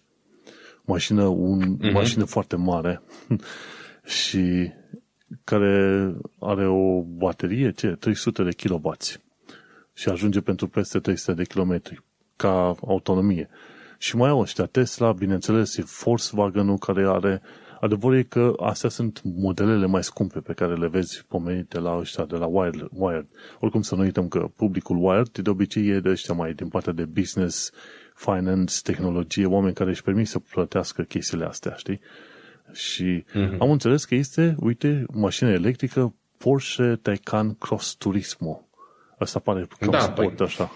Mașină, 0.84 1.24
un, 1.24 1.78
uh-huh. 1.78 1.92
mașină 1.92 2.24
foarte 2.24 2.56
mare 2.56 3.02
și 4.22 4.70
care 5.44 6.14
are 6.38 6.66
o 6.66 7.02
baterie, 7.02 7.72
ce, 7.72 7.88
300 7.88 8.42
de 8.42 8.50
kW 8.52 8.92
și 9.92 10.08
ajunge 10.08 10.40
pentru 10.40 10.68
peste 10.68 10.98
300 10.98 11.32
de 11.32 11.44
km 11.44 11.82
ca 12.36 12.76
autonomie. 12.86 13.48
Și 13.98 14.16
mai 14.16 14.28
au 14.28 14.40
ăștia 14.40 14.66
Tesla, 14.66 15.12
bineînțeles, 15.12 15.76
e 15.76 15.82
Volkswagen-ul 15.82 16.78
care 16.78 17.08
are... 17.08 17.42
Adevărul 17.82 18.16
e 18.16 18.22
că 18.22 18.52
astea 18.60 18.88
sunt 18.88 19.20
modelele 19.24 19.86
mai 19.86 20.04
scumpe 20.04 20.40
pe 20.40 20.52
care 20.52 20.74
le 20.74 20.88
vezi 20.88 21.24
pomenite 21.28 21.78
la 21.78 21.96
ăștia 21.96 22.24
de 22.24 22.36
la 22.36 22.46
Wired. 22.46 22.88
Wired. 22.90 23.26
Oricum 23.60 23.82
să 23.82 23.94
nu 23.94 24.02
uităm 24.02 24.28
că 24.28 24.38
publicul 24.56 24.96
Wired 25.00 25.28
de 25.28 25.50
obicei 25.50 25.88
e 25.88 26.00
de 26.00 26.08
ăștia 26.08 26.34
mai 26.34 26.52
din 26.52 26.68
partea 26.68 26.92
de 26.92 27.04
business, 27.04 27.70
finance, 28.14 28.74
tehnologie, 28.82 29.46
oameni 29.46 29.74
care 29.74 29.90
își 29.90 30.02
permit 30.02 30.28
să 30.28 30.38
plătească 30.38 31.02
chestiile 31.02 31.44
astea, 31.44 31.74
știi? 31.76 32.00
Și 32.72 33.24
uh-huh. 33.24 33.58
am 33.58 33.70
înțeles 33.70 34.04
că 34.04 34.14
este, 34.14 34.54
uite, 34.58 35.04
mașină 35.12 35.50
electrică 35.50 36.14
Porsche 36.38 36.98
Taycan 37.02 37.54
Cross 37.54 37.94
Turismo. 37.94 38.68
Asta 39.18 39.38
pare 39.38 39.66
ca 39.78 39.86
da, 39.86 39.96
un 39.96 40.02
sport 40.02 40.36
păi, 40.36 40.46
așa. 40.46 40.72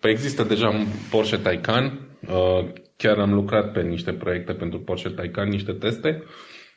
Păi 0.00 0.10
există 0.10 0.42
deja 0.42 0.68
un 0.68 0.86
Porsche 1.10 1.36
Taycan. 1.36 2.00
Uh, 2.28 2.82
chiar 2.96 3.18
am 3.18 3.34
lucrat 3.34 3.72
pe 3.72 3.82
niște 3.82 4.12
proiecte 4.12 4.52
pentru 4.52 4.78
Porsche 4.78 5.08
Taycan, 5.08 5.48
niște 5.48 5.72
teste. 5.72 6.22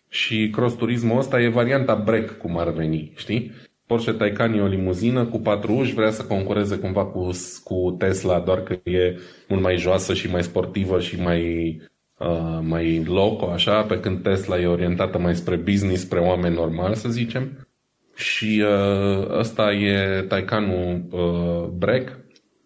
Și 0.09 0.49
Cross 0.49 0.75
Turismo 0.75 1.17
ăsta 1.17 1.41
e 1.41 1.47
varianta 1.47 1.95
break, 1.95 2.37
cum 2.37 2.57
ar 2.57 2.69
veni, 2.69 3.11
știi? 3.15 3.51
Porsche 3.85 4.11
Taycan 4.11 4.53
e 4.53 4.61
o 4.61 4.65
limuzină 4.65 5.25
cu 5.25 5.39
patru 5.39 5.73
uși, 5.73 5.93
vrea 5.93 6.11
să 6.11 6.25
concureze 6.25 6.77
cumva 6.77 7.05
cu, 7.05 7.29
cu 7.63 7.95
Tesla, 7.97 8.39
doar 8.39 8.61
că 8.61 8.89
e 8.89 9.17
mult 9.47 9.61
mai 9.61 9.77
joasă 9.77 10.13
și 10.13 10.31
mai 10.31 10.43
sportivă 10.43 10.99
și 10.99 11.21
mai, 11.21 11.75
uh, 12.17 12.59
mai 12.61 13.03
loco, 13.03 13.49
așa, 13.49 13.81
pe 13.81 13.99
când 13.99 14.23
Tesla 14.23 14.59
e 14.59 14.65
orientată 14.67 15.17
mai 15.17 15.35
spre 15.35 15.55
business, 15.55 16.01
spre 16.01 16.19
oameni 16.19 16.55
normali, 16.55 16.95
să 16.95 17.09
zicem. 17.09 17.67
Și 18.15 18.63
uh, 18.65 19.37
ăsta 19.39 19.71
e 19.71 20.21
Taycanul 20.21 21.05
uh, 21.11 21.69
Break. 21.77 22.19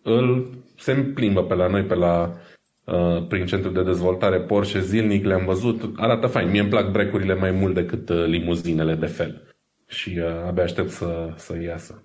Îl 0.03 0.49
se 0.77 0.93
plimbă 0.93 1.43
pe 1.43 1.53
la 1.53 1.67
noi, 1.67 1.83
pe 1.83 1.95
la 1.95 2.21
uh, 2.21 2.50
prin 3.27 3.45
centrul 3.45 3.73
de 3.73 3.83
dezvoltare 3.83 4.39
Porsche 4.39 4.81
zilnic, 4.81 5.25
le-am 5.25 5.45
văzut, 5.45 5.93
arată 5.95 6.27
fain. 6.27 6.49
Mie 6.49 6.59
îmi 6.59 6.69
plac 6.69 6.91
brecurile 6.91 7.35
mai 7.35 7.51
mult 7.51 7.73
decât 7.73 8.09
uh, 8.09 8.25
limuzinele 8.25 8.95
de 8.95 9.05
fel 9.05 9.55
și 9.87 10.09
uh, 10.17 10.47
abia 10.47 10.63
aștept 10.63 10.89
să, 10.89 11.33
să 11.35 11.61
iasă. 11.61 12.03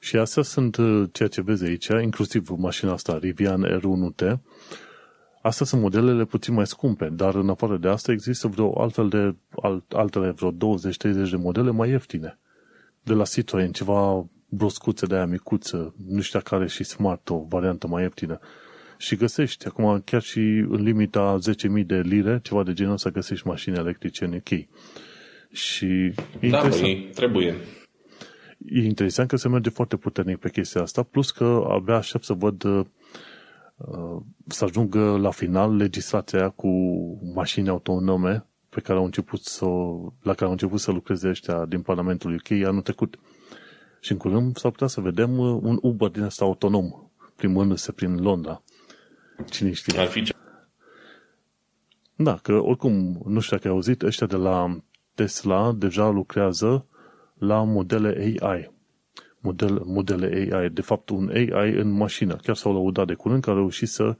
Și 0.00 0.16
astea 0.16 0.42
sunt 0.42 0.76
uh, 0.76 1.08
ceea 1.12 1.28
ce 1.28 1.42
vezi 1.42 1.64
aici, 1.64 1.88
inclusiv 2.02 2.48
mașina 2.48 2.92
asta, 2.92 3.18
Rivian 3.18 3.64
R1T. 3.64 4.36
Astea 5.42 5.66
sunt 5.66 5.80
modelele 5.80 6.24
puțin 6.24 6.54
mai 6.54 6.66
scumpe, 6.66 7.08
dar 7.12 7.34
în 7.34 7.48
afară 7.48 7.76
de 7.76 7.88
asta 7.88 8.12
există 8.12 8.48
vreo 8.48 8.80
altfel 8.80 9.08
de, 9.08 9.36
alt, 9.62 9.92
altele 9.92 10.30
vreo 10.30 10.52
20-30 10.52 10.54
de 11.30 11.36
modele 11.36 11.70
mai 11.70 11.90
ieftine. 11.90 12.38
De 13.02 13.12
la 13.12 13.24
Citroen, 13.24 13.72
ceva 13.72 14.26
broscuțe 14.48 15.06
de 15.06 15.14
aia 15.14 15.26
micuță, 15.26 15.94
nu 16.06 16.20
știu 16.20 16.40
care 16.40 16.66
și 16.66 16.84
Smart, 16.84 17.30
o 17.30 17.44
variantă 17.48 17.86
mai 17.86 18.02
ieftină. 18.02 18.38
Și 18.98 19.16
găsești, 19.16 19.66
acum 19.66 20.02
chiar 20.04 20.22
și 20.22 20.38
în 20.68 20.82
limita 20.82 21.38
10.000 21.78 21.86
de 21.86 22.00
lire, 22.00 22.40
ceva 22.42 22.62
de 22.62 22.72
genul 22.72 22.96
să 22.96 23.10
găsești 23.10 23.46
mașini 23.46 23.76
electrice 23.76 24.24
în 24.24 24.32
UK. 24.32 24.66
Și 25.52 25.86
e 26.40 26.48
da, 26.50 26.66
băi, 26.68 27.10
trebuie. 27.14 27.54
E 28.66 28.84
interesant 28.84 29.28
că 29.28 29.36
se 29.36 29.48
merge 29.48 29.70
foarte 29.70 29.96
puternic 29.96 30.36
pe 30.38 30.50
chestia 30.50 30.80
asta, 30.82 31.02
plus 31.02 31.30
că 31.30 31.64
abia 31.68 31.94
aștept 31.94 32.24
să 32.24 32.32
văd 32.32 32.64
uh, 32.64 32.84
să 34.46 34.64
ajungă 34.64 35.16
la 35.16 35.30
final 35.30 35.76
legislația 35.76 36.48
cu 36.48 36.68
mașini 37.34 37.68
autonome 37.68 38.46
pe 38.68 38.80
care 38.80 38.98
au 38.98 39.04
început 39.04 39.40
să, 39.42 39.64
la 40.22 40.32
care 40.32 40.44
au 40.44 40.50
început 40.50 40.80
să 40.80 40.90
lucreze 40.90 41.28
ăștia 41.28 41.64
din 41.64 41.82
Parlamentul 41.82 42.34
UK 42.34 42.50
anul 42.50 42.82
trecut. 42.82 43.18
Și 44.00 44.12
în 44.12 44.18
curând 44.18 44.56
s-ar 44.56 44.70
putea 44.70 44.86
să 44.86 45.00
vedem 45.00 45.38
uh, 45.38 45.58
un 45.62 45.78
Uber 45.82 46.08
din 46.08 46.22
ăsta 46.22 46.44
autonom, 46.44 47.10
plimbându-se 47.36 47.92
prin 47.92 48.14
Londra. 48.22 48.62
Cine 49.50 49.72
știe? 49.72 49.98
Ar 49.98 50.06
fi 50.06 50.22
ce... 50.22 50.32
Da, 52.16 52.38
că 52.42 52.52
oricum, 52.52 53.22
nu 53.26 53.40
știu 53.40 53.56
dacă 53.56 53.68
ai 53.68 53.74
auzit, 53.74 54.02
ăștia 54.02 54.26
de 54.26 54.36
la 54.36 54.78
Tesla 55.14 55.72
deja 55.72 56.08
lucrează 56.08 56.86
la 57.38 57.62
modele 57.62 58.38
AI. 58.40 58.74
Model, 59.38 59.82
modele 59.84 60.50
AI, 60.52 60.70
de 60.70 60.80
fapt 60.80 61.08
un 61.08 61.30
AI 61.34 61.72
în 61.72 61.90
mașină. 61.90 62.36
Chiar 62.36 62.54
s-au 62.54 62.72
lăudat 62.72 63.06
de 63.06 63.14
curând 63.14 63.42
că 63.42 63.50
au 63.50 63.56
reușit 63.56 63.88
să 63.88 64.16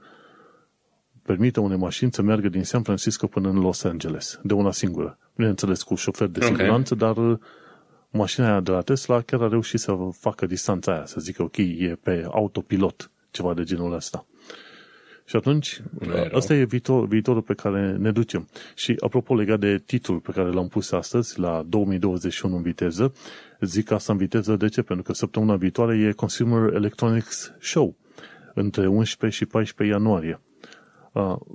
permită 1.21 1.59
unei 1.59 1.77
mașini 1.77 2.13
să 2.13 2.21
meargă 2.21 2.49
din 2.49 2.63
San 2.63 2.83
Francisco 2.83 3.27
până 3.27 3.49
în 3.49 3.59
Los 3.59 3.83
Angeles, 3.83 4.39
de 4.43 4.53
una 4.53 4.71
singură. 4.71 5.17
Bineînțeles, 5.35 5.83
cu 5.83 5.95
șofer 5.95 6.27
de 6.27 6.45
siguranță, 6.45 6.93
okay. 6.93 7.13
dar 7.13 7.25
uh, 7.25 7.37
mașina 8.09 8.49
aia 8.49 8.59
de 8.59 8.71
la 8.71 8.81
Tesla 8.81 9.21
chiar 9.21 9.41
a 9.41 9.47
reușit 9.47 9.79
să 9.79 9.97
facă 10.11 10.45
distanța 10.45 10.91
aia, 10.91 11.05
să 11.05 11.19
zică, 11.19 11.43
ok, 11.43 11.57
e 11.57 11.97
pe 12.03 12.27
autopilot, 12.31 13.11
ceva 13.31 13.53
de 13.53 13.63
genul 13.63 13.93
ăsta. 13.93 14.25
Și 15.29 15.35
atunci, 15.35 15.81
ăsta 16.33 16.53
e 16.53 16.63
viitor, 16.63 17.07
viitorul 17.07 17.41
pe 17.41 17.53
care 17.53 17.95
ne 17.99 18.11
ducem. 18.11 18.47
Și 18.75 18.95
apropo, 18.99 19.35
legat 19.35 19.59
de 19.59 19.77
titlul 19.85 20.19
pe 20.19 20.31
care 20.31 20.49
l-am 20.49 20.67
pus 20.67 20.91
astăzi, 20.91 21.39
la 21.39 21.65
2021 21.69 22.55
în 22.55 22.61
viteză, 22.61 23.13
zic 23.59 23.91
asta 23.91 24.11
în 24.11 24.17
viteză, 24.17 24.55
de 24.55 24.67
ce? 24.67 24.81
Pentru 24.81 25.03
că 25.03 25.13
săptămâna 25.13 25.55
viitoare 25.55 25.97
e 25.97 26.11
Consumer 26.11 26.73
Electronics 26.73 27.53
Show, 27.59 27.95
între 28.53 28.87
11 28.87 29.39
și 29.39 29.45
14 29.45 29.95
ianuarie, 29.95 30.39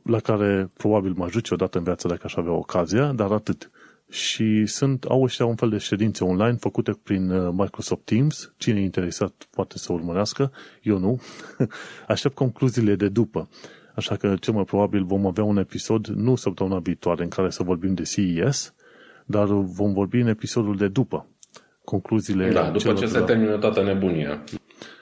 la 0.05 0.21
care 0.23 0.71
probabil 0.77 1.13
mă 1.17 1.25
ajut 1.25 1.51
odată 1.51 1.79
în 1.79 1.85
viață 1.85 2.09
dacă 2.09 2.23
aș 2.25 2.35
avea 2.35 2.53
ocazia, 2.53 3.13
dar 3.13 3.31
atât 3.31 3.71
și 4.13 4.67
sunt, 4.67 5.05
au 5.05 5.23
ăștia 5.23 5.47
un 5.47 5.55
fel 5.55 5.69
de 5.69 5.79
ședințe 5.79 6.25
online 6.25 6.57
făcute 6.61 6.93
prin 7.03 7.31
uh, 7.31 7.53
Microsoft 7.57 8.05
Teams. 8.05 8.53
Cine 8.57 8.81
e 8.81 8.83
interesat 8.83 9.49
poate 9.51 9.79
să 9.79 9.93
urmărească, 9.93 10.53
eu 10.83 10.99
nu. 10.99 11.21
Aștept 12.09 12.35
concluziile 12.35 12.95
de 12.95 13.09
după. 13.09 13.49
Așa 13.95 14.17
că 14.17 14.35
cel 14.41 14.55
mai 14.55 14.65
probabil 14.65 15.05
vom 15.05 15.27
avea 15.27 15.45
un 15.45 15.57
episod, 15.57 16.07
nu 16.07 16.35
săptămâna 16.35 16.79
viitoare, 16.79 17.23
în 17.23 17.29
care 17.29 17.51
să 17.51 17.63
vorbim 17.63 17.95
de 17.95 18.03
CES, 18.03 18.75
dar 19.27 19.47
vom 19.47 19.93
vorbi 19.93 20.19
în 20.19 20.27
episodul 20.27 20.77
de 20.77 20.89
după. 20.89 21.27
Concluziile 21.85 22.51
Da, 22.51 22.71
după 22.71 22.93
ce 22.93 23.07
se 23.07 23.21
termină 23.21 23.59
toată 23.59 23.83
nebunia. 23.83 24.45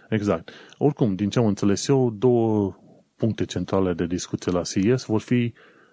Exact. 0.08 0.50
Oricum, 0.78 1.14
din 1.14 1.28
ce 1.28 1.38
am 1.38 1.46
înțeles 1.46 1.88
eu, 1.88 2.10
două 2.10 2.76
puncte 3.16 3.44
centrale 3.44 3.92
de 3.92 4.06
discuție 4.06 4.52
la 4.52 4.62
CES 4.62 5.04
vor 5.04 5.20
fi 5.20 5.52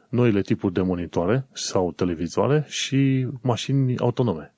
noile 0.10 0.42
tipuri 0.42 0.74
de 0.74 0.82
monitoare 0.82 1.48
sau 1.54 1.92
televizoare 1.92 2.66
și 2.68 3.28
mașini 3.42 3.98
autonome. 3.98 4.56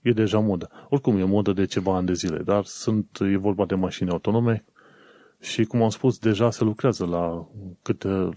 E 0.00 0.12
deja 0.12 0.38
modă. 0.38 0.70
Oricum, 0.88 1.18
e 1.18 1.24
modă 1.24 1.52
de 1.52 1.64
ceva 1.64 1.96
ani 1.96 2.06
de 2.06 2.12
zile, 2.12 2.38
dar 2.38 2.64
sunt, 2.64 3.18
e 3.20 3.36
vorba 3.36 3.64
de 3.64 3.74
mașini 3.74 4.10
autonome 4.10 4.64
și, 5.40 5.64
cum 5.64 5.82
am 5.82 5.88
spus, 5.88 6.18
deja 6.18 6.50
se 6.50 6.64
lucrează 6.64 7.06
la 7.06 7.48
câte, 7.82 8.28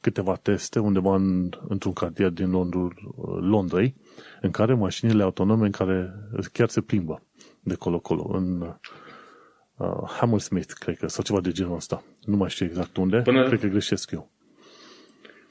câteva 0.00 0.36
teste 0.36 0.78
undeva 0.78 1.14
în, 1.14 1.50
într-un 1.68 1.92
cartier 1.92 2.30
din 2.30 2.50
Londrul, 2.50 3.14
Londrei, 3.40 3.94
în 4.40 4.50
care 4.50 4.74
mașinile 4.74 5.22
autonome 5.22 5.64
în 5.64 5.70
care 5.70 6.14
chiar 6.52 6.68
se 6.68 6.80
plimbă 6.80 7.22
de 7.60 7.74
colo-colo, 7.74 8.30
în 8.32 8.60
uh, 9.76 9.88
Hammersmith, 10.06 10.72
cred 10.72 10.96
că, 10.96 11.08
sau 11.08 11.24
ceva 11.24 11.40
de 11.40 11.50
genul 11.50 11.74
ăsta. 11.74 12.02
Nu 12.24 12.36
mai 12.36 12.50
știu 12.50 12.66
exact 12.66 12.96
unde, 12.96 13.20
Până... 13.20 13.46
cred 13.46 13.60
că 13.60 13.66
greșesc 13.66 14.10
eu. 14.10 14.30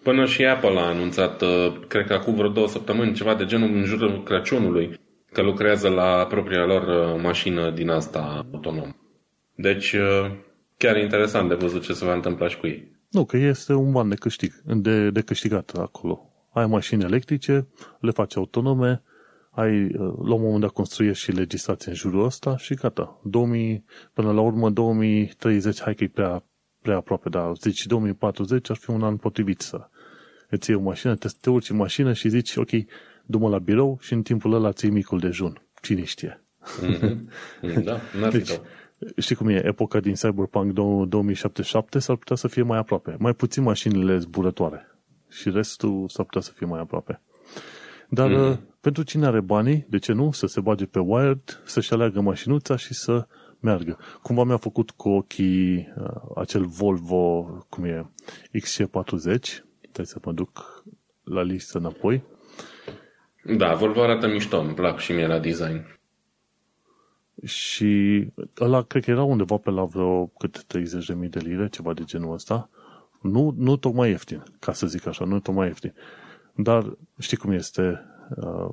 Până 0.03 0.25
și 0.25 0.45
Apple 0.45 0.79
a 0.79 0.87
anunțat, 0.87 1.41
uh, 1.41 1.73
cred 1.87 2.05
că 2.05 2.13
acum 2.13 2.35
vreo 2.35 2.49
două 2.49 2.67
săptămâni, 2.67 3.13
ceva 3.13 3.35
de 3.35 3.45
genul 3.45 3.75
în 3.75 3.83
jurul 3.83 4.23
Crăciunului, 4.23 4.99
că 5.31 5.41
lucrează 5.41 5.89
la 5.89 6.25
propria 6.25 6.65
lor 6.65 6.81
uh, 6.81 7.21
mașină 7.21 7.71
din 7.71 7.89
asta 7.89 8.45
autonom. 8.53 8.95
Deci, 9.55 9.93
uh, 9.93 10.31
chiar 10.77 10.97
interesant 10.97 11.49
de 11.49 11.55
văzut 11.55 11.81
ce 11.81 11.93
se 11.93 12.05
va 12.05 12.13
întâmpla 12.13 12.47
și 12.47 12.57
cu 12.57 12.67
ei. 12.67 12.91
Nu, 13.09 13.25
că 13.25 13.37
este 13.37 13.73
un 13.73 13.91
ban 13.91 14.09
de, 14.09 14.15
câștig, 14.15 14.53
de, 14.65 15.09
de 15.09 15.21
câștigat 15.21 15.71
acolo. 15.77 16.29
Ai 16.53 16.65
mașini 16.65 17.03
electrice, 17.03 17.67
le 17.99 18.11
faci 18.11 18.35
autonome, 18.35 19.03
ai, 19.51 19.87
la 20.25 20.33
un 20.33 20.41
moment 20.41 20.59
dat 20.59 20.69
construiești 20.69 21.23
și 21.23 21.31
legislație 21.31 21.91
în 21.91 21.97
jurul 21.97 22.25
ăsta 22.25 22.57
și 22.57 22.73
gata. 22.73 23.19
2000, 23.23 23.85
până 24.13 24.31
la 24.31 24.41
urmă 24.41 24.69
2030, 24.69 25.81
hai 25.81 25.95
că 25.95 26.03
e 26.03 26.07
prea, 26.07 26.43
prea 26.81 26.95
aproape, 26.95 27.29
dar 27.29 27.51
zici 27.55 27.85
2040 27.85 28.69
ar 28.69 28.75
fi 28.75 28.89
un 28.89 29.03
an 29.03 29.17
potrivit 29.17 29.61
să 29.61 29.89
îți 30.51 30.69
iei 30.69 30.79
o 30.79 30.83
mașină, 30.83 31.15
te, 31.15 31.27
te 31.41 31.49
urci 31.49 31.69
în 31.69 31.75
mașină 31.75 32.13
și 32.13 32.29
zici, 32.29 32.55
ok, 32.55 32.69
du 33.25 33.47
la 33.49 33.59
birou 33.59 33.97
și 34.01 34.13
în 34.13 34.21
timpul 34.21 34.53
ăla 34.53 34.71
ți 34.71 34.87
micul 34.87 35.19
dejun. 35.19 35.61
Cine 35.81 36.03
știe? 36.03 36.43
Mm-hmm. 36.81 37.83
Da, 37.83 37.99
n-ar 38.19 38.31
deci, 38.31 38.59
știi 39.17 39.35
cum 39.35 39.47
e, 39.47 39.65
epoca 39.65 39.99
din 39.99 40.13
Cyberpunk 40.13 40.73
2077 40.73 41.99
s-ar 41.99 42.15
putea 42.15 42.35
să 42.35 42.47
fie 42.47 42.61
mai 42.61 42.77
aproape. 42.77 43.15
Mai 43.19 43.33
puțin 43.33 43.63
mașinile 43.63 44.17
zburătoare. 44.17 44.85
Și 45.29 45.49
restul 45.49 46.05
s-ar 46.09 46.25
putea 46.25 46.41
să 46.41 46.51
fie 46.55 46.65
mai 46.65 46.79
aproape. 46.79 47.21
Dar 48.09 48.29
mm. 48.29 48.59
pentru 48.81 49.03
cine 49.03 49.25
are 49.25 49.39
banii, 49.39 49.85
de 49.89 49.97
ce 49.97 50.13
nu, 50.13 50.31
să 50.31 50.47
se 50.47 50.59
bage 50.59 50.85
pe 50.85 50.99
Wired, 50.99 51.61
să-și 51.65 51.93
aleagă 51.93 52.21
mașinuța 52.21 52.75
și 52.75 52.93
să 52.93 53.27
meargă. 53.59 53.97
Cumva 54.21 54.43
mi-a 54.43 54.57
făcut 54.57 54.91
cu 54.91 55.09
ochii 55.09 55.93
uh, 55.97 56.05
acel 56.35 56.65
Volvo, 56.65 57.41
cum 57.69 57.83
e, 57.83 58.11
XC40, 58.59 59.63
Stai 60.03 60.19
să 60.21 60.27
mă 60.27 60.33
duc 60.33 60.83
la 61.23 61.41
listă 61.41 61.77
înapoi. 61.77 62.23
Da, 63.57 63.73
Volvo 63.73 64.01
arată 64.01 64.27
mișto, 64.27 64.59
îmi 64.59 64.73
plac 64.73 64.99
și 64.99 65.11
mie 65.11 65.27
la 65.27 65.39
design. 65.39 65.99
Și 67.45 68.27
ăla 68.59 68.81
cred 68.81 69.03
că 69.03 69.11
era 69.11 69.23
undeva 69.23 69.57
pe 69.57 69.69
la 69.69 69.83
vreo 69.83 70.25
cât 70.25 70.65
30.000 70.77 71.29
de 71.29 71.39
lire, 71.39 71.69
ceva 71.69 71.93
de 71.93 72.03
genul 72.03 72.33
ăsta. 72.33 72.69
Nu, 73.21 73.53
nu 73.57 73.77
tocmai 73.77 74.09
ieftin, 74.09 74.43
ca 74.59 74.73
să 74.73 74.87
zic 74.87 75.05
așa, 75.05 75.25
nu 75.25 75.39
tocmai 75.39 75.67
ieftin. 75.67 75.93
Dar 76.53 76.97
știi 77.19 77.37
cum 77.37 77.51
este, 77.51 78.05
uh, 78.35 78.69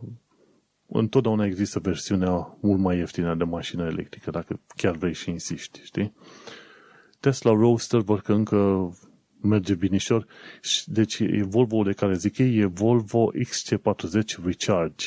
întotdeauna 0.86 1.44
există 1.44 1.78
versiunea 1.78 2.56
mult 2.60 2.80
mai 2.80 2.96
ieftină 2.96 3.34
de 3.34 3.44
mașină 3.44 3.84
electrică, 3.84 4.30
dacă 4.30 4.60
chiar 4.76 4.96
vrei 4.96 5.14
și 5.14 5.30
insisti, 5.30 5.80
știi? 5.84 6.14
Tesla 7.20 7.50
Roadster 7.50 8.00
văd 8.00 8.20
că 8.20 8.32
încă 8.32 8.90
merge 9.41 9.74
binișor. 9.74 10.26
Deci 10.84 11.18
e 11.18 11.43
Volvo 11.43 11.82
de 11.82 11.93
care 11.93 12.14
zic 12.14 12.39
ei, 12.39 12.59
e 12.59 12.64
Volvo 12.64 13.30
XC40 13.39 14.45
Recharge. 14.45 15.07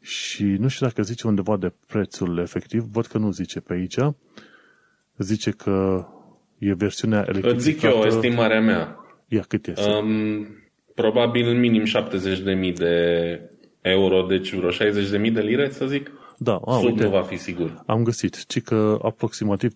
Și 0.00 0.44
nu 0.44 0.68
știu 0.68 0.86
dacă 0.86 1.02
zice 1.02 1.26
undeva 1.26 1.56
de 1.56 1.72
prețul 1.86 2.38
efectiv, 2.38 2.82
văd 2.82 3.06
că 3.06 3.18
nu 3.18 3.30
zice 3.30 3.60
pe 3.60 3.72
aici. 3.72 3.96
zice 5.16 5.50
că 5.50 6.06
e 6.58 6.74
versiunea 6.74 7.18
electrificată. 7.18 7.54
Îți 7.54 7.64
zic 7.64 7.82
eu 7.82 8.02
estimarea 8.02 8.60
mea. 8.60 8.96
Ia, 9.28 9.40
cât 9.40 9.66
este? 9.66 9.90
Um, 9.90 10.46
probabil 10.94 11.58
minim 11.58 11.84
70.000 11.84 12.74
de 12.74 13.40
euro, 13.80 14.22
deci 14.22 14.54
vreo 14.54 14.70
60.000 14.70 15.32
de 15.32 15.40
lire, 15.40 15.70
să 15.70 15.86
zic. 15.86 16.10
Da, 16.38 16.60
a, 16.64 16.72
Sub 16.78 16.84
uite, 16.84 17.02
nu 17.02 17.10
va 17.10 17.22
fi 17.22 17.36
sigur. 17.36 17.82
am 17.86 18.02
găsit, 18.02 18.46
ci 18.46 18.60
că 18.60 18.98
aproximativ 19.02 19.72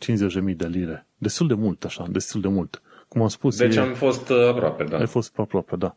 50.000 0.48 0.56
de 0.56 0.66
lire. 0.66 1.06
Destul 1.18 1.46
de 1.46 1.54
mult, 1.54 1.84
așa, 1.84 2.06
destul 2.10 2.40
de 2.40 2.48
mult. 2.48 2.82
Cum 3.08 3.22
am 3.22 3.28
spus, 3.28 3.56
Deci 3.56 3.76
e, 3.76 3.80
am 3.80 3.94
fost 3.94 4.28
uh, 4.28 4.46
aproape, 4.48 4.84
da. 4.84 4.98
ai 4.98 5.06
fost 5.06 5.32
pe 5.32 5.40
aproape, 5.40 5.76
da. 5.76 5.94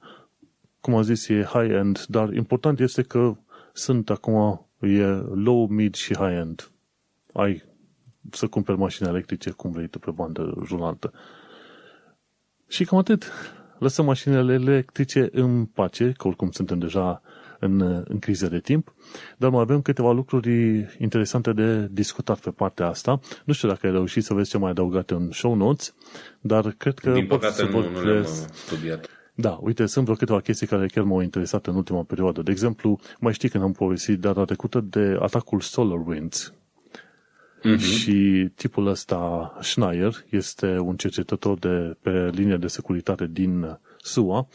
Cum 0.80 0.96
am 0.96 1.02
zis, 1.02 1.28
e 1.28 1.44
high-end, 1.44 2.06
dar 2.08 2.34
important 2.34 2.80
este 2.80 3.02
că 3.02 3.36
sunt 3.74 4.10
acum, 4.10 4.68
e 4.80 5.04
low, 5.34 5.68
mid 5.68 5.96
și 5.96 6.16
high-end. 6.16 6.72
Ai 7.34 7.64
să 8.32 8.48
cumperi 8.48 8.78
mașini 8.78 9.10
electrice 9.10 9.50
cum 9.50 9.72
vrei 9.72 9.88
tu 9.88 10.00
pe 10.00 10.12
bandă 10.12 10.54
rulantă. 10.70 11.14
Și 12.68 12.86
cam 12.86 12.98
atât. 12.98 13.32
Lăsăm 13.80 14.06
mașinile 14.06 14.54
electrice 14.54 15.30
în 15.32 15.66
pace, 15.66 16.12
că 16.18 16.28
oricum 16.28 16.52
suntem 16.52 16.80
deja 16.80 17.22
în, 17.60 17.82
în 18.08 18.20
criză 18.20 18.48
de 18.48 18.60
timp, 18.60 18.94
dar 19.38 19.50
mai 19.50 19.62
avem 19.62 19.82
câteva 19.82 20.12
lucruri 20.12 20.50
interesante 21.00 21.54
de 21.54 21.88
discutat 21.92 22.40
pe 22.40 22.50
partea 22.50 22.88
asta. 22.88 23.20
Nu 23.46 23.54
știu 23.54 23.68
dacă 23.68 23.86
ai 23.86 23.92
reușit 23.92 24.24
să 24.24 24.34
vezi 24.34 24.50
ce 24.50 24.58
mai 24.58 24.70
adăugate 24.70 25.14
în 25.14 25.32
show 25.32 25.56
notes, 25.56 25.94
dar 26.42 26.72
cred 26.78 27.00
că 27.00 27.12
Din 27.12 27.28
pot 27.28 27.40
păcate 27.40 27.56
să 27.58 27.64
nu, 27.64 27.70
nu 27.72 27.80
le-am 27.80 27.94
vorbesc- 27.94 28.44
uh, 28.44 28.54
studiat. 28.54 29.10
da, 29.36 29.58
uite, 29.62 29.86
sunt 29.86 30.04
vreo 30.04 30.18
câteva 30.18 30.40
chestii 30.40 30.68
care 30.68 30.86
chiar 30.88 31.04
m-au 31.04 31.22
interesat 31.22 31.68
în 31.68 31.76
ultima 31.76 32.04
perioadă. 32.04 32.42
De 32.42 32.52
exemplu, 32.52 33.00
mai 33.20 33.34
știi 33.34 33.50
că 33.50 33.58
am 33.58 33.72
povestit 33.72 34.20
data 34.20 34.46
trecută 34.46 34.80
de 34.90 35.18
atacul 35.22 35.60
SolarWinds. 35.60 36.54
Mhm. 37.64 37.78
Și 37.78 38.50
tipul 38.56 38.88
ăsta, 38.88 39.54
Schneier, 39.62 40.14
este 40.30 40.78
un 40.78 40.96
cercetător 40.96 41.58
de, 41.60 41.98
pe 42.02 42.30
linie 42.34 42.58
de 42.58 42.68
securitate 42.68 43.28
din 43.32 43.80
SUA, 44.02 44.48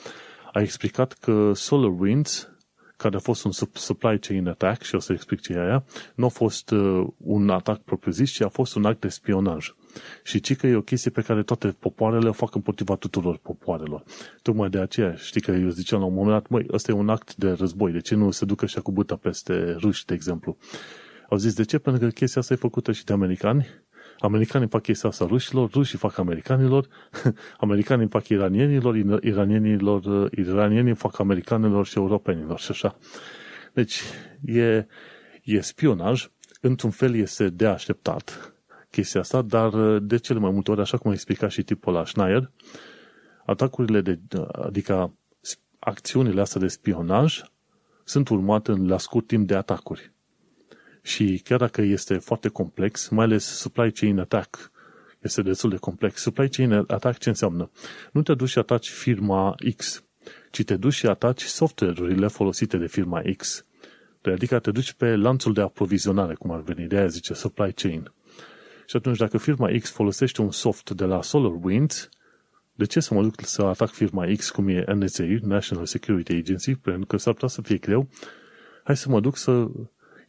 a 0.52 0.60
explicat 0.60 1.12
că 1.12 1.52
SolarWinds, 1.54 2.51
care 2.96 3.16
a 3.16 3.18
fost 3.18 3.44
un 3.44 3.50
sup- 3.52 3.74
supply 3.74 4.18
chain 4.18 4.48
attack, 4.48 4.82
și 4.82 4.94
o 4.94 4.98
să 4.98 5.12
explic 5.12 5.40
ce 5.40 5.52
e 5.52 5.60
aia, 5.60 5.84
nu 6.14 6.24
a 6.24 6.28
fost 6.28 6.70
uh, 6.70 7.06
un 7.16 7.50
atac 7.50 7.78
propriu-zis, 7.78 8.30
ci 8.30 8.40
a 8.40 8.48
fost 8.48 8.74
un 8.74 8.84
act 8.84 9.00
de 9.00 9.08
spionaj. 9.08 9.74
Și 10.22 10.40
ci 10.40 10.56
că 10.56 10.66
e 10.66 10.74
o 10.76 10.82
chestie 10.82 11.10
pe 11.10 11.22
care 11.22 11.42
toate 11.42 11.76
popoarele 11.78 12.28
o 12.28 12.32
fac 12.32 12.54
împotriva 12.54 12.96
tuturor 12.96 13.36
popoarelor. 13.36 14.02
Tocmai 14.42 14.70
de 14.70 14.78
aceea, 14.78 15.14
știi 15.14 15.40
că 15.40 15.50
eu 15.50 15.68
ziceam 15.68 16.00
la 16.00 16.06
un 16.06 16.14
moment 16.14 16.32
dat, 16.32 16.48
măi, 16.48 16.66
ăsta 16.72 16.92
e 16.92 16.94
un 16.94 17.08
act 17.08 17.36
de 17.36 17.50
război, 17.50 17.92
de 17.92 18.00
ce 18.00 18.14
nu 18.14 18.30
se 18.30 18.44
ducă 18.44 18.66
și 18.66 18.80
cu 18.80 18.92
buta 18.92 19.16
peste 19.16 19.72
ruși, 19.72 20.04
de 20.04 20.14
exemplu? 20.14 20.56
Au 21.28 21.36
zis, 21.38 21.54
de 21.54 21.64
ce? 21.64 21.78
Pentru 21.78 22.06
că 22.06 22.10
chestia 22.10 22.40
asta 22.40 22.54
e 22.54 22.56
făcută 22.56 22.92
și 22.92 23.04
de 23.04 23.12
americani. 23.12 23.66
Americanii 24.22 24.68
fac 24.68 24.82
chestia 24.82 25.08
asta 25.08 25.26
rușilor, 25.26 25.70
rușii 25.70 25.98
fac 25.98 26.18
americanilor, 26.18 26.86
americanii 27.58 28.08
fac 28.08 28.28
iranienilor, 28.28 28.96
ira- 28.96 29.22
iranienilor, 29.22 30.30
iranienii 30.34 30.94
fac 30.94 31.18
americanilor 31.18 31.86
și 31.86 31.98
europenilor 31.98 32.58
și 32.58 32.70
așa. 32.70 32.96
Deci, 33.72 34.00
e, 34.44 34.86
e 35.42 35.60
spionaj, 35.60 36.30
într-un 36.60 36.90
fel 36.90 37.14
este 37.14 37.48
de 37.48 37.66
așteptat 37.66 38.54
chestia 38.90 39.20
asta, 39.20 39.42
dar 39.42 39.98
de 39.98 40.16
cele 40.16 40.38
mai 40.38 40.50
multe 40.50 40.70
ori, 40.70 40.80
așa 40.80 40.96
cum 40.98 41.10
a 41.10 41.14
explicat 41.14 41.50
și 41.50 41.62
tipul 41.62 41.92
la 41.92 42.04
Schneier, 42.04 42.50
atacurile 43.44 44.00
de, 44.00 44.18
adică 44.52 45.14
acțiunile 45.78 46.40
astea 46.40 46.60
de 46.60 46.66
spionaj 46.66 47.42
sunt 48.04 48.28
urmate 48.28 48.70
în, 48.70 48.88
la 48.88 48.98
scurt 48.98 49.26
timp 49.26 49.46
de 49.46 49.54
atacuri. 49.54 50.11
Și 51.02 51.40
chiar 51.44 51.58
dacă 51.58 51.82
este 51.82 52.14
foarte 52.16 52.48
complex, 52.48 53.08
mai 53.08 53.24
ales 53.24 53.44
supply 53.44 53.92
chain 53.92 54.18
attack, 54.18 54.70
este 55.20 55.42
destul 55.42 55.70
de 55.70 55.76
complex. 55.76 56.20
Supply 56.20 56.48
chain 56.48 56.72
attack 56.72 57.18
ce 57.18 57.28
înseamnă? 57.28 57.70
Nu 58.12 58.22
te 58.22 58.34
duci 58.34 58.48
și 58.48 58.58
ataci 58.58 58.90
firma 58.90 59.54
X, 59.76 60.04
ci 60.50 60.64
te 60.64 60.76
duci 60.76 60.92
și 60.92 61.06
ataci 61.06 61.42
software-urile 61.42 62.26
folosite 62.26 62.76
de 62.76 62.86
firma 62.86 63.22
X. 63.36 63.64
Adică 64.22 64.58
te 64.58 64.70
duci 64.70 64.92
pe 64.92 65.16
lanțul 65.16 65.52
de 65.52 65.60
aprovizionare, 65.60 66.34
cum 66.34 66.50
ar 66.50 66.60
veni, 66.60 66.88
de 66.88 66.96
aia 66.96 67.06
zice 67.06 67.34
supply 67.34 67.72
chain. 67.72 68.12
Și 68.86 68.96
atunci, 68.96 69.18
dacă 69.18 69.38
firma 69.38 69.70
X 69.78 69.90
folosește 69.90 70.42
un 70.42 70.50
soft 70.50 70.90
de 70.90 71.04
la 71.04 71.22
SolarWinds, 71.22 72.08
de 72.74 72.84
ce 72.84 73.00
să 73.00 73.14
mă 73.14 73.22
duc 73.22 73.44
să 73.44 73.62
atac 73.62 73.90
firma 73.90 74.26
X, 74.36 74.50
cum 74.50 74.68
e 74.68 74.84
NSA, 74.94 75.24
National 75.40 75.86
Security 75.86 76.32
Agency, 76.34 76.74
pentru 76.74 77.06
că 77.06 77.16
s-ar 77.16 77.32
putea 77.32 77.48
să 77.48 77.62
fie 77.62 77.76
greu, 77.76 78.08
hai 78.84 78.96
să 78.96 79.08
mă 79.08 79.20
duc 79.20 79.36
să 79.36 79.68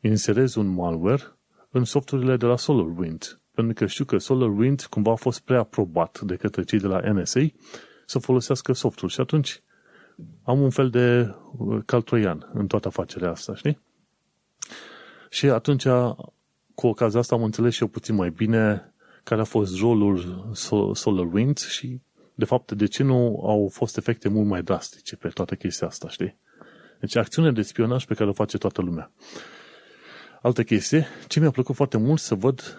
inserez 0.07 0.55
un 0.55 0.67
malware 0.67 1.37
în 1.69 1.83
softurile 1.83 2.37
de 2.37 2.45
la 2.45 2.57
SolarWinds. 2.57 3.39
Pentru 3.51 3.73
că 3.73 3.85
știu 3.85 4.05
că 4.05 4.17
SolarWinds 4.17 4.85
cumva 4.85 5.11
a 5.11 5.15
fost 5.15 5.39
preaprobat 5.39 6.19
de 6.19 6.35
către 6.35 6.63
cei 6.63 6.79
de 6.79 6.87
la 6.87 7.11
NSA 7.11 7.41
să 8.05 8.19
folosească 8.19 8.73
softul 8.73 9.09
și 9.09 9.19
atunci 9.19 9.61
am 10.43 10.61
un 10.61 10.69
fel 10.69 10.89
de 10.89 11.35
caltroian 11.85 12.49
în 12.53 12.67
toată 12.67 12.87
afacerea 12.87 13.31
asta, 13.31 13.55
știi? 13.55 13.79
Și 15.29 15.49
atunci, 15.49 15.83
cu 16.75 16.87
ocazia 16.87 17.19
asta, 17.19 17.35
am 17.35 17.43
înțeles 17.43 17.73
și 17.73 17.81
eu 17.81 17.87
puțin 17.87 18.15
mai 18.15 18.29
bine 18.29 18.93
care 19.23 19.41
a 19.41 19.43
fost 19.43 19.79
rolul 19.79 20.49
SolarWinds 20.93 21.67
și, 21.69 21.99
de 22.35 22.45
fapt, 22.45 22.71
de 22.71 22.85
ce 22.85 23.03
nu 23.03 23.43
au 23.45 23.69
fost 23.71 23.97
efecte 23.97 24.29
mult 24.29 24.47
mai 24.47 24.63
drastice 24.63 25.15
pe 25.15 25.27
toată 25.27 25.55
chestia 25.55 25.87
asta, 25.87 26.09
știi? 26.09 26.37
Deci, 26.99 27.15
acțiune 27.15 27.51
de 27.51 27.61
spionaj 27.61 28.05
pe 28.05 28.13
care 28.13 28.29
o 28.29 28.33
face 28.33 28.57
toată 28.57 28.81
lumea. 28.81 29.11
Altă 30.43 30.63
chestie, 30.63 31.07
ce 31.27 31.39
mi-a 31.39 31.51
plăcut 31.51 31.75
foarte 31.75 31.97
mult 31.97 32.19
să 32.19 32.35
văd, 32.35 32.77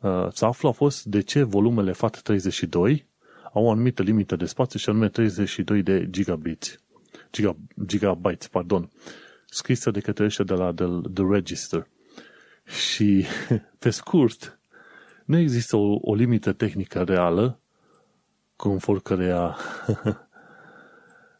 uh, 0.00 0.28
să 0.32 0.44
aflu 0.44 0.68
a 0.68 0.72
fost 0.72 1.04
de 1.04 1.20
ce 1.20 1.42
volumele 1.42 1.92
FAT32 1.92 3.04
au 3.52 3.64
o 3.64 3.70
anumită 3.70 4.02
limită 4.02 4.36
de 4.36 4.44
spațiu 4.44 4.78
și 4.78 4.88
anume 4.88 5.08
32 5.08 5.82
de 5.82 6.10
gigabits. 6.10 6.80
Giga, 7.32 7.56
gigabytes, 7.86 8.48
pardon. 8.48 8.90
Scrisă 9.46 9.90
de 9.90 10.00
către 10.00 10.24
ăștia 10.24 10.44
de 10.44 10.54
la 10.54 10.72
The, 10.72 10.86
The 11.14 11.24
Register. 11.30 11.86
Și, 12.64 13.24
pe 13.78 13.90
scurt, 13.90 14.60
nu 15.24 15.36
există 15.36 15.76
o, 15.76 15.98
o 16.00 16.14
limită 16.14 16.52
tehnică 16.52 17.02
reală 17.02 17.60
conform 18.56 19.02
căreia 19.02 19.56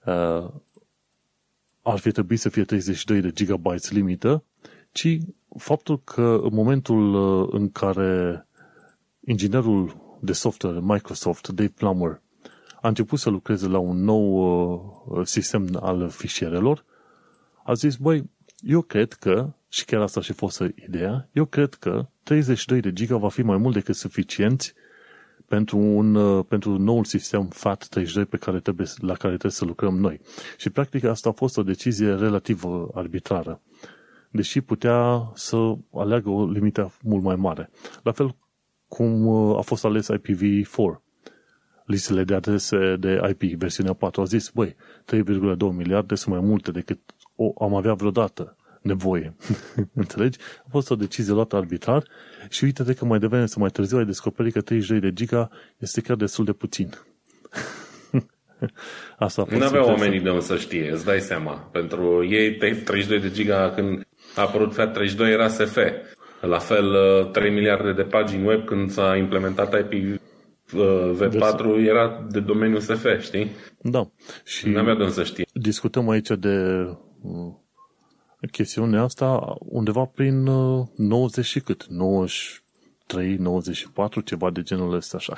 uh, 0.05 0.51
ar 1.83 1.99
fi 1.99 2.11
trebuit 2.11 2.41
să 2.41 2.49
fie 2.49 2.65
32 2.65 3.21
de 3.21 3.31
gigabytes 3.31 3.91
limită, 3.91 4.45
ci 4.93 5.19
faptul 5.57 6.01
că 6.05 6.41
în 6.43 6.55
momentul 6.55 7.15
în 7.53 7.71
care 7.71 8.47
inginerul 9.27 9.97
de 10.21 10.33
software 10.33 10.79
Microsoft, 10.83 11.49
Dave 11.49 11.73
Plummer, 11.75 12.21
a 12.81 12.89
început 12.89 13.19
să 13.19 13.31
lucreze 13.31 13.67
la 13.69 13.79
un 13.79 14.05
nou 14.05 14.23
uh, 15.07 15.27
sistem 15.27 15.79
al 15.81 16.09
fișierelor, 16.09 16.85
a 17.65 17.73
zis, 17.73 17.97
băi, 17.97 18.31
eu 18.61 18.83
cred 18.83 19.13
că, 19.13 19.53
și 19.69 19.85
chiar 19.85 20.01
asta 20.01 20.21
și 20.21 20.33
fost 20.33 20.63
ideea, 20.87 21.29
eu 21.33 21.45
cred 21.45 21.75
că 21.75 22.07
32 22.23 22.81
de 22.81 22.93
giga 22.93 23.17
va 23.17 23.29
fi 23.29 23.43
mai 23.43 23.57
mult 23.57 23.75
decât 23.75 23.95
suficient 23.95 24.75
pentru, 25.47 25.79
un, 25.79 26.15
uh, 26.15 26.45
pentru 26.49 26.79
noul 26.79 27.05
sistem 27.05 27.51
FAT32 27.55 28.29
pe 28.29 28.37
care 28.37 28.61
trebuie, 28.61 28.87
la 28.97 29.13
care 29.15 29.33
trebuie 29.33 29.53
să 29.53 29.65
lucrăm 29.65 29.99
noi. 29.99 30.21
Și 30.57 30.71
practic 30.71 31.05
asta 31.05 31.29
a 31.29 31.33
fost 31.33 31.57
o 31.59 31.63
decizie 31.63 32.15
relativ 32.15 32.65
uh, 32.65 32.89
arbitrară 32.95 33.61
deși 34.31 34.61
putea 34.61 35.31
să 35.35 35.75
aleagă 35.93 36.29
o 36.29 36.47
limită 36.47 36.93
mult 37.03 37.23
mai 37.23 37.37
mare. 37.37 37.71
La 38.03 38.13
fel 38.13 38.37
cum 38.89 39.29
a 39.57 39.61
fost 39.61 39.85
ales 39.85 40.09
IPv4. 40.11 41.03
Listele 41.85 42.25
de 42.25 42.35
adrese 42.35 42.97
de 42.97 43.21
IP, 43.31 43.59
versiunea 43.59 43.93
4, 43.93 44.21
a 44.21 44.25
zis, 44.25 44.51
băi, 44.51 44.77
3,2 45.15 45.57
miliarde 45.77 46.15
sunt 46.15 46.35
mai 46.35 46.45
multe 46.45 46.71
decât 46.71 47.01
o 47.35 47.65
am 47.65 47.75
avea 47.75 47.95
vreodată 47.95 48.57
nevoie. 48.83 49.37
Înțelegi? 49.95 50.39
A 50.59 50.67
fost 50.71 50.91
o 50.91 50.95
decizie 50.95 51.33
luată 51.33 51.57
arbitrar 51.57 52.05
și 52.49 52.65
uite-te 52.65 52.95
că 52.95 53.05
mai 53.05 53.19
devreme 53.19 53.47
să 53.47 53.59
mai 53.59 53.71
târziu 53.71 53.99
ai 53.99 54.05
descoperit 54.05 54.53
că 54.53 54.61
32 54.61 55.01
de 55.01 55.13
giga 55.13 55.51
este 55.79 56.01
chiar 56.01 56.17
destul 56.17 56.45
de 56.45 56.53
puțin. 56.53 56.91
Asta 59.19 59.47
nu 59.51 59.65
aveau 59.65 59.87
oamenii 59.87 60.21
de 60.21 60.31
unde 60.31 60.45
să 60.45 60.57
știe, 60.57 60.91
îți 60.91 61.05
dai 61.05 61.21
seama. 61.21 61.53
Pentru 61.53 62.27
ei 62.29 62.57
32 62.57 63.21
de 63.21 63.31
giga 63.31 63.73
când 63.75 64.07
a 64.41 64.43
apărut 64.43 64.75
FAT32 64.75 65.19
era 65.19 65.49
SF. 65.49 65.79
La 66.41 66.59
fel 66.59 66.95
3 67.33 67.51
miliarde 67.51 67.93
de 67.93 68.03
pagini 68.03 68.47
web 68.47 68.65
când 68.65 68.91
s-a 68.91 69.17
implementat 69.17 69.83
IPv4 69.83 71.87
era 71.87 72.27
de 72.31 72.41
domeniul 72.41 72.81
SF, 72.81 73.07
știi? 73.21 73.51
Da. 73.83 74.11
Și 74.45 74.69
nu 74.69 74.79
avea 74.79 74.95
de 74.95 75.03
unde 75.03 75.15
să 75.15 75.25
știe. 75.25 75.47
Discutăm 75.53 76.09
aici 76.09 76.29
de 76.39 76.87
chestiunea 78.51 79.03
asta 79.03 79.57
undeva 79.59 80.05
prin 80.05 80.43
90 80.97 81.45
și 81.45 81.61
cât? 81.61 81.87
93, 81.87 83.37
94, 83.37 84.21
ceva 84.21 84.51
de 84.51 84.63
genul 84.63 84.95
ăsta, 84.95 85.17
așa. 85.17 85.35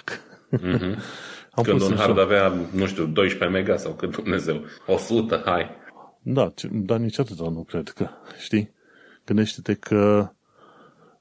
Mm-hmm. 0.59 0.97
Am 1.55 1.65
Când 1.65 1.81
un 1.81 1.97
hard 1.97 2.19
avea, 2.19 2.53
nu 2.73 2.87
știu, 2.87 3.07
12 3.07 3.59
mega 3.59 3.77
sau 3.77 3.93
cât 3.93 4.17
Dumnezeu, 4.17 4.65
100, 4.87 5.43
hai. 5.45 5.71
Da, 6.23 6.53
dar 6.71 6.99
nici 6.99 7.19
atâta 7.19 7.49
nu 7.49 7.63
cred 7.63 7.89
că, 7.89 8.09
știi? 8.39 8.73
Gândește-te 9.25 9.75
că 9.75 10.31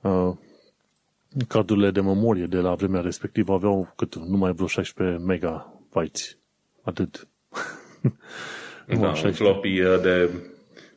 uh, 0.02 0.34
cardurile 1.48 1.92
de 1.92 2.02
memorie 2.02 2.46
de 2.46 2.58
la 2.58 2.76
vremea 2.76 3.02
respectivă 3.02 3.54
aveau 3.54 3.94
cât 3.96 4.16
numai 4.16 4.54
vreo 4.54 4.68
16 4.68 5.18
megabytes. 5.18 6.38
Atât. 6.82 7.28
da, 8.88 9.14
un 9.26 9.32
floppy 9.32 9.82
de 10.02 10.30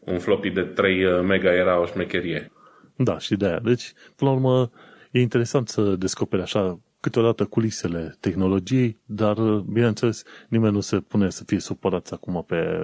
un 0.05 0.19
floppy 0.19 0.51
de 0.51 0.63
3 0.63 1.23
mega 1.23 1.53
era 1.53 1.81
o 1.81 1.87
șmecherie. 1.87 2.53
Da, 2.97 3.19
și 3.19 3.37
de 3.37 3.47
aia. 3.47 3.59
Deci, 3.59 3.93
până 4.17 4.31
la 4.31 4.37
urmă, 4.37 4.71
e 5.11 5.21
interesant 5.21 5.69
să 5.69 5.83
descoperi 5.83 6.43
așa 6.43 6.81
câteodată 7.01 7.45
culisele 7.45 8.17
tehnologiei, 8.21 8.99
dar, 9.05 9.37
bineînțeles, 9.73 10.23
nimeni 10.49 10.75
nu 10.75 10.81
se 10.81 11.01
pune 11.01 11.31
să 11.31 11.45
fie 11.45 11.59
supărat 11.59 12.11
acum 12.11 12.45
pe 12.47 12.79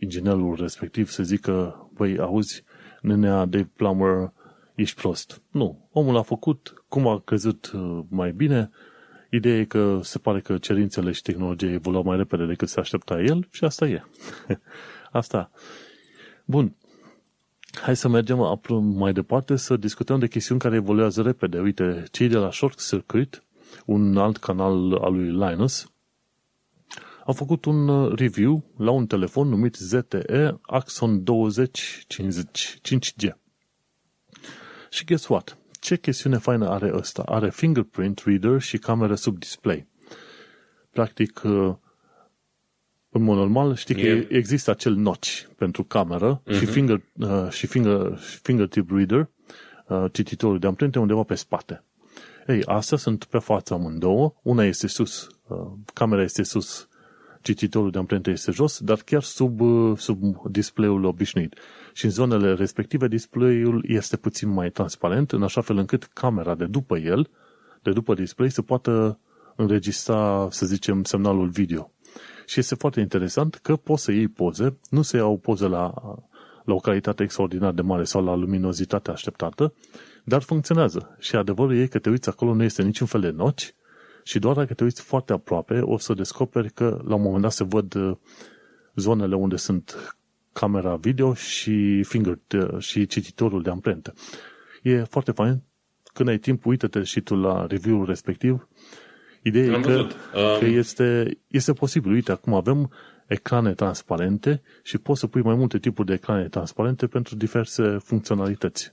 inginerul 0.00 0.56
respectiv 0.60 1.08
să 1.08 1.22
zică, 1.22 1.88
băi, 1.94 2.18
auzi, 2.18 2.64
nenea 3.00 3.44
de 3.44 3.66
Plummer, 3.76 4.32
ești 4.74 5.00
prost. 5.00 5.42
Nu. 5.50 5.88
Omul 5.92 6.16
a 6.16 6.22
făcut 6.22 6.84
cum 6.88 7.06
a 7.06 7.20
crezut 7.20 7.70
uh, 7.74 8.00
mai 8.08 8.32
bine. 8.32 8.70
Ideea 9.30 9.58
e 9.58 9.64
că 9.64 10.00
se 10.02 10.18
pare 10.18 10.40
că 10.40 10.58
cerințele 10.58 11.12
și 11.12 11.22
tehnologia 11.22 11.70
evoluau 11.70 12.02
mai 12.02 12.16
repede 12.16 12.46
decât 12.46 12.68
se 12.68 12.80
aștepta 12.80 13.20
el 13.20 13.48
și 13.50 13.64
asta 13.64 13.86
e. 13.86 14.02
asta. 15.20 15.50
Bun. 16.44 16.76
Hai 17.82 17.96
să 17.96 18.08
mergem 18.08 18.60
mai 18.94 19.12
departe 19.12 19.56
să 19.56 19.76
discutăm 19.76 20.18
de 20.18 20.28
chestiuni 20.28 20.60
care 20.60 20.74
evoluează 20.74 21.22
repede. 21.22 21.58
Uite, 21.60 22.04
cei 22.10 22.28
de 22.28 22.36
la 22.36 22.50
Short 22.50 22.86
Circuit, 22.88 23.42
un 23.86 24.16
alt 24.16 24.36
canal 24.36 24.94
al 24.94 25.12
lui 25.12 25.30
Linus, 25.30 25.92
au 27.24 27.32
făcut 27.32 27.64
un 27.64 27.88
uh, 27.88 28.12
review 28.18 28.64
la 28.76 28.90
un 28.90 29.06
telefon 29.06 29.48
numit 29.48 29.74
ZTE 29.74 30.58
Axon 30.62 31.24
2050 31.24 32.78
5G. 32.88 33.28
Și 34.90 35.04
guess 35.04 35.28
what? 35.28 35.58
Ce 35.80 35.96
chestiune 35.96 36.38
faină 36.38 36.68
are 36.68 36.90
ăsta? 36.94 37.22
Are 37.22 37.50
fingerprint 37.50 38.22
reader 38.24 38.60
și 38.60 38.78
cameră 38.78 39.14
sub 39.14 39.38
display. 39.38 39.86
Practic, 40.90 41.42
uh, 41.44 41.74
în 43.10 43.22
mod 43.22 43.36
normal, 43.36 43.74
știi 43.74 43.94
că 43.94 44.00
yeah. 44.00 44.26
există 44.28 44.70
acel 44.70 44.94
notch 44.94 45.42
pentru 45.56 45.84
cameră 45.84 46.42
uh-huh. 46.42 46.56
și, 46.56 46.62
mhm. 46.62 46.72
finger, 46.72 47.02
uh, 47.12 47.50
și 47.50 47.66
finger, 47.66 48.18
fingertip 48.42 48.90
reader, 48.90 49.28
uh, 49.88 50.04
cititorul 50.12 50.58
de 50.58 50.66
amprente 50.66 50.98
undeva 50.98 51.22
pe 51.22 51.34
spate. 51.34 51.84
Ei, 52.46 52.64
astea 52.64 52.96
sunt 52.96 53.24
pe 53.24 53.38
fața 53.38 53.74
amândouă, 53.74 54.34
una 54.42 54.64
este 54.64 54.86
sus, 54.86 55.28
uh, 55.46 55.72
camera 55.94 56.22
este 56.22 56.42
sus, 56.42 56.88
cititorul 57.42 57.90
de 57.90 57.98
amprente 57.98 58.30
este 58.30 58.50
jos, 58.50 58.80
dar 58.80 58.98
chiar 58.98 59.22
sub, 59.22 59.60
uh, 59.60 59.98
sub 59.98 60.46
display-ul 60.50 61.04
obișnuit. 61.04 61.54
Și 61.92 62.04
în 62.04 62.10
zonele 62.10 62.54
respective 62.54 63.08
display-ul 63.08 63.84
este 63.88 64.16
puțin 64.16 64.48
mai 64.48 64.70
transparent, 64.70 65.32
în 65.32 65.42
așa 65.42 65.60
fel 65.60 65.76
încât 65.76 66.04
camera 66.04 66.54
de 66.54 66.66
după 66.66 66.98
el, 66.98 67.30
de 67.82 67.92
după 67.92 68.14
display, 68.14 68.50
să 68.50 68.62
poată 68.62 69.18
înregistra, 69.56 70.48
să 70.50 70.66
zicem, 70.66 71.04
semnalul 71.04 71.48
video. 71.48 71.92
Și 72.46 72.58
este 72.58 72.74
foarte 72.74 73.00
interesant 73.00 73.54
că 73.54 73.76
poți 73.76 74.02
să 74.02 74.12
iei 74.12 74.28
poze, 74.28 74.78
nu 74.90 75.02
se 75.02 75.16
iau 75.16 75.38
poze 75.38 75.66
la, 75.66 75.94
la 76.64 76.74
o 76.74 76.78
calitate 76.78 77.22
extraordinar 77.22 77.72
de 77.72 77.82
mare 77.82 78.04
sau 78.04 78.24
la 78.24 78.34
luminozitatea 78.34 79.12
așteptată, 79.12 79.74
dar 80.24 80.42
funcționează. 80.42 81.16
Și 81.18 81.36
adevărul 81.36 81.76
e 81.76 81.86
că 81.86 81.98
te 81.98 82.10
uiți 82.10 82.28
acolo, 82.28 82.54
nu 82.54 82.62
este 82.62 82.82
niciun 82.82 83.06
fel 83.06 83.20
de 83.20 83.30
noci 83.30 83.74
și 84.22 84.38
doar 84.38 84.54
dacă 84.54 84.74
te 84.74 84.84
uiți 84.84 85.02
foarte 85.02 85.32
aproape, 85.32 85.80
o 85.80 85.98
să 85.98 86.14
descoperi 86.14 86.72
că 86.72 87.00
la 87.06 87.14
un 87.14 87.22
moment 87.22 87.42
dat 87.42 87.52
se 87.52 87.64
văd 87.64 87.94
uh, 87.94 88.16
zonele 88.94 89.34
unde 89.34 89.56
sunt 89.56 90.16
camera 90.52 90.96
video 90.96 91.34
și 91.34 92.02
finger 92.02 92.38
uh, 92.54 92.78
și 92.78 93.06
cititorul 93.06 93.62
de 93.62 93.70
amprente. 93.70 94.12
E 94.82 95.02
foarte 95.02 95.32
fain. 95.32 95.62
Când 96.12 96.28
ai 96.28 96.38
timp, 96.38 96.66
uită-te 96.66 97.02
și 97.02 97.20
tu 97.20 97.34
la 97.34 97.66
review-ul 97.66 98.06
respectiv 98.06 98.68
Ideea 99.42 99.76
e 99.76 99.80
că, 99.80 99.90
um... 99.90 100.58
că 100.58 100.64
este, 100.64 101.38
este 101.46 101.72
posibil. 101.72 102.12
Uite, 102.12 102.32
acum 102.32 102.54
avem 102.54 102.90
ecrane 103.26 103.74
transparente 103.74 104.62
și 104.82 104.98
poți 104.98 105.20
să 105.20 105.26
pui 105.26 105.42
mai 105.42 105.54
multe 105.54 105.78
tipuri 105.78 106.06
de 106.06 106.14
ecrane 106.14 106.48
transparente 106.48 107.06
pentru 107.06 107.36
diverse 107.36 107.98
funcționalități. 108.04 108.92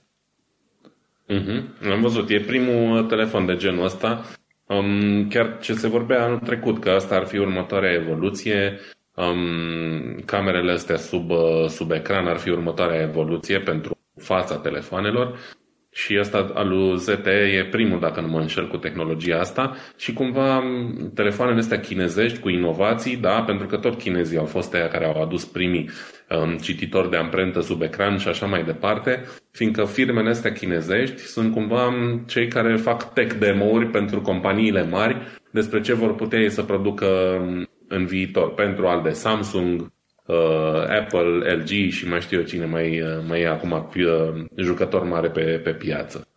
Mm-hmm. 1.28 1.90
Am 1.92 2.00
văzut. 2.00 2.28
E 2.28 2.40
primul 2.40 3.04
telefon 3.04 3.46
de 3.46 3.56
genul 3.56 3.84
ăsta. 3.84 4.24
Um, 4.68 5.28
chiar 5.28 5.58
ce 5.60 5.72
se 5.72 5.88
vorbea 5.88 6.24
anul 6.24 6.38
trecut, 6.38 6.80
că 6.80 6.90
asta 6.90 7.14
ar 7.14 7.26
fi 7.26 7.38
următoarea 7.38 7.92
evoluție. 7.92 8.78
Um, 9.14 10.20
camerele 10.24 10.72
astea 10.72 10.96
sub, 10.96 11.30
sub 11.68 11.90
ecran 11.90 12.26
ar 12.26 12.36
fi 12.36 12.50
următoarea 12.50 13.00
evoluție 13.00 13.58
pentru 13.58 13.98
fața 14.16 14.56
telefoanelor 14.58 15.38
și 15.90 16.16
ăsta 16.20 16.50
al 16.54 16.68
lui 16.68 16.98
ZTE 16.98 17.30
e 17.30 17.64
primul, 17.64 18.00
dacă 18.00 18.20
nu 18.20 18.28
mă 18.28 18.40
înșel, 18.40 18.68
cu 18.68 18.76
tehnologia 18.76 19.38
asta 19.38 19.76
și 19.96 20.12
cumva 20.12 20.62
telefoanele 21.14 21.58
astea 21.58 21.80
chinezești 21.80 22.38
cu 22.38 22.48
inovații, 22.48 23.16
da, 23.16 23.42
pentru 23.42 23.66
că 23.66 23.76
tot 23.76 23.98
chinezii 23.98 24.38
au 24.38 24.44
fost 24.44 24.74
aia 24.74 24.88
care 24.88 25.04
au 25.04 25.22
adus 25.22 25.44
primii 25.44 25.80
um, 25.80 25.94
cititori 26.60 27.10
de 27.10 27.16
amprentă 27.16 27.60
sub 27.60 27.82
ecran 27.82 28.18
și 28.18 28.28
așa 28.28 28.46
mai 28.46 28.64
departe, 28.64 29.24
fiindcă 29.50 29.84
firmele 29.84 30.28
astea 30.28 30.52
chinezești 30.52 31.20
sunt 31.20 31.52
cumva 31.52 31.92
cei 32.26 32.48
care 32.48 32.76
fac 32.76 33.12
tech 33.12 33.34
demo-uri 33.38 33.86
pentru 33.86 34.20
companiile 34.20 34.82
mari 34.82 35.16
despre 35.50 35.80
ce 35.80 35.94
vor 35.94 36.14
putea 36.14 36.38
ei 36.38 36.50
să 36.50 36.62
producă 36.62 37.06
în 37.88 38.06
viitor, 38.06 38.54
pentru 38.54 38.86
al 38.86 39.02
de 39.02 39.10
Samsung, 39.10 39.92
uh, 40.26 40.36
Apple, 41.00 41.54
LG 41.54 41.90
și 41.90 42.08
mai 42.08 42.20
știu 42.20 42.38
eu 42.38 42.44
cine 42.44 42.64
mai, 42.64 43.00
uh, 43.00 43.08
mai 43.28 43.40
e 43.40 43.48
acum 43.48 43.88
uh, 43.96 44.44
jucător 44.56 45.02
mare 45.02 45.28
pe, 45.28 45.60
pe 45.64 45.70
piață. 45.70 46.27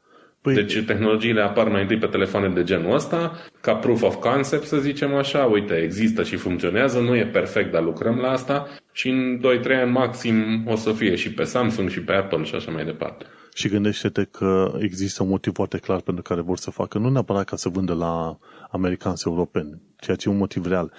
Păi... 0.41 0.53
Deci 0.53 0.83
tehnologiile 0.85 1.41
apar 1.41 1.67
mai 1.67 1.81
întâi 1.81 1.97
pe 1.97 2.05
telefoane 2.05 2.49
de 2.49 2.63
genul 2.63 2.93
ăsta, 2.93 3.31
ca 3.61 3.75
proof 3.75 4.01
of 4.01 4.15
concept, 4.15 4.65
să 4.65 4.77
zicem 4.77 5.15
așa, 5.15 5.45
uite, 5.45 5.73
există 5.73 6.23
și 6.23 6.35
funcționează, 6.35 6.99
nu 6.99 7.15
e 7.15 7.25
perfect, 7.25 7.71
dar 7.71 7.83
lucrăm 7.83 8.15
la 8.15 8.31
asta 8.31 8.67
și 8.91 9.09
în 9.09 9.39
2-3 9.39 9.41
ani 9.81 9.91
maxim 9.91 10.67
o 10.67 10.75
să 10.75 10.91
fie 10.91 11.15
și 11.15 11.33
pe 11.33 11.43
Samsung 11.43 11.89
și 11.89 12.01
pe 12.01 12.13
Apple 12.13 12.43
și 12.43 12.55
așa 12.55 12.71
mai 12.71 12.85
departe. 12.85 13.25
Și 13.53 13.67
gândește-te 13.67 14.23
că 14.23 14.77
există 14.79 15.23
un 15.23 15.29
motiv 15.29 15.53
foarte 15.53 15.77
clar 15.77 16.01
pentru 16.01 16.23
care 16.23 16.41
vor 16.41 16.57
să 16.57 16.71
facă, 16.71 16.97
nu 16.97 17.09
neapărat 17.09 17.45
ca 17.45 17.55
să 17.55 17.69
vândă 17.69 17.93
la 17.93 18.37
americanți 18.71 19.27
europeni, 19.27 19.81
ceea 19.99 20.17
ce 20.17 20.29
e 20.29 20.31
un 20.31 20.37
motiv 20.37 20.65
real. 20.65 20.91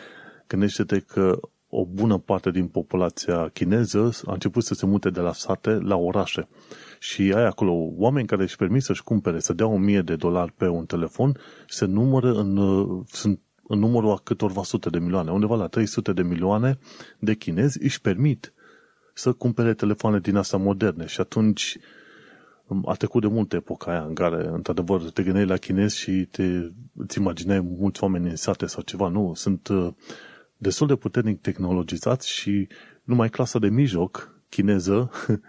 Gândește-te 0.47 0.99
că 0.99 1.41
o 1.69 1.87
bună 1.87 2.19
parte 2.19 2.51
din 2.51 2.67
populația 2.67 3.49
chineză 3.53 4.11
a 4.27 4.33
început 4.33 4.65
să 4.65 4.75
se 4.75 4.87
mute 4.87 5.11
de 5.11 5.21
la 5.21 5.33
sate 5.33 5.71
la 5.71 5.97
orașe. 5.97 6.49
Și 7.03 7.33
ai 7.33 7.45
acolo 7.45 7.73
oameni 7.97 8.27
care 8.27 8.43
își 8.43 8.57
permit 8.57 8.83
să-și 8.83 9.03
cumpere, 9.03 9.39
să 9.39 9.53
dea 9.53 9.67
1000 9.67 10.03
de 10.03 10.17
dolari 10.17 10.53
pe 10.53 10.67
un 10.69 10.87
telefon, 10.87 11.39
se 11.69 11.85
numără 11.85 12.33
în, 12.33 12.57
sunt 13.07 13.41
în 13.69 13.79
numărul 13.79 14.11
a 14.11 14.21
câtorva 14.23 14.63
sute 14.63 14.91
de 14.91 14.99
milioane, 14.99 15.31
undeva 15.31 15.57
la 15.57 15.67
300 15.67 16.13
de 16.13 16.23
milioane 16.23 16.79
de 17.19 17.35
chinezi 17.35 17.83
își 17.83 18.01
permit 18.01 18.53
să 19.15 19.33
cumpere 19.33 19.75
telefoane 19.75 20.19
din 20.19 20.37
astea 20.37 20.59
moderne 20.59 21.07
și 21.07 21.21
atunci 21.21 21.79
a 22.85 22.95
trecut 22.95 23.21
de 23.21 23.29
multe 23.29 23.57
epoca 23.57 23.91
aia 23.91 24.05
în 24.05 24.15
care, 24.15 24.47
într-adevăr, 24.47 25.11
te 25.11 25.23
gândeai 25.23 25.47
la 25.47 25.57
chinezi 25.57 25.99
și 25.99 26.29
te, 26.31 26.43
îți 26.95 27.19
imaginai 27.19 27.61
mulți 27.61 28.03
oameni 28.03 28.29
în 28.29 28.37
sate 28.37 28.67
sau 28.67 28.83
ceva. 28.83 29.09
Nu, 29.09 29.33
sunt 29.35 29.69
destul 30.57 30.87
de 30.87 30.97
puternic 30.97 31.41
tehnologizați 31.41 32.31
și 32.31 32.69
numai 33.05 33.29
clasa 33.29 33.59
de 33.59 33.69
mijloc 33.69 34.41
chineză 34.49 35.11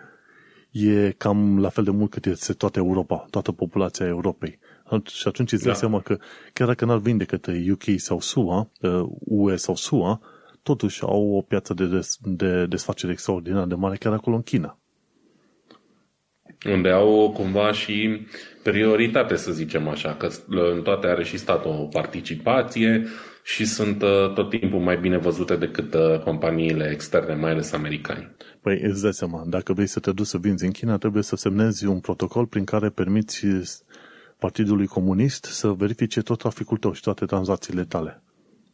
e 0.73 1.11
cam 1.17 1.59
la 1.59 1.69
fel 1.69 1.83
de 1.83 1.91
mult 1.91 2.11
cât 2.11 2.25
este 2.25 2.53
toată 2.53 2.79
Europa, 2.79 3.25
toată 3.29 3.51
populația 3.51 4.05
Europei. 4.05 4.59
Și 5.05 5.27
atunci 5.27 5.51
îți 5.51 5.63
dai 5.63 5.73
da. 5.73 5.77
seama 5.79 6.01
că 6.01 6.17
chiar 6.53 6.67
dacă 6.67 6.85
n-ar 6.85 6.97
vinde 6.97 7.23
către 7.23 7.65
UK 7.71 7.83
sau 7.95 8.19
SUA, 8.19 8.69
UE 9.19 9.51
uh, 9.51 9.57
sau 9.57 9.75
SUA, 9.75 10.21
totuși 10.63 11.01
au 11.01 11.33
o 11.35 11.41
piață 11.41 11.73
de, 11.73 11.85
des, 11.85 12.17
de 12.21 12.65
desfacere 12.65 13.11
extraordinar 13.11 13.65
de 13.65 13.75
mare 13.75 13.95
chiar 13.95 14.13
acolo 14.13 14.35
în 14.35 14.41
China. 14.41 14.77
Unde 16.65 16.89
au 16.89 17.31
cumva 17.31 17.71
și 17.71 18.27
prioritate, 18.63 19.35
să 19.35 19.51
zicem 19.51 19.87
așa, 19.87 20.15
că 20.15 20.29
în 20.47 20.81
toate 20.81 21.07
are 21.07 21.23
și 21.23 21.37
stat 21.37 21.65
o 21.65 21.69
participație, 21.69 23.07
și 23.43 23.65
sunt 23.65 24.01
uh, 24.01 24.33
tot 24.33 24.49
timpul 24.49 24.79
mai 24.79 24.97
bine 24.97 25.17
văzute 25.17 25.55
decât 25.55 25.93
uh, 25.93 26.19
companiile 26.19 26.89
externe, 26.91 27.35
mai 27.35 27.51
ales 27.51 27.71
americani. 27.71 28.35
Păi 28.61 28.79
îți 28.81 29.01
dai 29.01 29.13
seama, 29.13 29.43
dacă 29.47 29.73
vrei 29.73 29.87
să 29.87 29.99
te 29.99 30.11
duci 30.11 30.25
să 30.25 30.37
vinzi 30.37 30.65
în 30.65 30.71
China, 30.71 30.97
trebuie 30.97 31.23
să 31.23 31.35
semnezi 31.35 31.85
un 31.85 31.99
protocol 31.99 32.45
prin 32.45 32.63
care 32.63 32.89
permiți 32.89 33.45
Partidului 34.39 34.87
Comunist 34.87 35.43
să 35.43 35.67
verifice 35.67 36.21
tot 36.21 36.37
traficul 36.37 36.77
tău 36.77 36.93
și 36.93 37.01
toate 37.01 37.25
tranzacțiile 37.25 37.83
tale 37.83 38.21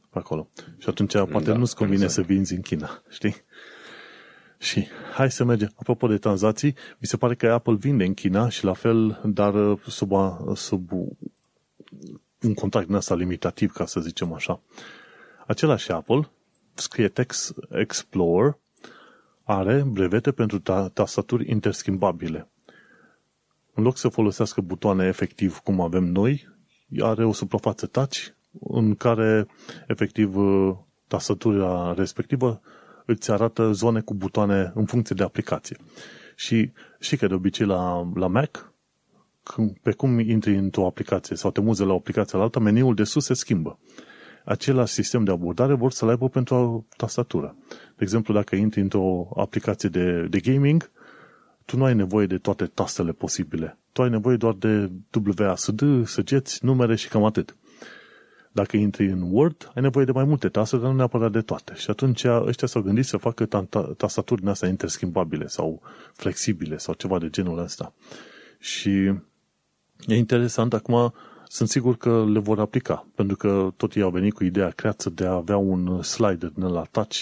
pe 0.09 0.17
acolo. 0.17 0.49
Și 0.77 0.89
atunci 0.89 1.11
poate 1.11 1.51
da, 1.51 1.57
nu-ți 1.57 1.75
convine 1.75 2.03
exact. 2.03 2.27
să 2.27 2.33
vinzi 2.33 2.53
în 2.53 2.61
China, 2.61 3.03
știi? 3.09 3.35
Și 4.57 4.87
hai 5.13 5.31
să 5.31 5.43
mergem. 5.43 5.71
Apropo 5.75 6.07
de 6.07 6.17
tranzacții, 6.17 6.75
mi 6.97 7.07
se 7.07 7.17
pare 7.17 7.35
că 7.35 7.51
Apple 7.51 7.75
vinde 7.75 8.03
în 8.03 8.13
China 8.13 8.49
și 8.49 8.63
la 8.63 8.73
fel, 8.73 9.21
dar 9.23 9.53
uh, 9.53 9.79
sub, 9.87 10.11
sub 10.55 10.91
un 12.41 12.53
contract 12.53 12.87
din 12.87 12.95
asta 12.95 13.15
limitativ, 13.15 13.71
ca 13.71 13.85
să 13.85 13.99
zicem 13.99 14.33
așa. 14.33 14.61
Același 15.47 15.91
Apple, 15.91 16.29
scrie 16.73 17.07
Text 17.07 17.53
Explorer, 17.69 18.57
are 19.43 19.83
brevete 19.83 20.31
pentru 20.31 20.59
tastaturi 20.93 21.49
interschimbabile. 21.49 22.49
în 23.73 23.83
loc 23.83 23.97
să 23.97 24.07
folosească 24.07 24.61
butoane 24.61 25.05
efectiv 25.05 25.57
cum 25.57 25.81
avem 25.81 26.03
noi, 26.03 26.47
are 26.99 27.25
o 27.25 27.33
suprafață 27.33 27.85
touch 27.85 28.17
în 28.59 28.95
care 28.95 29.47
efectiv 29.87 30.35
tastatura 31.07 31.93
respectivă 31.93 32.61
îți 33.05 33.31
arată 33.31 33.71
zone 33.71 34.01
cu 34.01 34.13
butoane 34.13 34.71
în 34.75 34.85
funcție 34.85 35.15
de 35.15 35.23
aplicație. 35.23 35.77
Și 36.35 36.71
știi 36.99 37.17
că 37.17 37.27
de 37.27 37.33
obicei 37.33 37.65
la, 37.65 38.11
la 38.15 38.27
Mac, 38.27 38.73
pe 39.81 39.91
cum 39.91 40.19
intri 40.19 40.55
într-o 40.55 40.85
aplicație 40.85 41.35
sau 41.35 41.51
te 41.51 41.61
muzi 41.61 41.83
la 41.83 41.93
o 41.93 41.95
aplicație 41.95 42.37
la 42.37 42.43
alta, 42.43 42.59
meniul 42.59 42.95
de 42.95 43.03
sus 43.03 43.25
se 43.25 43.33
schimbă. 43.33 43.79
Același 44.45 44.93
sistem 44.93 45.23
de 45.23 45.31
abordare 45.31 45.73
vor 45.73 45.91
să-l 45.91 46.09
aibă 46.09 46.29
pentru 46.29 46.55
o 46.55 46.83
tastatură. 46.97 47.55
De 47.69 48.03
exemplu, 48.03 48.33
dacă 48.33 48.55
intri 48.55 48.81
într-o 48.81 49.29
aplicație 49.35 49.89
de, 49.89 50.27
de 50.29 50.39
gaming, 50.39 50.91
tu 51.65 51.77
nu 51.77 51.83
ai 51.83 51.95
nevoie 51.95 52.25
de 52.25 52.37
toate 52.37 52.65
tastele 52.65 53.11
posibile. 53.11 53.77
Tu 53.91 54.01
ai 54.01 54.09
nevoie 54.09 54.37
doar 54.37 54.53
de 54.53 54.91
WASD, 55.37 55.81
săgeți, 56.05 56.65
numere 56.65 56.95
și 56.95 57.07
cam 57.07 57.23
atât. 57.23 57.55
Dacă 58.51 58.77
intri 58.77 59.05
în 59.05 59.21
Word, 59.31 59.71
ai 59.75 59.81
nevoie 59.81 60.05
de 60.05 60.11
mai 60.11 60.23
multe 60.23 60.49
taste, 60.49 60.77
dar 60.77 60.89
nu 60.89 60.95
neapărat 60.95 61.31
de 61.31 61.41
toate. 61.41 61.73
Și 61.75 61.89
atunci 61.89 62.23
ăștia 62.23 62.67
s-au 62.67 62.81
gândit 62.81 63.05
să 63.05 63.17
facă 63.17 63.45
tastaturi 63.97 64.39
din 64.39 64.49
astea 64.49 64.69
interschimbabile 64.69 65.47
sau 65.47 65.81
flexibile 66.13 66.77
sau 66.77 66.93
ceva 66.93 67.19
de 67.19 67.29
genul 67.29 67.59
ăsta. 67.59 67.93
Și 68.59 69.13
e 70.07 70.15
interesant, 70.15 70.73
acum 70.73 71.13
sunt 71.47 71.69
sigur 71.69 71.97
că 71.97 72.25
le 72.33 72.39
vor 72.39 72.59
aplica, 72.59 73.07
pentru 73.15 73.35
că 73.35 73.71
tot 73.77 73.93
ei 73.93 74.01
au 74.01 74.09
venit 74.09 74.33
cu 74.33 74.43
ideea 74.43 74.69
creată 74.69 75.09
de 75.09 75.25
a 75.25 75.31
avea 75.31 75.57
un 75.57 76.01
slider 76.01 76.49
din 76.49 76.67
la 76.67 76.83
touch 76.91 77.17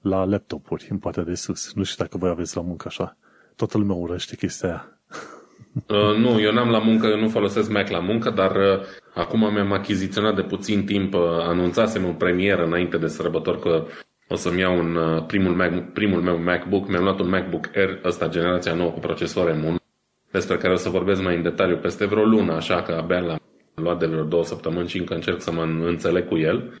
la 0.00 0.24
laptopuri 0.24 0.86
în 0.90 0.98
partea 0.98 1.22
de 1.22 1.34
sus. 1.34 1.72
Nu 1.74 1.82
știu 1.82 2.04
dacă 2.04 2.18
voi 2.18 2.30
aveți 2.30 2.56
la 2.56 2.62
muncă 2.62 2.84
așa. 2.88 3.16
Toată 3.56 3.78
lumea 3.78 3.96
urăște 3.96 4.36
chestia 4.36 4.68
aia. 4.68 4.88
Uh, 5.74 6.16
nu, 6.16 6.40
eu 6.40 6.52
n-am 6.52 6.68
la 6.68 6.78
muncă, 6.78 7.06
eu 7.06 7.20
nu 7.20 7.28
folosesc 7.28 7.70
Mac 7.70 7.88
la 7.88 7.98
muncă, 7.98 8.30
dar 8.30 8.56
uh, 8.56 8.80
acum 9.14 9.52
mi-am 9.52 9.72
achiziționat 9.72 10.34
de 10.34 10.42
puțin 10.42 10.84
timp, 10.84 11.14
uh, 11.14 11.20
anunțasem 11.22 12.04
în 12.04 12.12
premieră 12.14 12.64
înainte 12.64 12.96
de 12.96 13.06
sărbători 13.06 13.60
că 13.60 13.86
o 14.28 14.34
să-mi 14.34 14.60
iau 14.60 14.78
un, 14.78 14.94
uh, 14.94 15.24
primul, 15.26 15.54
Mac, 15.54 15.92
primul 15.92 16.20
meu 16.20 16.42
MacBook, 16.42 16.88
mi-am 16.88 17.02
luat 17.02 17.20
un 17.20 17.28
MacBook 17.28 17.76
Air, 17.76 18.00
ăsta 18.04 18.28
generația 18.28 18.74
nouă 18.74 18.90
cu 18.90 18.98
procesor 18.98 19.52
M1, 19.52 19.79
despre 20.30 20.56
care 20.56 20.72
o 20.72 20.76
să 20.76 20.88
vorbesc 20.88 21.22
mai 21.22 21.36
în 21.36 21.42
detaliu 21.42 21.76
peste 21.76 22.06
vreo 22.06 22.24
lună, 22.24 22.52
așa 22.52 22.82
că 22.82 22.92
abia 22.92 23.18
l-am 23.18 23.40
luat 23.74 23.98
de 23.98 24.06
vreo 24.06 24.24
două 24.24 24.44
săptămâni 24.44 24.88
și 24.88 24.98
încă 24.98 25.14
încerc 25.14 25.40
să 25.40 25.52
mă 25.52 25.62
înțeleg 25.62 26.28
cu 26.28 26.36
el. 26.36 26.80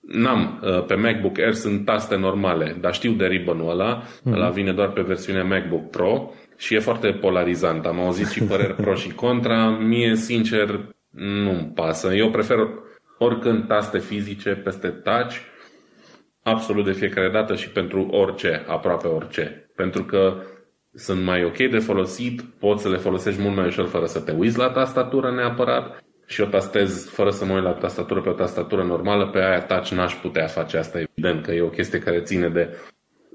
N-am, 0.00 0.60
uh, 0.62 0.84
pe 0.84 0.94
MacBook 0.94 1.38
Air 1.38 1.52
sunt 1.52 1.84
taste 1.84 2.16
normale, 2.16 2.76
dar 2.80 2.94
știu 2.94 3.12
de 3.12 3.26
ribbon 3.26 3.68
ăla, 3.68 4.02
mm-hmm. 4.02 4.32
ăla 4.32 4.48
vine 4.48 4.72
doar 4.72 4.88
pe 4.88 5.00
versiunea 5.00 5.44
MacBook 5.44 5.90
Pro 5.90 6.32
și 6.56 6.74
e 6.74 6.78
foarte 6.78 7.12
polarizant. 7.12 7.86
Am 7.86 8.00
auzit 8.00 8.28
și 8.28 8.42
păreri 8.42 8.74
pro 8.74 8.94
și 8.94 9.14
contra. 9.14 9.68
Mie, 9.68 10.14
sincer, 10.14 10.80
nu-mi 11.10 11.72
pasă. 11.74 12.14
Eu 12.14 12.30
prefer 12.30 12.56
oricând 13.18 13.66
taste 13.66 13.98
fizice 13.98 14.50
peste 14.50 14.88
touch, 14.88 15.36
absolut 16.42 16.84
de 16.84 16.92
fiecare 16.92 17.30
dată 17.30 17.54
și 17.54 17.68
pentru 17.70 18.06
orice, 18.10 18.64
aproape 18.66 19.06
orice. 19.06 19.70
Pentru 19.76 20.04
că 20.04 20.42
sunt 20.94 21.24
mai 21.24 21.44
ok 21.44 21.56
de 21.56 21.78
folosit, 21.78 22.40
poți 22.40 22.82
să 22.82 22.88
le 22.88 22.96
folosești 22.96 23.40
mult 23.40 23.56
mai 23.56 23.66
ușor 23.66 23.86
fără 23.86 24.06
să 24.06 24.20
te 24.20 24.32
uiți 24.32 24.58
la 24.58 24.70
tastatură 24.70 25.32
neapărat 25.32 26.04
și 26.26 26.40
o 26.40 26.44
tastez 26.44 27.08
fără 27.08 27.30
să 27.30 27.44
mă 27.44 27.54
uit 27.54 27.62
la 27.62 27.72
tastatură 27.72 28.20
pe 28.20 28.28
o 28.28 28.32
tastatură 28.32 28.84
normală, 28.84 29.26
pe 29.26 29.38
aia 29.38 29.60
touch 29.60 29.90
n-aș 29.90 30.14
putea 30.14 30.46
face 30.46 30.76
asta, 30.76 31.00
evident 31.00 31.44
că 31.44 31.52
e 31.52 31.60
o 31.60 31.68
chestie 31.68 31.98
care 31.98 32.20
ține 32.20 32.48
de 32.48 32.76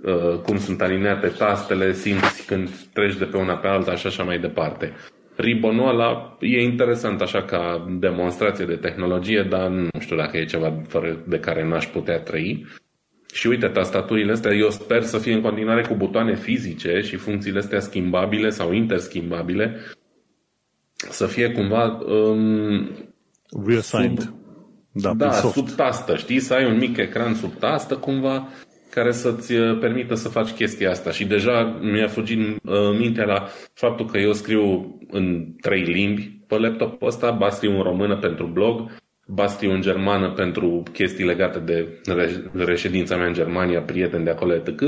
uh, 0.04 0.40
cum 0.40 0.58
sunt 0.58 0.82
alineate 0.82 1.28
tastele, 1.28 1.94
simți 1.94 2.46
când 2.46 2.70
treci 2.94 3.18
de 3.18 3.26
pe 3.26 3.38
una 3.38 3.58
pe 3.58 3.68
alta 3.68 3.96
și 3.96 4.08
așa 4.08 4.24
mai 4.24 4.40
departe. 4.40 4.94
Ribbonul 5.36 5.88
ăla 5.88 6.38
e 6.40 6.62
interesant 6.62 7.22
așa 7.22 7.44
ca 7.44 7.86
demonstrație 8.00 8.66
de 8.66 8.76
tehnologie, 8.76 9.44
dar 9.50 9.68
nu 9.68 10.00
știu 10.00 10.16
dacă 10.16 10.38
e 10.38 10.46
ceva 10.46 10.82
fără 10.88 11.24
de 11.28 11.40
care 11.40 11.68
n-aș 11.68 11.86
putea 11.86 12.20
trăi. 12.20 12.66
Și 13.34 13.48
uite, 13.48 13.68
tastaturile 13.68 14.32
astea, 14.32 14.54
eu 14.54 14.70
sper 14.70 15.04
să 15.04 15.18
fie 15.18 15.34
în 15.34 15.42
continuare 15.42 15.82
cu 15.82 15.94
butoane 15.94 16.36
fizice 16.36 17.02
și 17.02 17.16
funcțiile 17.16 17.60
astea 17.60 17.80
schimbabile 17.80 18.50
sau 18.50 18.72
interschimbabile, 18.72 19.80
să 20.96 21.26
fie 21.26 21.52
cumva 21.52 22.00
um, 22.06 22.90
reassigned. 23.66 24.20
Sub, 24.20 24.34
da, 24.92 25.14
da 25.14 25.32
sub 25.32 25.70
tastă, 25.70 26.16
știi? 26.16 26.40
Să 26.40 26.54
ai 26.54 26.66
un 26.66 26.78
mic 26.78 26.98
ecran 26.98 27.34
sub 27.34 27.54
tastă 27.60 27.96
cumva 27.96 28.48
care 28.90 29.12
să-ți 29.12 29.54
uh, 29.54 29.78
permită 29.80 30.16
să 30.16 30.30
faci 30.30 30.50
chestia 30.50 30.90
asta. 30.90 31.12
Și 31.12 31.26
deja 31.26 31.80
mi-a 31.82 32.08
fugit 32.08 32.40
uh, 32.40 32.98
mintea 32.98 33.26
la 33.26 33.48
faptul 33.74 34.06
că 34.06 34.18
eu 34.18 34.34
scriu 34.34 34.98
în 35.12 35.46
trei 35.62 35.82
limbi 35.82 36.40
pe 36.48 36.58
laptopul 36.58 37.08
ăsta, 37.08 37.32
ba 37.32 37.50
scriu 37.50 37.72
în 37.72 37.82
română 37.82 38.18
pentru 38.18 38.46
blog, 38.46 38.92
ba 39.26 39.48
scriu 39.48 39.72
în 39.72 39.82
germană 39.82 40.32
pentru 40.32 40.84
chestii 40.94 41.26
legate 41.26 41.60
de 41.60 42.02
reședința 42.54 43.16
mea 43.16 43.28
în 43.28 43.34
Germania, 43.34 43.82
prieteni 43.82 44.24
de 44.24 44.30
acolo, 44.30 44.54
etc., 44.54 44.82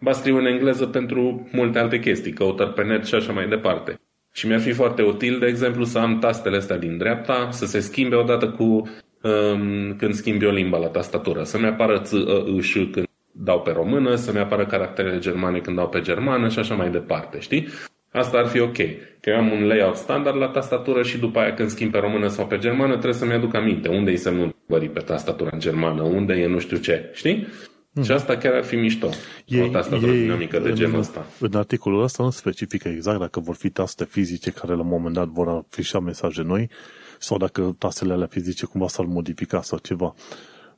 ba 0.00 0.12
scriu 0.12 0.36
în 0.36 0.46
engleză 0.46 0.86
pentru 0.86 1.48
multe 1.52 1.78
alte 1.78 1.98
chestii, 1.98 2.32
căutări 2.32 2.72
pe 2.72 2.82
net 2.82 3.04
și 3.04 3.14
așa 3.14 3.32
mai 3.32 3.48
departe. 3.48 4.00
Și 4.32 4.46
mi-ar 4.46 4.60
fi 4.60 4.72
foarte 4.72 5.02
util, 5.02 5.38
de 5.38 5.46
exemplu, 5.46 5.84
să 5.84 5.98
am 5.98 6.18
tastele 6.18 6.56
astea 6.56 6.78
din 6.78 6.96
dreapta, 6.96 7.48
să 7.50 7.66
se 7.66 7.80
schimbe 7.80 8.16
odată 8.16 8.48
cu 8.48 8.64
um, 8.64 9.96
când 9.96 10.14
schimbi 10.14 10.46
o 10.46 10.50
limba 10.50 10.78
la 10.78 10.86
tastatură. 10.86 11.42
Să-mi 11.42 11.66
apară 11.66 11.98
ț, 11.98 12.12
ă, 12.12 12.44
ă, 12.56 12.60
ș 12.60 12.72
când 12.72 13.06
dau 13.32 13.60
pe 13.60 13.70
română, 13.70 14.14
să-mi 14.14 14.38
apară 14.38 14.66
caracterele 14.66 15.18
germane 15.18 15.58
când 15.58 15.76
dau 15.76 15.88
pe 15.88 16.00
germană 16.00 16.48
și 16.48 16.58
așa 16.58 16.74
mai 16.74 16.90
departe, 16.90 17.38
știi? 17.40 17.68
Asta 18.12 18.38
ar 18.38 18.46
fi 18.46 18.60
ok. 18.60 18.76
Că 19.20 19.30
eu 19.30 19.36
am 19.36 19.52
un 19.52 19.66
layout 19.66 19.96
standard 19.96 20.36
la 20.36 20.48
tastatură 20.48 21.02
și 21.02 21.18
după 21.18 21.38
aia 21.38 21.54
când 21.54 21.68
schimb 21.68 21.92
pe 21.92 21.98
română 21.98 22.28
sau 22.28 22.46
pe 22.46 22.58
germană 22.58 22.92
trebuie 22.92 23.12
să-mi 23.12 23.32
aduc 23.32 23.54
aminte 23.54 23.88
unde 23.88 24.10
e 24.10 24.16
semnul 24.16 24.54
pe 24.66 25.00
tastatura 25.00 25.50
în 25.52 25.58
germană, 25.58 26.02
unde 26.02 26.34
e 26.34 26.46
nu 26.46 26.58
știu 26.58 26.76
ce, 26.76 27.10
știi? 27.12 27.46
Mm. 27.92 28.02
Și 28.02 28.12
asta 28.12 28.36
chiar 28.36 28.54
ar 28.54 28.64
fi 28.64 28.76
mișto. 28.76 29.08
E, 29.46 29.62
o 29.62 29.68
tastatură 29.68 30.12
e, 30.12 30.20
dinamică 30.20 30.58
de 30.58 30.72
genul 30.72 30.98
ăsta. 30.98 31.26
În 31.38 31.54
articolul 31.54 32.02
ăsta 32.02 32.22
nu 32.22 32.30
specifică 32.30 32.88
exact 32.88 33.18
dacă 33.18 33.40
vor 33.40 33.54
fi 33.54 33.70
taste 33.70 34.04
fizice 34.04 34.50
care 34.50 34.74
la 34.74 34.80
un 34.80 34.88
moment 34.88 35.14
dat 35.14 35.28
vor 35.28 35.48
afișa 35.48 35.98
mesaje 35.98 36.42
noi 36.42 36.70
sau 37.18 37.36
dacă 37.36 37.74
tastele 37.78 38.12
alea 38.12 38.26
fizice 38.26 38.66
cumva 38.66 38.88
s-ar 38.88 39.04
modifica 39.04 39.62
sau 39.62 39.78
ceva. 39.78 40.14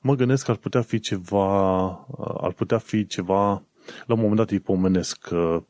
Mă 0.00 0.14
gândesc 0.14 0.44
că 0.44 0.50
ar 0.50 0.56
putea 0.56 0.80
fi 0.80 1.00
ceva, 1.00 1.86
ar 2.40 2.52
putea 2.52 2.78
fi 2.78 3.06
ceva, 3.06 3.62
la 4.06 4.14
un 4.14 4.20
moment 4.20 4.36
dat 4.36 4.50
îi 4.50 4.60
pomenesc 4.60 5.18
că 5.18 5.62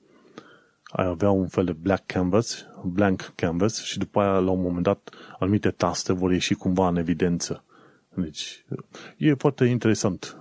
ai 0.97 1.07
avea 1.07 1.31
un 1.31 1.49
fel 1.49 1.65
de 1.65 1.73
black 1.73 2.07
canvas, 2.07 2.67
blank 2.85 3.33
canvas 3.35 3.83
și 3.83 3.99
după 3.99 4.21
aia 4.21 4.39
la 4.39 4.51
un 4.51 4.63
moment 4.63 4.85
dat 4.85 5.11
anumite 5.39 5.71
taste 5.71 6.13
vor 6.13 6.33
ieși 6.33 6.55
cumva 6.55 6.89
în 6.89 6.97
evidență. 6.97 7.65
Deci 8.15 8.65
e 9.17 9.35
foarte 9.35 9.65
interesant 9.65 10.39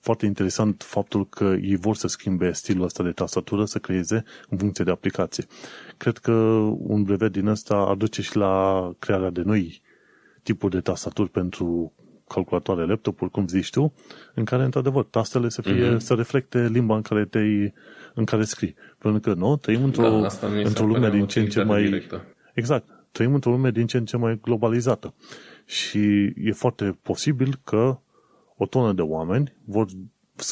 foarte 0.00 0.26
interesant 0.26 0.82
faptul 0.82 1.28
că 1.28 1.44
ei 1.44 1.76
vor 1.76 1.96
să 1.96 2.06
schimbe 2.06 2.52
stilul 2.52 2.84
ăsta 2.84 3.02
de 3.02 3.10
tastatură, 3.10 3.64
să 3.64 3.78
creeze 3.78 4.24
în 4.48 4.58
funcție 4.58 4.84
de 4.84 4.90
aplicație. 4.90 5.44
Cred 5.96 6.18
că 6.18 6.32
un 6.78 7.02
brevet 7.02 7.32
din 7.32 7.46
ăsta 7.46 7.74
ar 7.74 7.94
duce 7.94 8.22
și 8.22 8.36
la 8.36 8.90
crearea 8.98 9.30
de 9.30 9.42
noi 9.44 9.82
tipuri 10.42 10.72
de 10.72 10.80
tastaturi 10.80 11.30
pentru 11.30 11.92
calculatoare, 12.28 12.86
laptopuri, 12.86 13.30
cum 13.30 13.46
zici 13.46 13.70
tu, 13.70 13.94
în 14.34 14.44
care, 14.44 14.62
într-adevăr, 14.64 15.04
tastele 15.04 15.48
să 15.48 15.62
fie, 15.62 15.94
mm-hmm. 15.94 15.96
să 15.96 16.14
reflecte 16.14 16.68
limba 16.68 16.96
în 16.96 17.02
care 17.02 17.24
te 17.24 17.38
în 18.14 18.24
care 18.24 18.44
scrii. 18.44 18.74
Pentru 19.02 19.20
că, 19.20 19.34
nu, 19.34 19.56
trăim 19.56 19.84
într-o, 19.84 20.20
da, 20.20 20.46
într-o 20.64 20.86
lume 20.86 21.10
din 21.10 21.26
ce 21.26 21.40
în 21.40 21.46
ce 21.46 21.62
mai... 21.62 21.82
Directă. 21.82 22.24
Exact. 22.54 22.88
Trăim 23.10 23.34
într-o 23.34 23.50
lume 23.50 23.70
din 23.70 23.86
ce 23.86 23.96
în 23.96 24.04
ce 24.04 24.16
mai 24.16 24.38
globalizată. 24.42 25.14
Și 25.64 26.32
e 26.36 26.52
foarte 26.52 26.98
posibil 27.02 27.60
că 27.64 28.00
o 28.56 28.66
tonă 28.66 28.92
de 28.92 29.02
oameni 29.02 29.56
vor 29.64 29.86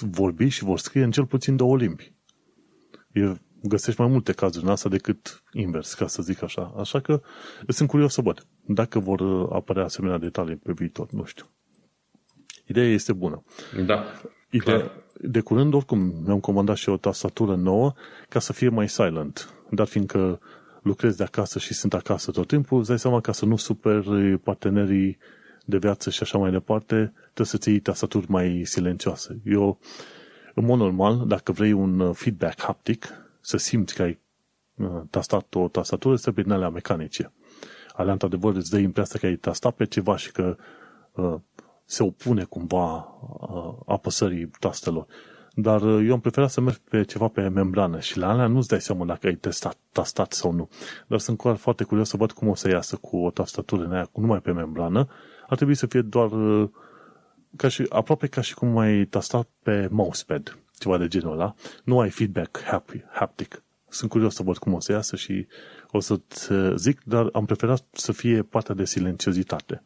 vorbi 0.01 0.49
și 0.49 0.65
vor 0.65 0.79
scrie 0.79 1.03
în 1.03 1.11
cel 1.11 1.27
puțin 1.27 1.57
două 1.57 1.77
limbi. 1.77 2.15
E, 3.13 3.35
găsești 3.63 4.01
mai 4.01 4.11
multe 4.11 4.33
cazuri 4.33 4.65
în 4.65 4.71
asta 4.71 4.89
decât 4.89 5.43
invers, 5.53 5.95
ca 5.95 6.07
să 6.07 6.23
zic 6.23 6.43
așa. 6.43 6.75
Așa 6.77 7.01
că 7.01 7.21
sunt 7.69 7.89
curios 7.89 8.13
să 8.13 8.21
văd 8.21 8.47
dacă 8.67 8.99
vor 8.99 9.21
apărea 9.53 9.85
asemenea 9.85 10.19
detalii 10.19 10.57
pe 10.57 10.73
viitor, 10.73 11.11
nu 11.11 11.25
știu. 11.25 11.45
Ideea 12.67 12.87
este 12.87 13.13
bună. 13.13 13.43
Da, 13.87 14.05
Ideea, 14.51 14.79
clar. 14.79 14.93
De 15.23 15.41
curând, 15.41 15.75
oricum, 15.75 16.15
mi-am 16.25 16.41
comandat 16.41 16.77
și 16.77 16.89
o 16.89 16.97
tastatură 16.97 17.55
nouă 17.55 17.93
ca 18.29 18.39
să 18.39 18.53
fie 18.53 18.69
mai 18.69 18.89
silent. 18.89 19.55
Dar 19.71 19.87
fiindcă 19.87 20.41
lucrez 20.83 21.17
de 21.17 21.23
acasă 21.23 21.59
și 21.59 21.75
sunt 21.75 21.95
acasă 21.95 22.31
tot 22.31 22.47
timpul, 22.47 22.79
îți 22.79 22.89
dai 22.89 22.99
seama 22.99 23.21
ca 23.21 23.33
să 23.33 23.45
nu 23.45 23.57
super 23.57 24.05
partenerii 24.43 25.19
de 25.65 25.79
viață 25.79 26.11
și 26.11 26.23
așa 26.23 26.39
mai 26.39 26.51
departe, 26.51 27.13
trebuie 27.23 27.47
să-ți 27.47 27.69
iei 27.69 27.81
tastaturi 27.81 28.31
mai 28.31 28.63
silențioase. 28.65 29.41
Eu, 29.45 29.79
în 30.55 30.65
mod 30.65 30.79
normal, 30.79 31.27
dacă 31.27 31.53
vrei 31.53 31.73
un 31.73 32.01
uh, 32.01 32.15
feedback 32.15 32.61
haptic, 32.61 33.09
să 33.41 33.57
simți 33.57 33.95
că 33.95 34.03
ai 34.03 34.19
uh, 34.75 35.01
tastat 35.11 35.55
o 35.55 35.69
tastatură, 35.69 36.17
să 36.17 36.33
prin 36.33 36.51
alea 36.51 36.69
mecanice. 36.69 37.33
Alea, 37.93 38.13
într-adevăr, 38.13 38.55
îți 38.55 38.71
dă 38.71 38.79
impresia 38.79 39.19
că 39.21 39.27
ai 39.27 39.37
tastat 39.37 39.75
pe 39.75 39.85
ceva 39.85 40.17
și 40.17 40.33
că 40.33 40.57
uh, 41.13 41.35
se 41.91 42.03
opune 42.03 42.45
cumva 42.45 43.19
uh, 43.41 43.75
apăsării 43.87 44.51
tastelor. 44.61 45.07
Dar 45.55 45.83
uh, 45.83 46.05
eu 46.07 46.13
am 46.13 46.21
preferat 46.21 46.51
să 46.51 46.61
merg 46.61 46.77
pe 46.77 47.03
ceva 47.03 47.29
pe 47.29 47.49
membrană 47.49 48.01
și 48.01 48.19
la 48.19 48.29
alea 48.29 48.47
nu-ți 48.47 48.69
dai 48.69 48.81
seama 48.81 49.05
dacă 49.05 49.27
ai 49.27 49.35
testat, 49.35 49.79
tastat 49.93 50.33
sau 50.33 50.53
nu. 50.53 50.69
Dar 51.07 51.19
sunt 51.19 51.41
foarte 51.57 51.85
curios 51.85 52.09
să 52.09 52.17
văd 52.17 52.33
cum 52.33 52.49
o 52.49 52.55
să 52.55 52.69
iasă 52.69 52.97
cu 52.97 53.17
o 53.17 53.31
tastatură 53.31 53.85
în 53.85 53.93
aia, 53.93 54.09
numai 54.15 54.41
pe 54.41 54.53
membrană. 54.53 55.09
Ar 55.49 55.57
trebui 55.57 55.75
să 55.75 55.87
fie 55.87 56.01
doar 56.01 56.31
uh, 56.33 56.69
ca 57.57 57.69
și, 57.69 57.87
aproape 57.89 58.27
ca 58.27 58.41
și 58.41 58.55
cum 58.55 58.79
ai 58.79 59.05
tastat 59.05 59.49
pe 59.63 59.89
mousepad, 59.91 60.59
ceva 60.79 60.99
de 60.99 61.09
genul 61.09 61.33
ăla. 61.33 61.55
Nu 61.85 62.01
ai 62.01 62.11
feedback 62.11 62.63
happy, 62.63 63.05
haptic. 63.13 63.63
Sunt 63.89 64.11
curios 64.11 64.35
să 64.35 64.43
văd 64.43 64.59
cum 64.59 64.73
o 64.73 64.81
să 64.81 64.93
iasă 64.93 65.17
și 65.17 65.47
o 65.91 66.01
să-ți 66.01 66.53
uh, 66.53 66.73
zic, 66.77 67.01
dar 67.05 67.29
am 67.33 67.45
preferat 67.45 67.85
să 67.93 68.13
fie 68.13 68.43
partea 68.43 68.75
de 68.75 68.85
silențiozitate. 68.85 69.83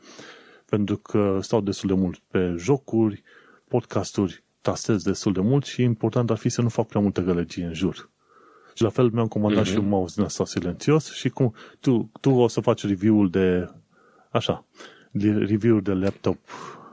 Pentru 0.64 0.96
că 0.96 1.38
stau 1.42 1.60
destul 1.60 1.88
de 1.88 1.94
mult 1.94 2.18
pe 2.18 2.54
jocuri, 2.58 3.22
podcasturi, 3.68 4.44
tastez 4.60 5.02
destul 5.02 5.32
de 5.32 5.40
mult 5.40 5.64
și 5.64 5.82
important 5.82 6.30
ar 6.30 6.36
fi 6.36 6.48
să 6.48 6.62
nu 6.62 6.68
fac 6.68 6.86
prea 6.86 7.00
multă 7.00 7.20
gălăgie 7.20 7.64
în 7.64 7.74
jur. 7.74 8.10
Și 8.74 8.82
la 8.82 8.88
fel 8.88 9.10
mi-am 9.12 9.28
comandat 9.28 9.64
mm-hmm. 9.64 9.70
și 9.70 9.76
un 9.76 9.88
mouse 9.88 10.14
din 10.16 10.24
asta 10.24 10.44
silențios 10.44 11.12
și 11.12 11.28
cum 11.28 11.54
tu, 11.80 12.10
tu 12.20 12.30
o 12.30 12.48
să 12.48 12.60
faci 12.60 12.86
review-ul 12.86 13.30
de 13.30 13.70
așa, 14.30 14.66
review 15.22 15.80
de 15.80 15.92
laptop 15.92 16.38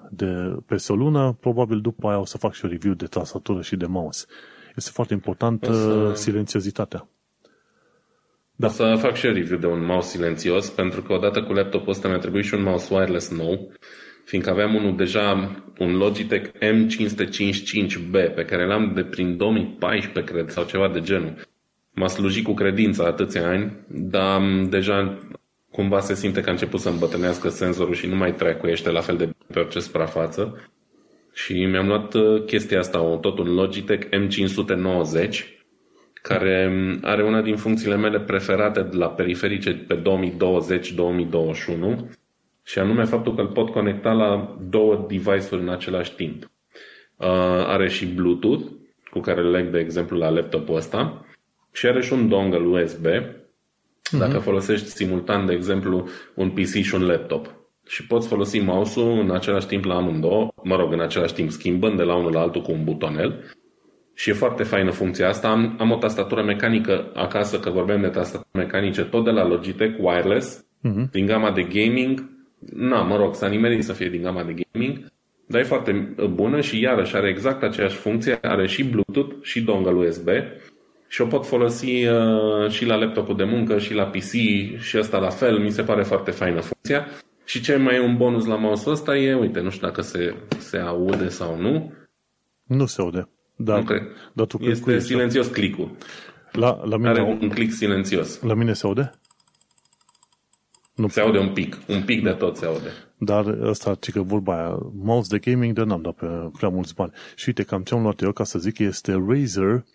de 0.09 0.57
peste 0.65 0.91
o 0.91 0.95
lună, 0.95 1.37
probabil 1.39 1.81
după 1.81 2.07
aia 2.07 2.19
o 2.19 2.25
să 2.25 2.37
fac 2.37 2.53
și 2.53 2.65
o 2.65 2.67
review 2.67 2.93
de 2.93 3.05
tastatură 3.05 3.61
și 3.61 3.75
de 3.75 3.85
mouse. 3.85 4.25
Este 4.75 4.89
foarte 4.93 5.13
important 5.13 5.63
să... 5.63 6.13
silențiozitatea. 6.15 7.07
Da. 8.61 8.67
O 8.67 8.69
să 8.69 8.95
fac 8.99 9.15
și 9.15 9.25
eu 9.25 9.33
review 9.33 9.59
de 9.59 9.65
un 9.65 9.85
mouse 9.85 10.09
silențios, 10.09 10.69
pentru 10.69 11.01
că 11.01 11.13
odată 11.13 11.43
cu 11.43 11.53
laptopul 11.53 11.89
ăsta 11.89 12.07
mi-a 12.07 12.17
trebuit 12.17 12.45
și 12.45 12.53
un 12.53 12.63
mouse 12.63 12.93
wireless 12.93 13.29
nou, 13.29 13.71
fiindcă 14.25 14.49
aveam 14.49 14.75
unul 14.75 14.95
deja, 14.95 15.55
un 15.77 15.97
Logitech 15.97 16.49
M555B, 16.49 18.11
pe 18.35 18.45
care 18.45 18.65
l-am 18.65 18.91
de 18.95 19.03
prin 19.03 19.37
2014, 19.37 20.33
cred, 20.33 20.49
sau 20.49 20.63
ceva 20.63 20.89
de 20.89 21.01
genul. 21.01 21.33
M-a 21.91 22.07
slujit 22.07 22.43
cu 22.43 22.53
credință 22.53 23.05
atâția 23.05 23.47
ani, 23.47 23.85
dar 23.87 24.41
deja 24.69 25.17
cumva 25.71 25.99
se 25.99 26.15
simte 26.15 26.41
că 26.41 26.49
a 26.49 26.51
început 26.51 26.79
să 26.79 26.89
îmbătrânească 26.89 27.49
senzorul 27.49 27.93
și 27.93 28.07
nu 28.07 28.15
mai 28.15 28.33
trecuiește 28.33 28.89
la 28.89 29.01
fel 29.01 29.17
de 29.17 29.29
pe 29.53 29.59
orice 29.59 29.79
suprafață. 29.79 30.69
Și 31.33 31.65
mi-am 31.65 31.87
luat 31.87 32.13
uh, 32.13 32.43
chestia 32.45 32.79
asta, 32.79 33.17
tot 33.21 33.37
un 33.39 33.53
Logitech 33.53 34.07
M590, 34.07 35.60
care 36.21 36.71
are 37.01 37.23
una 37.23 37.41
din 37.41 37.55
funcțiile 37.55 37.95
mele 37.95 38.19
preferate 38.19 38.81
de 38.81 38.95
la 38.95 39.07
periferice 39.07 39.73
pe 39.73 40.01
2020-2021 40.01 40.01
și 42.63 42.79
anume 42.79 43.03
faptul 43.03 43.35
că 43.35 43.41
îl 43.41 43.47
pot 43.47 43.69
conecta 43.69 44.11
la 44.11 44.57
două 44.69 45.05
device-uri 45.07 45.61
în 45.61 45.69
același 45.69 46.15
timp. 46.15 46.43
Uh, 47.15 47.27
are 47.65 47.89
și 47.89 48.05
Bluetooth, 48.05 48.63
cu 49.09 49.19
care 49.19 49.41
îl 49.41 49.49
leg, 49.49 49.71
de 49.71 49.79
exemplu, 49.79 50.17
la 50.17 50.29
laptopul 50.29 50.75
ăsta 50.75 51.25
și 51.71 51.85
are 51.85 52.01
și 52.01 52.13
un 52.13 52.29
dongle 52.29 52.81
USB, 52.81 53.05
dacă 54.11 54.39
uh-huh. 54.39 54.43
folosești 54.43 54.87
simultan, 54.87 55.45
de 55.45 55.53
exemplu, 55.53 56.07
un 56.33 56.49
PC 56.49 56.67
și 56.67 56.95
un 56.95 57.05
laptop. 57.05 57.55
Și 57.87 58.07
poți 58.07 58.27
folosi 58.27 58.59
mouse-ul 58.59 59.19
în 59.19 59.31
același 59.31 59.67
timp 59.67 59.85
la 59.85 59.95
amândouă, 59.95 60.51
mă 60.63 60.75
rog, 60.75 60.93
în 60.93 60.99
același 60.99 61.33
timp 61.33 61.51
schimbând 61.51 61.97
de 61.97 62.03
la 62.03 62.15
unul 62.15 62.31
la 62.31 62.39
altul 62.39 62.61
cu 62.61 62.71
un 62.71 62.83
butonel. 62.83 63.43
Și 64.21 64.29
e 64.29 64.33
foarte 64.33 64.63
faină 64.63 64.91
funcția 64.91 65.27
asta. 65.27 65.49
Am, 65.49 65.75
am 65.79 65.91
o 65.91 65.95
tastatură 65.95 66.43
mecanică 66.43 67.11
acasă, 67.13 67.59
că 67.59 67.69
vorbim 67.69 68.01
de 68.01 68.07
tastaturi 68.07 68.49
mecanice, 68.51 69.03
tot 69.03 69.23
de 69.23 69.29
la 69.29 69.47
Logitech, 69.47 69.99
wireless, 69.99 70.59
uh-huh. 70.59 71.11
din 71.11 71.25
gama 71.25 71.51
de 71.51 71.63
gaming. 71.63 72.29
Na, 72.73 73.01
mă 73.01 73.15
rog, 73.15 73.35
s-a 73.35 73.47
nimerit 73.47 73.83
să 73.83 73.93
fie 73.93 74.09
din 74.09 74.21
gama 74.21 74.43
de 74.43 74.53
gaming, 74.53 75.11
dar 75.45 75.61
e 75.61 75.63
foarte 75.63 76.15
bună 76.33 76.61
și 76.61 76.81
iarăși 76.81 77.15
are 77.15 77.29
exact 77.29 77.63
aceeași 77.63 77.95
funcție, 77.95 78.39
are 78.41 78.67
și 78.67 78.83
Bluetooth 78.83 79.35
și 79.41 79.61
dongle 79.61 80.07
USB 80.07 80.27
și 81.07 81.21
o 81.21 81.25
pot 81.25 81.45
folosi 81.45 82.05
uh, 82.05 82.69
și 82.69 82.85
la 82.85 82.95
laptopul 82.95 83.35
de 83.35 83.43
muncă 83.43 83.77
și 83.77 83.93
la 83.93 84.05
PC 84.05 84.31
și 84.79 84.97
asta 84.97 85.17
la 85.17 85.29
fel, 85.29 85.57
mi 85.57 85.71
se 85.71 85.83
pare 85.83 86.03
foarte 86.03 86.31
faină 86.31 86.59
funcția. 86.59 87.05
Și 87.45 87.61
ce 87.61 87.75
mai 87.75 87.95
e 87.95 87.99
un 87.99 88.17
bonus 88.17 88.45
la 88.45 88.55
mouse-ul 88.55 88.93
ăsta 88.93 89.15
e, 89.15 89.33
uite, 89.33 89.59
nu 89.59 89.69
știu 89.69 89.87
dacă 89.87 90.01
se, 90.01 90.35
se 90.57 90.77
aude 90.77 91.27
sau 91.27 91.57
nu. 91.59 91.93
Nu 92.63 92.85
se 92.85 93.01
aude. 93.01 93.29
Dar, 93.63 93.77
nu 93.77 93.83
cred. 93.83 94.03
Dar 94.33 94.45
tu 94.45 94.57
este 94.61 94.99
silențios 94.99 95.47
clicul. 95.47 95.91
La, 96.51 96.81
la 96.83 96.97
mine 96.97 97.09
Are 97.09 97.21
un, 97.21 97.39
un 97.41 97.49
click 97.49 97.73
silențios. 97.73 98.41
La 98.41 98.53
mine 98.53 98.73
se 98.73 98.85
aude? 98.85 99.11
Nu 100.95 101.07
se 101.07 101.19
aude 101.19 101.37
un 101.37 101.53
pic. 101.53 101.77
Un 101.87 102.03
pic 102.03 102.23
de 102.23 102.31
tot 102.31 102.57
se 102.57 102.65
aude. 102.65 102.91
Dar 103.17 103.45
ăsta, 103.61 103.95
ce 103.95 104.11
că 104.11 104.21
vorba 104.21 104.55
aia, 104.55 104.77
mouse 104.93 105.37
de 105.37 105.51
gaming, 105.51 105.73
de 105.73 105.83
n-am 105.83 106.01
dat 106.01 106.13
pe 106.13 106.25
prea 106.57 106.69
mulți 106.69 106.93
bani. 106.95 107.11
Și 107.35 107.43
uite, 107.47 107.63
cam 107.63 107.83
ce 107.83 107.93
am 107.93 108.01
luat 108.01 108.21
eu, 108.21 108.31
ca 108.31 108.43
să 108.43 108.59
zic, 108.59 108.79
este 108.79 109.23
Razer 109.27 109.85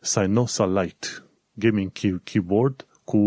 Synosa 0.00 0.66
Lite 0.66 1.06
gaming 1.52 1.90
key- 1.90 2.22
keyboard 2.24 2.86
cu 3.04 3.18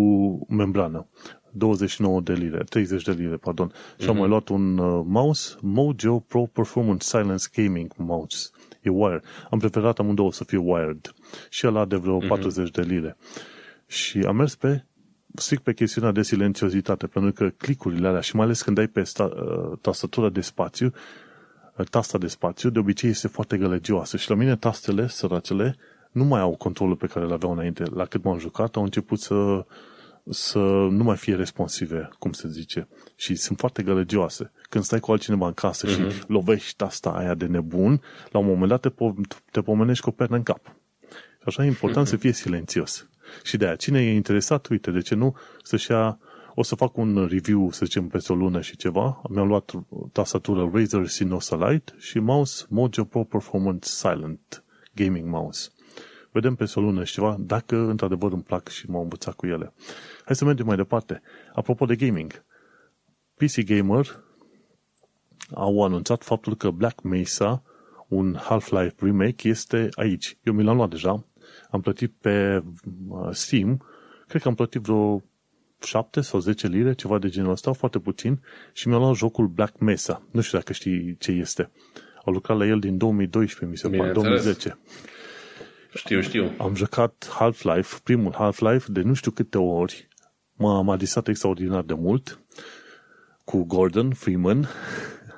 membrană. 0.50 1.08
29 1.52 2.22
de 2.22 2.34
lire, 2.34 2.64
30 2.70 3.04
de 3.04 3.12
lire, 3.12 3.36
pardon. 3.36 3.72
Mm-hmm. 3.72 3.98
Și 3.98 4.08
am 4.08 4.10
mhm. 4.10 4.20
mai 4.20 4.28
luat 4.28 4.48
un 4.48 4.78
uh, 4.78 5.04
mouse, 5.08 5.56
Mojo 5.62 6.20
Pro 6.20 6.46
Performance 6.46 7.08
Silence 7.08 7.48
Gaming 7.56 7.92
Mouse. 7.98 8.50
E 8.82 8.90
wired. 8.90 9.24
Am 9.50 9.60
preferat 9.60 10.00
amândouă 10.00 10.32
să 10.32 10.44
fie 10.44 10.58
wired. 10.58 11.14
Și 11.50 11.68
ăla 11.68 11.86
de 11.86 11.96
vreo 11.96 12.22
mm-hmm. 12.22 12.28
40 12.28 12.72
de 12.72 12.82
lire. 12.82 13.18
Și 13.88 14.20
am 14.20 14.36
mers 14.36 14.56
pe 14.56 14.84
strict 15.36 15.64
pe 15.64 15.74
chestiunea 15.74 16.12
de 16.12 16.22
silențiozitate, 16.22 17.08
pentru 17.08 17.32
că 17.32 17.50
clicurile 17.50 18.08
alea 18.08 18.22
și 18.22 18.36
mai 18.36 18.46
ales 18.46 18.62
când 18.62 18.78
ai 18.78 18.88
pe 18.88 19.04
sta, 19.04 19.24
uh, 19.24 19.78
tastatura 19.82 20.30
de 20.30 20.42
spațiu, 20.42 20.92
uh, 21.78 21.86
tasta 21.86 22.18
de 22.18 22.28
spațiu, 22.28 22.70
de 22.70 22.80
obicei 22.80 23.10
este 23.10 23.28
foarte 23.28 23.58
gălăgioasă 23.58 24.18
și 24.18 24.30
la 24.30 24.36
mine 24.36 24.56
tastele, 24.56 25.08
săracele, 25.08 25.76
nu 26.12 26.24
mai 26.24 26.40
au 26.40 26.56
controlul 26.56 26.96
pe 26.96 27.08
care 27.08 27.26
îl 27.26 27.32
aveau 27.32 27.52
înainte. 27.52 27.84
La 27.84 28.06
cât 28.06 28.24
m-am 28.24 28.38
jucat, 28.38 28.76
au 28.76 28.84
început 28.84 29.20
să, 29.20 29.66
să 30.30 30.60
nu 30.90 31.04
mai 31.04 31.18
fie 31.18 31.36
responsive, 31.36 32.10
cum 32.20 32.32
se 32.32 32.48
zice. 32.48 32.88
Și 33.16 33.36
sunt 33.36 33.58
foarte 33.58 33.84
gălăgioase. 33.84 34.52
Când 34.70 34.84
stai 34.84 35.00
cu 35.00 35.12
altcineva 35.12 35.48
în 35.48 35.54
casă 35.54 35.88
uh-huh. 35.88 35.92
și 35.92 36.00
mhm. 36.00 36.24
lovești 36.28 36.84
asta 36.84 37.10
aia 37.10 37.34
de 37.34 37.46
nebun, 37.46 38.02
la 38.32 38.40
un 38.40 38.46
moment 38.46 38.70
dat 38.70 38.82
te, 38.82 38.90
po- 38.90 39.38
te 39.52 39.62
pomenești 39.62 40.04
cu 40.04 40.10
o 40.10 40.12
pernă 40.12 40.36
în 40.36 40.44
cap. 40.44 40.76
Și 41.12 41.46
așa 41.46 41.64
e 41.64 41.68
important 41.68 42.06
uh-huh. 42.06 42.10
să 42.10 42.16
fie 42.16 42.32
silențios. 42.32 43.10
Și 43.44 43.58
de 43.58 43.66
aia, 43.66 43.76
cine 43.76 44.02
e 44.02 44.14
interesat, 44.14 44.68
uite, 44.68 44.92
de 44.92 45.02
ce 45.02 45.16
nu, 45.16 45.36
să-și 45.64 45.92
ia 45.92 46.20
o 46.56 46.64
să 46.64 46.76
fac 46.76 46.98
un 46.98 47.28
review, 47.30 47.72
să 47.72 47.86
zicem, 47.86 48.08
peste 48.08 48.32
o 48.32 48.36
lună 48.36 48.62
și 48.62 48.78
ceva. 48.78 49.22
Mi-am 49.30 49.48
luat 49.48 49.72
tastatură 50.12 50.70
Razer 50.74 51.08
Sinosa 51.08 51.70
Lite 51.70 51.94
și 51.98 52.20
mouse 52.20 52.66
Mojo 52.70 53.04
Pro 53.04 53.24
Performance 53.24 53.90
Silent 53.90 54.64
Gaming 54.94 55.30
Mouse 55.30 55.70
vedem 56.32 56.56
pe 56.56 56.72
o 56.76 56.82
lună 56.82 57.04
și 57.04 57.14
ceva, 57.14 57.36
dacă 57.40 57.76
într-adevăr 57.76 58.32
îmi 58.32 58.44
plac 58.44 58.68
și 58.68 58.90
m-au 58.90 59.02
învățat 59.02 59.34
cu 59.34 59.48
ele. 59.48 59.74
Hai 60.30 60.38
să 60.38 60.46
mergem 60.46 60.66
mai 60.66 60.76
departe. 60.76 61.22
Apropo 61.54 61.86
de 61.86 61.96
gaming, 61.96 62.44
PC 63.36 63.64
Gamer 63.66 64.24
au 65.54 65.84
anunțat 65.84 66.24
faptul 66.24 66.56
că 66.56 66.70
Black 66.70 67.02
Mesa, 67.02 67.64
un 68.08 68.36
Half-Life 68.40 68.96
remake, 68.98 69.48
este 69.48 69.90
aici. 69.92 70.38
Eu 70.44 70.54
mi 70.54 70.64
l-am 70.64 70.76
luat 70.76 70.90
deja, 70.90 71.26
am 71.70 71.82
plătit 71.82 72.14
pe 72.22 72.64
uh, 73.08 73.30
Steam, 73.32 73.86
cred 74.28 74.42
că 74.42 74.48
am 74.48 74.56
plătit 74.56 74.82
vreo 74.82 75.24
7 75.82 76.22
sau 76.22 76.40
10 76.40 76.68
lire, 76.68 76.94
ceva 76.94 77.20
de 77.20 77.30
genul 77.30 77.52
ăsta, 77.52 77.72
foarte 77.72 78.00
puțin, 78.00 78.42
și 78.74 78.88
mi-am 78.88 79.02
luat 79.02 79.16
jocul 79.16 79.48
Black 79.48 79.80
Mesa. 79.80 80.22
Nu 80.32 80.42
știu 80.42 80.58
dacă 80.58 80.74
știi 80.74 81.16
ce 81.20 81.32
este. 81.32 81.72
Au 82.26 82.34
lucrat 82.34 82.58
la 82.58 82.66
el 82.66 82.80
din 82.80 82.98
2012, 82.98 83.66
mi 83.66 83.78
se 83.78 83.98
pare, 83.98 84.12
2010. 84.12 84.78
Știu, 85.94 86.22
știu. 86.22 86.52
Am 86.58 86.76
jucat 86.76 87.28
Half-Life, 87.40 88.00
primul 88.04 88.34
Half-Life, 88.34 88.92
de 88.92 89.02
nu 89.02 89.14
știu 89.14 89.32
câte 89.32 89.58
ori. 89.58 90.09
M-am 90.60 90.90
adisat 90.90 91.28
extraordinar 91.28 91.84
de 91.84 91.94
mult 91.94 92.40
cu 93.44 93.64
Gordon 93.64 94.14
Freeman. 94.14 94.68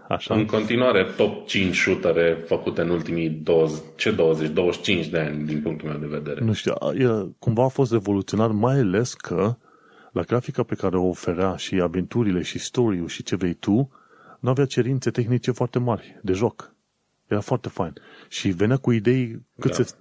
Așa. 0.07 0.35
În 0.35 0.45
continuare, 0.45 1.03
top 1.17 1.47
5 1.47 1.75
shootere 1.75 2.43
făcute 2.47 2.81
în 2.81 2.89
ultimii 2.89 3.29
20, 3.29 3.81
ce 3.95 4.11
20, 4.11 4.49
25 4.49 5.07
de 5.07 5.19
ani, 5.19 5.45
din 5.45 5.61
punctul 5.61 5.89
meu 5.89 5.97
de 5.97 6.05
vedere. 6.05 6.45
Nu 6.45 6.53
știu, 6.53 6.73
el 6.97 7.35
cumva 7.39 7.63
a 7.63 7.67
fost 7.67 7.91
revoluționar, 7.91 8.51
mai 8.51 8.79
ales 8.79 9.13
că 9.13 9.55
la 10.11 10.21
grafica 10.21 10.63
pe 10.63 10.75
care 10.75 10.97
o 10.97 11.07
oferea 11.07 11.55
și 11.55 11.81
aventurile 11.81 12.41
și 12.41 12.59
story 12.59 13.07
și 13.07 13.23
ce 13.23 13.35
vrei 13.35 13.53
tu, 13.53 13.91
nu 14.39 14.49
avea 14.49 14.65
cerințe 14.65 15.11
tehnice 15.11 15.51
foarte 15.51 15.79
mari 15.79 16.19
de 16.21 16.33
joc. 16.33 16.75
Era 17.27 17.39
foarte 17.39 17.69
fain. 17.69 17.93
Și 18.29 18.49
venea 18.49 18.77
cu 18.77 18.91
idei, 18.91 19.45
cât 19.59 19.77
da. 19.77 19.83
se, 19.83 19.93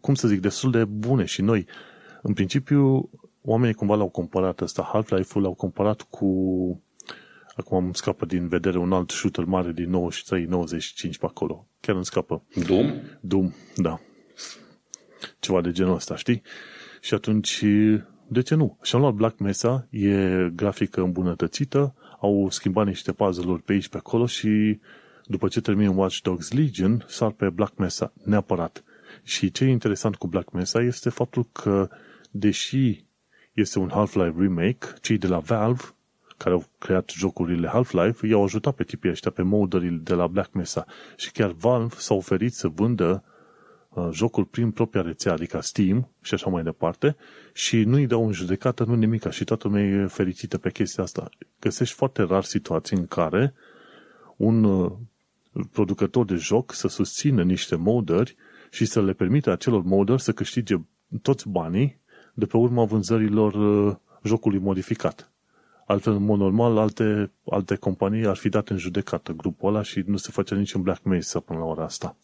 cum 0.00 0.14
să 0.14 0.28
zic, 0.28 0.40
destul 0.40 0.70
de 0.70 0.84
bune 0.84 1.24
și 1.24 1.42
noi. 1.42 1.66
În 2.22 2.32
principiu, 2.32 3.10
oamenii 3.42 3.74
cumva 3.74 3.94
l-au 3.94 4.08
comparat 4.08 4.60
ăsta, 4.60 4.88
Half-Life-ul 4.92 5.42
l-au 5.42 5.54
comparat 5.54 6.02
cu 6.02 6.26
acum 7.56 7.84
îmi 7.84 7.94
scapă 7.94 8.26
din 8.26 8.48
vedere 8.48 8.78
un 8.78 8.92
alt 8.92 9.10
shooter 9.10 9.44
mare 9.44 9.72
din 9.72 10.10
93-95 11.14 11.18
pe 11.20 11.26
acolo. 11.26 11.68
Chiar 11.80 11.94
îmi 11.94 12.04
scapă. 12.04 12.42
Doom? 12.66 12.92
Doom, 13.20 13.52
da. 13.76 14.00
Ceva 15.38 15.60
de 15.60 15.70
genul 15.70 15.94
ăsta, 15.94 16.16
știi? 16.16 16.42
Și 17.00 17.14
atunci, 17.14 17.64
de 18.26 18.42
ce 18.42 18.54
nu? 18.54 18.78
Și 18.82 18.94
am 18.94 19.00
luat 19.00 19.14
Black 19.14 19.38
Mesa, 19.38 19.86
e 19.90 20.48
grafică 20.54 21.00
îmbunătățită, 21.00 21.94
au 22.20 22.50
schimbat 22.50 22.86
niște 22.86 23.12
puzzle-uri 23.12 23.62
pe 23.62 23.72
aici, 23.72 23.88
pe 23.88 23.96
acolo 23.96 24.26
și 24.26 24.80
după 25.24 25.48
ce 25.48 25.60
termin 25.60 25.88
Watch 25.88 26.18
Dogs 26.22 26.52
Legion, 26.52 27.04
sar 27.08 27.30
pe 27.30 27.50
Black 27.50 27.76
Mesa, 27.76 28.12
neapărat. 28.24 28.84
Și 29.22 29.50
ce 29.50 29.64
e 29.64 29.70
interesant 29.70 30.16
cu 30.16 30.26
Black 30.26 30.52
Mesa 30.52 30.80
este 30.80 31.08
faptul 31.10 31.48
că, 31.52 31.88
deși 32.30 33.04
este 33.52 33.78
un 33.78 33.88
Half-Life 33.90 34.34
remake, 34.38 34.86
cei 35.00 35.18
de 35.18 35.26
la 35.26 35.38
Valve, 35.38 35.82
care 36.36 36.54
au 36.54 36.64
creat 36.78 37.10
jocurile 37.10 37.68
Half-Life, 37.68 38.26
i-au 38.26 38.42
ajutat 38.44 38.74
pe 38.74 38.84
tipii 38.84 39.10
ăștia, 39.10 39.30
pe 39.30 39.42
modării 39.42 39.90
de 39.90 40.14
la 40.14 40.26
Black 40.26 40.52
Mesa. 40.52 40.86
Și 41.16 41.32
chiar 41.32 41.50
Valve 41.50 41.94
s-a 41.98 42.14
oferit 42.14 42.54
să 42.54 42.68
vândă 42.68 43.24
uh, 43.88 44.08
jocul 44.12 44.44
prin 44.44 44.70
propria 44.70 45.02
rețea, 45.02 45.32
adică 45.32 45.60
Steam 45.60 46.08
și 46.20 46.34
așa 46.34 46.50
mai 46.50 46.62
departe, 46.62 47.16
și 47.52 47.84
nu 47.84 47.94
îi 47.94 48.06
dau 48.06 48.26
în 48.26 48.32
judecată, 48.32 48.84
nu 48.84 48.94
nimica 48.94 49.30
și 49.30 49.44
toată 49.44 49.68
lumea 49.68 49.82
e 49.82 50.06
fericită 50.06 50.58
pe 50.58 50.70
chestia 50.70 51.02
asta. 51.02 51.28
Găsești 51.60 51.94
foarte 51.94 52.22
rar 52.22 52.44
situații 52.44 52.96
în 52.96 53.06
care 53.06 53.54
un 54.36 54.64
uh, 54.64 54.92
producător 55.72 56.24
de 56.24 56.34
joc 56.34 56.72
să 56.72 56.88
susțină 56.88 57.42
niște 57.42 57.76
modări 57.76 58.36
și 58.70 58.84
să 58.84 59.02
le 59.02 59.12
permită 59.12 59.50
acelor 59.50 59.82
modări 59.82 60.22
să 60.22 60.32
câștige 60.32 60.76
toți 61.22 61.48
banii 61.48 62.00
de 62.34 62.46
pe 62.46 62.56
urma 62.56 62.84
vânzărilor 62.84 63.54
uh, 63.54 63.94
jocului 64.22 64.58
modificat. 64.58 65.32
Altfel, 65.86 66.12
în 66.12 66.24
mod 66.24 66.38
normal, 66.38 66.78
alte, 66.78 67.30
alte 67.50 67.76
companii 67.76 68.26
ar 68.26 68.36
fi 68.36 68.48
dat 68.48 68.68
în 68.68 68.76
judecată 68.76 69.32
grupul 69.32 69.68
ăla 69.68 69.82
și 69.82 70.02
nu 70.06 70.16
se 70.16 70.30
face 70.32 70.54
niciun 70.54 70.82
Black 70.82 71.04
Mesa 71.04 71.40
până 71.40 71.58
la 71.58 71.64
ora 71.64 71.84
asta. 71.84 72.16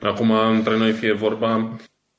Acum, 0.00 0.30
între 0.30 0.76
noi 0.76 0.92
fie 0.92 1.12
vorba, 1.12 1.76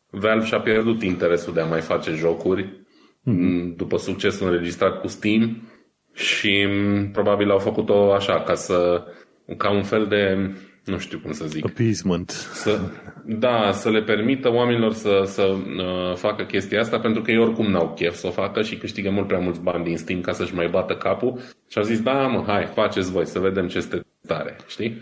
Valve 0.09 0.45
și-a 0.45 0.59
pierdut 0.59 1.01
interesul 1.01 1.53
de 1.53 1.61
a 1.61 1.65
mai 1.65 1.81
face 1.81 2.11
jocuri 2.11 2.63
mm-hmm. 2.63 3.75
după 3.75 3.97
succesul 3.97 4.47
înregistrat 4.47 5.01
cu 5.01 5.07
Steam 5.07 5.61
și 6.13 6.67
probabil 7.11 7.51
au 7.51 7.59
făcut-o 7.59 8.13
așa, 8.13 8.41
ca 8.41 8.53
să 8.55 9.03
ca 9.57 9.71
un 9.71 9.83
fel 9.83 10.07
de 10.07 10.51
nu 10.85 10.97
știu 10.97 11.19
cum 11.19 11.31
să 11.31 11.45
zic. 11.45 11.65
Appeasement. 11.65 12.29
Să, 12.53 12.79
da, 13.25 13.71
să 13.71 13.89
le 13.89 14.01
permită 14.01 14.51
oamenilor 14.53 14.93
să, 14.93 15.23
să 15.25 15.41
uh, 15.43 16.15
facă 16.15 16.43
chestia 16.43 16.79
asta 16.79 16.99
pentru 16.99 17.21
că 17.21 17.31
ei 17.31 17.37
oricum 17.37 17.71
n-au 17.71 17.93
chef 17.93 18.15
să 18.15 18.27
o 18.27 18.31
facă 18.31 18.61
și 18.61 18.77
câștigă 18.77 19.09
mult 19.09 19.27
prea 19.27 19.39
mulți 19.39 19.61
bani 19.61 19.83
din 19.83 19.97
Steam 19.97 20.21
ca 20.21 20.31
să-și 20.31 20.55
mai 20.55 20.67
bată 20.67 20.95
capul 20.95 21.39
și 21.69 21.77
au 21.77 21.83
zis, 21.83 22.01
da 22.01 22.27
mă, 22.27 22.43
hai, 22.47 22.65
faceți 22.65 23.11
voi, 23.11 23.25
să 23.25 23.39
vedem 23.39 23.67
ce 23.67 23.77
este 23.77 24.05
tare, 24.27 24.55
știi? 24.67 25.01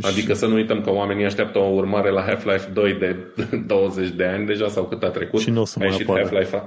Adică 0.00 0.34
să 0.34 0.46
nu 0.46 0.54
uităm 0.54 0.80
că 0.80 0.90
oamenii 0.90 1.24
așteaptă 1.24 1.58
o 1.58 1.74
urmare 1.74 2.10
la 2.10 2.22
Half-Life 2.22 2.70
2 2.72 2.94
de 2.94 3.16
20 3.66 4.08
de 4.08 4.24
ani 4.24 4.46
deja 4.46 4.68
sau 4.68 4.84
cât 4.84 5.02
a 5.02 5.10
trecut. 5.10 5.40
Și 5.40 5.50
nu 5.50 5.60
o 5.60 5.64
să 5.64 5.78
mai 5.78 5.98
apară. 6.00 6.20
Half-Life 6.20 6.62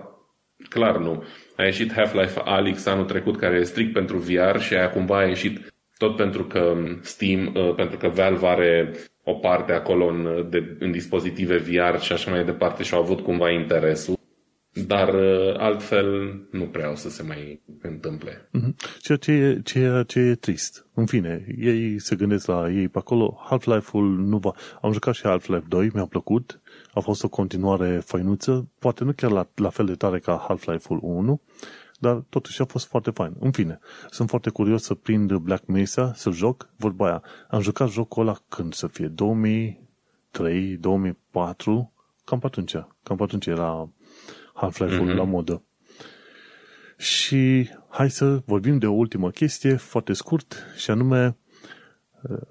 Clar 0.69 0.97
nu. 0.97 1.23
A 1.55 1.63
ieșit 1.63 1.93
Half-Life 1.93 2.41
Alyx 2.43 2.85
anul 2.85 3.05
trecut, 3.05 3.37
care 3.37 3.55
e 3.55 3.63
strict 3.63 3.93
pentru 3.93 4.17
VR 4.17 4.59
și 4.59 4.73
aia 4.73 4.89
cumva 4.89 5.17
a 5.17 5.23
ieșit 5.23 5.72
tot 6.03 6.15
pentru 6.15 6.43
că 6.43 6.75
Steam, 7.01 7.51
uh, 7.55 7.75
pentru 7.75 7.97
că 7.97 8.07
Valve 8.07 8.47
are 8.47 8.93
o 9.23 9.33
parte 9.33 9.71
acolo 9.71 10.05
în, 10.05 10.47
de, 10.49 10.75
în 10.79 10.91
dispozitive 10.91 11.57
VR 11.57 11.99
și 11.99 12.13
așa 12.13 12.31
mai 12.31 12.45
departe 12.45 12.83
și 12.83 12.93
au 12.93 13.01
avut 13.01 13.19
cumva 13.19 13.49
interesul. 13.49 14.19
Dar 14.87 15.13
uh, 15.13 15.55
altfel 15.57 16.39
nu 16.51 16.63
prea 16.63 16.91
o 16.91 16.95
să 16.95 17.09
se 17.09 17.23
mai 17.23 17.61
întâmple. 17.81 18.49
Mm-hmm. 18.57 18.99
Ceea 18.99 19.17
ce 19.17 19.31
e, 19.31 19.61
ceea 19.63 20.03
ce 20.03 20.19
e 20.19 20.35
trist. 20.35 20.87
În 20.93 21.05
fine, 21.05 21.45
ei 21.59 21.99
se 21.99 22.15
gândesc 22.15 22.47
la 22.47 22.71
ei 22.71 22.87
pe 22.87 22.97
acolo. 22.97 23.37
Half-Life-ul 23.49 24.17
nu 24.17 24.37
va... 24.37 24.51
Am 24.81 24.91
jucat 24.91 25.13
și 25.13 25.23
Half-Life 25.23 25.65
2, 25.67 25.89
mi-a 25.93 26.05
plăcut. 26.05 26.61
A 26.93 26.99
fost 26.99 27.23
o 27.23 27.29
continuare 27.29 28.01
fainuță. 28.05 28.69
Poate 28.79 29.03
nu 29.03 29.11
chiar 29.11 29.31
la, 29.31 29.47
la 29.55 29.69
fel 29.69 29.85
de 29.85 29.95
tare 29.95 30.19
ca 30.19 30.45
Half-Life-ul 30.47 30.99
1, 31.01 31.41
dar 32.03 32.23
totuși 32.29 32.61
a 32.61 32.65
fost 32.65 32.85
foarte 32.85 33.11
fain. 33.11 33.35
În 33.39 33.51
fine, 33.51 33.79
sunt 34.09 34.29
foarte 34.29 34.49
curios 34.49 34.83
să 34.83 34.93
prind 34.93 35.33
Black 35.33 35.65
Mesa, 35.65 36.13
să 36.15 36.29
joc, 36.29 36.69
vorba 36.75 37.05
aia. 37.05 37.23
Am 37.49 37.61
jucat 37.61 37.89
jocul 37.89 38.21
ăla 38.21 38.37
când 38.47 38.73
să 38.73 38.87
fie, 38.87 39.07
2003, 39.07 40.77
2004, 40.77 41.93
cam 42.23 42.39
pe 42.39 42.45
atunci, 42.45 42.75
cam 43.03 43.17
pe 43.17 43.23
atunci 43.23 43.45
era 43.45 43.89
Half-Life-ul 44.53 45.11
mm-hmm. 45.11 45.15
la 45.15 45.23
modă. 45.23 45.63
Și 46.97 47.69
hai 47.89 48.09
să 48.09 48.41
vorbim 48.45 48.77
de 48.77 48.87
o 48.87 48.93
ultimă 48.93 49.31
chestie, 49.31 49.75
foarte 49.75 50.13
scurt, 50.13 50.55
și 50.77 50.91
anume 50.91 51.37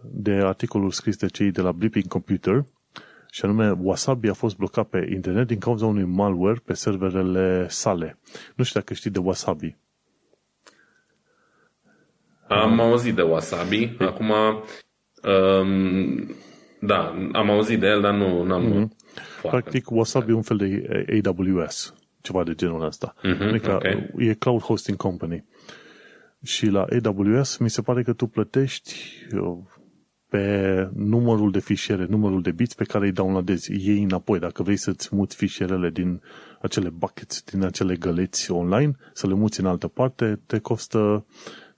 de 0.02 0.32
articolul 0.32 0.90
scris 0.90 1.16
de 1.16 1.26
cei 1.26 1.50
de 1.50 1.60
la 1.60 1.72
Blipping 1.72 2.06
Computer, 2.06 2.64
și 3.34 3.44
anume 3.44 3.76
Wasabi 3.80 4.28
a 4.28 4.32
fost 4.32 4.56
blocat 4.56 4.88
pe 4.88 5.09
internet 5.12 5.46
din 5.46 5.59
cauza 5.59 5.86
unui 5.86 6.04
malware 6.04 6.60
pe 6.64 6.74
serverele 6.74 7.68
sale. 7.68 8.18
Nu 8.54 8.64
știu 8.64 8.80
dacă 8.80 8.94
știi 8.94 9.10
de 9.10 9.18
Wasabi. 9.18 9.76
Am 12.48 12.80
auzit 12.80 13.14
de 13.14 13.22
Wasabi. 13.22 13.96
Acum, 13.98 14.32
um, 15.22 16.34
da, 16.80 17.14
am 17.32 17.50
auzit 17.50 17.80
de 17.80 17.86
el, 17.86 18.00
dar 18.00 18.14
nu 18.14 18.52
am 18.52 18.72
mm-hmm. 18.72 19.50
Practic, 19.50 19.90
Wasabi 19.90 20.30
e 20.30 20.34
un 20.34 20.42
fel 20.42 20.56
de 20.56 21.22
AWS, 21.24 21.94
ceva 22.20 22.44
de 22.44 22.54
genul 22.54 22.84
ăsta. 22.84 23.14
Mm-hmm, 23.18 23.48
adică 23.48 23.74
okay. 23.74 24.10
e 24.16 24.34
cloud 24.34 24.60
hosting 24.60 24.96
company. 24.96 25.44
Și 26.42 26.66
la 26.66 26.86
AWS 27.04 27.56
mi 27.56 27.70
se 27.70 27.82
pare 27.82 28.02
că 28.02 28.12
tu 28.12 28.26
plătești 28.26 28.94
pe 30.32 30.88
numărul 30.94 31.50
de 31.50 31.60
fișiere, 31.60 32.06
numărul 32.09 32.42
de 32.42 32.50
bits 32.50 32.74
pe 32.74 32.84
care 32.84 33.04
îi 33.04 33.12
downloadezi, 33.12 33.72
iei 33.72 34.02
înapoi. 34.02 34.38
Dacă 34.38 34.62
vrei 34.62 34.76
să-ți 34.76 35.14
muți 35.14 35.36
fișierele 35.36 35.90
din 35.90 36.22
acele 36.60 36.88
buckets, 36.88 37.42
din 37.42 37.62
acele 37.62 37.96
găleți 37.96 38.50
online, 38.50 38.96
să 39.12 39.26
le 39.26 39.34
muți 39.34 39.60
în 39.60 39.66
altă 39.66 39.88
parte, 39.88 40.40
te 40.46 40.59
costă, 40.59 41.26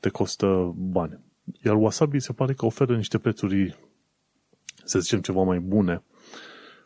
te 0.00 0.08
costă 0.08 0.72
bani. 0.76 1.20
Iar 1.64 1.74
Wasabi 1.74 2.20
se 2.20 2.32
pare 2.32 2.52
că 2.52 2.66
oferă 2.66 2.96
niște 2.96 3.18
prețuri, 3.18 3.78
să 4.84 4.98
zicem, 4.98 5.20
ceva 5.20 5.42
mai 5.42 5.58
bune 5.58 6.02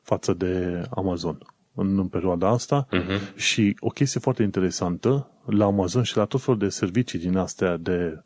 față 0.03 0.35
de 0.35 0.83
Amazon 0.91 1.39
în, 1.75 1.99
în 1.99 2.09
perioada 2.09 2.49
asta 2.49 2.87
uh-huh. 2.87 3.37
și 3.37 3.77
o 3.81 3.89
chestie 3.89 4.21
foarte 4.21 4.43
interesantă 4.43 5.31
la 5.47 5.65
Amazon 5.65 6.03
și 6.03 6.17
la 6.17 6.25
tot 6.25 6.43
felul 6.43 6.61
de 6.61 6.69
servicii 6.69 7.19
din 7.19 7.37
astea 7.37 7.77
de 7.77 8.23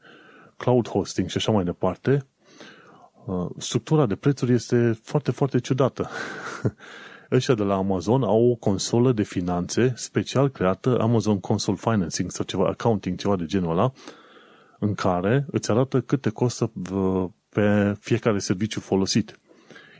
cloud 0.57 0.89
hosting 0.89 1.29
și 1.29 1.37
așa 1.37 1.53
mai 1.53 1.65
departe, 1.65 2.13
Uh, 2.13 2.32
structura 3.59 4.07
de 4.07 4.15
prețuri 4.15 4.53
este 4.53 4.99
foarte, 5.03 5.31
foarte 5.31 5.59
ciudată. 5.59 6.09
Ăștia 7.31 7.55
de 7.55 7.63
la 7.63 7.75
Amazon 7.75 8.23
au 8.23 8.51
o 8.51 8.55
consolă 8.55 9.13
de 9.13 9.23
finanțe 9.23 9.93
special 9.97 10.49
creată, 10.49 10.99
Amazon 11.01 11.41
Console 11.41 11.77
Financing 11.81 12.31
sau 12.31 12.45
ceva, 12.45 12.67
accounting, 12.69 13.19
ceva 13.19 13.37
de 13.37 13.45
genul 13.45 13.71
ăla, 13.71 13.93
în 14.79 14.95
care 14.95 15.47
îți 15.51 15.71
arată 15.71 16.01
cât 16.01 16.21
te 16.21 16.31
costă 16.31 16.73
uh, 16.93 17.25
pe 17.49 17.95
fiecare 18.01 18.39
serviciu 18.39 18.81
folosit. 18.81 19.37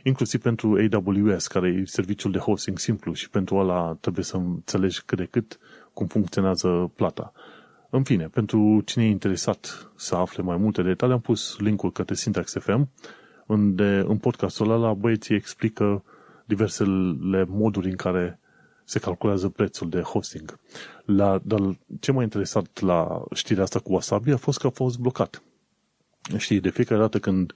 Inclusiv 0.03 0.41
pentru 0.41 0.77
AWS, 0.91 1.47
care 1.47 1.67
e 1.67 1.83
serviciul 1.85 2.31
de 2.31 2.37
hosting 2.37 2.79
simplu 2.79 3.13
și 3.13 3.29
pentru 3.29 3.55
ăla 3.55 3.97
trebuie 3.99 4.23
să 4.25 4.35
înțelegi 4.37 5.03
cât 5.05 5.17
de 5.17 5.25
cât 5.25 5.59
cum 5.93 6.07
funcționează 6.07 6.91
plata. 6.95 7.31
În 7.95 8.03
fine, 8.03 8.27
pentru 8.27 8.81
cine 8.85 9.03
e 9.03 9.09
interesat 9.09 9.91
să 9.95 10.15
afle 10.15 10.43
mai 10.43 10.57
multe 10.57 10.81
detalii, 10.81 11.13
am 11.13 11.19
pus 11.19 11.57
linkul 11.57 11.91
către 11.91 12.15
Syntax 12.15 12.53
FM, 12.59 12.89
unde 13.47 14.03
în 14.07 14.17
podcastul 14.17 14.71
ăla 14.71 14.93
băieții 14.93 15.35
explică 15.35 16.03
diversele 16.45 17.45
moduri 17.47 17.89
în 17.89 17.95
care 17.95 18.39
se 18.83 18.99
calculează 18.99 19.49
prețul 19.49 19.89
de 19.89 19.99
hosting. 19.99 20.59
La, 21.05 21.41
dar 21.43 21.59
ce 21.99 22.11
m-a 22.11 22.21
interesat 22.23 22.79
la 22.79 23.23
știrea 23.33 23.63
asta 23.63 23.79
cu 23.79 23.93
Wasabi 23.93 24.31
a 24.31 24.37
fost 24.37 24.59
că 24.59 24.67
a 24.67 24.69
fost 24.69 24.99
blocat. 24.99 25.43
Știi, 26.37 26.59
de 26.59 26.69
fiecare 26.69 26.99
dată 26.99 27.19
când 27.19 27.53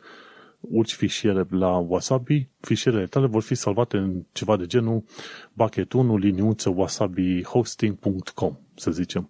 urci 0.60 0.94
fișiere 0.94 1.46
la 1.50 1.78
Wasabi, 1.78 2.50
fișierele 2.60 3.06
tale 3.06 3.28
vor 3.28 3.42
fi 3.42 3.56
salvate 3.56 3.98
în 3.98 4.26
ceva 4.32 4.58
de 4.58 4.66
genul 4.66 5.04
bucket 5.54 5.94
1 5.94 6.18
liniuță 6.18 6.70
wasabihosting.com, 6.76 8.58
să 8.76 8.92
zicem 8.92 9.30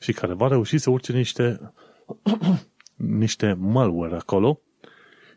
și 0.00 0.12
care 0.12 0.34
va 0.34 0.48
reuși 0.48 0.78
să 0.78 0.90
urce 0.90 1.12
niște, 1.12 1.72
niște 2.96 3.56
malware 3.58 4.14
acolo 4.14 4.60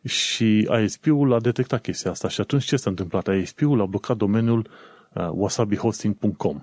și 0.04 0.70
ISP-ul 0.84 1.34
a 1.34 1.40
detectat 1.40 1.82
chestia 1.82 2.12
asta 2.12 2.28
și 2.28 2.42
atunci 2.42 2.64
ce 2.64 2.76
s-a 2.76 2.90
întâmplat? 2.90 3.28
ISP-ul 3.28 3.82
a 3.82 3.86
blocat 3.86 4.18
domeniul 4.18 4.70
uh, 5.14 5.30
wasabihosting.com 5.32 6.62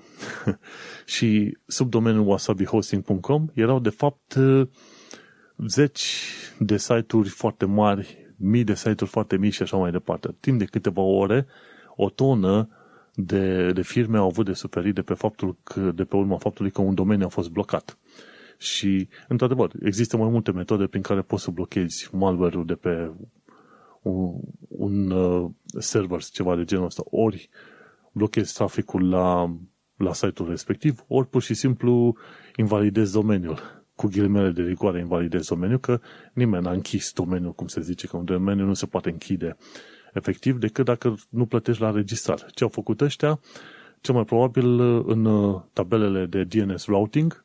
și 1.14 1.58
sub 1.66 1.90
domeniul 1.90 2.26
wasabihosting.com 2.26 3.46
erau 3.54 3.78
de 3.78 3.88
fapt 3.88 4.34
uh, 4.34 4.68
zeci 5.66 6.16
de 6.58 6.76
site-uri 6.76 7.28
foarte 7.28 7.64
mari, 7.64 8.34
mii 8.36 8.64
de 8.64 8.74
site-uri 8.74 9.10
foarte 9.10 9.36
mici 9.36 9.54
și 9.54 9.62
așa 9.62 9.76
mai 9.76 9.90
departe. 9.90 10.36
Timp 10.40 10.58
de 10.58 10.64
câteva 10.64 11.02
ore, 11.02 11.46
o 11.96 12.10
tonă 12.10 12.68
de, 13.14 13.72
de 13.72 13.82
firme 13.82 14.18
au 14.18 14.26
avut 14.26 14.44
de 14.44 14.52
suferit 14.52 14.94
de 14.94 15.02
pe, 15.02 15.14
faptul 15.14 15.56
că, 15.62 15.80
de 15.80 16.04
pe 16.04 16.16
urma 16.16 16.36
faptului 16.36 16.70
că 16.70 16.80
un 16.80 16.94
domeniu 16.94 17.26
a 17.26 17.28
fost 17.28 17.50
blocat. 17.50 17.98
Și, 18.58 19.08
într-adevăr, 19.28 19.70
există 19.82 20.16
mai 20.16 20.28
multe 20.28 20.52
metode 20.52 20.86
prin 20.86 21.02
care 21.02 21.22
poți 21.22 21.42
să 21.42 21.50
blochezi 21.50 22.08
malware-ul 22.12 22.66
de 22.66 22.74
pe 22.74 23.10
un, 24.02 24.34
un 24.68 25.10
uh, 25.10 25.50
server, 25.78 26.22
ceva 26.22 26.56
de 26.56 26.64
genul 26.64 26.84
ăsta. 26.84 27.02
Ori 27.04 27.48
blochezi 28.12 28.54
traficul 28.54 29.08
la, 29.08 29.56
la 29.96 30.12
site-ul 30.12 30.48
respectiv, 30.48 31.04
ori 31.06 31.28
pur 31.28 31.42
și 31.42 31.54
simplu 31.54 32.16
invalidezi 32.56 33.12
domeniul. 33.12 33.82
Cu 33.94 34.06
ghilimele 34.06 34.50
de 34.50 34.62
rigoare 34.62 34.98
invalidezi 34.98 35.48
domeniul, 35.48 35.78
că 35.78 36.00
nimeni 36.32 36.64
n-a 36.64 36.70
închis 36.70 37.12
domeniul, 37.12 37.52
cum 37.52 37.66
se 37.66 37.80
zice, 37.80 38.06
că 38.06 38.16
un 38.16 38.24
domeniu 38.24 38.64
nu 38.64 38.74
se 38.74 38.86
poate 38.86 39.10
închide 39.10 39.56
efectiv 40.12 40.58
decât 40.58 40.84
dacă 40.84 41.14
nu 41.28 41.46
plătești 41.46 41.82
la 41.82 41.90
registrare. 41.90 42.46
Ce 42.54 42.62
au 42.62 42.70
făcut 42.70 43.00
ăștia? 43.00 43.40
Cel 44.00 44.14
mai 44.14 44.24
probabil 44.24 44.80
în 45.06 45.54
tabelele 45.72 46.26
de 46.26 46.44
DNS 46.44 46.86
routing 46.86 47.44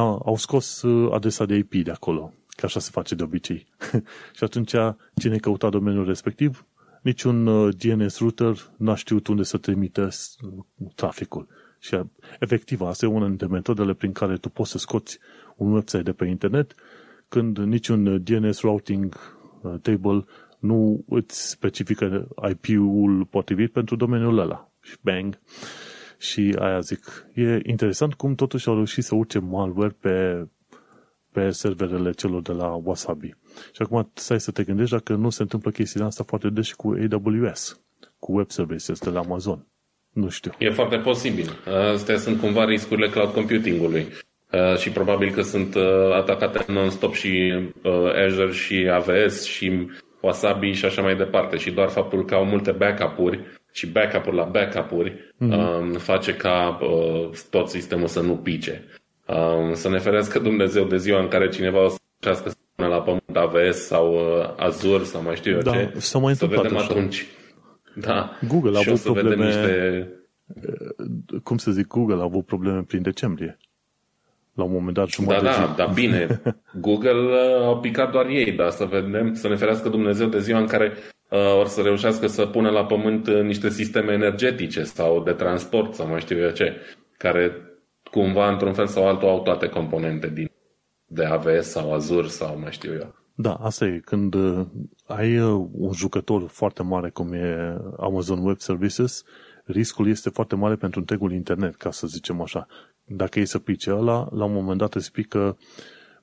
au 0.00 0.36
scos 0.36 0.84
adresa 1.10 1.44
de 1.44 1.54
IP 1.54 1.74
de 1.74 1.90
acolo, 1.90 2.32
că 2.48 2.66
așa 2.66 2.80
se 2.80 2.90
face 2.92 3.14
de 3.14 3.22
obicei. 3.22 3.66
și 4.36 4.44
atunci 4.44 4.74
cine 5.16 5.36
căuta 5.36 5.68
domeniul 5.68 6.06
respectiv, 6.06 6.66
niciun 7.02 7.70
DNS 7.70 8.18
router 8.18 8.56
n-a 8.76 8.94
știut 8.94 9.26
unde 9.26 9.42
să 9.42 9.56
trimite 9.56 10.08
traficul. 10.94 11.46
Și 11.78 12.00
efectiv, 12.38 12.80
asta 12.80 13.06
e 13.06 13.08
una 13.08 13.26
dintre 13.26 13.46
metodele 13.46 13.92
prin 13.94 14.12
care 14.12 14.36
tu 14.36 14.48
poți 14.48 14.70
să 14.70 14.78
scoți 14.78 15.18
un 15.56 15.72
website 15.72 16.02
de 16.02 16.12
pe 16.12 16.24
internet 16.24 16.74
când 17.28 17.58
niciun 17.58 18.22
DNS 18.22 18.60
routing 18.60 19.16
uh, 19.62 19.74
table 19.82 20.24
nu 20.64 21.04
îți 21.08 21.48
specifică 21.48 22.28
IP-ul 22.50 23.26
potrivit 23.30 23.72
pentru 23.72 23.96
domeniul 23.96 24.38
ăla. 24.38 24.70
Și 24.82 24.96
bang! 25.00 25.38
Și 26.18 26.56
aia 26.58 26.80
zic, 26.80 27.26
e 27.34 27.60
interesant 27.62 28.14
cum 28.14 28.34
totuși 28.34 28.68
au 28.68 28.74
reușit 28.74 29.04
să 29.04 29.14
urce 29.14 29.38
malware 29.38 29.96
pe, 30.00 30.46
pe 31.32 31.50
serverele 31.50 32.12
celor 32.12 32.42
de 32.42 32.52
la 32.52 32.80
Wasabi. 32.82 33.34
Și 33.72 33.82
acum 33.82 34.10
stai 34.14 34.40
să 34.40 34.50
te 34.50 34.62
gândești 34.62 34.94
dacă 34.94 35.14
nu 35.14 35.30
se 35.30 35.42
întâmplă 35.42 35.70
chestia 35.70 36.04
asta 36.04 36.24
foarte 36.26 36.48
des 36.48 36.66
și 36.66 36.76
cu 36.76 36.96
AWS, 37.10 37.80
cu 38.18 38.36
web 38.36 38.50
services 38.50 39.00
de 39.00 39.10
la 39.10 39.20
Amazon. 39.20 39.66
Nu 40.10 40.28
știu. 40.28 40.52
E 40.58 40.70
foarte 40.70 40.96
posibil. 40.96 41.48
Astea 41.94 42.18
sunt 42.18 42.40
cumva 42.40 42.64
riscurile 42.64 43.08
cloud 43.08 43.32
computingului. 43.32 44.06
Uh, 44.52 44.76
și 44.78 44.90
probabil 44.90 45.30
că 45.30 45.42
sunt 45.42 45.74
uh, 45.74 46.12
atacate 46.12 46.72
non-stop 46.72 47.14
și 47.14 47.52
uh, 47.82 48.24
Azure 48.26 48.52
și 48.52 48.88
AWS 48.90 49.44
și 49.44 49.88
Wasabi 50.24 50.72
și 50.72 50.84
așa 50.84 51.02
mai 51.02 51.16
departe. 51.16 51.56
Și 51.56 51.70
doar 51.70 51.88
faptul 51.88 52.24
că 52.24 52.34
au 52.34 52.44
multe 52.44 52.70
backup-uri 52.70 53.40
și 53.72 53.86
backup-uri 53.86 54.36
la 54.36 54.44
backup-uri 54.44 55.12
mm-hmm. 55.12 55.98
face 55.98 56.34
ca 56.36 56.78
tot 57.50 57.68
sistemul 57.68 58.06
să 58.06 58.20
nu 58.20 58.36
pice. 58.36 58.84
Um, 59.26 59.74
să 59.74 59.88
ne 59.88 59.98
ferească 59.98 60.38
Dumnezeu 60.38 60.84
de 60.84 60.96
ziua 60.96 61.20
în 61.20 61.28
care 61.28 61.48
cineva 61.48 61.84
o 61.84 61.88
să 61.88 61.98
încească 62.20 62.48
să 62.48 62.56
pună 62.74 62.88
la 62.88 63.00
pământ 63.00 63.36
AWS 63.36 63.76
sau 63.76 64.16
Azure 64.56 65.04
sau 65.04 65.22
mai 65.22 65.36
știu 65.36 65.52
eu 65.52 65.60
da, 65.60 65.72
ce. 65.72 65.92
Să 65.96 66.18
mai 66.18 66.34
să 66.34 66.46
vedem 66.46 66.76
așa. 66.76 66.86
atunci. 66.90 67.26
Da. 67.94 68.30
Google 68.48 68.76
a 68.76 68.82
avut 68.86 69.00
probleme... 69.00 69.44
Niște... 69.44 70.08
Cum 71.42 71.56
să 71.56 71.70
zic, 71.70 71.86
Google 71.86 72.20
a 72.20 72.22
avut 72.22 72.46
probleme 72.46 72.82
prin 72.82 73.02
decembrie 73.02 73.58
la 74.54 74.64
un 74.64 74.72
moment 74.72 74.96
dat 74.96 75.08
jumătate 75.08 75.44
Da, 75.44 75.50
da, 75.50 75.66
da, 75.66 75.74
dar 75.76 75.90
bine. 75.94 76.42
Google 76.80 77.10
uh, 77.10 77.64
au 77.64 77.80
picat 77.80 78.10
doar 78.10 78.26
ei, 78.26 78.52
dar 78.52 78.70
să 78.70 78.84
vedem, 78.84 79.34
să 79.34 79.48
ne 79.48 79.54
ferească 79.54 79.88
Dumnezeu 79.88 80.26
de 80.26 80.40
ziua 80.40 80.58
în 80.58 80.66
care 80.66 80.92
uh, 81.30 81.58
or 81.58 81.66
să 81.66 81.80
reușească 81.80 82.26
să 82.26 82.46
pună 82.46 82.70
la 82.70 82.84
pământ 82.84 83.26
uh, 83.26 83.42
niște 83.42 83.68
sisteme 83.68 84.12
energetice 84.12 84.82
sau 84.82 85.22
de 85.22 85.32
transport 85.32 85.94
sau 85.94 86.08
mai 86.08 86.20
știu 86.20 86.38
eu 86.38 86.50
ce, 86.50 86.80
care 87.16 87.52
cumva 88.10 88.50
într-un 88.50 88.72
fel 88.72 88.86
sau 88.86 89.08
altul 89.08 89.28
au 89.28 89.42
toate 89.42 89.68
componente 89.68 90.30
din 90.34 90.50
de 91.06 91.24
AWS 91.24 91.66
sau 91.66 91.92
Azure 91.92 92.26
sau 92.26 92.58
mai 92.58 92.72
știu 92.72 92.92
eu. 92.92 93.14
Da, 93.34 93.54
asta 93.54 93.84
e. 93.84 93.98
Când 93.98 94.34
uh, 94.34 94.66
ai 95.06 95.38
uh, 95.38 95.66
un 95.72 95.92
jucător 95.92 96.46
foarte 96.48 96.82
mare 96.82 97.10
cum 97.10 97.32
e 97.32 97.76
Amazon 97.98 98.44
Web 98.44 98.58
Services, 98.58 99.22
riscul 99.64 100.08
este 100.08 100.30
foarte 100.30 100.54
mare 100.54 100.74
pentru 100.74 100.98
întregul 100.98 101.32
internet, 101.32 101.74
ca 101.74 101.90
să 101.90 102.06
zicem 102.06 102.40
așa 102.40 102.66
dacă 103.04 103.40
e 103.40 103.44
să 103.44 103.58
pice 103.58 103.92
ăla, 103.92 104.28
la 104.32 104.44
un 104.44 104.52
moment 104.52 104.78
dat 104.78 104.94
îți 104.94 105.12
pică 105.12 105.56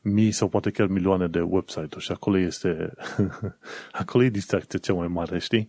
mii 0.01 0.31
sau 0.31 0.47
poate 0.47 0.71
chiar 0.71 0.87
milioane 0.87 1.27
de 1.27 1.41
website-uri 1.41 2.03
și 2.03 2.11
acolo 2.11 2.37
este 2.37 2.93
acolo 4.01 4.23
e 4.23 4.29
distracția 4.29 4.79
cea 4.79 4.93
mai 4.93 5.07
mare, 5.07 5.39
știi? 5.39 5.67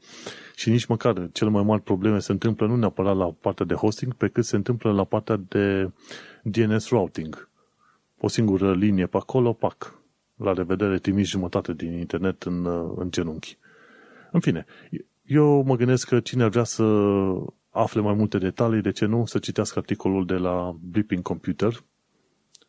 Și 0.55 0.70
nici 0.70 0.86
măcar 0.86 1.28
cele 1.32 1.51
mai 1.51 1.62
mari 1.62 1.82
probleme 1.82 2.18
se 2.18 2.32
întâmplă 2.32 2.66
nu 2.66 2.76
neapărat 2.76 3.16
la 3.16 3.34
partea 3.40 3.66
de 3.66 3.74
hosting, 3.74 4.14
pe 4.14 4.28
cât 4.28 4.44
se 4.44 4.56
întâmplă 4.56 4.93
la 4.93 5.05
partea 5.05 5.40
de 5.48 5.90
DNS 6.43 6.89
routing. 6.89 7.48
O 8.18 8.28
singură 8.28 8.74
linie 8.74 9.06
pe 9.06 9.16
acolo, 9.16 9.52
pac. 9.52 10.01
La 10.36 10.52
revedere, 10.52 10.98
trimiți 10.98 11.30
jumătate 11.30 11.72
din 11.72 11.93
internet 11.93 12.43
în, 12.43 12.66
în 12.97 13.10
genunchi. 13.10 13.59
În 14.30 14.40
fine, 14.40 14.66
eu 15.24 15.62
mă 15.62 15.76
gândesc 15.76 16.09
că 16.09 16.20
cine 16.20 16.43
ar 16.43 16.48
vrea 16.48 16.64
să 16.64 16.82
afle 17.74 18.01
mai 18.01 18.15
multe 18.15 18.39
detalii, 18.39 18.81
de 18.81 18.90
ce 18.90 19.05
nu, 19.05 19.27
să 19.27 19.39
citească 19.39 19.78
articolul 19.78 20.27
de 20.27 20.35
la 20.35 20.77
Blipping 20.81 21.23
Computer 21.23 21.82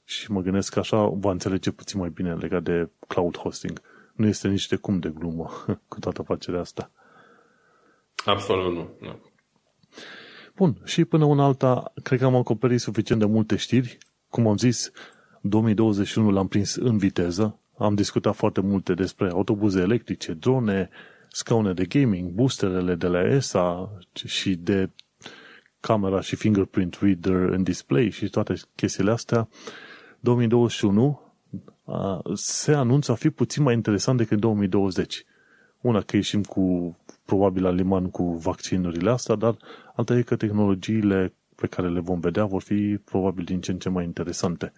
și 0.03 0.31
mă 0.31 0.41
gândesc 0.41 0.73
că 0.73 0.79
așa 0.79 1.05
va 1.05 1.31
înțelege 1.31 1.71
puțin 1.71 1.99
mai 1.99 2.09
bine 2.09 2.33
legat 2.33 2.63
de 2.63 2.89
cloud 3.07 3.37
hosting. 3.37 3.81
Nu 4.13 4.27
este 4.27 4.47
nici 4.47 4.67
de 4.67 4.75
cum 4.75 4.99
de 4.99 5.09
glumă 5.09 5.49
cu 5.87 5.99
toată 5.99 6.21
afacerea 6.21 6.59
asta. 6.59 6.91
Absolut 8.25 8.73
nu. 8.73 8.89
nu. 8.99 9.19
Bun, 10.55 10.77
și 10.83 11.05
până 11.05 11.25
una 11.25 11.43
alta, 11.43 11.93
cred 12.03 12.19
că 12.19 12.25
am 12.25 12.35
acoperit 12.35 12.79
suficient 12.79 13.21
de 13.21 13.27
multe 13.27 13.55
știri. 13.55 13.97
Cum 14.29 14.47
am 14.47 14.57
zis, 14.57 14.91
2021 15.41 16.31
l-am 16.31 16.47
prins 16.47 16.75
în 16.75 16.97
viteză. 16.97 17.59
Am 17.77 17.95
discutat 17.95 18.35
foarte 18.35 18.61
multe 18.61 18.93
despre 18.93 19.29
autobuze 19.29 19.79
electrice, 19.79 20.33
drone, 20.33 20.89
scaune 21.35 21.73
de 21.73 21.85
gaming, 21.85 22.29
boosterele 22.29 22.95
de 22.95 23.07
la 23.07 23.21
ESA 23.23 23.97
și 24.25 24.55
de 24.55 24.89
camera 25.79 26.21
și 26.21 26.35
fingerprint 26.35 26.97
reader 27.01 27.33
în 27.33 27.63
display 27.63 28.09
și 28.09 28.29
toate 28.29 28.53
chestiile 28.75 29.11
astea, 29.11 29.47
2021 30.19 31.21
se 32.33 32.73
anunță 32.73 33.11
a 33.11 33.15
fi 33.15 33.29
puțin 33.29 33.63
mai 33.63 33.73
interesant 33.73 34.17
decât 34.17 34.39
2020. 34.39 35.25
Una 35.81 36.01
că 36.01 36.15
ieșim 36.15 36.43
cu 36.43 36.97
probabil 37.25 37.63
la 37.63 37.69
liman 37.69 38.09
cu 38.09 38.23
vaccinurile 38.23 39.09
astea, 39.09 39.35
dar 39.35 39.57
alta 39.95 40.17
e 40.17 40.21
că 40.21 40.35
tehnologiile 40.35 41.33
pe 41.55 41.67
care 41.67 41.89
le 41.89 41.99
vom 41.99 42.19
vedea 42.19 42.45
vor 42.45 42.61
fi 42.61 42.97
probabil 43.05 43.43
din 43.43 43.61
ce 43.61 43.71
în 43.71 43.77
ce 43.77 43.89
mai 43.89 44.03
interesante. 44.03 44.73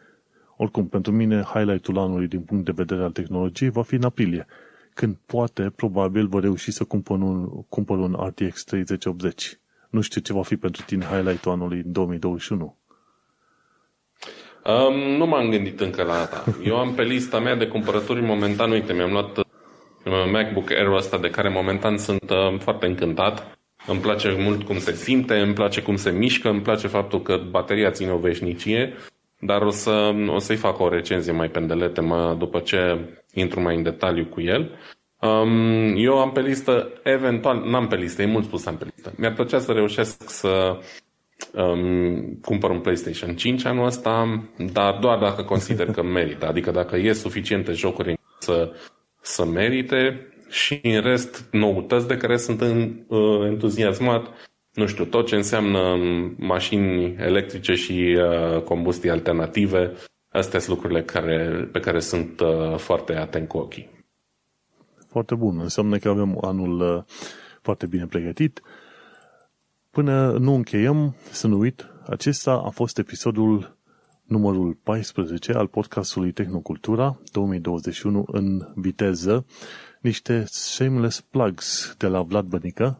Oricum, 0.57 0.87
pentru 0.87 1.11
mine, 1.11 1.41
highlight-ul 1.41 1.97
anului 1.97 2.27
din 2.27 2.41
punct 2.41 2.65
de 2.65 2.71
vedere 2.75 3.03
al 3.03 3.11
tehnologiei 3.11 3.69
va 3.69 3.81
fi 3.81 3.95
în 3.95 4.03
aprilie, 4.03 4.45
când 4.95 5.15
poate, 5.25 5.73
probabil, 5.75 6.27
vă 6.27 6.39
reuși 6.39 6.71
să 6.71 6.83
cumpăr 6.83 7.17
un, 7.17 7.47
cumpăr 7.69 7.97
un 7.97 8.17
RTX 8.25 8.63
3080. 8.63 9.59
Nu 9.89 10.01
știu 10.01 10.21
ce 10.21 10.33
va 10.33 10.43
fi 10.43 10.55
pentru 10.55 10.83
tine 10.85 11.05
highlight-ul 11.05 11.51
anului 11.51 11.81
2021. 11.85 12.77
Um, 14.65 14.99
nu 15.17 15.25
m-am 15.25 15.49
gândit 15.49 15.79
încă 15.79 16.03
la 16.03 16.13
asta. 16.13 16.43
Eu 16.63 16.77
am 16.77 16.93
pe 16.93 17.03
lista 17.03 17.39
mea 17.39 17.55
de 17.55 17.67
cumpărături 17.67 18.21
momentan, 18.21 18.71
uite, 18.71 18.93
mi-am 18.93 19.11
luat 19.11 19.37
uh, 19.37 19.43
MacBook 20.31 20.71
Air 20.71 20.87
ăsta 20.87 21.17
de 21.17 21.29
care 21.29 21.49
momentan 21.49 21.97
sunt 21.97 22.29
uh, 22.29 22.59
foarte 22.59 22.85
încântat. 22.85 23.57
Îmi 23.87 23.99
place 23.99 24.35
mult 24.39 24.63
cum 24.63 24.79
se 24.79 24.93
simte, 24.93 25.35
îmi 25.35 25.53
place 25.53 25.81
cum 25.81 25.95
se 25.95 26.09
mișcă, 26.09 26.49
îmi 26.49 26.61
place 26.61 26.87
faptul 26.87 27.21
că 27.21 27.41
bateria 27.49 27.91
ține 27.91 28.11
o 28.11 28.17
veșnicie, 28.17 28.93
dar 29.39 29.61
o, 29.61 29.69
să, 29.69 30.13
o 30.27 30.39
să-i 30.39 30.55
fac 30.55 30.79
o 30.79 30.89
recenzie 30.89 31.31
mai 31.31 31.49
pendelete 31.49 32.01
mă, 32.01 32.35
după 32.39 32.59
ce 32.59 32.99
intru 33.39 33.61
mai 33.61 33.75
în 33.75 33.83
detaliu 33.83 34.25
cu 34.25 34.41
el. 34.41 34.71
Um, 35.21 35.95
eu 35.95 36.19
am 36.19 36.31
pe 36.31 36.41
listă, 36.41 36.91
eventual, 37.03 37.69
n-am 37.69 37.87
pe 37.87 37.95
listă, 37.95 38.21
e 38.21 38.25
mult 38.25 38.45
spus 38.45 38.65
am 38.65 38.77
pe 38.77 38.85
listă. 38.95 39.13
Mi-ar 39.17 39.33
plăcea 39.33 39.59
să 39.59 39.71
reușesc 39.71 40.29
să 40.29 40.79
um, 41.53 42.39
cumpăr 42.41 42.69
un 42.69 42.79
PlayStation 42.79 43.35
5 43.35 43.65
anul 43.65 43.85
ăsta, 43.85 44.43
dar 44.73 44.97
doar 45.01 45.19
dacă 45.19 45.43
consider 45.43 45.91
că 45.91 46.03
merită. 46.17 46.47
Adică 46.47 46.71
dacă 46.71 46.97
e 46.97 47.13
suficiente 47.13 47.71
jocuri 47.71 48.17
să, 48.39 48.71
să 49.21 49.45
merite 49.45 50.29
și 50.49 50.79
în 50.83 51.01
rest 51.01 51.47
noutăți 51.51 52.07
de 52.07 52.17
care 52.17 52.37
sunt 52.37 52.61
în, 52.61 52.99
uh, 53.07 53.45
entuziasmat, 53.45 54.27
nu 54.73 54.85
știu, 54.85 55.05
tot 55.05 55.27
ce 55.27 55.35
înseamnă 55.35 55.97
mașini 56.37 57.15
electrice 57.17 57.73
și 57.73 58.17
uh, 58.17 58.61
combustii 58.61 59.09
alternative, 59.09 59.91
Astea 60.35 60.59
sunt 60.59 60.75
lucrurile 60.75 61.03
care, 61.03 61.69
pe 61.71 61.79
care 61.79 61.99
sunt 61.99 62.39
uh, 62.39 62.77
foarte 62.77 63.15
atent 63.15 63.47
cu 63.47 63.57
ochii. 63.57 63.89
Foarte 65.09 65.35
bun. 65.35 65.59
Înseamnă 65.59 65.97
că 65.97 66.09
avem 66.09 66.37
anul 66.41 66.95
uh, 66.95 67.03
foarte 67.61 67.85
bine 67.85 68.05
pregătit. 68.05 68.61
Până 69.91 70.31
nu 70.31 70.53
încheiem, 70.53 71.15
să 71.31 71.47
nu 71.47 71.57
uit, 71.57 71.87
acesta 72.07 72.51
a 72.65 72.69
fost 72.69 72.97
episodul 72.97 73.77
numărul 74.23 74.77
14 74.83 75.51
al 75.53 75.67
podcastului 75.67 76.31
Tehnocultura 76.31 77.19
2021 77.31 78.23
în 78.27 78.67
viteză. 78.75 79.45
Niște 80.01 80.43
shameless 80.47 81.21
plugs 81.21 81.95
de 81.97 82.07
la 82.07 82.21
Vlad 82.21 82.45
Bănică. 82.45 82.99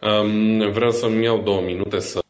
Um, 0.00 0.70
vreau 0.72 0.90
să-mi 0.90 1.24
iau 1.24 1.42
două 1.42 1.60
minute 1.60 1.98
să 1.98 2.23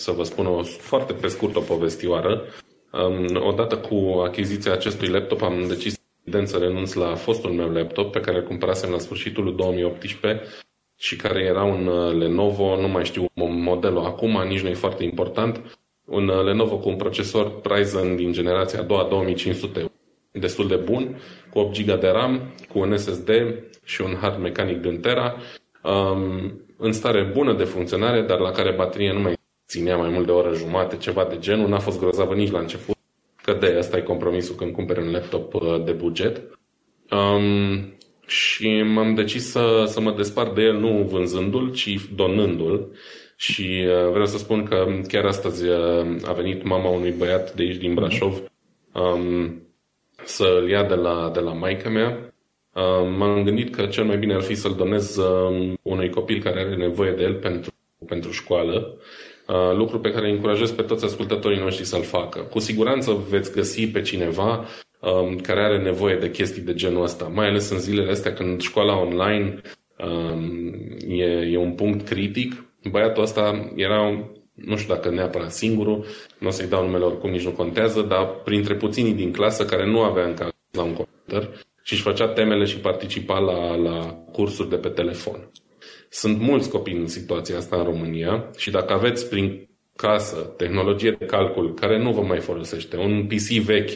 să 0.00 0.10
vă 0.10 0.22
spun 0.22 0.46
o 0.46 0.62
foarte 0.62 1.12
pe 1.12 1.26
scurt 1.26 1.56
o 1.56 1.60
povestioară. 1.60 2.44
Um, 2.92 3.46
odată 3.46 3.76
cu 3.76 4.20
achiziția 4.26 4.72
acestui 4.72 5.08
laptop 5.08 5.42
am 5.42 5.64
decis 5.68 5.94
evident 6.20 6.48
să 6.48 6.56
renunț 6.56 6.92
la 6.92 7.14
fostul 7.14 7.50
meu 7.50 7.72
laptop 7.72 8.12
pe 8.12 8.20
care 8.20 8.36
îl 8.36 8.44
cumpărasem 8.44 8.90
la 8.90 8.98
sfârșitul 8.98 9.56
2018 9.56 10.44
și 10.96 11.16
care 11.16 11.40
era 11.42 11.62
un 11.62 11.86
uh, 11.86 12.12
Lenovo, 12.18 12.80
nu 12.80 12.88
mai 12.88 13.04
știu 13.04 13.26
modelul 13.34 14.04
acum, 14.04 14.42
nici 14.48 14.60
nu 14.60 14.68
e 14.68 14.74
foarte 14.74 15.04
important, 15.04 15.78
un 16.04 16.28
uh, 16.28 16.44
Lenovo 16.44 16.78
cu 16.78 16.88
un 16.88 16.96
procesor 16.96 17.60
Ryzen 17.62 18.16
din 18.16 18.32
generația 18.32 18.80
a 18.80 18.82
doua 18.82 19.04
2500 19.04 19.90
destul 20.32 20.68
de 20.68 20.76
bun, 20.76 21.20
cu 21.50 21.58
8 21.58 21.78
GB 21.78 22.00
de 22.00 22.08
RAM, 22.08 22.54
cu 22.72 22.78
un 22.78 22.96
SSD 22.96 23.30
și 23.84 24.00
un 24.00 24.16
hard 24.20 24.40
mecanic 24.40 24.76
de 24.76 24.88
1 24.88 24.96
tera, 24.96 25.36
um, 25.82 26.60
în 26.76 26.92
stare 26.92 27.22
bună 27.22 27.52
de 27.52 27.64
funcționare, 27.64 28.20
dar 28.22 28.38
la 28.38 28.50
care 28.50 28.72
bateria 28.72 29.12
nu 29.12 29.20
mai 29.20 29.38
ținea 29.70 29.96
mai 29.96 30.08
mult 30.08 30.26
de 30.26 30.32
o 30.32 30.36
oră 30.36 30.54
jumate, 30.54 30.96
ceva 30.96 31.24
de 31.24 31.38
genul, 31.38 31.68
n-a 31.68 31.78
fost 31.78 31.98
grozavă 31.98 32.34
nici 32.34 32.50
la 32.50 32.58
început, 32.58 32.96
că 33.42 33.52
de 33.52 33.66
asta 33.78 33.96
e 33.96 34.00
compromisul 34.00 34.54
când 34.54 34.72
cumperi 34.72 35.00
un 35.00 35.10
laptop 35.10 35.54
uh, 35.54 35.84
de 35.84 35.92
buget. 35.92 36.40
Um, 37.10 37.94
și 38.26 38.82
m-am 38.82 39.14
decis 39.14 39.50
să, 39.50 39.84
să 39.86 40.00
mă 40.00 40.12
despart 40.12 40.54
de 40.54 40.62
el 40.62 40.78
nu 40.78 41.08
vânzându-l, 41.10 41.72
ci 41.72 42.08
donându-l. 42.14 42.88
Și 43.36 43.84
uh, 43.86 44.10
vreau 44.10 44.26
să 44.26 44.38
spun 44.38 44.64
că 44.64 44.86
chiar 45.08 45.24
astăzi 45.24 45.68
uh, 45.68 46.06
a 46.24 46.32
venit 46.32 46.64
mama 46.64 46.88
unui 46.88 47.10
băiat 47.10 47.54
de 47.54 47.62
aici 47.62 47.76
din 47.76 47.94
Brașov 47.94 48.42
um, 48.92 49.62
să-l 50.24 50.68
ia 50.68 50.84
de 50.84 50.94
la, 50.94 51.30
de 51.34 51.40
la 51.40 51.52
maica 51.52 51.88
mea. 51.88 52.34
Um, 52.74 53.12
m-am 53.12 53.42
gândit 53.42 53.74
că 53.74 53.86
cel 53.86 54.04
mai 54.04 54.18
bine 54.18 54.34
ar 54.34 54.42
fi 54.42 54.54
să-l 54.54 54.74
donez 54.74 55.16
um, 55.16 55.78
unui 55.82 56.10
copil 56.10 56.42
care 56.42 56.60
are 56.60 56.76
nevoie 56.76 57.12
de 57.12 57.22
el 57.22 57.34
pentru, 57.34 57.72
pentru 58.06 58.30
școală. 58.30 58.96
Uh, 59.50 59.76
lucru 59.76 60.00
pe 60.00 60.10
care 60.10 60.26
îi 60.26 60.32
încurajez 60.32 60.70
pe 60.70 60.82
toți 60.82 61.04
ascultătorii 61.04 61.58
noștri 61.58 61.84
să-l 61.84 62.02
facă. 62.02 62.40
Cu 62.40 62.58
siguranță 62.58 63.12
veți 63.28 63.52
găsi 63.52 63.88
pe 63.88 64.00
cineva 64.00 64.64
um, 65.00 65.36
care 65.36 65.60
are 65.60 65.82
nevoie 65.82 66.16
de 66.16 66.30
chestii 66.30 66.62
de 66.62 66.74
genul 66.74 67.02
ăsta, 67.02 67.30
mai 67.34 67.48
ales 67.48 67.70
în 67.70 67.78
zilele 67.78 68.10
astea 68.10 68.32
când 68.32 68.60
școala 68.60 69.00
online 69.00 69.60
um, 69.98 70.72
e, 71.08 71.24
e 71.24 71.56
un 71.56 71.72
punct 71.72 72.08
critic. 72.08 72.64
Băiatul 72.90 73.22
ăsta 73.22 73.72
era, 73.74 74.30
nu 74.54 74.76
știu 74.76 74.94
dacă 74.94 75.10
neapărat 75.10 75.52
singurul, 75.52 76.04
nu 76.38 76.48
o 76.48 76.50
să-i 76.50 76.68
dau 76.68 76.84
numele 76.84 77.04
oricum, 77.04 77.30
nici 77.30 77.44
nu 77.44 77.50
contează, 77.50 78.00
dar 78.00 78.26
printre 78.44 78.74
puținii 78.74 79.14
din 79.14 79.32
clasă 79.32 79.64
care 79.64 79.86
nu 79.86 80.00
avea 80.00 80.24
încă 80.24 80.48
la 80.70 80.82
un 80.82 80.92
computer 80.92 81.48
și 81.82 81.92
își 81.92 82.02
făcea 82.02 82.28
temele 82.28 82.64
și 82.64 82.78
participa 82.78 83.38
la, 83.38 83.74
la 83.74 84.18
cursuri 84.32 84.68
de 84.68 84.76
pe 84.76 84.88
telefon. 84.88 85.50
Sunt 86.12 86.40
mulți 86.40 86.70
copii 86.70 86.96
în 86.96 87.06
situația 87.06 87.56
asta 87.56 87.76
în 87.76 87.84
România 87.84 88.50
și 88.56 88.70
dacă 88.70 88.92
aveți 88.92 89.28
prin 89.28 89.68
casă 89.96 90.36
tehnologie 90.56 91.16
de 91.18 91.24
calcul 91.24 91.74
care 91.74 92.02
nu 92.02 92.12
vă 92.12 92.20
mai 92.20 92.40
folosește, 92.40 92.96
un 92.96 93.26
PC 93.26 93.64
vechi 93.64 93.90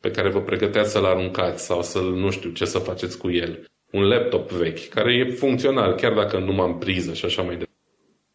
pe 0.00 0.10
care 0.10 0.28
vă 0.28 0.40
pregăteați 0.40 0.90
să-l 0.90 1.04
aruncați 1.04 1.64
sau 1.64 1.82
să-l 1.82 2.14
nu 2.14 2.30
știu 2.30 2.50
ce 2.50 2.64
să 2.64 2.78
faceți 2.78 3.18
cu 3.18 3.30
el. 3.30 3.66
Un 3.90 4.02
laptop 4.02 4.50
vechi, 4.50 4.88
care 4.88 5.14
e 5.14 5.30
funcțional, 5.30 5.94
chiar 5.94 6.12
dacă 6.12 6.38
nu 6.38 6.52
m-am 6.52 6.78
priză 6.78 7.12
și 7.12 7.24
așa 7.24 7.42
mai 7.42 7.56
departe. 7.56 7.72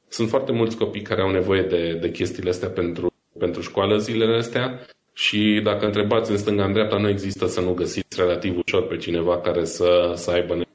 Sunt 0.08 0.30
foarte 0.30 0.52
mulți 0.52 0.78
copii 0.78 1.02
care 1.02 1.22
au 1.22 1.32
nevoie 1.32 1.62
de, 1.62 1.94
de 1.94 2.12
chestiile 2.12 2.50
astea 2.50 2.70
pentru, 2.70 3.14
pentru 3.40 3.62
școală 3.62 3.98
zilele 3.98 4.38
astea 4.38 4.88
și 5.14 5.62
dacă 5.64 5.86
întrebați 5.86 6.32
în 6.32 6.38
stânga, 6.38 6.66
în 6.66 6.74
dreapta, 6.74 6.98
nu 6.98 7.10
există 7.10 7.48
să 7.48 7.62
nu 7.62 7.74
găsiți 7.74 8.20
relativ 8.20 8.58
ușor 8.58 8.88
pe 8.88 8.98
cineva 8.98 9.40
care 9.40 9.66
să, 9.66 10.14
să 10.16 10.32
aibă 10.32 10.54
nevoie. 10.54 10.68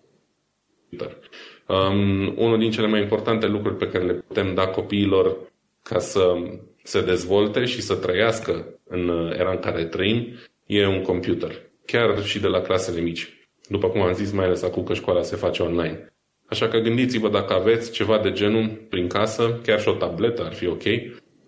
Um, 1.68 2.34
unul 2.36 2.58
din 2.58 2.70
cele 2.70 2.86
mai 2.86 3.00
importante 3.00 3.46
lucruri 3.46 3.76
pe 3.76 3.88
care 3.88 4.04
le 4.04 4.12
putem 4.12 4.54
da 4.54 4.66
copiilor 4.66 5.36
ca 5.82 5.98
să 5.98 6.34
se 6.82 7.02
dezvolte 7.02 7.64
și 7.64 7.82
să 7.82 7.94
trăiască 7.94 8.64
în 8.88 9.32
era 9.38 9.50
în 9.50 9.58
care 9.58 9.84
trăim 9.84 10.26
e 10.66 10.86
un 10.86 11.02
computer, 11.02 11.52
chiar 11.84 12.24
și 12.24 12.40
de 12.40 12.46
la 12.46 12.60
clasele 12.60 13.00
mici. 13.00 13.28
După 13.68 13.88
cum 13.88 14.00
am 14.00 14.12
zis, 14.12 14.32
mai 14.32 14.44
ales 14.44 14.62
acum 14.62 14.84
că 14.84 14.94
școala 14.94 15.22
se 15.22 15.36
face 15.36 15.62
online. 15.62 16.12
Așa 16.46 16.68
că 16.68 16.78
gândiți-vă 16.78 17.28
dacă 17.28 17.52
aveți 17.52 17.92
ceva 17.92 18.18
de 18.18 18.32
genul 18.32 18.86
prin 18.88 19.06
casă, 19.06 19.60
chiar 19.62 19.80
și 19.80 19.88
o 19.88 19.92
tabletă 19.92 20.44
ar 20.44 20.54
fi 20.54 20.66
ok, 20.66 20.82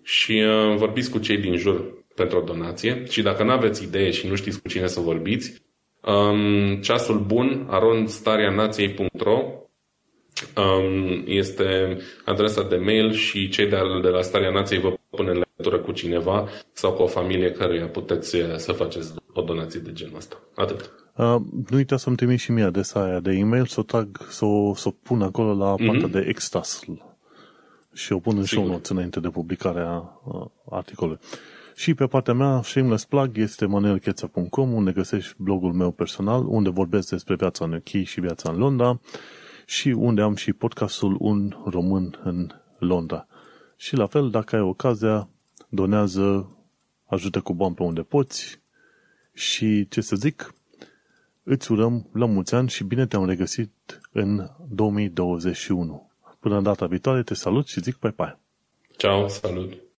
și 0.03 0.43
uh, 0.45 0.75
vorbiți 0.75 1.11
cu 1.11 1.19
cei 1.19 1.37
din 1.37 1.57
jur 1.57 1.83
pentru 2.15 2.37
o 2.37 2.41
donație. 2.41 3.03
Și 3.09 3.21
dacă 3.21 3.43
nu 3.43 3.51
aveți 3.51 3.83
idee 3.83 4.11
și 4.11 4.27
nu 4.27 4.35
știți 4.35 4.61
cu 4.61 4.67
cine 4.67 4.87
să 4.87 4.99
vorbiți, 4.99 5.61
um, 6.01 6.75
ceasul 6.81 7.19
bun 7.19 7.65
aronstarianației.ro 7.69 9.31
um, 9.31 9.70
este 11.25 11.97
adresa 12.25 12.63
de 12.63 12.75
mail 12.75 13.11
și 13.11 13.49
cei 13.49 13.67
de, 13.67 13.77
de 14.01 14.07
la 14.07 14.21
Starea 14.21 14.51
Nației 14.51 14.79
vă 14.79 14.93
pun 15.09 15.27
în 15.27 15.43
legătură 15.43 15.79
cu 15.79 15.91
cineva 15.91 16.47
sau 16.73 16.93
cu 16.93 17.01
o 17.01 17.07
familie 17.07 17.51
căruia 17.51 17.87
puteți 17.87 18.35
uh, 18.35 18.55
să 18.55 18.71
faceți 18.71 19.13
o 19.33 19.41
donație 19.41 19.79
de 19.79 19.91
genul 19.93 20.15
ăsta. 20.15 20.41
Atât. 20.55 20.91
Uh, 21.15 21.35
nu 21.69 21.77
uita 21.77 21.97
să-mi 21.97 22.15
trimit 22.15 22.39
și 22.39 22.51
mie 22.51 22.63
adresa 22.63 23.03
aia 23.03 23.19
de 23.19 23.31
e-mail, 23.31 23.65
să 23.65 23.79
o, 23.79 23.83
tag, 23.83 24.27
să 24.29 24.45
o, 24.45 24.75
să 24.75 24.87
o 24.87 24.91
pun 25.03 25.21
acolo 25.21 25.53
la 25.53 25.75
mm-hmm. 25.75 25.85
partea 25.85 26.07
de 26.07 26.25
extras 26.27 26.83
și 27.93 28.13
o 28.13 28.19
pun 28.19 28.37
în 28.37 28.43
show 28.43 28.67
notes 28.67 28.89
înainte 28.89 29.19
de 29.19 29.29
publicarea 29.29 30.19
uh, 30.23 30.45
articolului. 30.69 31.19
Și 31.75 31.93
pe 31.93 32.05
partea 32.05 32.33
mea, 32.33 32.61
shameless 32.63 33.05
plug 33.05 33.37
este 33.37 33.65
manuelcheța.com, 33.65 34.73
unde 34.73 34.91
găsești 34.91 35.33
blogul 35.37 35.73
meu 35.73 35.91
personal, 35.91 36.45
unde 36.47 36.69
vorbesc 36.69 37.09
despre 37.09 37.35
viața 37.35 37.65
în 37.65 37.73
UK 37.73 38.03
și 38.03 38.19
viața 38.19 38.51
în 38.51 38.57
Londra 38.57 38.99
și 39.71 39.87
unde 39.87 40.21
am 40.21 40.35
și 40.35 40.53
podcastul 40.53 41.15
Un 41.19 41.55
Român 41.65 42.19
în 42.23 42.51
Londra. 42.79 43.27
Și 43.75 43.95
la 43.95 44.05
fel, 44.05 44.29
dacă 44.29 44.55
ai 44.55 44.61
ocazia, 44.61 45.29
donează, 45.69 46.55
ajută 47.05 47.41
cu 47.41 47.53
bani 47.53 47.75
pe 47.75 47.83
unde 47.83 48.01
poți 48.01 48.61
și, 49.33 49.87
ce 49.87 50.01
să 50.01 50.15
zic, 50.15 50.53
îți 51.43 51.71
urăm 51.71 52.09
la 52.13 52.25
mulți 52.25 52.55
ani 52.55 52.69
și 52.69 52.83
bine 52.83 53.05
te-am 53.05 53.25
regăsit 53.25 54.01
în 54.11 54.49
2021. 54.69 56.11
Până 56.39 56.57
în 56.57 56.63
data 56.63 56.85
viitoare, 56.85 57.23
te 57.23 57.33
salut 57.33 57.67
și 57.67 57.81
zic 57.81 57.99
bye 57.99 58.13
bye. 58.15 58.39
Ciao, 58.97 59.27
salut! 59.27 59.90